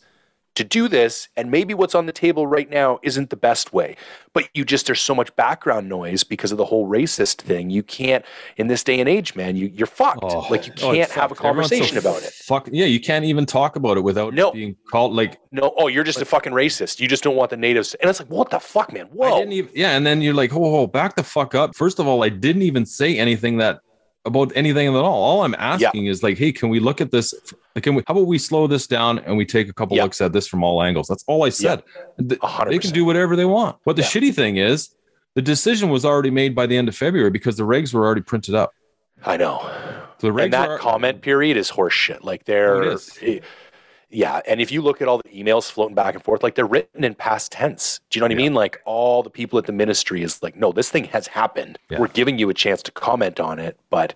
to 0.58 0.64
do 0.64 0.88
this. 0.88 1.30
And 1.38 1.50
maybe 1.52 1.74
what's 1.74 1.96
on 1.96 2.08
the 2.08 2.12
table 2.12 2.48
right 2.48 2.70
now 2.70 3.00
isn't 3.04 3.30
the 3.30 3.36
best 3.36 3.74
way. 3.74 3.96
But 4.34 4.50
you 4.54 4.66
just, 4.66 4.88
there's 4.88 5.02
so 5.02 5.16
much 5.16 5.36
background 5.36 5.88
noise 5.88 6.24
because 6.24 6.52
of 6.52 6.58
the 6.58 6.66
whole 6.66 6.88
racist 6.88 7.42
thing. 7.42 7.70
You 7.70 7.84
can't, 7.84 8.26
in 8.58 8.68
this 8.68 8.84
day 8.84 9.00
and 9.00 9.08
age, 9.08 9.36
man, 9.36 9.56
you, 9.56 9.68
you're 9.68 9.88
fucked. 9.88 10.24
Oh, 10.24 10.48
like 10.50 10.68
you 10.68 10.74
oh, 10.78 10.92
can't 10.92 10.98
it's 10.98 11.14
have 11.14 11.32
a. 11.32 11.36
Everyone's 11.36 11.70
so 11.70 11.78
conversation 11.78 11.98
about 11.98 12.24
it. 12.24 12.34
Fuck 12.34 12.70
yeah, 12.72 12.86
you 12.86 13.00
can't 13.00 13.26
even 13.26 13.46
talk 13.46 13.76
about 13.76 13.98
it 13.98 14.02
without 14.02 14.34
No. 14.34 14.52
being 14.52 14.76
called 14.92 15.14
like 15.14 15.40
No, 15.52 15.74
oh, 15.78 15.88
you're 15.88 16.04
just 16.04 16.22
a 16.22 16.26
fucking 16.26 16.54
racist. 16.54 17.00
You 17.00 17.08
just 17.08 17.24
don't 17.24 17.36
want 17.36 17.52
the 17.52 17.58
natives. 17.58 17.94
And 17.96 18.10
it's 18.10 18.20
like, 18.20 18.30
what 18.30 18.50
the 18.50 18.60
fuck, 18.60 18.92
man? 18.92 19.06
I 19.06 19.10
Whoa. 19.10 19.40
didn't 19.40 19.54
even 19.54 19.72
yeah, 19.76 19.96
and 19.96 20.06
then 20.06 20.22
you're 20.22 20.34
like, 20.34 20.52
whoa, 20.52 20.70
whoa, 20.70 20.88
back 20.88 21.16
the 21.16 21.24
fuck 21.24 21.56
up. 21.56 21.76
First 21.76 22.00
of 22.00 22.08
all, 22.08 22.24
I 22.24 22.30
didn't 22.30 22.64
even 22.64 22.86
say 22.86 23.18
anything 23.18 23.58
that 23.58 23.80
about 24.28 24.52
anything 24.56 24.88
at 24.88 24.94
all. 24.96 25.24
All 25.24 25.44
I'm 25.44 25.56
asking 25.58 26.06
is 26.06 26.22
like, 26.22 26.38
hey, 26.38 26.52
can 26.52 26.70
we 26.70 26.80
look 26.80 27.02
at 27.02 27.10
this? 27.12 27.34
Can 27.82 27.96
we? 27.96 28.04
How 28.08 28.14
about 28.14 28.28
we 28.28 28.38
slow 28.38 28.68
this 28.68 28.86
down 28.86 29.20
and 29.20 29.36
we 29.38 29.46
take 29.46 29.68
a 29.70 29.74
couple 29.74 29.98
Yeah. 29.98 30.04
looks 30.04 30.22
at 30.22 30.34
this 30.34 30.48
from 30.48 30.64
all 30.64 30.84
angles? 30.84 31.08
That's 31.08 31.24
all 31.28 31.44
I 31.46 31.50
said. 31.50 31.82
Hundred 32.42 32.72
They 32.72 32.80
can 32.80 32.92
do 32.92 33.06
whatever 33.06 33.36
they 33.36 33.46
want. 33.46 33.78
But 33.86 33.96
the 33.96 34.04
Yeah. 34.04 34.08
shitty 34.10 34.34
thing 34.36 34.58
is, 34.58 34.90
the 35.36 35.42
decision 35.42 35.90
was 35.90 36.06
already 36.06 36.30
made 36.32 36.54
by 36.54 36.68
the 36.68 36.78
end 36.78 36.88
of 36.88 36.96
February 36.96 37.32
because 37.32 37.58
the 37.58 37.64
regs 37.64 37.94
were 37.94 38.06
already 38.06 38.22
printed 38.22 38.54
up. 38.56 38.72
I 39.26 39.38
know. 39.38 39.60
So 40.20 40.28
the 40.28 40.34
regs 40.34 40.44
and 40.46 40.54
that 40.54 40.70
are, 40.70 40.78
comment 40.78 41.22
period 41.22 41.58
is 41.58 41.72
horseshit. 41.72 42.24
Like 42.24 42.46
they're, 42.46 42.76
Oh, 42.76 42.82
it 42.92 42.94
is. 42.94 43.20
Yeah. 44.10 44.42
And 44.48 44.62
if 44.62 44.72
you 44.72 44.82
look 44.82 45.02
at 45.02 45.08
all 45.08 45.18
the 45.20 45.30
emails 45.44 45.70
floating 45.72 45.96
back 45.96 46.16
and 46.16 46.24
forth, 46.24 46.44
like 46.44 46.56
they're 46.56 46.66
written 46.66 47.04
in 47.04 47.14
past 47.16 47.52
tense. 47.52 48.00
Do 48.10 48.18
you 48.18 48.22
know 48.22 48.26
what 48.26 48.32
I 48.32 48.36
mean? 48.36 48.54
Like 48.54 48.82
all 48.86 49.24
the 49.24 49.30
people 49.30 49.60
at 49.60 49.66
the 49.66 49.72
ministry 49.74 50.24
is 50.24 50.42
like, 50.42 50.56
no, 50.56 50.72
this 50.72 50.90
thing 50.90 51.06
has 51.06 51.28
happened. 51.28 51.78
Yeah. 51.90 52.00
We're 52.00 52.08
giving 52.08 52.38
you 52.40 52.50
a 52.50 52.54
chance 52.54 52.82
to 52.84 52.92
comment 52.92 53.40
on 53.40 53.60
it, 53.60 53.78
but. 53.90 54.14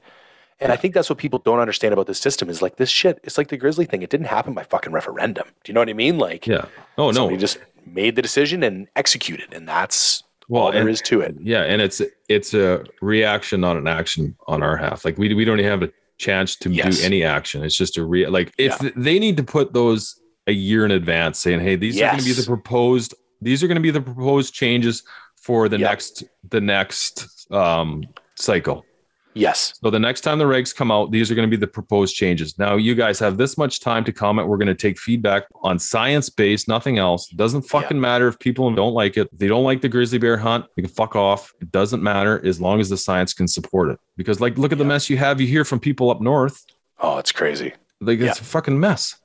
And 0.63 0.71
I 0.71 0.75
think 0.75 0.93
that's 0.93 1.09
what 1.09 1.17
people 1.17 1.39
don't 1.39 1.57
understand 1.57 1.91
about 1.91 2.05
this 2.05 2.19
system 2.19 2.47
is 2.47 2.61
like 2.61 2.75
this 2.75 2.87
shit. 2.87 3.19
It's 3.23 3.35
like 3.35 3.47
the 3.47 3.57
Grizzly 3.57 3.85
thing. 3.85 4.03
It 4.03 4.11
didn't 4.11 4.27
happen 4.27 4.53
by 4.53 4.61
fucking 4.61 4.93
referendum. 4.93 5.47
Do 5.63 5.71
you 5.71 5.73
know 5.73 5.81
what 5.81 5.89
I 5.89 5.93
mean? 5.93 6.19
Like, 6.19 6.45
Yeah. 6.45 6.65
Oh 6.99 7.07
no. 7.07 7.13
somebody 7.13 7.37
just 7.37 7.57
made 7.87 8.15
the 8.15 8.21
decision 8.21 8.61
and 8.61 8.87
executed, 8.95 9.51
and 9.55 9.67
that's 9.67 10.21
Well, 10.49 10.61
all 10.65 10.71
there 10.71 10.81
and- 10.81 10.89
is 10.91 11.01
to 11.01 11.19
it. 11.21 11.33
Yeah, 11.41 11.63
and 11.63 11.81
it's 11.81 11.99
it's 12.29 12.53
a 12.53 12.83
reaction, 13.01 13.59
not 13.61 13.75
an 13.75 13.87
action 13.87 14.35
on 14.47 14.61
our 14.61 14.77
half. 14.77 15.03
Like 15.03 15.17
we 15.17 15.33
we 15.33 15.45
don't 15.45 15.57
even 15.59 15.71
have 15.71 15.81
a 15.81 15.91
chance 16.21 16.55
to 16.57 16.69
Yes. 16.69 16.99
do 16.99 17.05
any 17.05 17.23
action. 17.23 17.63
It's 17.63 17.75
just 17.75 17.97
a 17.97 18.05
real 18.05 18.29
like 18.31 18.53
if 18.57 18.73
Yeah. 18.81 18.89
they 18.95 19.17
need 19.19 19.35
to 19.37 19.43
put 19.43 19.73
those 19.73 20.15
a 20.47 20.51
year 20.53 20.85
in 20.85 20.91
advance, 20.91 21.39
saying, 21.39 21.59
"Hey, 21.59 21.75
these 21.75 21.97
are 21.99 22.05
going 22.07 22.19
to 22.19 22.25
be 22.25 22.33
the 22.33 22.43
proposed. 22.55 23.13
These 23.41 23.63
are 23.63 23.67
going 23.67 23.81
to 23.83 23.87
be 23.89 23.91
the 23.91 24.01
proposed 24.01 24.53
changes 24.53 25.03
for 25.35 25.67
the 25.67 25.77
Yeah. 25.79 25.87
next 25.89 26.23
the 26.49 26.61
next 26.61 27.13
um 27.51 28.03
cycle." 28.35 28.85
Yes. 29.33 29.79
So 29.81 29.89
the 29.89 29.99
next 29.99 30.21
time 30.21 30.39
the 30.39 30.45
regs 30.45 30.75
come 30.75 30.91
out, 30.91 31.11
these 31.11 31.31
are 31.31 31.35
going 31.35 31.49
to 31.49 31.55
be 31.55 31.59
the 31.59 31.67
proposed 31.67 32.15
changes. 32.15 32.57
Now 32.59 32.75
you 32.75 32.95
guys 32.95 33.17
have 33.19 33.37
this 33.37 33.57
much 33.57 33.79
time 33.79 34.03
to 34.03 34.11
comment. 34.11 34.47
We're 34.47 34.57
going 34.57 34.67
to 34.67 34.75
take 34.75 34.99
feedback 34.99 35.43
on 35.63 35.79
science 35.79 36.29
based, 36.29 36.67
nothing 36.67 36.97
else. 36.97 37.31
It 37.31 37.37
doesn't 37.37 37.61
fucking 37.61 37.99
matter 37.99 38.27
if 38.27 38.37
people 38.39 38.69
don't 38.73 38.93
like 38.93 39.15
it. 39.17 39.29
If 39.31 39.39
they 39.39 39.47
don't 39.47 39.63
like 39.63 39.81
the 39.81 39.89
grizzly 39.89 40.17
bear 40.19 40.37
hunt, 40.37 40.65
they 40.75 40.81
can 40.81 40.91
fuck 40.91 41.15
off. 41.15 41.53
It 41.61 41.71
doesn't 41.71 42.03
matter 42.03 42.45
as 42.45 42.59
long 42.59 42.79
as 42.81 42.89
the 42.89 42.97
science 42.97 43.33
can 43.33 43.47
support 43.47 43.89
it. 43.91 43.99
Because 44.17 44.41
like, 44.41 44.57
look 44.57 44.71
at 44.73 44.77
the 44.77 44.85
mess 44.85 45.09
you 45.09 45.17
have. 45.17 45.39
You 45.39 45.47
hear 45.47 45.63
from 45.63 45.79
people 45.79 46.09
up 46.11 46.19
north. 46.21 46.65
Oh, 46.99 47.17
it's 47.17 47.31
crazy. 47.31 47.73
Like 48.01 48.19
it's 48.19 48.37
Yeah. 48.39 48.41
a 48.41 48.45
fucking 48.45 48.79
mess 48.79 49.15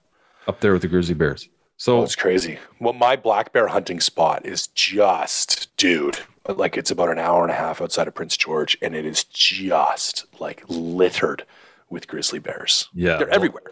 up 0.46 0.60
there 0.60 0.72
with 0.72 0.82
the 0.82 0.88
grizzly 0.88 1.14
bears. 1.14 1.48
Oh, 1.48 1.52
So 1.78 2.02
it's 2.04 2.14
crazy. 2.16 2.58
Well, 2.80 2.92
my 2.94 3.16
black 3.16 3.52
bear 3.52 3.66
hunting 3.66 4.00
spot 4.00 4.46
is 4.46 4.68
just, 4.68 5.76
dude, 5.76 6.18
like 6.48 6.76
it's 6.76 6.90
about 6.90 7.10
an 7.10 7.18
hour 7.18 7.42
and 7.42 7.50
a 7.50 7.54
half 7.56 7.80
outside 7.80 8.08
of 8.08 8.14
Prince 8.14 8.36
George, 8.36 8.76
and 8.82 8.94
it 8.94 9.04
is 9.06 9.24
just 9.24 10.26
like 10.40 10.62
littered 10.68 11.44
with 11.90 12.06
grizzly 12.08 12.38
bears. 12.38 12.88
yeah, 12.94 13.16
They're 13.16 13.26
well, 13.26 13.34
everywhere. 13.36 13.62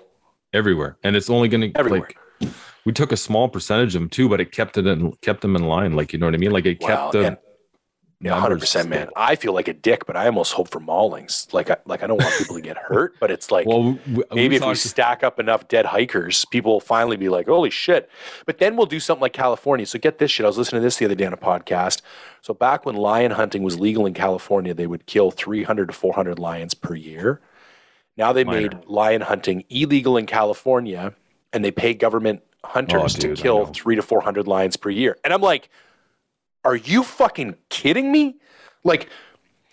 everywhere, 0.52 0.96
and 1.02 1.16
it's 1.16 1.28
only 1.30 1.48
going 1.48 1.72
to 1.72 1.82
like. 1.84 2.16
We 2.84 2.92
took 2.92 3.12
a 3.12 3.16
small 3.16 3.48
percentage 3.48 3.94
of 3.94 4.02
them 4.02 4.10
too, 4.10 4.28
but 4.28 4.40
it 4.42 4.52
kept 4.52 4.76
it 4.76 4.86
in, 4.86 5.12
kept 5.22 5.40
them 5.40 5.56
in 5.56 5.62
line. 5.64 5.94
Like 5.94 6.12
you 6.12 6.18
know 6.18 6.26
what 6.26 6.34
I 6.34 6.38
mean? 6.38 6.50
Like 6.50 6.66
it 6.66 6.80
Wow, 6.82 6.88
kept 6.88 7.12
the 7.12 7.26
and- 7.28 7.36
Yeah, 8.20 8.38
hundred 8.40 8.60
percent, 8.60 8.88
man. 8.88 9.10
I 9.16 9.36
feel 9.36 9.52
like 9.52 9.68
a 9.68 9.74
dick, 9.74 10.06
but 10.06 10.16
I 10.16 10.24
almost 10.26 10.52
hope 10.54 10.68
for 10.70 10.80
maulings. 10.80 11.52
Like, 11.52 11.68
I, 11.68 11.76
like 11.84 12.02
I 12.02 12.06
don't 12.06 12.16
want 12.22 12.34
people 12.38 12.54
to 12.54 12.62
get 12.62 12.78
hurt, 12.78 13.16
but 13.20 13.30
it's 13.30 13.50
like 13.50 13.66
Well, 13.66 13.82
we, 13.82 13.98
we- 14.14 14.24
maybe 14.32 14.56
if 14.56 14.64
we 14.64 14.74
stack 14.76 15.22
up 15.22 15.38
enough 15.38 15.68
dead 15.68 15.84
hikers, 15.86 16.44
people 16.46 16.72
will 16.72 16.80
finally 16.80 17.16
be 17.18 17.28
like, 17.28 17.46
"Holy 17.48 17.68
shit!" 17.70 18.08
But 18.46 18.58
then 18.58 18.76
we'll 18.76 18.86
do 18.86 18.98
something 19.00 19.20
like 19.20 19.34
California. 19.34 19.84
So 19.84 19.98
get 19.98 20.18
this 20.18 20.30
shit. 20.30 20.44
I 20.44 20.46
was 20.46 20.56
listening 20.56 20.80
to 20.80 20.84
this 20.86 20.96
the 20.96 21.04
other 21.04 21.14
day 21.14 21.26
on 21.26 21.34
a 21.34 21.36
podcast. 21.36 22.00
So 22.40 22.54
back 22.54 22.86
when 22.86 22.94
lion 22.96 23.32
hunting 23.32 23.62
was 23.62 23.78
legal 23.78 24.06
in 24.06 24.14
California, 24.14 24.72
they 24.72 24.86
would 24.86 25.04
kill 25.06 25.30
300 25.30 25.86
to 25.88 25.92
400 25.92 26.38
lions 26.38 26.72
per 26.72 26.94
year. 26.94 27.40
Now 28.16 28.32
they 28.32 28.44
Minor. 28.44 28.60
made 28.60 28.84
lion 28.86 29.20
hunting 29.22 29.64
illegal 29.68 30.16
in 30.16 30.24
California, 30.26 31.12
and 31.52 31.64
they 31.64 31.70
pay 31.72 31.92
government 31.94 32.42
hunters 32.64 33.16
Oh, 33.16 33.20
dude, 33.20 33.36
to 33.36 33.42
kill 33.42 33.66
three 33.66 33.96
to 33.96 34.02
400 34.02 34.46
lions 34.46 34.76
per 34.76 34.88
year. 34.88 35.18
And 35.24 35.34
I'm 35.34 35.42
like, 35.42 35.68
are 36.64 36.76
you 36.76 37.02
fucking 37.02 37.56
kidding 37.68 38.10
me? 38.10 38.36
Like, 38.82 39.08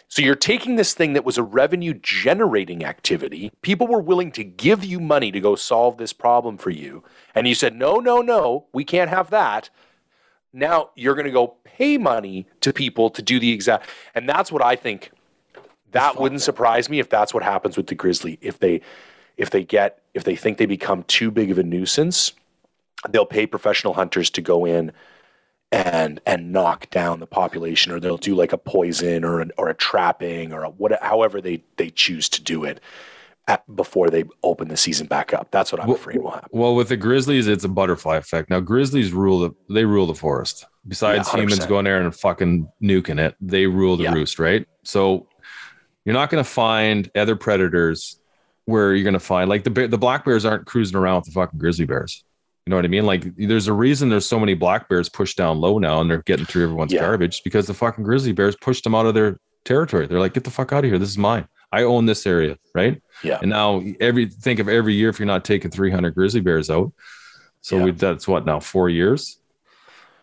so 0.07 0.21
you're 0.21 0.35
taking 0.35 0.75
this 0.75 0.93
thing 0.93 1.13
that 1.13 1.23
was 1.23 1.37
a 1.37 1.43
revenue 1.43 1.93
generating 1.93 2.83
activity. 2.83 3.49
People 3.61 3.87
were 3.87 4.01
willing 4.01 4.31
to 4.33 4.43
give 4.43 4.83
you 4.83 4.99
money 4.99 5.31
to 5.31 5.39
go 5.39 5.55
solve 5.55 5.97
this 5.97 6.11
problem 6.11 6.57
for 6.57 6.69
you. 6.69 7.01
And 7.33 7.47
you 7.47 7.55
said, 7.55 7.75
no, 7.75 7.95
no, 7.95 8.21
no, 8.21 8.65
we 8.73 8.83
can't 8.83 9.09
have 9.09 9.29
that. 9.29 9.69
Now 10.51 10.89
you're 10.95 11.15
going 11.15 11.27
to 11.27 11.31
go 11.31 11.55
pay 11.63 11.97
money 11.97 12.45
to 12.59 12.73
people 12.73 13.09
to 13.09 13.21
do 13.21 13.39
the 13.39 13.53
exact. 13.53 13.89
And 14.13 14.27
that's 14.27 14.51
what 14.51 14.61
I 14.61 14.75
think. 14.75 15.11
That 15.91 16.19
wouldn't 16.19 16.41
surprise 16.41 16.89
me 16.89 16.99
if 16.99 17.09
that's 17.09 17.33
what 17.33 17.43
happens 17.43 17.77
with 17.77 17.87
the 17.87 17.95
grizzly. 17.95 18.37
If 18.41 18.59
they, 18.59 18.81
if 19.37 19.49
they 19.49 19.63
get, 19.63 20.01
if 20.13 20.25
they 20.25 20.35
think 20.35 20.57
they 20.57 20.65
become 20.65 21.03
too 21.03 21.31
big 21.31 21.51
of 21.51 21.57
a 21.57 21.63
nuisance, 21.63 22.33
they'll 23.09 23.25
pay 23.25 23.47
professional 23.47 23.93
hunters 23.93 24.29
to 24.31 24.41
go 24.41 24.65
in 24.65 24.91
and 25.71 26.19
and 26.25 26.51
knock 26.51 26.89
down 26.89 27.19
the 27.19 27.27
population 27.27 27.91
or 27.91 27.99
they'll 27.99 28.17
do 28.17 28.35
like 28.35 28.51
a 28.53 28.57
poison 28.57 29.23
or 29.23 29.39
an, 29.39 29.51
or 29.57 29.69
a 29.69 29.73
trapping 29.73 30.51
or 30.51 30.63
a 30.63 30.69
what 30.69 30.91
however 31.01 31.39
they 31.39 31.63
they 31.77 31.89
choose 31.89 32.27
to 32.27 32.41
do 32.43 32.63
it 32.65 32.81
at, 33.47 33.63
before 33.75 34.09
they 34.09 34.23
open 34.43 34.67
the 34.67 34.75
season 34.77 35.07
back 35.07 35.33
up 35.33 35.49
that's 35.49 35.71
what 35.71 35.81
i'm 35.81 35.87
Well- 35.87 35.95
afraid 35.95 36.17
will 36.21 36.31
happen 36.31 36.49
Well, 36.51 36.75
with 36.75 36.89
the 36.89 36.97
grizzlies, 36.97 37.47
it's 37.47 37.63
a 37.63 37.69
butterfly 37.69 38.17
effect. 38.17 38.49
Now, 38.49 38.59
grizzlies 38.59 39.13
rule 39.13 39.39
the 39.39 39.51
they 39.73 39.85
rule 39.85 40.05
the 40.05 40.15
forest. 40.15 40.65
Besides 40.87 41.29
Yeah, 41.33 41.39
humans 41.41 41.65
going 41.65 41.85
there 41.85 42.01
and 42.01 42.13
fucking 42.15 42.67
nuking 42.83 43.19
it, 43.19 43.35
they 43.39 43.65
rule 43.67 43.95
the 43.97 44.03
Yeah. 44.05 44.13
roost, 44.13 44.39
right? 44.39 44.65
So 44.83 45.27
you're 46.05 46.13
not 46.13 46.29
going 46.29 46.43
to 46.43 46.49
find 46.49 47.09
other 47.15 47.35
predators 47.35 48.19
where 48.65 48.93
you're 48.93 49.03
going 49.03 49.13
to 49.13 49.19
find 49.19 49.47
like 49.49 49.63
the 49.63 49.69
the 49.87 49.97
black 49.97 50.25
bears 50.25 50.43
aren't 50.45 50.65
cruising 50.65 50.97
around 50.97 51.17
with 51.17 51.25
the 51.25 51.31
fucking 51.31 51.59
grizzly 51.59 51.85
bears. 51.85 52.23
You 52.65 52.69
know 52.71 52.75
what 52.75 52.85
I 52.85 52.89
mean? 52.89 53.05
Like, 53.05 53.35
there's 53.35 53.67
a 53.67 53.73
reason 53.73 54.09
there's 54.09 54.25
so 54.27 54.39
many 54.39 54.53
black 54.53 54.87
bears 54.87 55.09
pushed 55.09 55.35
down 55.37 55.59
low 55.59 55.79
now, 55.79 55.99
and 55.99 56.09
they're 56.09 56.21
getting 56.23 56.45
through 56.45 56.63
everyone's 56.65 56.93
Yeah. 56.93 57.01
garbage 57.01 57.41
because 57.43 57.65
the 57.65 57.73
fucking 57.73 58.03
grizzly 58.03 58.33
bears 58.33 58.55
pushed 58.61 58.83
them 58.83 58.93
out 58.93 59.07
of 59.07 59.13
their 59.15 59.39
territory. 59.65 60.05
They're 60.05 60.19
like, 60.19 60.33
get 60.35 60.43
the 60.43 60.51
fuck 60.51 60.71
out 60.71 60.83
of 60.83 60.89
here. 60.89 60.99
This 60.99 61.09
is 61.09 61.17
mine. 61.17 61.47
I 61.71 61.83
own 61.83 62.05
this 62.05 62.25
area, 62.27 62.57
right? 62.75 63.01
yeah 63.23 63.39
And 63.41 63.49
now 63.49 63.81
every 63.99 64.25
think 64.27 64.59
of 64.59 64.67
every 64.67 64.93
year 64.93 65.09
if 65.09 65.19
you're 65.19 65.25
not 65.25 65.45
taking 65.45 65.71
300 65.71 66.13
grizzly 66.13 66.41
bears 66.41 66.69
out. 66.69 66.91
So 67.61 67.77
Yeah. 67.77 67.83
we, 67.85 67.91
that's 67.91 68.27
what 68.27 68.45
now 68.45 68.59
four 68.59 68.89
years. 68.89 69.39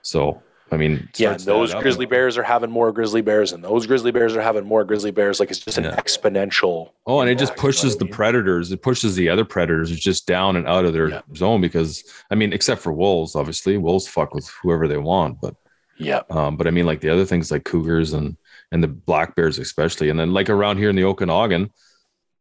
So 0.03 0.43
I 0.71 0.77
mean, 0.77 1.09
yeah 1.17 1.33
those 1.37 1.71
to 1.71 1.75
add 1.75 1.79
up. 1.79 1.83
grizzly 1.83 2.07
bears 2.07 2.37
are 2.37 2.43
having 2.43 2.71
more 2.71 2.93
grizzly 2.93 3.21
bears 3.23 3.53
and 3.53 3.65
those 3.65 3.87
grizzly 3.87 4.11
bears 4.13 4.37
are 4.37 4.43
having 4.43 4.65
more 4.67 4.85
grizzly 4.85 5.11
bears 5.11 5.41
like 5.41 5.51
it's 5.51 5.61
just 5.61 5.79
an 5.79 5.85
Yeah. 5.85 5.97
exponential 5.97 6.91
Oh, 7.07 7.21
and 7.21 7.31
it 7.31 7.39
just 7.39 7.53
impact, 7.53 7.59
you 7.59 7.63
know 7.63 7.69
pushes 7.69 7.95
I 7.95 7.99
the 7.99 8.05
mean? 8.05 8.15
predators. 8.15 8.73
It 8.73 8.83
pushes 8.83 9.17
the 9.17 9.29
other 9.29 9.45
predators 9.45 9.91
just 9.99 10.27
down 10.27 10.57
and 10.57 10.67
out 10.69 10.85
of 10.85 10.93
their 10.93 11.09
Yeah. 11.11 11.21
zone 11.37 11.61
because 11.61 12.05
I 12.31 12.35
mean, 12.35 12.53
except 12.53 12.83
for 12.83 12.93
wolves, 12.93 13.35
obviously, 13.35 13.77
wolves 13.79 14.07
fuck 14.07 14.35
with 14.35 14.49
whoever 14.63 14.87
they 14.89 14.99
want. 14.99 15.41
But 15.41 15.55
yeah 16.01 16.21
um, 16.31 16.57
but 16.57 16.67
I 16.67 16.71
mean, 16.71 16.87
like 16.87 17.01
the 17.01 17.09
other 17.11 17.25
things 17.25 17.51
like 17.51 17.65
cougars 17.65 18.13
and 18.13 18.37
and 18.71 18.83
the 18.83 18.89
black 18.89 19.35
bears 19.37 19.59
especially, 19.59 20.11
and 20.11 20.19
then 20.21 20.33
like 20.33 20.51
around 20.51 20.77
here 20.77 20.91
in 20.91 20.97
the 20.97 21.05
Okanagan, 21.05 21.71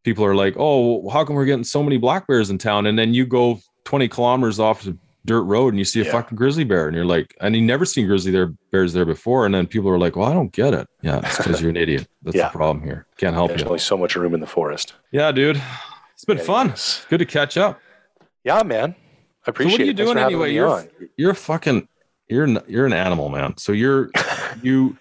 people 0.04 0.26
are 0.26 0.36
like, 0.36 0.56
oh, 0.58 1.10
how 1.10 1.24
come 1.24 1.36
we're 1.38 1.46
getting 1.46 1.64
so 1.64 1.82
many 1.82 1.98
black 1.98 2.28
bears 2.28 2.50
in 2.50 2.58
town? 2.58 2.86
And 2.88 3.00
then 3.00 3.14
you 3.14 3.26
go 3.26 3.60
20 3.86 4.10
kilometers 4.10 4.60
off 4.60 4.84
the 4.84 4.98
dirt 5.28 5.44
road 5.44 5.70
and 5.70 5.78
you 5.78 5.86
see 5.86 6.02
a 6.02 6.06
Yeah. 6.06 6.12
fucking 6.14 6.36
grizzly 6.36 6.64
bear, 6.64 6.88
and 6.88 6.96
you're 6.96 7.06
like, 7.06 7.36
and 7.42 7.56
you 7.56 7.62
never 7.62 7.86
seen 7.86 8.08
grizzly 8.08 8.32
there 8.32 8.48
bears 8.72 8.94
there 8.94 9.06
before, 9.06 9.46
and 9.46 9.54
then 9.54 9.68
people 9.68 9.90
are 9.92 10.00
like, 10.00 10.16
well, 10.16 10.26
I 10.28 10.34
don't 10.34 10.52
get 10.52 10.74
it. 10.74 10.88
Yeah, 11.04 11.20
it's 11.24 11.38
because 11.38 11.62
you're 11.62 11.70
an 11.70 11.78
idiot. 11.78 12.08
That's 12.24 12.36
Yeah. 12.36 12.50
the 12.50 12.58
problem 12.58 12.84
here. 12.84 13.06
Can't 13.18 13.36
help 13.36 13.50
it 13.52 13.54
there's 13.54 13.62
you. 13.62 13.68
only 13.68 13.80
so 13.80 13.98
much 13.98 14.16
room 14.16 14.34
in 14.34 14.40
the 14.40 14.48
forest 14.48 14.94
Yeah, 15.12 15.32
dude, 15.32 15.62
it's 16.16 16.26
been 16.26 16.40
fun. 16.40 16.68
Anyways. 16.68 17.06
Good 17.10 17.20
to 17.20 17.26
catch 17.26 17.58
up. 17.58 17.80
yeah 18.44 18.64
man 18.64 18.96
i 18.96 19.46
So 19.46 19.50
appreciate 19.52 19.74
what 19.74 19.82
are 19.82 19.86
you 19.86 19.94
doing 19.94 20.18
anyway? 20.18 20.54
You're 20.54 20.68
on. 20.70 20.88
you're 21.18 21.32
a 21.32 21.36
fucking 21.36 21.88
you're 22.30 22.44
an, 22.46 22.60
you're 22.68 22.86
an 22.86 22.94
animal, 22.94 23.30
man. 23.30 23.56
So 23.58 23.72
you're 23.72 24.10
you 24.64 24.98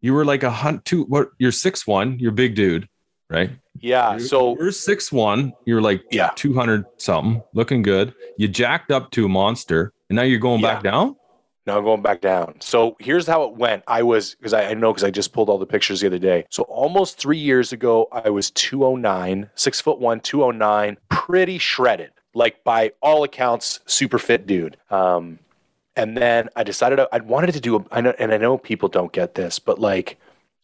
you 0.00 0.14
were 0.14 0.24
like 0.24 0.42
a 0.44 0.50
hunt 0.50 0.84
two. 0.84 1.02
What 1.04 1.30
you're 1.38 1.52
six 1.52 1.86
one. 1.86 2.18
You're 2.18 2.30
big 2.32 2.54
dude, 2.54 2.88
right? 3.30 3.50
yeah 3.80 4.12
You're- 4.14 4.24
so 4.24 4.56
you're 4.58 4.72
six 4.72 5.12
one. 5.12 5.52
You're 5.64 5.80
like 5.80 6.02
Yeah. 6.10 6.30
two 6.34 6.54
hundred 6.54 6.84
something, 6.96 7.42
looking 7.54 7.82
good. 7.82 8.14
You 8.36 8.48
jacked 8.48 8.90
up 8.90 9.10
to 9.12 9.24
a 9.26 9.28
monster, 9.28 9.92
and 10.08 10.16
now 10.16 10.22
you're 10.22 10.38
going 10.40 10.60
back 10.62 10.82
down. 10.82 11.16
Now 11.66 11.76
I'm 11.78 11.84
going 11.84 12.00
back 12.02 12.22
down. 12.22 12.54
So 12.60 12.96
here's 12.98 13.26
how 13.26 13.42
it 13.44 13.54
went. 13.54 13.84
I 13.86 14.02
was 14.02 14.34
because 14.36 14.54
I, 14.54 14.70
I 14.70 14.74
know 14.74 14.90
because 14.92 15.04
I 15.04 15.10
just 15.10 15.32
pulled 15.34 15.50
all 15.50 15.58
the 15.58 15.66
pictures 15.66 16.00
the 16.00 16.06
other 16.06 16.18
day. 16.18 16.46
So 16.48 16.62
almost 16.64 17.18
three 17.18 17.36
years 17.36 17.72
ago, 17.74 18.08
I 18.10 18.30
was 18.30 18.50
209, 18.52 19.50
six 19.54 19.80
foot 19.80 19.98
one, 20.00 20.20
209, 20.20 20.96
pretty 21.10 21.58
shredded. 21.58 22.10
like 22.34 22.64
by 22.64 22.92
all 23.02 23.22
accounts, 23.22 23.80
super 23.86 24.18
fit 24.18 24.46
dude. 24.46 24.76
Um, 24.90 25.38
and 25.94 26.16
then 26.16 26.48
I 26.56 26.62
decided 26.62 27.00
I, 27.00 27.06
I 27.12 27.18
wanted 27.20 27.52
to 27.52 27.60
do 27.60 27.76
a, 27.76 27.84
I 27.92 28.00
know, 28.00 28.14
and 28.18 28.32
I 28.32 28.38
know 28.38 28.56
people 28.56 28.88
don't 28.88 29.12
get 29.12 29.34
this, 29.34 29.58
but 29.58 29.78
like 29.78 30.18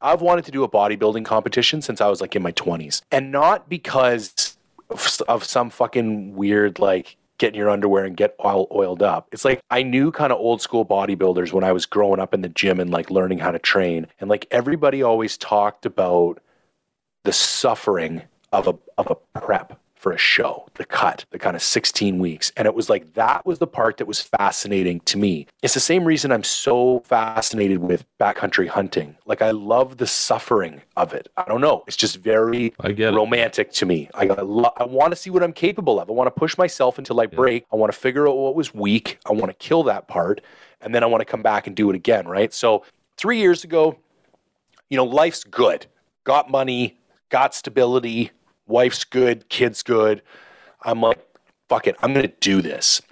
I've 0.05 0.21
wanted 0.21 0.45
to 0.45 0.51
do 0.51 0.63
a 0.65 0.69
bodybuilding 0.69 1.25
competition 1.25 1.81
since 1.81 2.03
I 2.03 2.09
was 2.09 2.21
like 2.21 2.37
in 2.37 2.43
my 2.43 2.53
20s, 2.53 3.01
and 3.11 3.33
not 3.33 3.71
because 3.71 4.57
of, 4.91 5.43
some 5.43 5.71
fucking 5.71 6.35
weird 6.35 6.79
like 6.79 7.17
get 7.39 7.55
in 7.55 7.55
your 7.55 7.71
underwear 7.71 8.05
and 8.05 8.17
get 8.17 8.37
all 8.39 8.69
oiled 8.71 9.03
up. 9.03 9.29
It's 9.33 9.45
like 9.45 9.61
I 9.71 9.83
knew 9.83 10.13
kind 10.13 10.33
of 10.33 10.39
old 10.39 10.61
school 10.61 10.85
bodybuilders 10.85 11.53
when 11.53 11.65
I 11.65 11.73
was 11.73 11.87
growing 11.87 12.21
up 12.21 12.35
in 12.35 12.43
the 12.43 12.49
gym 12.51 12.79
and 12.79 12.91
like 12.91 13.11
learning 13.11 13.39
how 13.39 13.51
to 13.51 13.59
train. 13.59 14.07
And 14.21 14.29
like 14.29 14.47
everybody 14.51 15.03
always 15.03 15.39
talked 15.39 15.87
about 15.87 16.41
the 17.25 17.33
suffering 17.33 18.23
of 18.53 18.69
a 18.69 18.77
of 18.99 19.11
a 19.11 19.41
prep 19.41 19.81
for 20.05 20.13
a 20.13 20.19
show, 20.19 20.67
the 20.75 20.85
cut, 20.85 21.25
the 21.31 21.39
kind 21.39 21.57
of 21.57 21.63
16 21.63 22.19
weeks. 22.19 22.53
And 22.59 22.67
it 22.67 22.75
was 22.75 22.91
like 22.91 23.15
that 23.15 23.47
was 23.47 23.59
the 23.59 23.67
part 23.67 23.97
that 23.97 24.07
was 24.07 24.21
fascinating 24.21 25.01
to 25.07 25.17
me. 25.17 25.47
It's 25.63 25.73
the 25.73 25.81
same 25.81 26.05
reason 26.05 26.31
I'm 26.31 26.45
so 26.45 27.01
fascinated 27.07 27.79
with 27.79 28.05
backcountry 28.21 28.69
hunting. 28.69 29.17
Like 29.25 29.41
I 29.41 29.53
love 29.53 29.97
the 29.97 30.07
suffering 30.07 30.83
of 30.95 31.15
it. 31.15 31.29
I 31.39 31.45
don't 31.45 31.63
know. 31.63 31.85
It's 31.87 31.97
just 31.97 32.19
very 32.19 32.75
get 32.83 33.01
it. 33.01 33.17
romantic 33.17 33.73
to 33.73 33.87
me. 33.87 34.11
I, 34.13 34.27
lo- 34.27 34.75
I 34.77 34.85
want 34.85 35.13
to 35.13 35.17
see 35.17 35.31
what 35.31 35.43
I'm 35.43 35.55
capable 35.55 35.99
of. 35.99 36.11
I 36.11 36.13
want 36.13 36.27
to 36.27 36.39
push 36.39 36.59
myself 36.59 36.99
until 36.99 37.19
I 37.23 37.25
break. 37.25 37.65
I 37.73 37.77
want 37.77 37.91
to 37.91 37.99
figure 37.99 38.29
out 38.29 38.37
what 38.37 38.55
was 38.55 38.75
weak. 38.75 39.19
I 39.25 39.33
want 39.33 39.47
to 39.47 39.55
kill 39.55 39.85
that 39.85 40.07
part. 40.07 40.43
And 40.83 40.95
then 40.95 41.03
I 41.03 41.07
want 41.07 41.23
to 41.23 41.25
come 41.25 41.41
back 41.41 41.67
and 41.67 41.75
do 41.75 41.89
it 41.89 41.97
again. 41.97 42.29
Right. 42.29 42.53
So 42.53 42.85
three 43.17 43.39
years 43.39 43.65
ago, 43.65 43.99
you 44.91 44.99
know, 44.99 45.07
life's 45.07 45.45
good. 45.45 45.87
Got 46.25 46.51
money, 46.51 46.99
got 47.31 47.55
stability, 47.55 48.33
wife's 48.67 49.05
good, 49.05 49.49
kids 49.49 49.83
good. 49.83 50.23
I'm 50.83 51.01
like, 51.01 51.19
fuck 51.69 51.87
it, 51.87 51.97
I'm 52.03 52.13
gonna 52.15 52.29
do 52.41 52.63
this. 52.63 53.03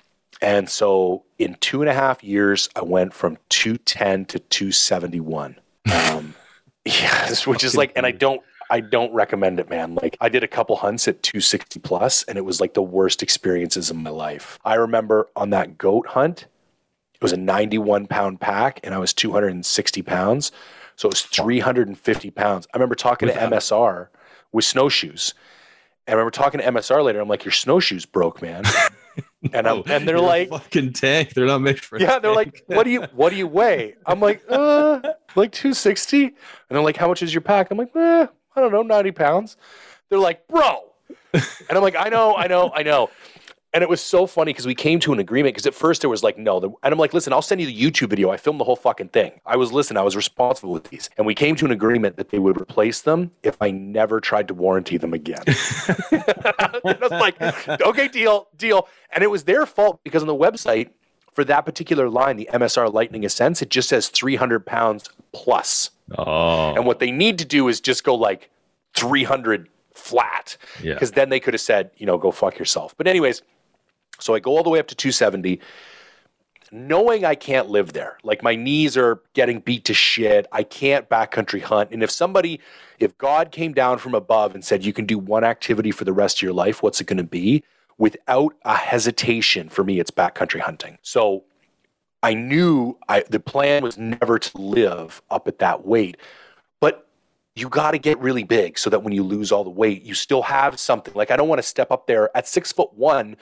And 0.41 0.69
so 0.69 1.25
in 1.39 1.55
two 1.61 1.83
and 1.83 1.89
a 1.89 1.95
half 1.95 2.23
years, 2.25 2.69
I 2.75 2.83
went 2.83 3.15
from 3.15 3.39
210 3.49 4.25
to 4.27 4.39
271. 4.41 5.57
Um, 5.93 6.35
yeah, 6.85 7.33
which 7.47 7.63
is 7.63 7.77
like, 7.77 7.93
and 7.95 8.05
I 8.05 8.11
don't, 8.11 8.43
I 8.69 8.81
don't 8.81 9.13
recommend 9.13 9.61
it, 9.61 9.71
man. 9.71 9.95
Like 9.95 10.17
I 10.21 10.29
did 10.29 10.43
a 10.43 10.49
couple 10.49 10.77
hunts 10.77 11.07
at 11.07 11.23
260 11.23 11.79
plus, 11.81 12.25
and 12.25 12.37
it 12.39 12.41
was 12.41 12.61
like 12.61 12.75
the 12.75 12.83
worst 12.83 13.23
experiences 13.23 13.91
of 13.91 13.97
my 13.97 14.11
life. 14.11 14.59
I 14.65 14.75
remember 14.75 15.29
on 15.37 15.51
that 15.51 15.79
goat 15.79 16.09
hunt, 16.09 16.47
it 17.15 17.23
was 17.23 17.33
a 17.33 17.37
91 17.37 18.09
pound 18.09 18.41
pack, 18.41 18.81
and 18.83 18.95
I 18.95 18.99
was 18.99 19.13
260 19.13 20.03
pounds, 20.03 20.51
so 20.97 21.07
it 21.09 21.13
was 21.13 21.23
350 21.23 22.31
pounds. 22.31 22.67
I 22.73 22.79
remember 22.79 22.95
talking 22.97 23.29
to 23.29 23.35
MSR 23.35 24.09
with 24.53 24.65
snowshoes. 24.65 25.35
And 26.07 26.15
I 26.15 26.17
remember 26.17 26.31
talking 26.31 26.61
to 26.61 26.67
MSR 26.67 27.05
later. 27.05 27.21
I'm 27.21 27.29
like, 27.29 27.45
your 27.45 27.53
snowshoes 27.53 28.07
broke, 28.07 28.43
man. 28.43 28.65
and 29.53 29.67
I'm, 29.69 29.83
and 29.87 30.07
they're 30.07 30.21
like, 30.21 30.51
fucking 30.51 30.93
tank. 30.95 31.35
They're 31.35 31.47
not 31.47 31.61
made 31.61 31.81
for. 31.81 31.99
yeah, 31.99 32.19
they're 32.19 32.35
like, 32.35 32.65
what 32.67 32.85
do 32.85 32.91
you 32.91 33.03
what 33.13 33.31
do 33.31 33.37
you 33.37 33.47
weigh? 33.47 33.95
I'm 34.07 34.21
like, 34.21 34.43
uh, 34.49 35.01
like 35.37 35.53
260. 35.53 36.25
And 36.25 36.35
they're 36.69 36.83
like, 36.83 36.97
how 36.97 37.09
much 37.09 37.23
is 37.23 37.33
your 37.33 37.41
pack? 37.41 37.71
I'm 37.71 37.79
like, 37.79 37.95
eh, 37.95 38.27
I 38.57 38.61
don't 38.61 38.73
know, 38.73 38.83
90 38.83 39.13
pounds. 39.13 39.57
They're 40.09 40.19
like, 40.19 40.47
bro. 40.49 40.93
And 41.33 41.45
I'm 41.71 41.83
like, 41.83 41.97
I 41.97 42.09
know, 42.09 42.37
I 42.37 42.47
know, 42.47 42.71
I 42.75 42.83
know. 42.83 43.11
And 43.75 43.83
it 43.83 43.89
was 43.89 44.03
so 44.03 44.27
funny 44.27 44.53
because 44.53 44.67
we 44.67 44.75
came 44.75 45.01
to 45.01 45.15
an 45.15 45.19
agreement 45.19 45.55
because 45.55 45.67
at 45.67 45.73
first 45.73 46.03
there 46.03 46.11
was 46.11 46.23
like, 46.23 46.37
no. 46.37 46.61
The, 46.61 46.69
and 46.83 46.93
I'm 46.93 46.99
like, 46.99 47.15
listen, 47.15 47.33
I'll 47.33 47.41
send 47.41 47.61
you 47.61 47.67
the 47.67 47.77
YouTube 47.77 48.11
video. 48.11 48.31
I 48.31 48.37
filmed 48.37 48.61
the 48.61 48.65
whole 48.65 48.77
fucking 48.77 49.09
thing. 49.09 49.41
I 49.47 49.57
was, 49.57 49.73
listen, 49.73 49.97
I 49.97 50.03
was 50.03 50.15
responsible 50.15 50.73
with 50.73 50.85
these. 50.85 51.09
And 51.17 51.27
we 51.27 51.35
came 51.35 51.57
to 51.57 51.65
an 51.65 51.71
agreement 51.71 52.17
that 52.17 52.29
they 52.29 52.39
would 52.39 52.61
replace 52.61 53.01
them 53.01 53.31
if 53.43 53.57
I 53.63 53.71
never 53.71 54.21
tried 54.21 54.49
to 54.49 54.55
warranty 54.55 54.99
them 54.99 55.15
again. 55.15 55.43
and 55.47 56.25
I 56.85 56.99
was 57.01 57.11
like, 57.13 57.41
okay, 57.81 58.09
deal, 58.09 58.49
deal. 58.59 58.89
And 59.11 59.25
it 59.25 59.31
was 59.31 59.45
their 59.45 59.65
fault 59.65 60.01
because 60.05 60.23
on 60.23 60.29
the 60.29 60.35
website 60.35 60.91
for 61.33 61.43
that 61.45 61.63
particular 61.63 62.11
line, 62.11 62.37
the 62.37 62.51
MSR 62.53 62.93
Lightning 62.93 63.25
Ascents, 63.25 63.63
it 63.63 63.71
just 63.71 63.89
says 63.89 64.09
300 64.09 64.67
pounds 64.67 65.09
plus. 65.33 65.91
Oh, 66.19 66.75
And 66.75 66.85
what 66.85 66.99
they 66.99 67.11
need 67.11 67.39
to 67.39 67.47
do 67.47 67.69
is 67.69 67.81
just 67.81 68.05
go 68.05 68.15
like 68.15 68.51
300 68.95 69.69
flat 69.95 70.57
yeah. 70.83 70.93
because 70.95 71.13
then 71.13 71.31
they 71.31 71.41
could 71.41 71.55
have 71.55 71.61
said, 71.63 71.91
you 71.97 72.05
know, 72.05 72.19
go 72.19 72.31
fuck 72.31 72.59
yourself. 72.59 72.95
But 72.99 73.07
anyways, 73.07 73.43
so 74.23 74.35
I 74.35 74.41
go 74.41 74.57
all 74.57 74.63
the 74.63 74.71
way 74.71 74.79
up 74.79 74.89
to 74.89 74.95
270, 74.95 75.61
knowing 76.71 77.25
I 77.25 77.35
can't 77.35 77.69
live 77.69 77.93
there. 77.93 78.19
Like 78.23 78.43
my 78.43 78.55
knees 78.55 78.97
are 78.97 79.21
getting 79.35 79.61
beat 79.61 79.85
to 79.87 79.95
shit. 79.95 80.47
I 80.53 80.63
can't 80.63 81.09
backcountry 81.09 81.63
hunt. 81.63 81.91
And 81.93 82.03
if 82.03 82.11
somebody, 82.11 82.61
if 82.99 83.17
God 83.19 83.53
came 83.53 83.73
down 83.73 83.99
from 83.99 84.15
above 84.15 84.55
and 84.55 84.65
said, 84.65 84.85
you 84.85 84.93
can 84.93 85.05
do 85.05 85.19
one 85.19 85.45
activity 85.45 85.91
for 85.91 86.05
the 86.05 86.13
rest 86.13 86.39
of 86.39 86.43
your 86.43 86.55
life, 86.55 86.83
what's 86.83 87.01
it 87.01 87.07
going 87.07 87.19
to 87.19 87.25
be? 87.25 87.63
Without 87.99 88.55
a 88.65 88.75
hesitation, 88.75 89.69
for 89.69 89.85
me, 89.85 90.01
it's 90.01 90.11
backcountry 90.11 90.61
hunting. 90.61 90.99
So 91.03 91.45
I 92.23 92.35
knew 92.35 92.99
I, 93.09 93.25
the 93.29 93.41
plan 93.41 93.83
was 93.83 93.99
never 93.99 94.39
to 94.39 94.59
live 94.59 95.21
up 95.31 95.49
at 95.49 95.59
that 95.59 95.85
weight, 95.85 96.17
but 96.81 97.07
you 97.55 97.69
got 97.69 97.91
to 97.91 97.99
get 97.99 98.19
really 98.19 98.45
big 98.45 98.79
so 98.79 98.89
that 98.91 99.03
when 99.03 99.13
you 99.13 99.23
lose 99.23 99.53
all 99.53 99.65
the 99.65 99.71
weight, 99.71 100.03
you 100.03 100.15
still 100.15 100.43
have 100.43 100.81
something. 100.81 101.13
Like 101.15 101.31
I 101.31 101.37
don't 101.37 101.49
want 101.49 101.59
to 101.59 101.67
step 101.67 101.91
up 101.91 102.07
there 102.07 102.35
at 102.37 102.49
six 102.49 102.73
foot 102.73 102.95
one. 102.95 103.37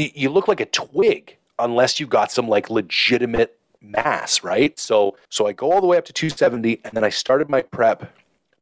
You 0.00 0.30
look 0.30 0.48
like 0.48 0.60
a 0.60 0.66
twig 0.66 1.36
unless 1.58 2.00
you 2.00 2.06
got 2.06 2.32
some 2.32 2.48
like 2.48 2.70
legitimate 2.70 3.58
mass, 3.80 4.42
right? 4.42 4.78
So 4.78 5.16
so 5.28 5.46
I 5.46 5.52
go 5.52 5.72
all 5.72 5.80
the 5.80 5.86
way 5.86 5.96
up 5.96 6.04
to 6.06 6.12
270, 6.12 6.80
and 6.84 6.92
then 6.92 7.04
I 7.04 7.10
started 7.10 7.48
my 7.48 7.62
prep 7.62 8.12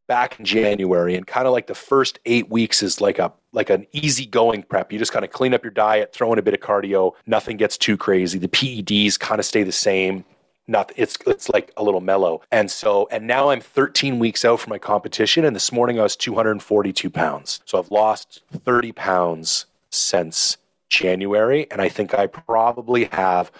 back 0.06 0.38
in 0.38 0.44
January, 0.44 1.14
and 1.14 1.26
kind 1.26 1.46
of 1.46 1.52
like 1.52 1.66
the 1.66 1.74
first 1.74 2.18
eight 2.26 2.50
weeks 2.50 2.82
is 2.82 3.00
like 3.00 3.18
a 3.18 3.32
like 3.52 3.70
an 3.70 3.86
easygoing 3.92 4.62
prep. 4.64 4.92
You 4.92 4.98
just 4.98 5.12
kind 5.12 5.24
of 5.24 5.30
clean 5.30 5.54
up 5.54 5.64
your 5.64 5.70
diet, 5.70 6.12
throw 6.12 6.32
in 6.32 6.38
a 6.38 6.42
bit 6.42 6.54
of 6.54 6.60
cardio, 6.60 7.12
nothing 7.26 7.56
gets 7.56 7.78
too 7.78 7.96
crazy. 7.96 8.38
The 8.38 8.48
PEDs 8.48 9.18
kind 9.18 9.38
of 9.38 9.44
stay 9.44 9.62
the 9.62 9.72
same. 9.72 10.24
Not 10.66 10.92
it's 10.96 11.16
it's 11.26 11.48
like 11.48 11.72
a 11.76 11.82
little 11.82 12.00
mellow. 12.00 12.42
And 12.50 12.70
so 12.70 13.08
and 13.10 13.26
now 13.26 13.50
I'm 13.50 13.60
13 13.60 14.18
weeks 14.18 14.44
out 14.44 14.60
from 14.60 14.70
my 14.70 14.78
competition, 14.78 15.44
and 15.44 15.54
this 15.54 15.72
morning 15.72 15.98
I 15.98 16.02
was 16.02 16.16
242 16.16 17.10
pounds. 17.10 17.60
So 17.64 17.78
I've 17.78 17.90
lost 17.90 18.42
30 18.52 18.92
pounds 18.92 19.66
since 19.90 20.58
January, 20.88 21.70
and 21.70 21.80
I 21.80 21.88
think 21.88 22.14
I 22.14 22.26
probably 22.26 23.04
have 23.06 23.50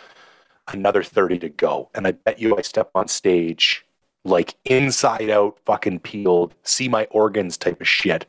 another 0.69 1.03
30 1.03 1.39
to 1.41 1.49
go. 1.49 1.91
And 1.95 2.07
I 2.07 2.13
bet 2.13 2.39
you 2.39 2.57
I 2.57 2.63
step 2.63 2.91
on 2.95 3.09
stage 3.09 3.85
like 4.25 4.57
inside 4.65 5.31
out, 5.31 5.59
fucking 5.65 6.01
peeled, 6.01 6.55
see 6.63 6.89
my 6.89 7.07
organs 7.11 7.57
type 7.57 7.81
of 7.81 7.89
shit 7.89 8.27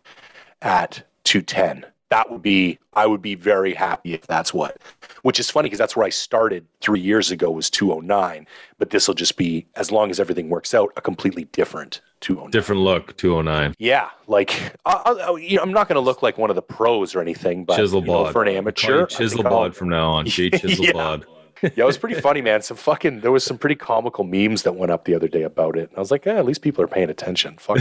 at 0.61 1.03
210. 1.23 1.85
That 2.09 2.31
would 2.31 2.41
be, 2.41 2.79
I 2.93 3.05
would 3.05 3.21
be 3.21 3.35
very 3.35 3.73
happy 3.73 4.13
if 4.13 4.25
that's 4.25 4.53
what, 4.53 4.77
which 5.21 5.39
is 5.39 5.49
funny 5.49 5.67
because 5.67 5.77
that's 5.77 5.95
where 5.95 6.05
I 6.05 6.09
started 6.09 6.65
three 6.81 6.99
years 6.99 7.29
ago 7.29 7.51
was 7.51 7.69
209. 7.69 8.47
But 8.79 8.89
this 8.89 9.07
will 9.07 9.15
just 9.15 9.37
be, 9.37 9.67
as 9.75 9.91
long 9.91 10.09
as 10.09 10.19
everything 10.19 10.49
works 10.49 10.73
out, 10.73 10.91
a 10.97 11.01
completely 11.01 11.45
different 11.45 12.01
209. 12.21 12.51
different 12.51 12.81
look. 12.81 13.15
Two 13.17 13.35
oh 13.35 13.41
nine. 13.41 13.73
Yeah, 13.77 14.09
like 14.27 14.73
I, 14.85 15.37
you 15.39 15.57
know, 15.57 15.61
I'm 15.61 15.71
not 15.71 15.87
going 15.87 15.95
to 15.95 16.01
look 16.01 16.21
like 16.21 16.37
one 16.37 16.49
of 16.49 16.55
the 16.55 16.61
pros 16.61 17.15
or 17.15 17.21
anything, 17.21 17.63
but 17.65 17.77
Chisel 17.77 18.01
you 18.01 18.07
know, 18.07 18.31
for 18.31 18.43
an 18.43 18.49
amateur, 18.49 19.05
Chisel 19.05 19.43
Bod 19.43 19.75
from 19.75 19.89
now 19.89 20.09
on. 20.11 20.25
Jay 20.27 20.49
Chisel 20.49 20.85
Yeah. 20.85 20.91
bod. 20.93 21.25
yeah, 21.61 21.69
it 21.75 21.85
was 21.85 21.97
pretty 21.97 22.19
funny, 22.19 22.41
man. 22.41 22.61
Some 22.61 22.77
fucking 22.77 23.21
there 23.21 23.31
was 23.31 23.43
some 23.43 23.57
pretty 23.57 23.75
comical 23.75 24.23
memes 24.23 24.63
that 24.63 24.73
went 24.73 24.91
up 24.91 25.05
the 25.05 25.15
other 25.15 25.27
day 25.27 25.43
about 25.43 25.77
it. 25.77 25.89
And 25.89 25.97
I 25.97 25.99
was 25.99 26.11
like, 26.11 26.25
yeah, 26.25 26.35
at 26.35 26.45
least 26.45 26.61
people 26.61 26.83
are 26.83 26.87
paying 26.87 27.09
attention. 27.09 27.57
Fuck. 27.57 27.79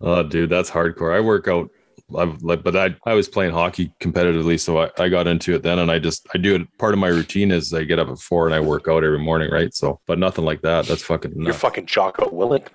oh, 0.00 0.22
dude, 0.24 0.50
that's 0.50 0.70
hardcore. 0.70 1.14
I 1.14 1.20
work 1.20 1.48
out. 1.48 1.70
I've 2.16 2.42
like, 2.42 2.62
but 2.62 2.76
I 2.76 2.94
I 3.06 3.14
was 3.14 3.28
playing 3.28 3.52
hockey 3.52 3.92
competitively, 4.00 4.58
so 4.58 4.78
I, 4.82 4.90
I 4.98 5.08
got 5.08 5.26
into 5.26 5.54
it 5.54 5.62
then, 5.62 5.78
and 5.78 5.90
I 5.90 5.98
just 5.98 6.26
I 6.34 6.38
do 6.38 6.54
it. 6.56 6.78
Part 6.78 6.92
of 6.94 6.98
my 7.00 7.08
routine 7.08 7.50
is 7.50 7.72
I 7.74 7.84
get 7.84 7.98
up 7.98 8.08
at 8.08 8.18
four 8.18 8.46
and 8.46 8.54
I 8.54 8.60
work 8.60 8.88
out 8.88 9.04
every 9.04 9.18
morning, 9.18 9.50
right? 9.50 9.72
So, 9.74 10.00
but 10.06 10.18
nothing 10.18 10.44
like 10.44 10.62
that. 10.62 10.86
That's 10.86 11.02
fucking 11.02 11.32
You're 11.36 11.48
nuts. 11.48 11.58
fucking 11.58 11.86
Jocko 11.86 12.26
Willink. 12.30 12.68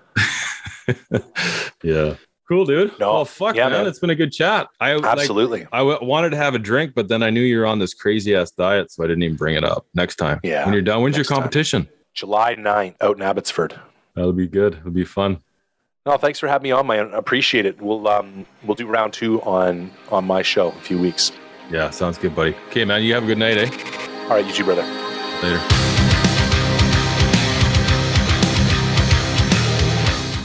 yeah, 1.84 2.16
cool, 2.48 2.66
dude. 2.66 2.98
No, 3.00 3.12
oh 3.12 3.26
fuck, 3.26 3.56
yeah, 3.56 3.64
man. 3.70 3.80
man. 3.80 3.88
it's 3.88 4.00
been 4.00 4.10
a 4.10 4.16
good 4.16 4.32
chat. 4.32 4.68
I 4.80 4.94
like, 4.96 5.06
Absolutely. 5.06 5.68
I 5.72 5.80
w- 5.80 6.00
wanted 6.02 6.32
to 6.32 6.38
have 6.38 6.56
a 6.56 6.60
drink, 6.60 6.94
but 6.96 7.08
then 7.08 7.24
I 7.24 7.30
knew 7.30 7.42
you 7.42 7.60
were 7.60 7.66
on 7.66 7.80
this 7.80 7.94
crazy 7.94 8.36
ass 8.36 8.52
diet, 8.52 8.92
so 8.92 9.04
I 9.04 9.08
didn't 9.08 9.24
even 9.24 9.38
bring 9.38 9.56
it 9.56 9.64
up. 9.64 9.86
Next 9.94 10.16
time, 10.18 10.40
Yeah, 10.44 10.66
when 10.66 10.74
you're 10.74 10.82
done, 10.82 11.02
when's 11.02 11.16
your 11.16 11.22
next 11.22 11.30
time. 11.30 11.38
competition? 11.40 11.90
July 12.14 12.56
9th 12.56 12.96
out 13.02 13.18
in 13.18 13.22
Abbotsford. 13.24 13.80
That'll 14.16 14.32
be 14.34 14.48
good. 14.48 14.76
It'll 14.76 14.92
be 14.92 15.04
fun. 15.06 15.40
No, 16.08 16.18
thanks 16.18 16.38
for 16.38 16.48
having 16.48 16.66
me 16.66 16.72
on, 16.72 16.86
man. 16.86 17.16
I 17.16 17.18
appreciate 17.18 17.66
it. 17.66 17.82
We'll 17.82 18.08
um 18.08 18.46
we'll 18.64 18.76
do 18.76 18.86
round 18.86 19.12
two 19.12 19.42
on 19.42 19.90
on 20.12 20.24
my 20.26 20.44
show 20.44 20.70
in 20.70 20.78
a 20.78 20.82
few 20.82 21.00
weeks. 21.00 21.32
Yeah, 21.72 21.90
sounds 21.90 22.20
good, 22.20 22.36
buddy. 22.36 22.56
Okay, 22.70 22.86
man. 22.86 23.02
You 23.02 23.16
have 23.16 23.24
a 23.24 23.26
good 23.26 23.40
night, 23.40 23.58
eh? 23.58 23.72
All 24.26 24.30
right, 24.30 24.46
you 24.46 24.54
too, 24.54 24.64
brother. 24.64 24.84
Later. 25.42 25.58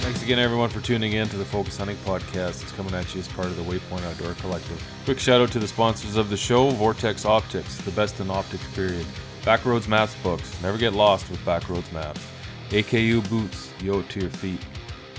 Thanks 0.01 0.23
again, 0.23 0.39
everyone, 0.39 0.71
for 0.71 0.81
tuning 0.81 1.13
in 1.13 1.29
to 1.29 1.37
the 1.37 1.45
Focus 1.45 1.77
Hunting 1.77 1.99
Podcast. 2.07 2.63
It's 2.63 2.73
coming 2.73 2.95
at 2.95 3.15
you 3.15 3.21
as 3.21 3.29
part 3.29 3.49
of 3.49 3.57
the 3.57 3.63
Waypoint 3.63 4.03
Outdoor 4.05 4.33
Collective. 4.37 4.83
Quick 5.05 5.19
shout 5.19 5.43
out 5.43 5.53
to 5.53 5.59
the 5.59 5.69
sponsors 5.69 6.17
of 6.17 6.31
the 6.31 6.39
show 6.39 6.71
Vortex 6.71 7.27
Optics, 7.27 7.77
the 7.83 7.91
best 7.91 8.19
in 8.19 8.31
optics, 8.31 8.67
period. 8.75 9.05
Backroads 9.43 9.89
Maps 9.89 10.15
books. 10.23 10.59
Never 10.63 10.79
get 10.79 10.95
lost 10.95 11.29
with 11.29 11.41
Backroads 11.41 11.93
Maps. 11.93 12.23
AKU 12.71 13.29
Boots, 13.29 13.71
yo 13.83 14.01
to 14.01 14.21
your 14.21 14.31
feet. 14.31 14.61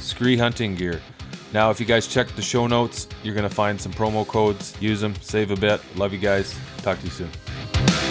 Scree 0.01 0.37
Hunting 0.37 0.75
Gear. 0.75 1.01
Now, 1.53 1.69
if 1.69 1.79
you 1.79 1.85
guys 1.85 2.07
check 2.07 2.27
the 2.29 2.41
show 2.41 2.67
notes, 2.67 3.07
you're 3.23 3.35
going 3.35 3.47
to 3.47 3.53
find 3.53 3.79
some 3.79 3.91
promo 3.91 4.25
codes. 4.25 4.73
Use 4.81 5.01
them, 5.01 5.13
save 5.21 5.51
a 5.51 5.55
bit. 5.55 5.81
Love 5.97 6.13
you 6.13 6.19
guys. 6.19 6.57
Talk 6.77 6.99
to 6.99 7.05
you 7.05 7.11
soon. 7.11 8.10